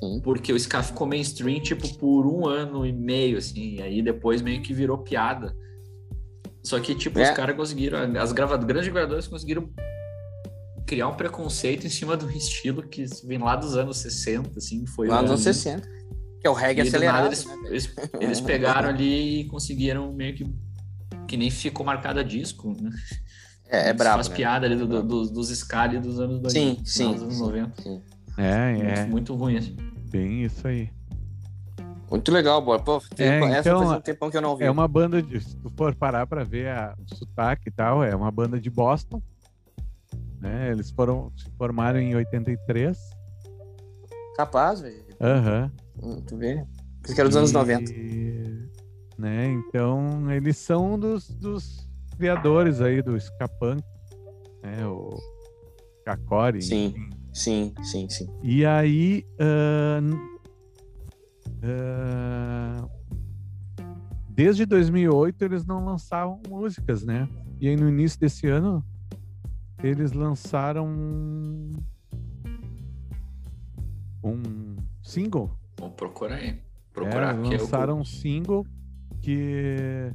Sim. 0.00 0.20
Porque 0.22 0.52
o 0.52 0.56
ska 0.56 0.82
ficou 0.82 1.06
mainstream, 1.06 1.60
tipo, 1.60 1.88
por 1.98 2.24
um 2.26 2.46
ano 2.46 2.86
e 2.86 2.92
meio, 2.92 3.38
assim. 3.38 3.76
E 3.76 3.82
aí 3.82 4.00
depois 4.02 4.40
meio 4.40 4.62
que 4.62 4.72
virou 4.72 4.98
piada. 4.98 5.54
Só 6.62 6.78
que, 6.78 6.94
tipo, 6.94 7.18
É. 7.18 7.30
os 7.30 7.36
caras 7.36 7.56
conseguiram. 7.56 7.98
As 8.20 8.30
grava, 8.32 8.56
grandes 8.56 8.92
gravadoras 8.92 9.26
conseguiram 9.26 9.68
criar 10.86 11.08
um 11.08 11.14
preconceito 11.14 11.86
em 11.86 11.90
cima 11.90 12.16
do 12.16 12.30
estilo 12.30 12.82
que 12.82 13.04
vem 13.24 13.38
lá 13.38 13.56
dos 13.56 13.76
anos 13.76 13.98
60, 13.98 14.50
assim. 14.58 14.86
Foi 14.86 15.08
Lá 15.08 15.16
um- 15.22 15.26
anos 15.26 15.40
60. 15.42 15.86
Que 16.40 16.46
é 16.46 16.50
o 16.50 16.52
reggae 16.54 16.80
e 16.80 16.84
do 16.84 16.88
acelerado. 16.88 17.22
nada 17.24 17.26
eles, 17.28 17.44
né, 17.44 17.54
eles, 17.66 17.94
eles 18.20 18.40
pegaram 18.40 18.88
ali 18.90 19.40
e 19.40 19.44
conseguiram 19.46 20.12
meio 20.12 20.34
que. 20.34 20.46
Que 21.26 21.36
nem 21.36 21.50
ficou 21.50 21.84
marcado 21.84 22.20
a 22.20 22.22
disco. 22.22 22.72
Né? 22.80 22.90
É, 23.68 23.88
é 23.90 23.92
brabo. 23.92 24.16
Faz 24.16 24.28
né? 24.28 24.36
piada 24.36 24.66
ali 24.66 24.76
do, 24.76 24.84
É 24.84 24.86
do- 24.86 24.92
brabo. 24.94 25.08
dos, 25.08 25.30
dos 25.30 25.50
ska 25.50 25.80
ali 25.82 25.98
dos 26.00 26.18
anos 26.20 26.40
2000, 26.40 26.74
Sim, 26.76 26.82
sim. 26.84 27.12
dos 27.12 27.22
anos 27.22 27.34
sim, 27.36 27.42
90. 27.42 27.82
sim. 27.82 28.02
É, 28.36 28.72
Muito, 28.72 28.84
é, 28.88 29.06
muito 29.06 29.34
ruim, 29.34 29.56
assim. 29.58 29.76
bem 30.10 30.44
isso 30.44 30.66
aí. 30.66 30.90
Muito 32.10 32.32
legal, 32.32 32.62
Bora. 32.62 32.80
Pô, 32.82 33.00
tem, 33.14 33.26
É, 33.26 33.44
essa 33.50 33.68
então, 33.68 33.80
faz 33.86 33.98
um 33.98 34.00
tempão 34.00 34.30
que 34.30 34.36
eu 34.36 34.40
não 34.40 34.50
ouvi. 34.50 34.64
É 34.64 34.70
uma 34.70 34.88
banda 34.88 35.20
de. 35.20 35.40
Se 35.40 35.54
tu 35.56 35.70
for 35.76 35.94
parar 35.94 36.26
pra 36.26 36.42
ver 36.44 36.68
a, 36.68 36.94
o 36.98 37.14
sotaque 37.16 37.68
e 37.68 37.70
tal, 37.72 38.02
é 38.02 38.14
uma 38.16 38.30
banda 38.30 38.58
de 38.58 38.70
Boston. 38.70 39.20
Né? 40.40 40.70
Eles 40.70 40.90
foram 40.90 41.30
se 41.36 41.50
formaram 41.58 41.98
em 41.98 42.14
83. 42.14 42.96
Capaz, 44.36 44.80
velho. 44.80 45.04
Aham. 45.20 45.70
Hum, 46.02 46.22
Tu 46.26 46.36
vê? 46.36 46.64
Pensei 47.02 47.14
que 47.14 47.20
era 47.20 47.28
dos 47.28 47.36
anos 47.36 47.50
E, 47.50 47.54
90. 47.54 47.92
Né? 49.18 49.46
Então, 49.50 50.30
eles 50.30 50.56
são 50.56 50.98
dos, 50.98 51.28
dos 51.28 51.87
criadores 52.18 52.80
aí 52.80 53.00
do 53.00 53.16
ska 53.16 53.48
punk, 53.48 53.82
né? 54.62 54.84
O 54.86 55.10
Kakori. 56.04 56.60
Sim. 56.60 56.94
Sim, 57.32 57.72
sim, 57.84 58.08
sim. 58.08 58.28
E 58.42 58.66
aí. 58.66 59.24
ahn, 59.38 60.12
ah, 61.62 62.88
desde 64.28 64.66
2008 64.66 65.44
eles 65.44 65.64
não 65.64 65.84
lançavam 65.84 66.40
músicas, 66.48 67.04
né? 67.04 67.28
E 67.60 67.68
aí 67.68 67.76
no 67.76 67.88
início 67.88 68.18
desse 68.18 68.48
ano 68.48 68.84
eles 69.82 70.12
lançaram 70.12 70.86
um, 70.88 71.70
um 74.24 74.76
single. 75.02 75.50
Vamos 75.78 75.94
procurar 75.94 76.36
aí. 76.36 76.48
É, 76.48 76.60
Procurar. 76.92 77.36
eu- 77.36 77.42
lançaram 77.42 78.00
um 78.00 78.04
single 78.04 78.66
que. 79.20 80.10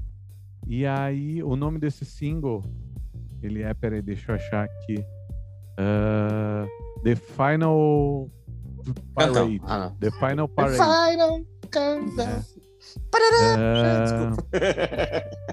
E 0.68 0.86
aí, 0.86 1.44
o 1.44 1.56
nome 1.56 1.80
desse 1.80 2.06
single, 2.06 2.64
ele 3.42 3.62
é, 3.62 3.74
peraí, 3.74 4.02
deixa 4.02 4.32
eu 4.32 4.36
achar 4.36 4.64
aqui. 4.64 5.04
Ah, 5.78 6.66
The 7.04 7.16
Final. 7.16 8.30
Parade. 9.14 9.62
Ah. 9.66 9.92
The 10.00 10.12
Final 10.12 10.48
Parade. 10.48 10.78
Final 10.78 11.42
Countdown. 11.72 12.44
Ah, 13.58 14.04
Desculpa. 14.04 14.48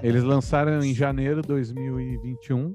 eles 0.02 0.22
lançaram 0.22 0.82
em 0.82 0.92
janeiro 0.94 1.42
de 1.42 1.48
2021. 1.48 2.74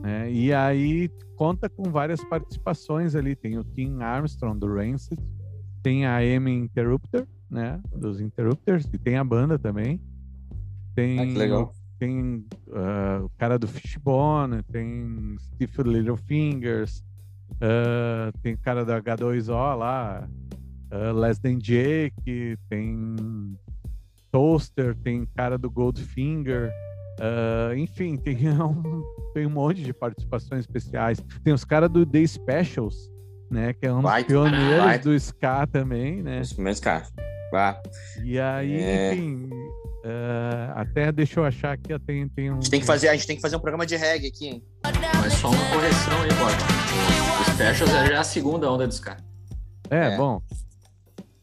né? 0.00 0.30
E 0.30 0.52
aí 0.52 1.10
conta 1.36 1.68
com 1.68 1.84
várias 1.84 2.22
participações 2.24 3.14
ali. 3.14 3.34
Tem 3.36 3.58
o 3.58 3.64
Tim 3.64 4.00
Armstrong 4.00 4.58
do 4.58 4.72
Rancid, 4.72 5.18
tem 5.82 6.06
a 6.06 6.18
Amy 6.18 6.52
Interrupter, 6.52 7.26
né? 7.50 7.80
Dos 7.94 8.20
Interrupters, 8.20 8.86
e 8.92 8.98
tem 8.98 9.16
a 9.16 9.24
banda 9.24 9.58
também. 9.58 10.00
Tem, 10.98 11.20
Ah, 11.20 11.26
que 11.26 11.38
legal. 11.38 11.72
tem 11.96 12.44
ah, 12.72 13.20
o 13.22 13.28
cara 13.38 13.56
do 13.56 13.68
Fishbone, 13.68 14.64
tem 14.64 15.36
Steve 15.38 15.88
Littlefingers, 15.88 17.04
ah, 17.60 18.32
tem 18.42 18.54
o 18.54 18.58
cara 18.58 18.84
da 18.84 19.00
H2O 19.00 19.76
lá, 19.76 20.28
uh, 20.92 21.12
Less 21.16 21.40
Than 21.40 21.58
Jake, 21.58 22.58
tem 22.68 23.14
Toaster, 24.32 24.96
tem 24.96 25.24
cara 25.36 25.56
do 25.56 25.70
Goldfinger, 25.70 26.72
ah, 27.20 27.76
enfim, 27.76 28.16
tem 28.16 28.36
um, 28.60 29.04
tem 29.32 29.46
um 29.46 29.50
monte 29.50 29.84
de 29.84 29.92
participações 29.92 30.62
especiais. 30.62 31.22
Tem 31.44 31.52
os 31.52 31.64
caras 31.64 31.88
do 31.88 32.04
The 32.04 32.26
Specials, 32.26 33.08
né? 33.48 33.72
Que 33.72 33.86
é 33.86 33.92
um 33.92 33.96
dos 33.96 34.04
Baita, 34.10 34.26
pioneiros 34.26 35.04
do 35.04 35.14
ska 35.14 35.64
também, 35.64 36.24
né? 36.24 36.40
Isso 36.40 36.60
mesmo, 36.60 36.82
cara. 36.82 37.06
E 38.22 38.38
aí, 38.38 38.80
É. 38.80 39.14
enfim, 39.14 39.48
ah, 40.04 40.72
até 40.82 41.10
deixa 41.12 41.40
eu 41.40 41.44
achar 41.44 41.72
aqui, 41.72 41.98
tem, 42.00 42.28
tem 42.28 42.50
um. 42.50 42.54
A 42.54 42.56
gente 42.56 42.70
tem 42.70 42.80
que 42.80 42.86
fazer, 42.86 43.08
a 43.08 43.14
gente 43.14 43.26
tem 43.26 43.36
que 43.36 43.42
fazer 43.42 43.56
um 43.56 43.60
programa 43.60 43.84
de 43.86 43.96
reggae 43.96 44.28
aqui, 44.28 44.48
hein? 44.48 44.62
Mas 45.20 45.32
só 45.34 45.48
uma 45.50 45.70
correção 45.70 46.22
aí, 46.22 46.28
Borba. 46.34 46.56
O 47.40 47.50
Specials 47.52 47.90
é 47.94 48.06
já 48.08 48.20
a 48.20 48.24
segunda 48.24 48.70
onda 48.70 48.86
do 48.86 48.92
Ska. 48.92 49.16
É, 49.90 50.14
É. 50.14 50.16
bom. 50.16 50.40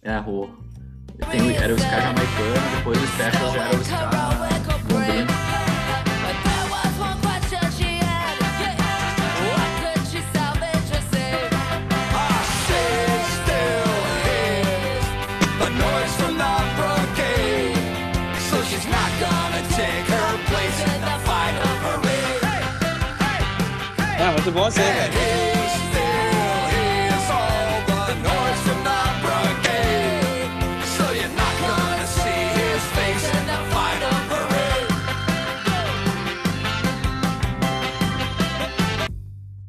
É, 0.03 0.19
o, 0.19 0.47
tem, 1.31 1.41
o- 1.41 1.51
era 1.51 1.73
o 1.73 1.77
Ska 1.77 1.99
jamaicano, 2.01 2.77
depois 2.77 2.97
o 3.01 3.07
Specials 3.07 3.53
já 3.53 3.67
era 3.67 3.77
o 3.77 3.81
Ska 3.81 4.09
in 24.47 24.51
the 33.47 33.57
final 33.69 34.19
parade. 34.29 34.87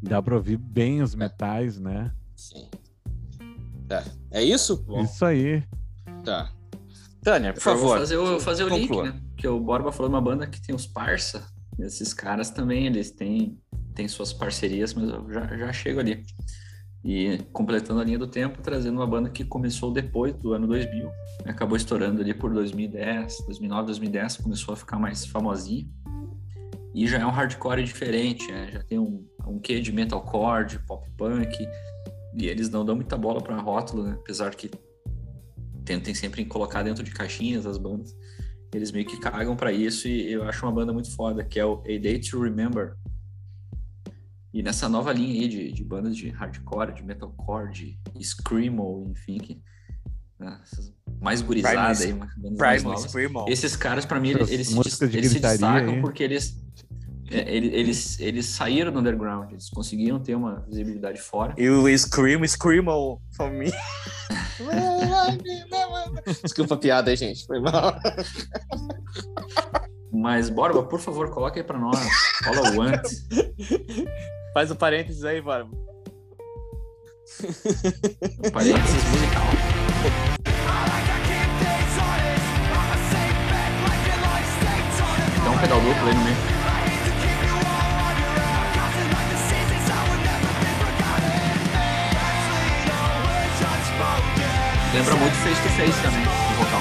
Dá 0.02 0.22
pra 0.22 0.34
ouvir 0.36 0.56
bem 0.58 1.00
os 1.02 1.14
metais, 1.14 1.78
né? 1.78 2.12
Sim. 2.36 2.68
Tá. 3.88 4.04
É 4.30 4.42
isso? 4.42 4.76
Bom. 4.82 5.02
Isso 5.02 5.24
aí. 5.24 5.62
Tá. 6.22 6.50
Tânia, 7.22 7.54
por 7.54 7.60
Eu 7.60 7.64
vou 7.64 7.74
favor. 7.74 7.98
fazer 7.98 8.16
o, 8.18 8.38
fazer 8.40 8.64
o 8.64 8.68
link, 8.68 8.90
né? 9.02 9.18
Que 9.36 9.48
o 9.48 9.58
Borba 9.58 9.90
falou 9.90 10.10
de 10.10 10.14
uma 10.14 10.20
banda 10.22 10.46
que 10.46 10.60
tem 10.60 10.74
os 10.74 10.86
parça. 10.86 11.46
Esses 11.78 12.12
caras 12.14 12.48
também, 12.50 12.86
eles 12.86 13.10
têm, 13.10 13.58
têm 13.96 14.06
suas 14.06 14.32
parcerias, 14.32 14.94
mas 14.94 15.08
eu 15.08 15.32
já, 15.32 15.56
já 15.56 15.72
chego 15.72 15.98
ali. 15.98 16.24
E 17.02 17.38
completando 17.52 18.00
a 18.00 18.04
linha 18.04 18.18
do 18.18 18.26
tempo, 18.26 18.60
trazendo 18.60 18.96
uma 18.96 19.06
banda 19.06 19.30
que 19.30 19.44
começou 19.44 19.92
depois 19.92 20.34
do 20.34 20.52
ano 20.52 20.66
2000. 20.66 21.10
Acabou 21.46 21.76
estourando 21.76 22.20
ali 22.20 22.34
por 22.34 22.52
2010, 22.52 23.44
2009, 23.46 23.86
2010, 23.86 24.36
começou 24.38 24.74
a 24.74 24.76
ficar 24.76 24.98
mais 24.98 25.24
famosinha. 25.24 25.86
E 26.94 27.06
já 27.06 27.18
é 27.18 27.26
um 27.26 27.30
hardcore 27.30 27.82
diferente, 27.82 28.50
né? 28.50 28.70
já 28.72 28.82
tem 28.82 28.98
um, 28.98 29.26
um 29.46 29.58
quê 29.58 29.80
de 29.80 29.92
metalcore, 29.92 30.66
de 30.66 30.78
pop 30.80 31.08
punk. 31.16 31.66
e 32.34 32.46
eles 32.46 32.68
não 32.70 32.84
dão 32.84 32.96
muita 32.96 33.16
bola 33.16 33.40
para 33.40 33.56
rótulo, 33.60 34.02
né? 34.02 34.16
Apesar 34.18 34.54
que 34.54 34.70
tentem 35.84 36.14
sempre 36.14 36.44
colocar 36.44 36.82
dentro 36.82 37.04
de 37.04 37.12
caixinhas 37.12 37.66
as 37.66 37.78
bandas. 37.78 38.16
Eles 38.74 38.90
meio 38.90 39.06
que 39.06 39.18
cagam 39.20 39.54
para 39.54 39.72
isso 39.72 40.08
e 40.08 40.32
eu 40.32 40.42
acho 40.42 40.66
uma 40.66 40.72
banda 40.72 40.92
muito 40.92 41.14
foda, 41.14 41.44
que 41.44 41.60
é 41.60 41.64
o 41.64 41.80
A 41.84 41.98
Day 42.00 42.18
to 42.18 42.40
Remember. 42.40 42.94
E 44.56 44.62
nessa 44.62 44.88
nova 44.88 45.12
linha 45.12 45.42
aí 45.42 45.48
de, 45.48 45.70
de 45.70 45.84
bandas 45.84 46.16
de 46.16 46.30
hardcore, 46.30 46.94
de 46.94 47.02
metalcore, 47.02 47.70
de 47.70 47.98
screamo, 48.24 49.04
enfim, 49.10 49.36
que, 49.36 49.60
né, 50.38 50.58
mais 51.20 51.42
gurizada 51.42 52.02
aí, 52.02 52.14
bandas 52.14 52.58
mais 52.58 52.82
novas. 52.82 53.14
Esses 53.48 53.76
caras, 53.76 54.06
para 54.06 54.18
mim, 54.18 54.30
eles, 54.30 54.50
eles, 54.50 54.68
se, 54.68 55.04
eles 55.04 55.32
se 55.32 55.40
destacam 55.40 55.96
aí. 55.96 56.00
porque 56.00 56.22
eles 56.22 56.58
é, 57.30 57.54
eles, 57.54 58.18
eles 58.18 58.46
saíram 58.46 58.90
do 58.90 59.00
underground, 59.00 59.50
eles 59.50 59.68
conseguiram 59.68 60.18
ter 60.18 60.34
uma 60.34 60.64
visibilidade 60.66 61.20
fora. 61.20 61.54
E 61.58 61.68
o 61.68 61.86
Scream, 61.98 62.42
Screamo 62.46 63.20
for 63.36 63.50
me. 63.50 63.70
Desculpa 66.42 66.76
a 66.76 66.78
piada 66.78 67.10
aí, 67.10 67.16
gente. 67.16 67.44
Foi 67.44 67.60
mal. 67.60 67.94
Mas, 70.10 70.48
Borba, 70.48 70.82
por 70.82 70.98
favor, 70.98 71.28
coloque 71.28 71.58
aí 71.58 71.64
pra 71.64 71.78
nós. 71.78 71.98
Fala 72.42 72.74
o 72.74 72.80
antes. 72.80 73.28
Faz 74.56 74.70
o 74.70 74.74
parênteses 74.74 75.22
aí, 75.22 75.38
Borba. 75.38 75.68
O 78.38 78.50
parênteses 78.50 79.04
musical. 79.04 79.44
Dá 85.44 85.50
um 85.50 85.58
pedal 85.58 85.78
duplo 85.78 86.08
aí 86.08 86.14
no 86.14 86.24
meio. 86.24 86.36
Lembra 94.94 95.16
muito 95.16 95.34
Face 95.34 95.60
to 95.60 95.68
Face 95.68 96.02
também, 96.02 96.22
o 96.22 96.54
vocal. 96.54 96.80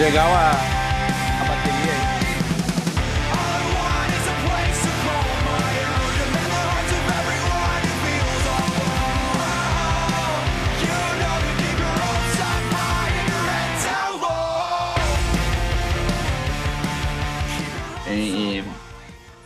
Legal 0.00 0.34
a 0.34 0.77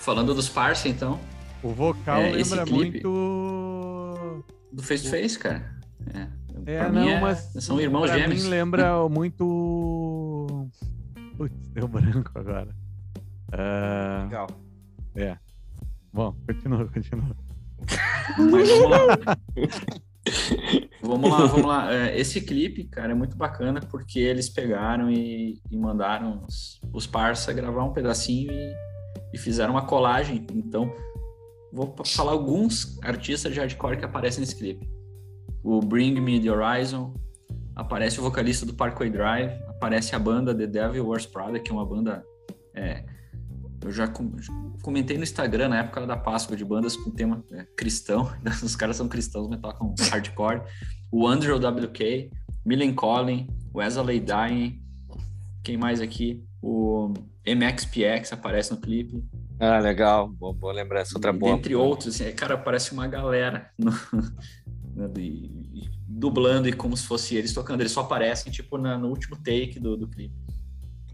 falando 0.03 0.35
dos 0.35 0.49
parça, 0.49 0.89
então. 0.89 1.19
O 1.63 1.69
vocal 1.69 2.21
é, 2.21 2.33
lembra 2.33 2.67
muito 2.67 4.45
do 4.73 4.83
Face 4.83 5.05
to 5.05 5.11
Face, 5.11 5.39
cara. 5.39 5.81
É, 6.67 6.75
é 6.75 6.91
não, 6.91 7.09
é, 7.09 7.21
mas 7.21 7.53
são 7.61 7.81
irmãos 7.81 8.11
pra 8.11 8.19
gêmeos. 8.19 8.43
Mim 8.43 8.51
lembra 8.51 9.07
muito. 9.09 10.69
Putz, 11.37 11.69
deu 11.69 11.87
branco 11.87 12.31
agora. 12.35 12.75
Uh... 13.53 14.25
Legal. 14.25 14.47
É. 15.15 15.37
Bom, 16.13 16.35
continua, 16.47 16.85
continua. 16.89 17.37
Mas 18.39 18.69
vamos 18.69 18.91
lá. 18.91 19.39
vamos 21.03 21.31
lá, 21.31 21.47
vamos 21.47 21.67
lá. 21.67 21.95
É, 21.95 22.19
esse 22.19 22.41
clipe, 22.41 22.85
cara, 22.85 23.13
é 23.13 23.15
muito 23.15 23.37
bacana 23.37 23.81
porque 23.81 24.19
eles 24.19 24.49
pegaram 24.49 25.11
e, 25.11 25.61
e 25.71 25.77
mandaram 25.77 26.43
os, 26.47 26.81
os 26.93 27.07
parça 27.07 27.53
gravar 27.53 27.85
um 27.85 27.93
pedacinho 27.93 28.53
e, 28.53 28.75
e 29.33 29.39
fizeram 29.39 29.75
uma 29.75 29.87
colagem. 29.87 30.47
Então, 30.53 30.95
vou 31.73 31.95
falar 32.05 32.33
alguns 32.33 32.99
artistas 33.03 33.53
de 33.53 33.61
hardcore 33.61 33.97
que 33.97 34.05
aparecem 34.05 34.41
nesse 34.41 34.57
clipe. 34.57 34.89
O 35.63 35.81
Bring 35.81 36.21
Me 36.21 36.41
The 36.41 36.51
Horizon, 36.51 37.15
aparece 37.75 38.19
o 38.19 38.23
vocalista 38.23 38.67
do 38.67 38.75
Parkway 38.75 39.11
Drive, 39.11 39.53
aparece 39.69 40.15
a 40.15 40.19
banda 40.19 40.55
The 40.55 40.67
Devil 40.67 41.07
Wears 41.07 41.27
Prada, 41.27 41.59
que 41.59 41.71
é 41.71 41.75
uma 41.75 41.87
banda... 41.87 42.25
É, 42.75 43.05
eu 43.85 43.91
já 43.91 44.07
comentei 44.83 45.17
no 45.17 45.25
Instagram, 45.25 45.69
na 45.69 45.81
época 45.81 46.07
da 46.07 46.17
Páscoa, 46.17 46.57
de 46.57 46.65
bandas 46.65 46.97
com 46.97 47.11
tema 47.11 47.45
é, 47.53 47.67
cristão. 47.77 48.33
Os 48.63 48.77
caras 48.77 48.97
são 48.97 49.09
cristãos, 49.09 49.49
mas 49.49 49.61
tocam 49.61 49.95
hardcore. 50.11 50.63
O 51.11 51.27
Andrew 51.27 51.57
WK, 51.57 52.31
Millen 52.65 52.95
Collin, 52.95 53.49
Wesley 53.75 54.21
Dying, 54.21 54.82
quem 55.63 55.77
mais 55.77 56.01
aqui? 56.01 56.43
O 56.61 57.13
MXPX 57.47 58.33
aparece 58.33 58.73
no 58.73 58.81
clipe. 58.81 59.23
Ah, 59.59 59.79
legal. 59.79 60.29
Boa, 60.29 60.53
boa 60.53 60.73
lembrança. 60.73 61.13
Outra 61.15 61.33
boa. 61.33 61.53
Entre 61.53 61.75
outros, 61.75 62.21
assim, 62.21 62.33
cara, 62.33 62.57
parece 62.59 62.93
uma 62.93 63.07
galera 63.07 63.71
no, 63.79 65.09
de, 65.09 65.51
dublando 66.07 66.69
e 66.69 66.73
como 66.73 66.97
se 66.97 67.07
fosse 67.07 67.37
eles 67.37 67.53
tocando. 67.53 67.81
Eles 67.81 67.93
só 67.93 68.01
aparecem, 68.01 68.53
tipo, 68.53 68.77
na, 68.77 68.99
no 68.99 69.09
último 69.09 69.37
take 69.37 69.79
do, 69.79 69.97
do 69.97 70.09
clipe. 70.09 70.35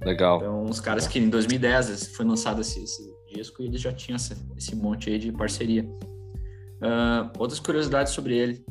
Legal. 0.02 0.38
Então, 0.38 0.64
uns 0.64 0.80
caras 0.80 1.06
que 1.06 1.18
em 1.18 1.28
2010 1.28 2.08
foi 2.16 2.24
lançado 2.24 2.60
esse, 2.60 2.82
esse 2.82 3.02
disco 3.32 3.62
e 3.62 3.66
eles 3.66 3.80
já 3.80 3.92
tinham 3.92 4.16
esse, 4.16 4.34
esse 4.56 4.76
monte 4.76 5.10
aí 5.10 5.18
de 5.18 5.32
parceria. 5.32 5.84
Uh, 6.80 7.30
outras 7.38 7.58
curiosidades 7.58 8.12
sobre 8.12 8.36
ele. 8.36 8.64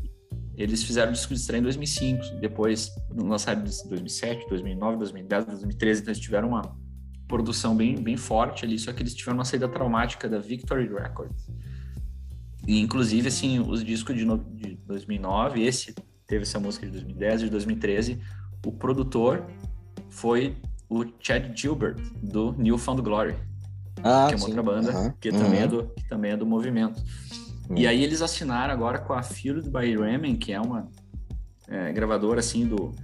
Eles 0.57 0.83
fizeram 0.83 1.11
o 1.11 1.13
disco 1.13 1.33
de 1.33 1.39
estreia 1.39 1.59
em 1.59 1.63
2005, 1.63 2.39
depois 2.41 2.91
lançaram 3.15 3.61
em 3.61 3.63
2007, 3.63 4.49
2009, 4.49 4.97
2010, 4.97 5.45
2013, 5.45 6.01
então 6.01 6.11
eles 6.11 6.21
tiveram 6.21 6.47
uma, 6.49 6.75
produção 7.27 7.75
bem, 7.75 7.95
bem 7.95 8.15
forte 8.15 8.65
ali, 8.65 8.79
só 8.79 8.93
que 8.93 9.03
eles 9.03 9.13
tiveram 9.13 9.37
uma 9.37 9.45
saída 9.45 9.67
traumática 9.67 10.29
da 10.29 10.39
Victory 10.39 10.87
Records. 10.87 11.49
E, 12.65 12.79
inclusive, 12.79 13.27
assim, 13.27 13.59
os 13.59 13.83
discos 13.83 14.15
de, 14.15 14.25
no, 14.25 14.37
de 14.37 14.75
2009, 14.87 15.61
esse 15.63 15.93
teve 16.25 16.43
essa 16.43 16.59
música 16.59 16.85
de 16.85 16.93
2010, 16.93 17.41
de 17.41 17.49
2013, 17.49 18.21
o 18.65 18.71
produtor 18.71 19.45
foi 20.09 20.57
o 20.89 21.05
Chad 21.19 21.55
Gilbert, 21.55 21.97
do 22.21 22.53
Newfound 22.53 23.01
Glory, 23.01 23.35
ah, 24.03 24.27
que 24.27 24.33
é 24.33 24.37
uma 24.37 24.39
sim. 24.39 24.45
outra 24.45 24.63
banda 24.63 24.97
uhum. 24.97 25.13
que, 25.19 25.31
também 25.31 25.59
é 25.59 25.63
uhum. 25.63 25.69
do, 25.69 25.83
que 25.95 26.07
também 26.07 26.31
é 26.31 26.37
do 26.37 26.45
movimento. 26.45 27.01
E 27.75 27.85
aí 27.85 28.03
eles 28.03 28.21
assinaram 28.21 28.73
agora 28.73 28.99
com 28.99 29.13
a 29.13 29.21
Fueled 29.21 29.69
by 29.69 29.95
Ramen, 29.95 30.35
que 30.35 30.53
é 30.53 30.59
uma 30.59 30.89
é, 31.67 31.91
gravadora, 31.91 32.39
assim, 32.39 32.65
do 32.67 32.95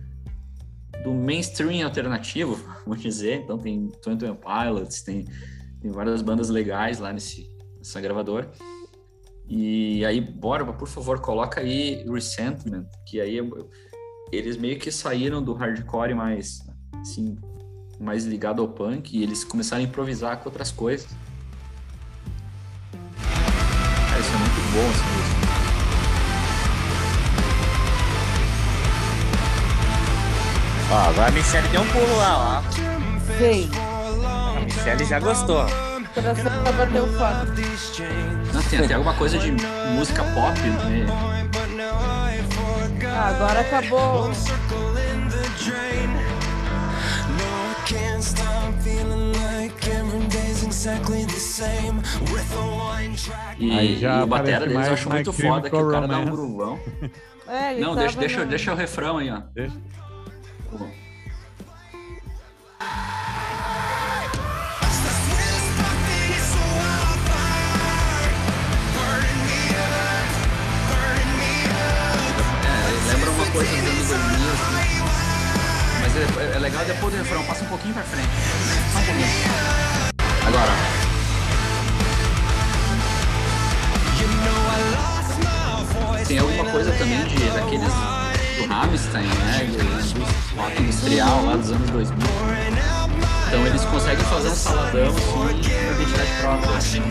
do 1.03 1.13
mainstream 1.13 1.85
alternativo, 1.85 2.55
vamos 2.87 3.01
dizer. 3.01 3.41
Então 3.41 3.57
tem 3.57 3.89
Twenty 4.01 4.25
One 4.25 4.37
Pilots, 4.37 5.01
tem, 5.01 5.25
tem 5.81 5.91
várias 5.91 6.21
bandas 6.21 6.49
legais 6.49 6.99
lá 6.99 7.11
nesse, 7.13 7.47
nessa 7.77 8.01
gravadora. 8.01 8.49
E 9.47 10.03
aí, 10.05 10.21
Borba, 10.21 10.73
por 10.73 10.87
favor, 10.87 11.19
coloca 11.19 11.59
aí 11.59 12.05
Resentment, 12.09 12.87
que 13.05 13.19
aí 13.19 13.37
eu, 13.37 13.69
eles 14.31 14.55
meio 14.55 14.79
que 14.79 14.89
saíram 14.89 15.43
do 15.43 15.53
hardcore 15.53 16.15
mais, 16.15 16.59
assim, 17.01 17.37
mais 17.99 18.25
ligado 18.25 18.61
ao 18.61 18.69
punk 18.69 19.15
e 19.15 19.21
eles 19.21 19.43
começaram 19.43 19.83
a 19.83 19.85
improvisar 19.85 20.39
com 20.39 20.49
outras 20.49 20.71
coisas. 20.71 21.09
Bom, 24.73 24.89
assim, 24.89 25.23
Ó, 30.91 31.09
agora 31.09 31.27
a 31.27 31.31
Michelle 31.31 31.67
deu 31.69 31.81
um 31.81 31.87
pulo 31.87 32.17
lá, 32.17 32.61
ó. 32.61 32.71
Sim. 33.37 33.69
A 34.57 34.59
Michelle 34.59 35.05
já 35.05 35.19
gostou. 35.19 35.65
Coração 36.13 36.51
pra 36.63 36.71
bater 36.71 37.01
o 37.01 37.07
foco. 37.17 37.47
Não, 38.53 38.61
tem 38.63 38.79
até 38.79 38.93
alguma 38.93 39.13
coisa 39.15 39.39
de 39.39 39.51
música 39.95 40.23
pop, 40.23 40.59
né? 40.59 41.07
Ah, 43.07 43.29
agora 43.29 43.61
acabou. 43.61 44.31
E, 53.59 53.71
Aí 53.71 53.99
já 53.99 54.19
e 54.19 54.23
o 54.23 54.27
batera 54.27 54.65
deles 54.65 54.87
eu 54.87 54.93
acho 54.93 55.09
muito 55.09 55.31
foda 55.31 55.69
que 55.69 55.75
o 55.75 55.91
cara 55.91 56.07
dá 56.07 56.19
um 56.19 56.25
gruvão. 56.25 56.79
É, 57.45 57.77
Não, 57.77 57.93
deixa, 57.93 58.17
deixa, 58.17 58.45
deixa 58.45 58.71
o 58.71 58.75
refrão 58.75 59.17
aí, 59.17 59.29
ó. 59.29 59.41
Deixa. 59.53 59.75
coisa 73.53 73.75
dos 73.75 74.11
anos 74.11 74.37
2000, 74.41 74.53
assim. 74.53 75.03
Mas 76.01 76.15
é, 76.15 76.55
é, 76.55 76.59
legal 76.59 76.83
depois 76.85 77.13
do 77.13 77.17
refrão, 77.19 77.43
passa 77.43 77.63
um 77.63 77.67
pouquinho 77.67 77.93
pra 77.93 78.03
frente. 78.03 78.29
Só 78.91 78.99
um 78.99 79.05
pouquinho. 79.05 79.92
Tem 86.27 86.39
alguma 86.39 86.65
coisa 86.71 86.91
também 86.93 87.25
de, 87.25 87.35
daqueles 87.51 87.93
do 88.57 88.67
Rammstein, 88.67 89.27
né? 89.27 89.65
Do 89.65 90.55
rock 90.55 90.81
industrial 90.81 91.45
lá 91.45 91.55
dos 91.57 91.71
anos 91.71 91.89
2000. 91.91 92.17
Então 93.47 93.67
eles 93.67 93.85
conseguem 93.85 94.25
fazer 94.25 94.49
um 94.49 94.55
saladão 94.55 95.07
assim, 95.09 95.31
com 95.31 95.49
identidade 95.49 96.31
própria. 96.41 96.77
Assim, 96.77 97.01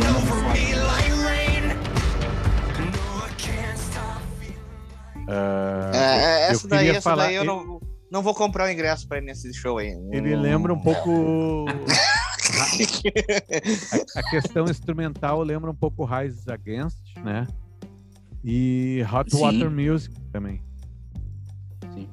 Uh, 5.22 5.94
é, 5.94 6.48
é 6.48 6.50
essa 6.50 6.68
daí, 6.68 6.88
essa 6.88 7.00
falar... 7.00 7.24
daí 7.24 7.36
eu 7.36 7.44
não, 7.44 7.80
não 8.10 8.22
vou 8.22 8.34
comprar 8.34 8.66
o 8.66 8.70
ingresso 8.70 9.08
para 9.08 9.18
ir 9.18 9.22
nesse 9.22 9.54
show 9.54 9.78
aí. 9.78 9.96
Ele 10.10 10.34
hum. 10.36 10.40
lembra 10.40 10.74
um 10.74 10.78
pouco 10.78 11.64
é. 11.68 11.72
a, 14.14 14.20
a, 14.20 14.30
questão 14.30 14.64
instrumental 14.64 15.42
lembra 15.42 15.70
um 15.70 15.74
pouco 15.74 16.04
Rise 16.04 16.50
Against, 16.50 17.16
né? 17.22 17.46
E 18.44 19.04
Hot 19.12 19.30
Sim. 19.30 19.40
Water 19.40 19.70
Music 19.70 20.14
também. 20.32 20.62
Sim. 21.94 22.08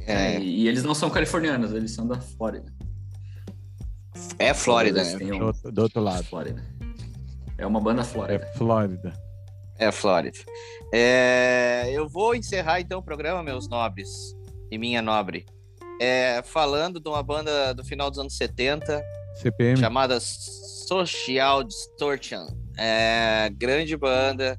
É, 0.00 0.40
e 0.40 0.68
eles 0.68 0.82
não 0.82 0.94
são 0.94 1.08
californianos, 1.10 1.72
eles 1.72 1.92
são 1.92 2.06
da 2.06 2.20
Flórida. 2.20 2.72
É 4.38 4.52
Flórida, 4.52 5.02
né? 5.04 5.32
Um... 5.32 5.52
Do, 5.52 5.72
do, 5.72 5.82
outro 5.82 6.00
lado. 6.00 6.24
Flórida. 6.24 6.64
É 7.58 7.66
uma 7.66 7.80
banda 7.80 8.04
Flórida. 8.04 8.44
É 8.44 8.56
Flórida. 8.56 9.12
É 9.78 9.92
Flórida. 9.92 10.38
É... 10.92 11.90
Eu 11.90 12.08
vou 12.08 12.34
encerrar 12.34 12.80
então 12.80 12.98
o 12.98 13.02
programa, 13.02 13.42
meus 13.42 13.68
nobres 13.68 14.08
e 14.70 14.78
minha 14.78 15.02
nobre, 15.02 15.46
é... 16.00 16.42
falando 16.42 17.00
de 17.00 17.08
uma 17.08 17.22
banda 17.22 17.72
do 17.74 17.84
final 17.84 18.10
dos 18.10 18.18
anos 18.18 18.36
70 18.36 19.02
CPM. 19.34 19.78
chamada 19.78 20.18
Social 20.20 21.64
Distortion. 21.64 22.46
É... 22.76 23.50
Grande 23.56 23.96
banda. 23.96 24.58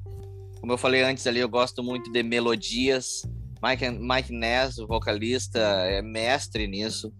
Como 0.60 0.72
eu 0.72 0.78
falei 0.78 1.02
antes 1.02 1.26
ali, 1.26 1.40
eu 1.40 1.48
gosto 1.48 1.82
muito 1.82 2.10
de 2.10 2.22
melodias 2.22 3.22
Mike, 3.62 3.90
Mike 3.90 4.32
Ness, 4.32 4.78
o 4.78 4.86
vocalista, 4.86 5.58
é 5.58 6.02
mestre 6.02 6.66
nisso. 6.66 7.12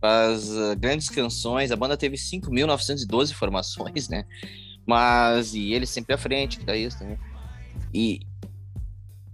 Faz 0.00 0.50
uh, 0.50 0.76
grandes 0.76 1.08
canções. 1.08 1.70
A 1.70 1.76
banda 1.76 1.96
teve 1.96 2.16
5.912 2.16 3.32
formações, 3.32 4.08
né? 4.08 4.24
Mas, 4.86 5.54
e 5.54 5.72
ele 5.72 5.86
sempre 5.86 6.14
à 6.14 6.18
frente, 6.18 6.58
guitarrista, 6.58 7.04
né? 7.04 7.18
E. 7.92 8.20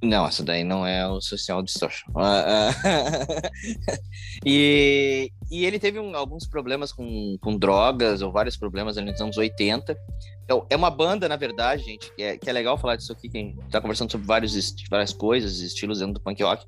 Não, 0.02 0.26
essa 0.26 0.42
daí 0.42 0.64
não 0.64 0.84
é 0.84 1.06
o 1.06 1.20
Social 1.20 1.62
Distortion. 1.62 2.10
Uh, 2.10 2.18
uh, 2.18 3.50
e, 4.44 5.30
e 5.48 5.64
ele 5.64 5.78
teve 5.78 6.00
um, 6.00 6.16
alguns 6.16 6.44
problemas 6.44 6.92
com, 6.92 7.38
com 7.40 7.56
drogas, 7.56 8.20
ou 8.20 8.32
vários 8.32 8.56
problemas 8.56 8.96
nos 8.96 9.20
anos 9.20 9.38
80. 9.38 9.96
Então, 10.44 10.66
é 10.68 10.74
uma 10.74 10.90
banda, 10.90 11.28
na 11.28 11.36
verdade, 11.36 11.84
gente, 11.84 12.12
que 12.14 12.22
é, 12.22 12.36
que 12.36 12.50
é 12.50 12.52
legal 12.52 12.76
falar 12.76 12.96
disso 12.96 13.12
aqui, 13.12 13.28
quem 13.28 13.56
tá 13.70 13.80
conversando 13.80 14.10
sobre 14.10 14.26
vários, 14.26 14.74
várias 14.90 15.12
coisas, 15.12 15.60
estilos 15.60 16.00
dentro 16.00 16.14
do 16.14 16.20
punk 16.20 16.42
rock. 16.42 16.66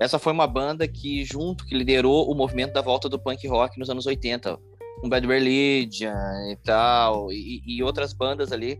Essa 0.00 0.18
foi 0.18 0.32
uma 0.32 0.48
banda 0.48 0.88
que, 0.88 1.24
junto, 1.24 1.64
que 1.64 1.76
liderou 1.76 2.28
o 2.28 2.34
movimento 2.34 2.72
da 2.72 2.82
volta 2.82 3.08
do 3.08 3.20
punk 3.20 3.46
rock 3.46 3.78
nos 3.78 3.88
anos 3.88 4.04
80. 4.04 4.58
Com 5.00 5.08
Bad 5.08 5.26
Religion 5.26 6.12
e 6.50 6.56
tal, 6.64 7.30
e, 7.30 7.62
e 7.64 7.82
outras 7.82 8.12
bandas 8.12 8.50
ali, 8.50 8.78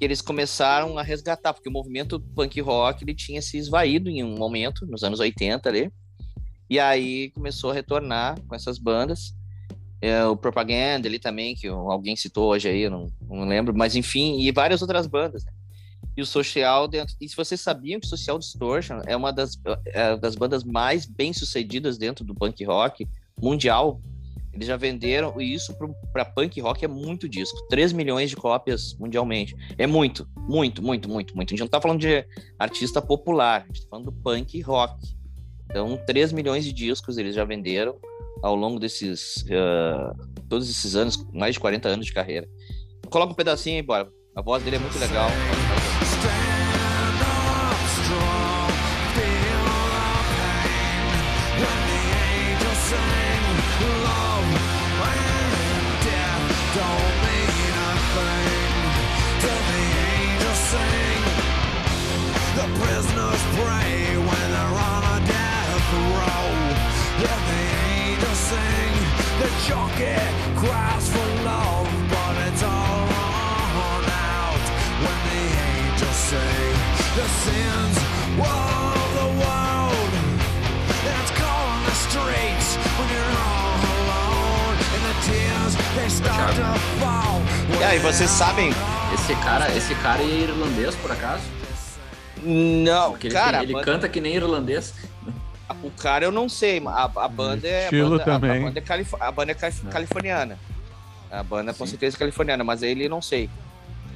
que 0.00 0.04
eles 0.06 0.22
começaram 0.22 0.96
a 0.96 1.02
resgatar, 1.02 1.52
porque 1.52 1.68
o 1.68 1.72
movimento 1.72 2.18
punk 2.18 2.58
rock 2.62 3.04
ele 3.04 3.14
tinha 3.14 3.42
se 3.42 3.58
esvaído 3.58 4.08
em 4.08 4.24
um 4.24 4.34
momento, 4.34 4.86
nos 4.86 5.04
anos 5.04 5.20
80 5.20 5.68
ali, 5.68 5.92
e 6.70 6.80
aí 6.80 7.30
começou 7.32 7.70
a 7.70 7.74
retornar 7.74 8.40
com 8.48 8.54
essas 8.54 8.78
bandas. 8.78 9.34
É, 10.00 10.24
o 10.24 10.34
Propaganda 10.34 11.06
ali 11.06 11.18
também, 11.18 11.54
que 11.54 11.68
alguém 11.68 12.16
citou 12.16 12.50
hoje 12.50 12.70
aí, 12.70 12.80
eu 12.80 12.90
não, 12.90 13.12
não 13.28 13.44
lembro, 13.46 13.76
mas 13.76 13.94
enfim, 13.94 14.40
e 14.40 14.50
várias 14.50 14.80
outras 14.80 15.06
bandas. 15.06 15.44
Né? 15.44 15.52
E 16.16 16.22
o 16.22 16.26
Social 16.26 16.88
dentro. 16.88 17.14
E 17.20 17.28
se 17.28 17.36
vocês 17.36 17.60
sabiam 17.60 18.00
que 18.00 18.06
Social 18.06 18.38
Distortion 18.38 19.02
é 19.06 19.14
uma 19.14 19.30
das, 19.30 19.60
é, 19.84 20.16
das 20.16 20.34
bandas 20.34 20.64
mais 20.64 21.04
bem 21.04 21.34
sucedidas 21.34 21.98
dentro 21.98 22.24
do 22.24 22.34
punk 22.34 22.64
rock 22.64 23.06
mundial, 23.38 24.00
eles 24.52 24.66
já 24.66 24.76
venderam, 24.76 25.40
e 25.40 25.54
isso 25.54 25.76
para 26.12 26.24
punk 26.24 26.60
rock 26.60 26.84
é 26.84 26.88
muito 26.88 27.28
disco. 27.28 27.56
3 27.68 27.92
milhões 27.92 28.30
de 28.30 28.36
cópias 28.36 28.96
mundialmente. 28.98 29.54
É 29.78 29.86
muito, 29.86 30.26
muito, 30.36 30.82
muito, 30.82 31.08
muito, 31.08 31.36
muito. 31.36 31.50
A 31.50 31.52
gente 31.52 31.60
não 31.60 31.68
tá 31.68 31.80
falando 31.80 32.00
de 32.00 32.24
artista 32.58 33.00
popular, 33.00 33.62
a 33.62 33.66
gente 33.66 33.82
tá 33.82 33.88
falando 33.90 34.06
do 34.06 34.12
punk 34.12 34.60
rock. 34.62 34.94
Então, 35.66 35.96
3 36.04 36.32
milhões 36.32 36.64
de 36.64 36.72
discos 36.72 37.16
eles 37.16 37.34
já 37.34 37.44
venderam 37.44 37.96
ao 38.42 38.56
longo 38.56 38.80
desses 38.80 39.44
uh, 39.44 40.42
todos 40.48 40.68
esses 40.68 40.96
anos, 40.96 41.16
mais 41.32 41.54
de 41.54 41.60
40 41.60 41.88
anos 41.88 42.06
de 42.06 42.12
carreira. 42.12 42.48
Coloca 43.08 43.32
um 43.32 43.36
pedacinho 43.36 43.76
aí, 43.76 43.82
bora. 43.82 44.10
A 44.34 44.42
voz 44.42 44.62
dele 44.62 44.76
é 44.76 44.78
muito 44.78 44.98
legal. 44.98 45.28
E 87.78 87.84
aí, 87.84 87.98
vocês 87.98 88.28
sabem? 88.28 88.70
Esse 89.14 89.34
cara, 89.36 89.74
esse 89.74 89.94
cara 89.96 90.22
é 90.22 90.26
irlandês, 90.26 90.94
por 90.96 91.10
acaso? 91.10 91.42
Não, 92.42 93.12
Porque 93.12 93.28
cara. 93.28 93.62
Ele, 93.62 93.72
ele 93.74 93.82
canta 93.82 94.08
que 94.08 94.20
nem 94.20 94.34
irlandês. 94.34 94.94
O 95.82 95.90
cara 95.90 96.24
eu 96.24 96.32
não 96.32 96.48
sei, 96.48 96.82
a, 96.84 97.04
a 97.04 97.28
banda 97.28 97.66
é. 97.66 97.88
A 97.88 97.90
banda, 97.90 98.24
também. 98.24 98.50
A, 98.50 98.54
a, 98.54 98.60
banda 98.60 98.78
é, 98.78 98.82
calif 98.82 99.14
a 99.18 99.30
banda 99.30 99.52
é 99.52 99.54
calif 99.54 99.86
californiana. 99.86 100.58
A 101.30 101.42
banda 101.42 101.70
é 101.70 101.74
com 101.74 101.86
certeza 101.86 102.16
californiana, 102.18 102.64
mas 102.64 102.82
ele 102.82 103.08
não 103.08 103.22
sei. 103.22 103.48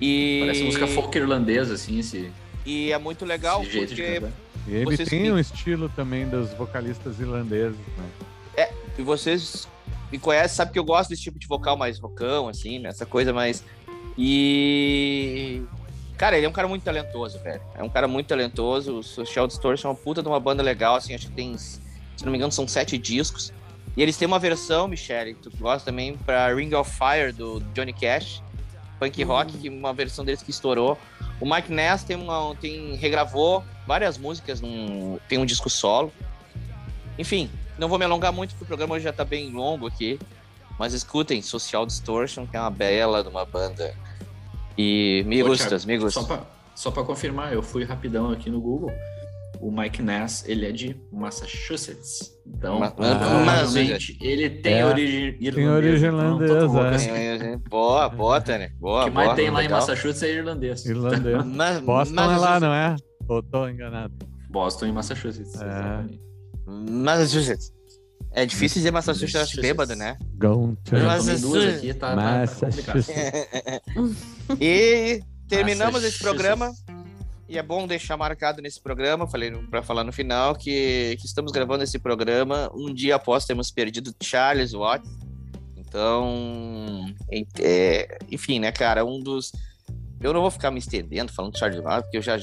E... 0.01 0.41
Parece 0.41 0.65
música 0.65 0.87
folk 0.89 1.17
irlandesa, 1.17 1.75
assim, 1.75 1.99
esse. 1.99 2.31
E 2.67 2.93
é 2.93 2.99
muito 2.99 3.25
legal 3.25 3.63
porque. 3.63 4.23
E 4.67 4.75
ele 4.75 4.85
vocês... 4.97 5.09
tem 5.09 5.31
um 5.31 5.39
estilo 5.39 5.89
também 5.91 6.27
dos 6.27 6.51
vocalistas 6.55 7.21
irlandeses, 7.21 7.79
né? 7.97 8.05
É, 8.57 8.73
e 8.99 9.03
vocês 9.03 9.69
me 10.11 10.19
conhecem, 10.19 10.57
sabe 10.57 10.73
que 10.73 10.79
eu 10.79 10.85
gosto 10.85 11.11
desse 11.11 11.23
tipo 11.23 11.39
de 11.39 11.47
vocal 11.47 11.77
mais 11.77 11.99
rocão, 11.99 12.49
assim, 12.49 12.79
né? 12.79 12.89
Essa 12.89 13.07
coisa 13.07 13.33
mais. 13.33 13.65
E 14.17 15.63
Cara, 16.17 16.37
ele 16.37 16.47
é 16.47 16.49
um 16.49 16.53
cara 16.53 16.69
muito 16.69 16.83
talentoso, 16.83 17.39
velho. 17.41 17.61
É 17.75 17.83
um 17.83 17.89
cara 17.89 18.07
muito 18.07 18.29
talentoso. 18.29 18.99
O 18.99 19.03
Social 19.03 19.47
Distortion 19.47 19.89
é 19.89 19.91
uma 19.91 19.97
puta 19.97 20.23
de 20.23 20.29
uma 20.29 20.39
banda 20.39 20.63
legal, 20.63 20.95
assim, 20.95 21.15
acho 21.15 21.27
que 21.27 21.33
tem, 21.33 21.59
se 21.59 21.81
não 22.23 22.31
me 22.31 22.39
engano, 22.39 22.53
são 22.53 22.69
sete 22.69 22.97
discos. 22.97 23.53
E 23.97 24.03
eles 24.03 24.17
têm 24.17 24.27
uma 24.27 24.39
versão, 24.39 24.87
Michelle, 24.87 25.35
que 25.35 25.43
tu 25.43 25.57
gosta 25.57 25.91
também, 25.91 26.17
pra 26.17 26.55
Ring 26.55 26.73
of 26.75 26.91
Fire, 26.91 27.33
do 27.33 27.61
Johnny 27.75 27.93
Cash, 27.93 28.43
punk 28.99 29.23
uhum. 29.23 29.29
rock, 29.29 29.59
que 29.59 29.69
uma 29.69 29.93
versão 29.93 30.25
deles 30.25 30.43
que 30.43 30.51
estourou. 30.51 30.97
O 31.41 31.53
Mike 31.53 31.73
Ness 31.73 32.05
tem, 32.05 32.17
uma, 32.17 32.55
tem 32.57 32.95
regravou 32.95 33.65
várias 33.87 34.17
músicas, 34.17 34.61
num, 34.61 35.19
tem 35.29 35.39
um 35.39 35.45
disco 35.45 35.69
solo. 35.69 36.13
Enfim, 37.19 37.51
não 37.79 37.89
vou 37.89 37.99
me 37.99 38.05
alongar 38.05 38.33
muito, 38.33 38.51
porque 38.51 38.65
o 38.65 38.67
programa 38.67 38.99
já 39.01 39.13
tá 39.13 39.25
bem 39.25 39.51
longo 39.51 39.87
aqui. 39.87 40.19
Mas 40.79 40.93
escutem 40.93 41.41
Social 41.41 41.87
Distortion, 41.87 42.47
que 42.47 42.57
é 42.57 42.61
uma 42.61 42.71
bela 42.71 43.23
de 43.23 43.29
uma 43.29 43.45
banda 43.45 43.95
e 44.77 45.23
me 45.27 45.41
Pô, 45.43 45.51
gustas, 45.51 45.85
me 45.85 45.97
gustas. 45.97 46.27
Só 46.75 46.91
pra 46.91 47.05
confirmar, 47.05 47.53
eu 47.53 47.63
fui 47.63 47.85
rapidão 47.85 48.31
aqui 48.31 48.51
no 48.51 48.61
Google. 48.61 48.93
O 49.61 49.71
Mike 49.71 50.03
Ness, 50.03 50.45
ele 50.47 50.67
é 50.67 50.73
de 50.73 51.01
Massachusetts. 51.13 52.33
Então, 52.45 52.83
ah, 52.83 52.91
provavelmente, 52.91 54.19
ele 54.21 54.51
tem 54.51 54.81
é, 54.81 54.85
origem 54.85 55.37
irlandesa. 55.41 55.55
Tem 55.55 55.69
origem 55.69 56.09
irlandesa. 56.09 56.65
Então, 56.65 56.89
assim. 56.89 57.59
Boa, 57.71 58.09
boa, 58.09 58.41
Tânia. 58.41 58.73
Boa, 58.79 59.03
O 59.03 59.05
que 59.05 59.11
mais 59.11 59.35
tem 59.35 59.51
lá 59.51 59.61
legal. 59.61 59.79
em 59.79 59.81
Massachusetts 59.81 60.23
é 60.25 60.33
irlandês. 60.33 60.85
Irlandês. 60.85 61.45
Mas, 61.47 61.81
Boston 61.81 62.21
é 62.21 62.37
lá, 62.37 62.61
não 62.61 62.75
é? 62.75 62.97
Ou 63.29 63.43
tô 63.43 63.69
enganado? 63.69 64.13
Boston 64.51 64.87
e 64.87 64.93
Massachusetts. 64.93 65.55
É. 65.63 66.05
Massachusetts. 66.67 67.73
É 68.33 68.45
difícil 68.45 68.81
dizer 68.81 68.91
Massachusetts 68.91 69.55
bêbado, 69.55 69.95
né? 69.95 70.19
Massachusetts. 71.05 71.79
Aqui, 71.79 71.95
tá, 71.95 72.17
Massachusetts. 72.17 73.09
e 74.61 75.23
terminamos 75.49 76.03
esse 76.03 76.19
programa. 76.19 76.73
E 77.49 77.59
é 77.59 77.63
bom 77.63 77.87
deixar 77.87 78.17
marcado 78.17 78.63
nesse 78.63 78.81
programa, 78.81 79.29
falei 79.29 79.53
para 79.71 79.83
falar 79.83 80.03
no 80.03 80.13
final, 80.13 80.55
que, 80.57 81.17
que, 81.21 81.27
estamos 81.27 81.53
gravando 81.53 81.85
esse 81.85 81.99
programa 81.99 82.71
um 82.75 82.93
dia 82.93 83.17
após 83.17 83.45
termos 83.45 83.71
perdido 83.71 84.15
Charles 84.21 84.73
Watts. 84.73 85.11
Então, 85.77 87.15
é, 87.61 88.19
enfim, 88.31 88.59
né, 88.59 88.73
cara, 88.73 89.05
um 89.05 89.21
dos. 89.21 89.53
Eu 90.21 90.33
não 90.33 90.41
vou 90.41 90.51
ficar 90.51 90.71
me 90.71 90.79
estendendo 90.79 91.33
falando 91.33 91.53
de 91.53 91.59
Charles 91.59 91.81
Watts, 91.81 92.05
porque 92.05 92.17
eu 92.17 92.23
já 92.23 92.39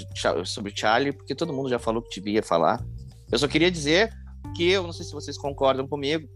sobre 0.45 0.71
Charlie, 0.73 1.11
porque 1.11 1.33
todo 1.33 1.51
mundo 1.51 1.69
já 1.69 1.79
falou 1.79 2.01
que 2.01 2.21
devia 2.21 2.43
falar. 2.43 2.79
Eu 3.31 3.39
só 3.39 3.47
queria 3.47 3.71
dizer 3.71 4.11
que 4.55 4.69
eu 4.69 4.83
não 4.83 4.91
sei 4.93 5.05
se 5.05 5.13
vocês 5.13 5.37
concordam 5.37 5.87
comigo, 5.87 6.27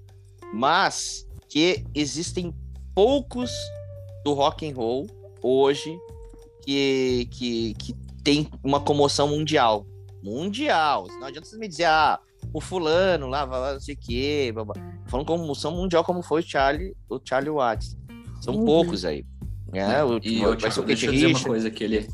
mas 0.53 1.27
que 1.49 1.83
existem 1.93 2.53
poucos 2.93 3.51
do 4.23 4.33
rock 4.33 4.67
and 4.69 4.75
roll 4.75 5.07
hoje 5.41 5.97
que, 6.63 7.27
que, 7.31 7.73
que 7.75 7.93
tem 8.23 8.47
uma 8.63 8.79
comoção 8.79 9.27
mundial. 9.27 9.85
Mundial. 10.23 11.07
Não 11.19 11.27
adianta 11.27 11.47
você 11.47 11.57
me 11.57 11.67
dizer, 11.67 11.85
ah, 11.85 12.19
o 12.53 12.59
fulano 12.61 13.27
lá, 13.27 13.45
vai 13.45 13.59
lá, 13.59 13.73
não 13.73 13.79
sei 13.79 13.93
o 13.95 13.97
quê. 13.99 14.51
blá, 14.53 14.63
blá. 14.65 14.75
Falando 15.07 15.27
como 15.27 15.45
moção 15.45 15.71
mundial, 15.71 16.03
como 16.03 16.23
foi 16.23 16.41
o 16.41 16.45
Charlie, 16.47 16.95
o 17.09 17.19
Charlie 17.23 17.51
Watts. 17.51 17.95
São 18.41 18.55
Uhum. 18.55 18.65
poucos 18.65 19.05
aí. 19.05 19.23
É, 19.73 20.03
o, 20.03 20.17
E 20.23 20.39
vai 20.39 20.47
eu, 20.47 20.51
ser 20.53 20.57
Thiago, 20.69 20.83
deixa 20.87 21.05
eu 21.07 21.11
dizer 21.11 21.27
uma 21.27 21.43
coisa, 21.43 21.69
que 21.69 21.83
ele, 21.83 22.07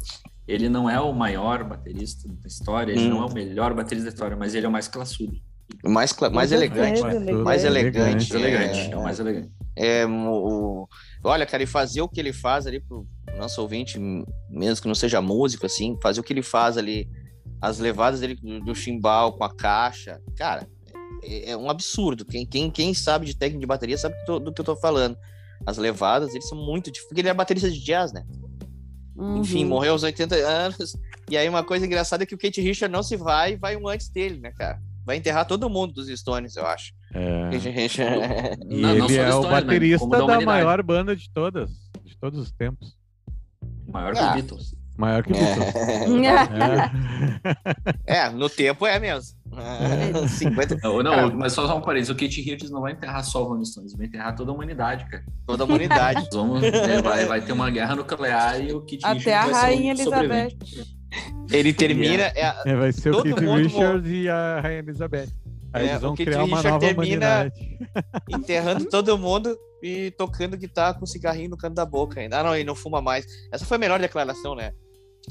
ele 0.48 0.68
não 0.70 0.90
é 0.90 1.00
o 1.00 1.14
maior 1.14 1.64
baterista 1.64 2.28
da 2.28 2.48
história, 2.48 2.92
ele 2.92 3.02
Hum. 3.06 3.10
não 3.10 3.22
é 3.24 3.26
o 3.26 3.34
melhor 3.34 3.74
baterista 3.74 4.10
da 4.10 4.14
história, 4.14 4.36
mas 4.38 4.54
ele 4.56 4.66
é 4.66 4.70
o 4.70 4.72
mais 4.72 4.88
classudo. 4.88 5.34
mais, 5.86 6.12
cla- 6.12 6.30
mais 6.30 6.50
Com 6.52 6.58
elegante. 6.58 7.00
certeza, 7.00 7.18
elegante. 7.18 7.44
Mais 7.46 7.64
elegante. 7.64 7.98
Mais 8.04 8.32
elegante, 8.32 8.80
É, 8.80 8.92
é 8.92 8.98
o 8.98 9.04
mais 9.04 9.20
elegante. 9.20 9.52
É, 9.76 10.06
o, 10.06 10.12
o- 10.84 10.88
olha, 11.24 11.46
cara, 11.46 11.64
e 11.64 11.66
fazer 11.66 12.02
o 12.02 12.10
que 12.10 12.20
ele 12.20 12.34
faz 12.34 12.68
ali 12.68 12.80
pro 12.82 13.08
nosso 13.38 13.62
ouvinte, 13.62 13.98
mesmo 14.50 14.82
que 14.82 14.88
não 14.88 14.94
seja 14.96 15.22
músico, 15.22 15.66
assim, 15.66 15.98
fazer 16.04 16.20
o 16.20 16.24
que 16.24 16.34
ele 16.34 16.44
faz 16.44 16.78
ali, 16.78 17.10
as 17.62 17.80
levadas 17.80 18.20
dele 18.20 18.36
do, 18.36 18.60
do 18.60 18.76
chimbal 18.76 19.34
com 19.34 19.44
a 19.46 19.56
caixa, 19.56 20.20
cara, 20.38 20.68
é, 21.24 21.52
é 21.52 21.58
um 21.58 21.70
absurdo. 21.70 22.26
Quem, 22.26 22.46
quem, 22.46 22.70
quem 22.70 22.94
sabe 22.94 23.26
de 23.26 23.36
técnica 23.36 23.62
de 23.62 23.66
bateria 23.68 23.98
sabe 23.98 24.16
do, 24.26 24.40
do 24.40 24.54
que 24.54 24.60
eu 24.62 24.66
tô 24.66 24.76
falando. 24.76 25.18
As 25.66 25.78
levadas, 25.78 26.32
eles 26.36 26.50
são 26.50 26.58
muito 26.58 26.88
difíceis, 26.92 27.08
porque 27.08 27.22
ele 27.22 27.30
é 27.30 27.34
baterista 27.34 27.70
de 27.72 27.80
jazz, 27.80 28.12
né? 28.12 28.26
Enfim, 29.40 29.64
Uhum. 29.64 29.70
morreu 29.70 29.92
aos 29.94 30.04
80 30.04 30.36
anos. 30.36 30.96
E 31.30 31.38
aí 31.38 31.48
uma 31.50 31.64
coisa 31.64 31.86
engraçada 31.86 32.24
é 32.24 32.26
que 32.26 32.36
o 32.36 32.38
Kate 32.38 32.62
Richard 32.62 32.92
não 32.92 33.04
se 33.04 33.16
vai, 33.18 33.58
vai 33.58 33.76
um 33.76 33.88
antes 33.88 34.10
dele, 34.10 34.40
né, 34.40 34.52
cara? 34.58 34.80
Vai 35.06 35.18
enterrar 35.18 35.46
todo 35.46 35.70
mundo 35.70 35.94
dos 35.94 36.08
Stones, 36.08 36.56
eu 36.56 36.66
acho. 36.66 36.94
É. 37.14 37.50
Kate 37.52 37.70
Richard. 37.70 38.20
E 38.70 38.82
Não, 38.82 38.96
não 38.96 39.06
ele 39.08 39.18
da 39.18 39.24
é 39.24 39.34
o 39.36 39.42
né? 39.44 39.50
baterista 39.50 40.08
da 40.08 40.26
da, 40.26 40.42
maior 40.42 40.82
banda 40.84 41.16
de 41.16 41.30
todas, 41.32 41.70
de 42.06 42.18
todos 42.18 42.40
os 42.40 42.52
tempos. 42.52 42.96
Maior 43.88 44.14
que 44.14 44.20
Ah. 44.20 44.32
o 44.32 44.34
Beatles. 44.36 44.76
Maior 44.98 45.24
que 45.24 45.34
Beatles. 45.34 45.74
É. 48.06 48.18
É, 48.26 48.30
no 48.30 48.50
tempo 48.50 48.86
é 48.86 49.00
mesmo. 49.00 49.36
É. 49.58 50.28
50, 50.28 50.78
Não, 50.82 51.04
não, 51.04 51.12
Cara, 51.12 51.30
mas 51.36 51.54
só 51.54 51.78
um 51.78 51.82
parênteses, 51.82 52.10
o 52.10 52.16
Kate 52.18 52.42
Richards 52.42 52.70
não 52.72 52.82
vai 52.82 52.94
enterrar 52.94 53.24
só 53.24 53.42
o 53.44 53.48
Rolling 53.50 53.66
Stones, 53.66 53.94
vai 53.96 54.06
enterrar 54.08 54.36
toda 54.36 54.52
a 54.52 54.54
humanidade, 54.54 55.06
cara. 55.10 55.24
toda 55.46 55.64
a 55.64 55.66
humanidade. 55.66 56.28
Vamos, 56.32 56.64
é, 56.64 57.02
vai, 57.02 57.26
vai 57.26 57.42
ter 57.42 57.52
uma 57.52 57.70
guerra 57.70 57.96
nuclear 57.96 58.62
e 58.62 58.74
o 58.74 58.82
Kate 58.82 59.00
Até 59.04 59.34
a 59.34 59.44
Richards 59.44 59.52
vai 59.52 59.52
ser 59.52 59.76
Rainha. 59.76 59.92
Elizabeth. 59.92 60.58
Ele 61.52 61.74
termina. 61.74 62.24
É, 62.36 62.54
É, 62.66 62.76
vai 62.76 62.92
ser 62.94 63.14
o 63.14 63.22
Keith 63.22 63.42
mundo 63.42 63.58
Richards 63.64 64.10
e 64.12 64.30
a 64.30 64.62
Rainha 64.62 64.80
Elizabeth. 64.80 65.28
Aí 65.74 65.86
É, 65.88 65.90
eles 65.92 66.02
vão 66.02 66.14
o 66.14 66.16
criar 66.16 66.44
uma 66.44 66.58
Richards 66.58 66.72
nova 66.72 66.80
termina- 66.80 67.28
humanidade. 67.42 67.78
enterrando 68.30 68.86
todo 68.86 69.18
mundo 69.18 69.58
e 69.84 70.12
tocando 70.12 70.56
guitarra 70.58 70.94
com 70.94 71.06
cigarrinho 71.06 71.50
no 71.50 71.58
canto 71.58 71.74
da 71.76 71.86
boca 71.86 72.20
ainda. 72.20 72.40
Ah, 72.40 72.44
não, 72.44 72.56
ele 72.56 72.64
não 72.64 72.76
fuma 72.76 73.02
mais. 73.02 73.26
Essa 73.52 73.66
foi 73.66 73.76
a 73.78 73.80
melhor 73.80 74.00
declaração, 74.00 74.56
né? 74.56 74.72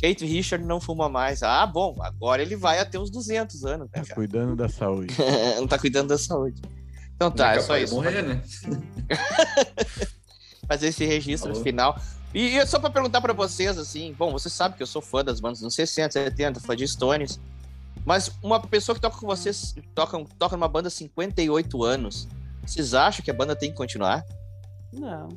Kate 0.00 0.24
Richard 0.24 0.64
não 0.64 0.80
fuma 0.80 1.08
mais. 1.08 1.42
Ah, 1.42 1.66
bom, 1.66 1.96
agora 2.00 2.42
ele 2.42 2.56
vai 2.56 2.78
até 2.78 2.98
uns 2.98 3.10
200 3.10 3.64
anos, 3.64 3.88
né, 3.94 4.02
cara? 4.02 4.14
Cuidando 4.14 4.54
da 4.56 4.68
saúde. 4.68 5.14
não 5.56 5.66
tá 5.66 5.78
cuidando 5.78 6.08
da 6.08 6.18
saúde. 6.18 6.60
Então 7.16 7.30
tá, 7.30 7.48
é 7.48 7.60
capaz 7.60 7.66
só 7.66 7.76
isso. 7.76 7.94
Morrer, 7.94 8.22
né? 8.22 8.42
Fazer 10.66 10.88
esse 10.88 11.04
registro 11.04 11.50
Falou. 11.50 11.62
final. 11.64 12.00
E, 12.32 12.56
e 12.56 12.66
só 12.66 12.78
pra 12.78 12.90
perguntar 12.90 13.20
pra 13.20 13.32
vocês, 13.32 13.76
assim, 13.76 14.14
bom, 14.16 14.30
você 14.30 14.48
sabe 14.48 14.76
que 14.76 14.82
eu 14.82 14.86
sou 14.86 15.02
fã 15.02 15.24
das 15.24 15.40
bandas 15.40 15.58
dos 15.58 15.64
anos 15.64 15.74
60, 15.74 16.12
70, 16.12 16.60
fã 16.60 16.76
de 16.76 16.86
Stones. 16.86 17.40
Mas 18.04 18.30
uma 18.42 18.60
pessoa 18.60 18.94
que 18.94 19.00
toca 19.02 19.18
com 19.18 19.26
vocês, 19.26 19.74
toca, 19.94 20.24
toca 20.38 20.56
numa 20.56 20.68
banda 20.68 20.88
há 20.88 20.90
58 20.90 21.82
anos, 21.82 22.28
vocês 22.64 22.94
acham 22.94 23.24
que 23.24 23.30
a 23.30 23.34
banda 23.34 23.54
tem 23.56 23.70
que 23.70 23.76
continuar? 23.76 24.24
Não. 24.92 25.28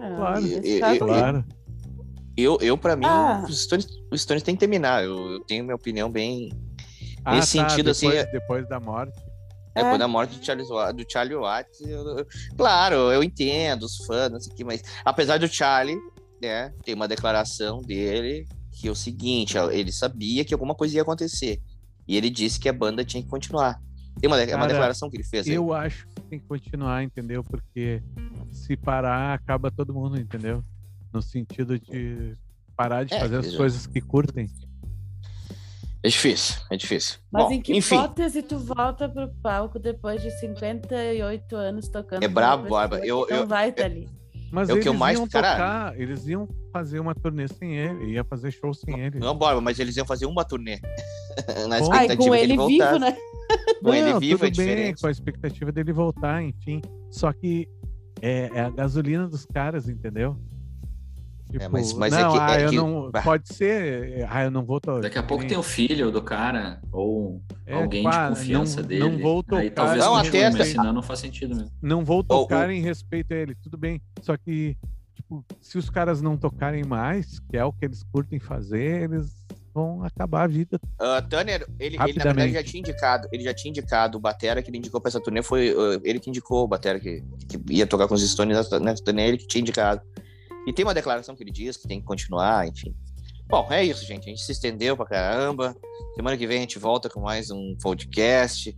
não. 0.00 0.16
Claro. 0.16 0.46
E- 0.46 0.76
e- 0.76 0.98
Claro. 0.98 1.44
Eu, 2.40 2.58
eu 2.60 2.76
para 2.78 2.96
mim, 2.96 3.04
Ah. 3.06 3.44
os, 3.48 3.62
Stones, 3.62 3.86
os 4.10 4.22
Stones 4.22 4.42
tem 4.42 4.54
que 4.54 4.60
terminar. 4.60 5.04
Eu, 5.04 5.32
eu 5.32 5.40
tenho 5.44 5.64
minha 5.64 5.76
opinião 5.76 6.10
bem. 6.10 6.50
Ah, 7.24 7.34
Nesse 7.36 7.48
sentido, 7.48 7.90
assim, 7.90 8.08
depois, 8.08 8.26
é- 8.26 8.32
Depois 8.32 8.68
da 8.68 8.80
morte. 8.80 9.18
É, 9.74 9.80
É. 9.80 9.84
quando 9.84 10.02
a 10.02 10.08
morte 10.08 10.36
do 10.38 10.44
Charlie, 10.44 10.66
do 10.66 11.04
Charlie 11.10 11.36
Watts. 11.36 11.80
eu- 11.82 12.26
claro, 12.56 12.96
eu 13.12 13.22
entendo 13.22 13.84
os 13.84 13.96
fãs, 14.04 14.30
não 14.30 14.40
sei 14.40 14.52
o 14.52 14.56
que, 14.56 14.64
mas 14.64 14.82
apesar 15.04 15.38
do 15.38 15.46
Charlie, 15.46 15.96
né, 16.42 16.72
tem 16.84 16.94
uma 16.94 17.06
declaração 17.06 17.80
dele 17.80 18.46
que 18.72 18.88
é 18.88 18.90
o 18.90 18.94
seguinte: 18.96 19.56
ele 19.72 19.92
sabia 19.92 20.44
que 20.44 20.52
alguma 20.54 20.74
coisa 20.74 20.96
ia 20.96 21.02
acontecer. 21.02 21.60
E 22.08 22.16
ele 22.16 22.30
disse 22.30 22.58
que 22.58 22.68
a 22.68 22.72
banda 22.72 23.04
tinha 23.04 23.22
que 23.22 23.28
continuar. 23.28 23.78
Tem 24.20 24.28
uma, 24.28 24.40
é 24.40 24.44
uma 24.46 24.50
Cara, 24.62 24.66
declaração 24.72 25.08
que 25.08 25.16
ele 25.16 25.22
fez. 25.24 25.46
aí. 25.46 25.54
Eu 25.54 25.72
acho 25.72 26.06
que 26.08 26.20
tem 26.22 26.40
que 26.40 26.46
continuar, 26.46 27.04
entendeu? 27.04 27.44
Porque 27.44 28.02
se 28.50 28.76
parar, 28.76 29.34
acaba 29.34 29.70
todo 29.70 29.94
mundo, 29.94 30.18
entendeu? 30.18 30.64
No 31.12 31.20
sentido 31.22 31.78
de 31.78 32.36
parar 32.76 33.04
de 33.04 33.14
É, 33.14 33.20
fazer 33.20 33.36
as 33.38 33.54
coisas 33.56 33.86
que 33.86 34.00
curtem. 34.00 34.48
É 36.02 36.08
difícil, 36.08 36.56
é 36.70 36.76
difícil. 36.76 37.18
Mas 37.30 37.44
Bom, 37.44 37.52
em 37.52 37.60
que 37.60 37.76
enfim, 37.76 37.96
hipótese 37.96 38.42
tu 38.42 38.58
volta 38.58 39.06
pro 39.06 39.28
palco 39.42 39.78
depois 39.78 40.22
de 40.22 40.30
58 40.40 41.54
anos 41.56 41.88
tocando? 41.88 42.22
É 42.22 42.28
com 42.28 42.32
brabo, 42.34 42.68
Bárbara. 42.70 43.02
que 43.02 43.08
Eu- 43.08 43.26
não 43.28 43.36
eu- 43.38 43.46
vai 43.46 43.68
estar 43.68 43.84
ali. 43.84 44.08
Mas 44.50 44.68
É 44.68 44.72
o 44.72 44.76
que 44.76 44.78
eles 44.80 44.86
eu 44.86 44.94
mais- 44.94 45.18
iam 45.18 45.28
cara- 45.28 45.52
tocar, 45.52 46.00
eles 46.00 46.26
iam 46.26 46.48
fazer 46.72 46.98
uma 47.00 47.14
turnê 47.14 47.46
sem 47.48 47.76
ele, 47.76 48.12
ia 48.14 48.24
fazer 48.24 48.50
show 48.50 48.72
sem 48.72 48.98
ele. 48.98 49.18
não, 49.18 49.36
Borba, 49.36 49.60
mas 49.60 49.78
eles 49.78 49.96
iam 49.96 50.06
fazer 50.06 50.24
uma 50.26 50.44
turnê. 50.44 50.80
Na 51.68 51.78
Bom. 51.80 51.92
Ai, 51.92 52.06
expectativa 52.06 52.16
com 52.16 52.24
que 52.32 52.38
ele 52.38 52.52
ele 52.54 52.66
vivo, 52.66 52.98
né? 52.98 53.16
Com 53.82 53.94
ele 53.94 54.12
Não, 54.12 54.20
vivo 54.20 54.44
é 54.44 54.48
tudo 54.50 54.56
bem, 54.58 54.66
diferente. 54.66 55.00
com 55.00 55.06
a 55.06 55.10
expectativa 55.10 55.72
dele 55.72 55.92
voltar, 55.92 56.40
enfim. 56.42 56.80
Só 57.10 57.32
que 57.32 57.68
é, 58.22 58.48
é 58.54 58.60
a 58.60 58.70
gasolina 58.70 59.26
dos 59.28 59.44
caras, 59.44 59.88
entendeu? 59.88 60.36
Tipo, 61.50 61.70
mas- 61.72 61.92
mas 61.94 62.12
é 62.12 62.22
não, 62.22 62.32
que- 62.32 62.38
ah, 62.38 62.60
é 62.60 62.64
eu 62.66 62.70
que- 62.70 62.76
não, 62.76 63.10
pode 63.24 63.54
ser, 63.54 64.26
ah, 64.30 64.44
eu 64.44 64.50
não 64.50 64.64
vou 64.64 64.80
to- 64.80 65.00
Daqui 65.00 65.18
a 65.18 65.22
pouco 65.22 65.46
tem 65.46 65.56
o 65.58 65.62
filho 65.62 66.10
do 66.10 66.22
cara, 66.22 66.80
ou 66.92 67.42
é, 67.66 67.74
alguém 67.74 68.02
tipo, 68.04 68.14
ah, 68.14 68.28
de 68.30 68.36
confiança 68.36 68.80
não, 68.80 68.88
dele. 68.88 69.00
Não 69.00 69.18
vou 69.18 69.42
tocar, 69.42 69.56
Aí 69.62 69.70
talvez 69.70 70.04
Não, 70.04 70.12
continue, 70.16 70.44
até- 70.44 70.58
mas 70.58 70.68
senão 70.68 70.92
não 70.92 71.02
faz 71.02 71.18
sentido 71.18 71.54
mesmo. 71.56 71.70
não 71.82 72.04
vou 72.04 72.22
tocar 72.22 72.70
em 72.70 72.80
respeito 72.80 73.32
a 73.32 73.36
ele, 73.36 73.54
tudo 73.56 73.76
bem. 73.76 74.00
Só 74.22 74.36
que, 74.36 74.76
tipo, 75.14 75.44
se 75.60 75.76
os 75.76 75.90
caras 75.90 76.22
não 76.22 76.36
tocarem 76.36 76.84
mais, 76.84 77.40
que 77.40 77.56
é 77.56 77.64
o 77.64 77.72
que 77.72 77.84
eles 77.84 78.02
curtem 78.12 78.38
fazer, 78.38 79.10
eles 79.10 79.34
vão 79.72 80.02
acabar 80.04 80.42
a 80.42 80.46
vida. 80.48 80.80
Uh, 81.00 81.26
Tanner, 81.28 81.64
ele, 81.78 81.96
ele 81.96 81.96
na 81.96 82.04
verdade 82.24 82.52
já 82.52 82.62
tinha 82.62 82.80
indicado, 82.80 83.28
ele 83.32 83.44
já 83.44 83.54
tinha 83.54 83.70
indicado 83.70 84.18
o 84.18 84.20
Batera 84.20 84.60
que 84.62 84.68
ele 84.70 84.78
indicou 84.78 85.00
pra 85.00 85.08
essa 85.08 85.20
turnê, 85.20 85.42
foi 85.42 85.72
uh, 85.72 86.00
ele 86.02 86.18
que 86.18 86.28
indicou 86.28 86.64
o 86.64 86.68
Batera 86.68 86.98
que, 86.98 87.22
que 87.48 87.58
ia 87.72 87.86
tocar 87.86 88.08
com 88.08 88.14
os 88.14 88.28
Stones 88.28 88.56
nessa, 88.56 88.80
nessa 88.80 89.02
turnê, 89.04 89.28
ele 89.28 89.38
que 89.38 89.46
tinha 89.46 89.60
indicado. 89.62 90.00
E 90.66 90.72
tem 90.72 90.84
uma 90.84 90.94
declaração 90.94 91.34
que 91.34 91.42
ele 91.42 91.50
diz 91.50 91.76
que 91.76 91.88
tem 91.88 92.00
que 92.00 92.06
continuar, 92.06 92.66
enfim. 92.68 92.94
Bom, 93.48 93.66
é 93.70 93.84
isso, 93.84 94.04
gente. 94.06 94.26
A 94.26 94.28
gente 94.30 94.42
se 94.42 94.52
estendeu 94.52 94.96
pra 94.96 95.06
caramba. 95.06 95.74
Semana 96.14 96.36
que 96.36 96.46
vem 96.46 96.58
a 96.58 96.60
gente 96.60 96.78
volta 96.78 97.08
com 97.08 97.20
mais 97.20 97.50
um 97.50 97.76
podcast. 97.82 98.76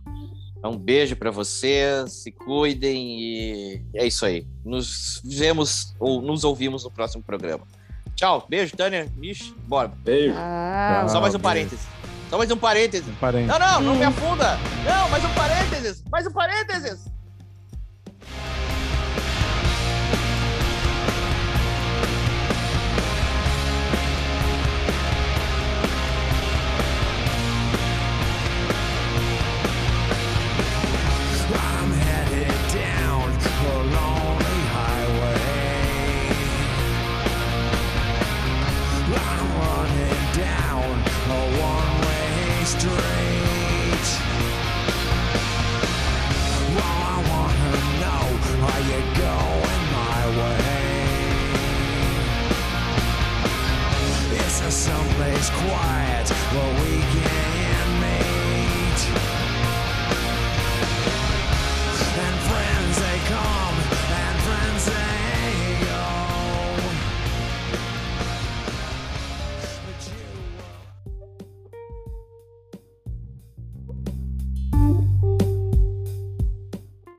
Um 0.65 0.77
beijo 0.77 1.15
pra 1.17 1.29
vocês, 1.29 2.23
se 2.23 2.31
cuidem 2.31 3.19
e 3.19 3.85
é 3.93 4.07
isso 4.07 4.25
aí. 4.25 4.47
Nos 4.63 5.21
vemos 5.25 5.93
ou 5.99 6.21
nos 6.21 6.45
ouvimos 6.45 6.85
no 6.85 6.91
próximo 6.91 7.21
programa. 7.21 7.67
Tchau, 8.15 8.45
beijo, 8.49 8.75
Tanner, 8.77 9.11
Mish, 9.17 9.53
bora. 9.67 9.89
Beijo. 9.89 10.33
Ah, 10.37 11.05
Só 11.09 11.19
mais 11.19 11.35
um 11.35 11.37
beijo. 11.37 11.43
parêntese. 11.43 11.87
Só 12.29 12.37
mais 12.37 12.49
um 12.49 12.57
parêntese. 12.57 13.09
Um 13.09 13.15
parente. 13.15 13.47
Não, 13.47 13.59
não, 13.59 13.81
não 13.81 13.95
me 13.95 14.05
afunda. 14.05 14.57
Não, 14.85 15.09
mais 15.09 15.23
um 15.25 15.33
parênteses. 15.33 16.03
Mais 16.09 16.25
um 16.25 16.31
parênteses. 16.31 17.05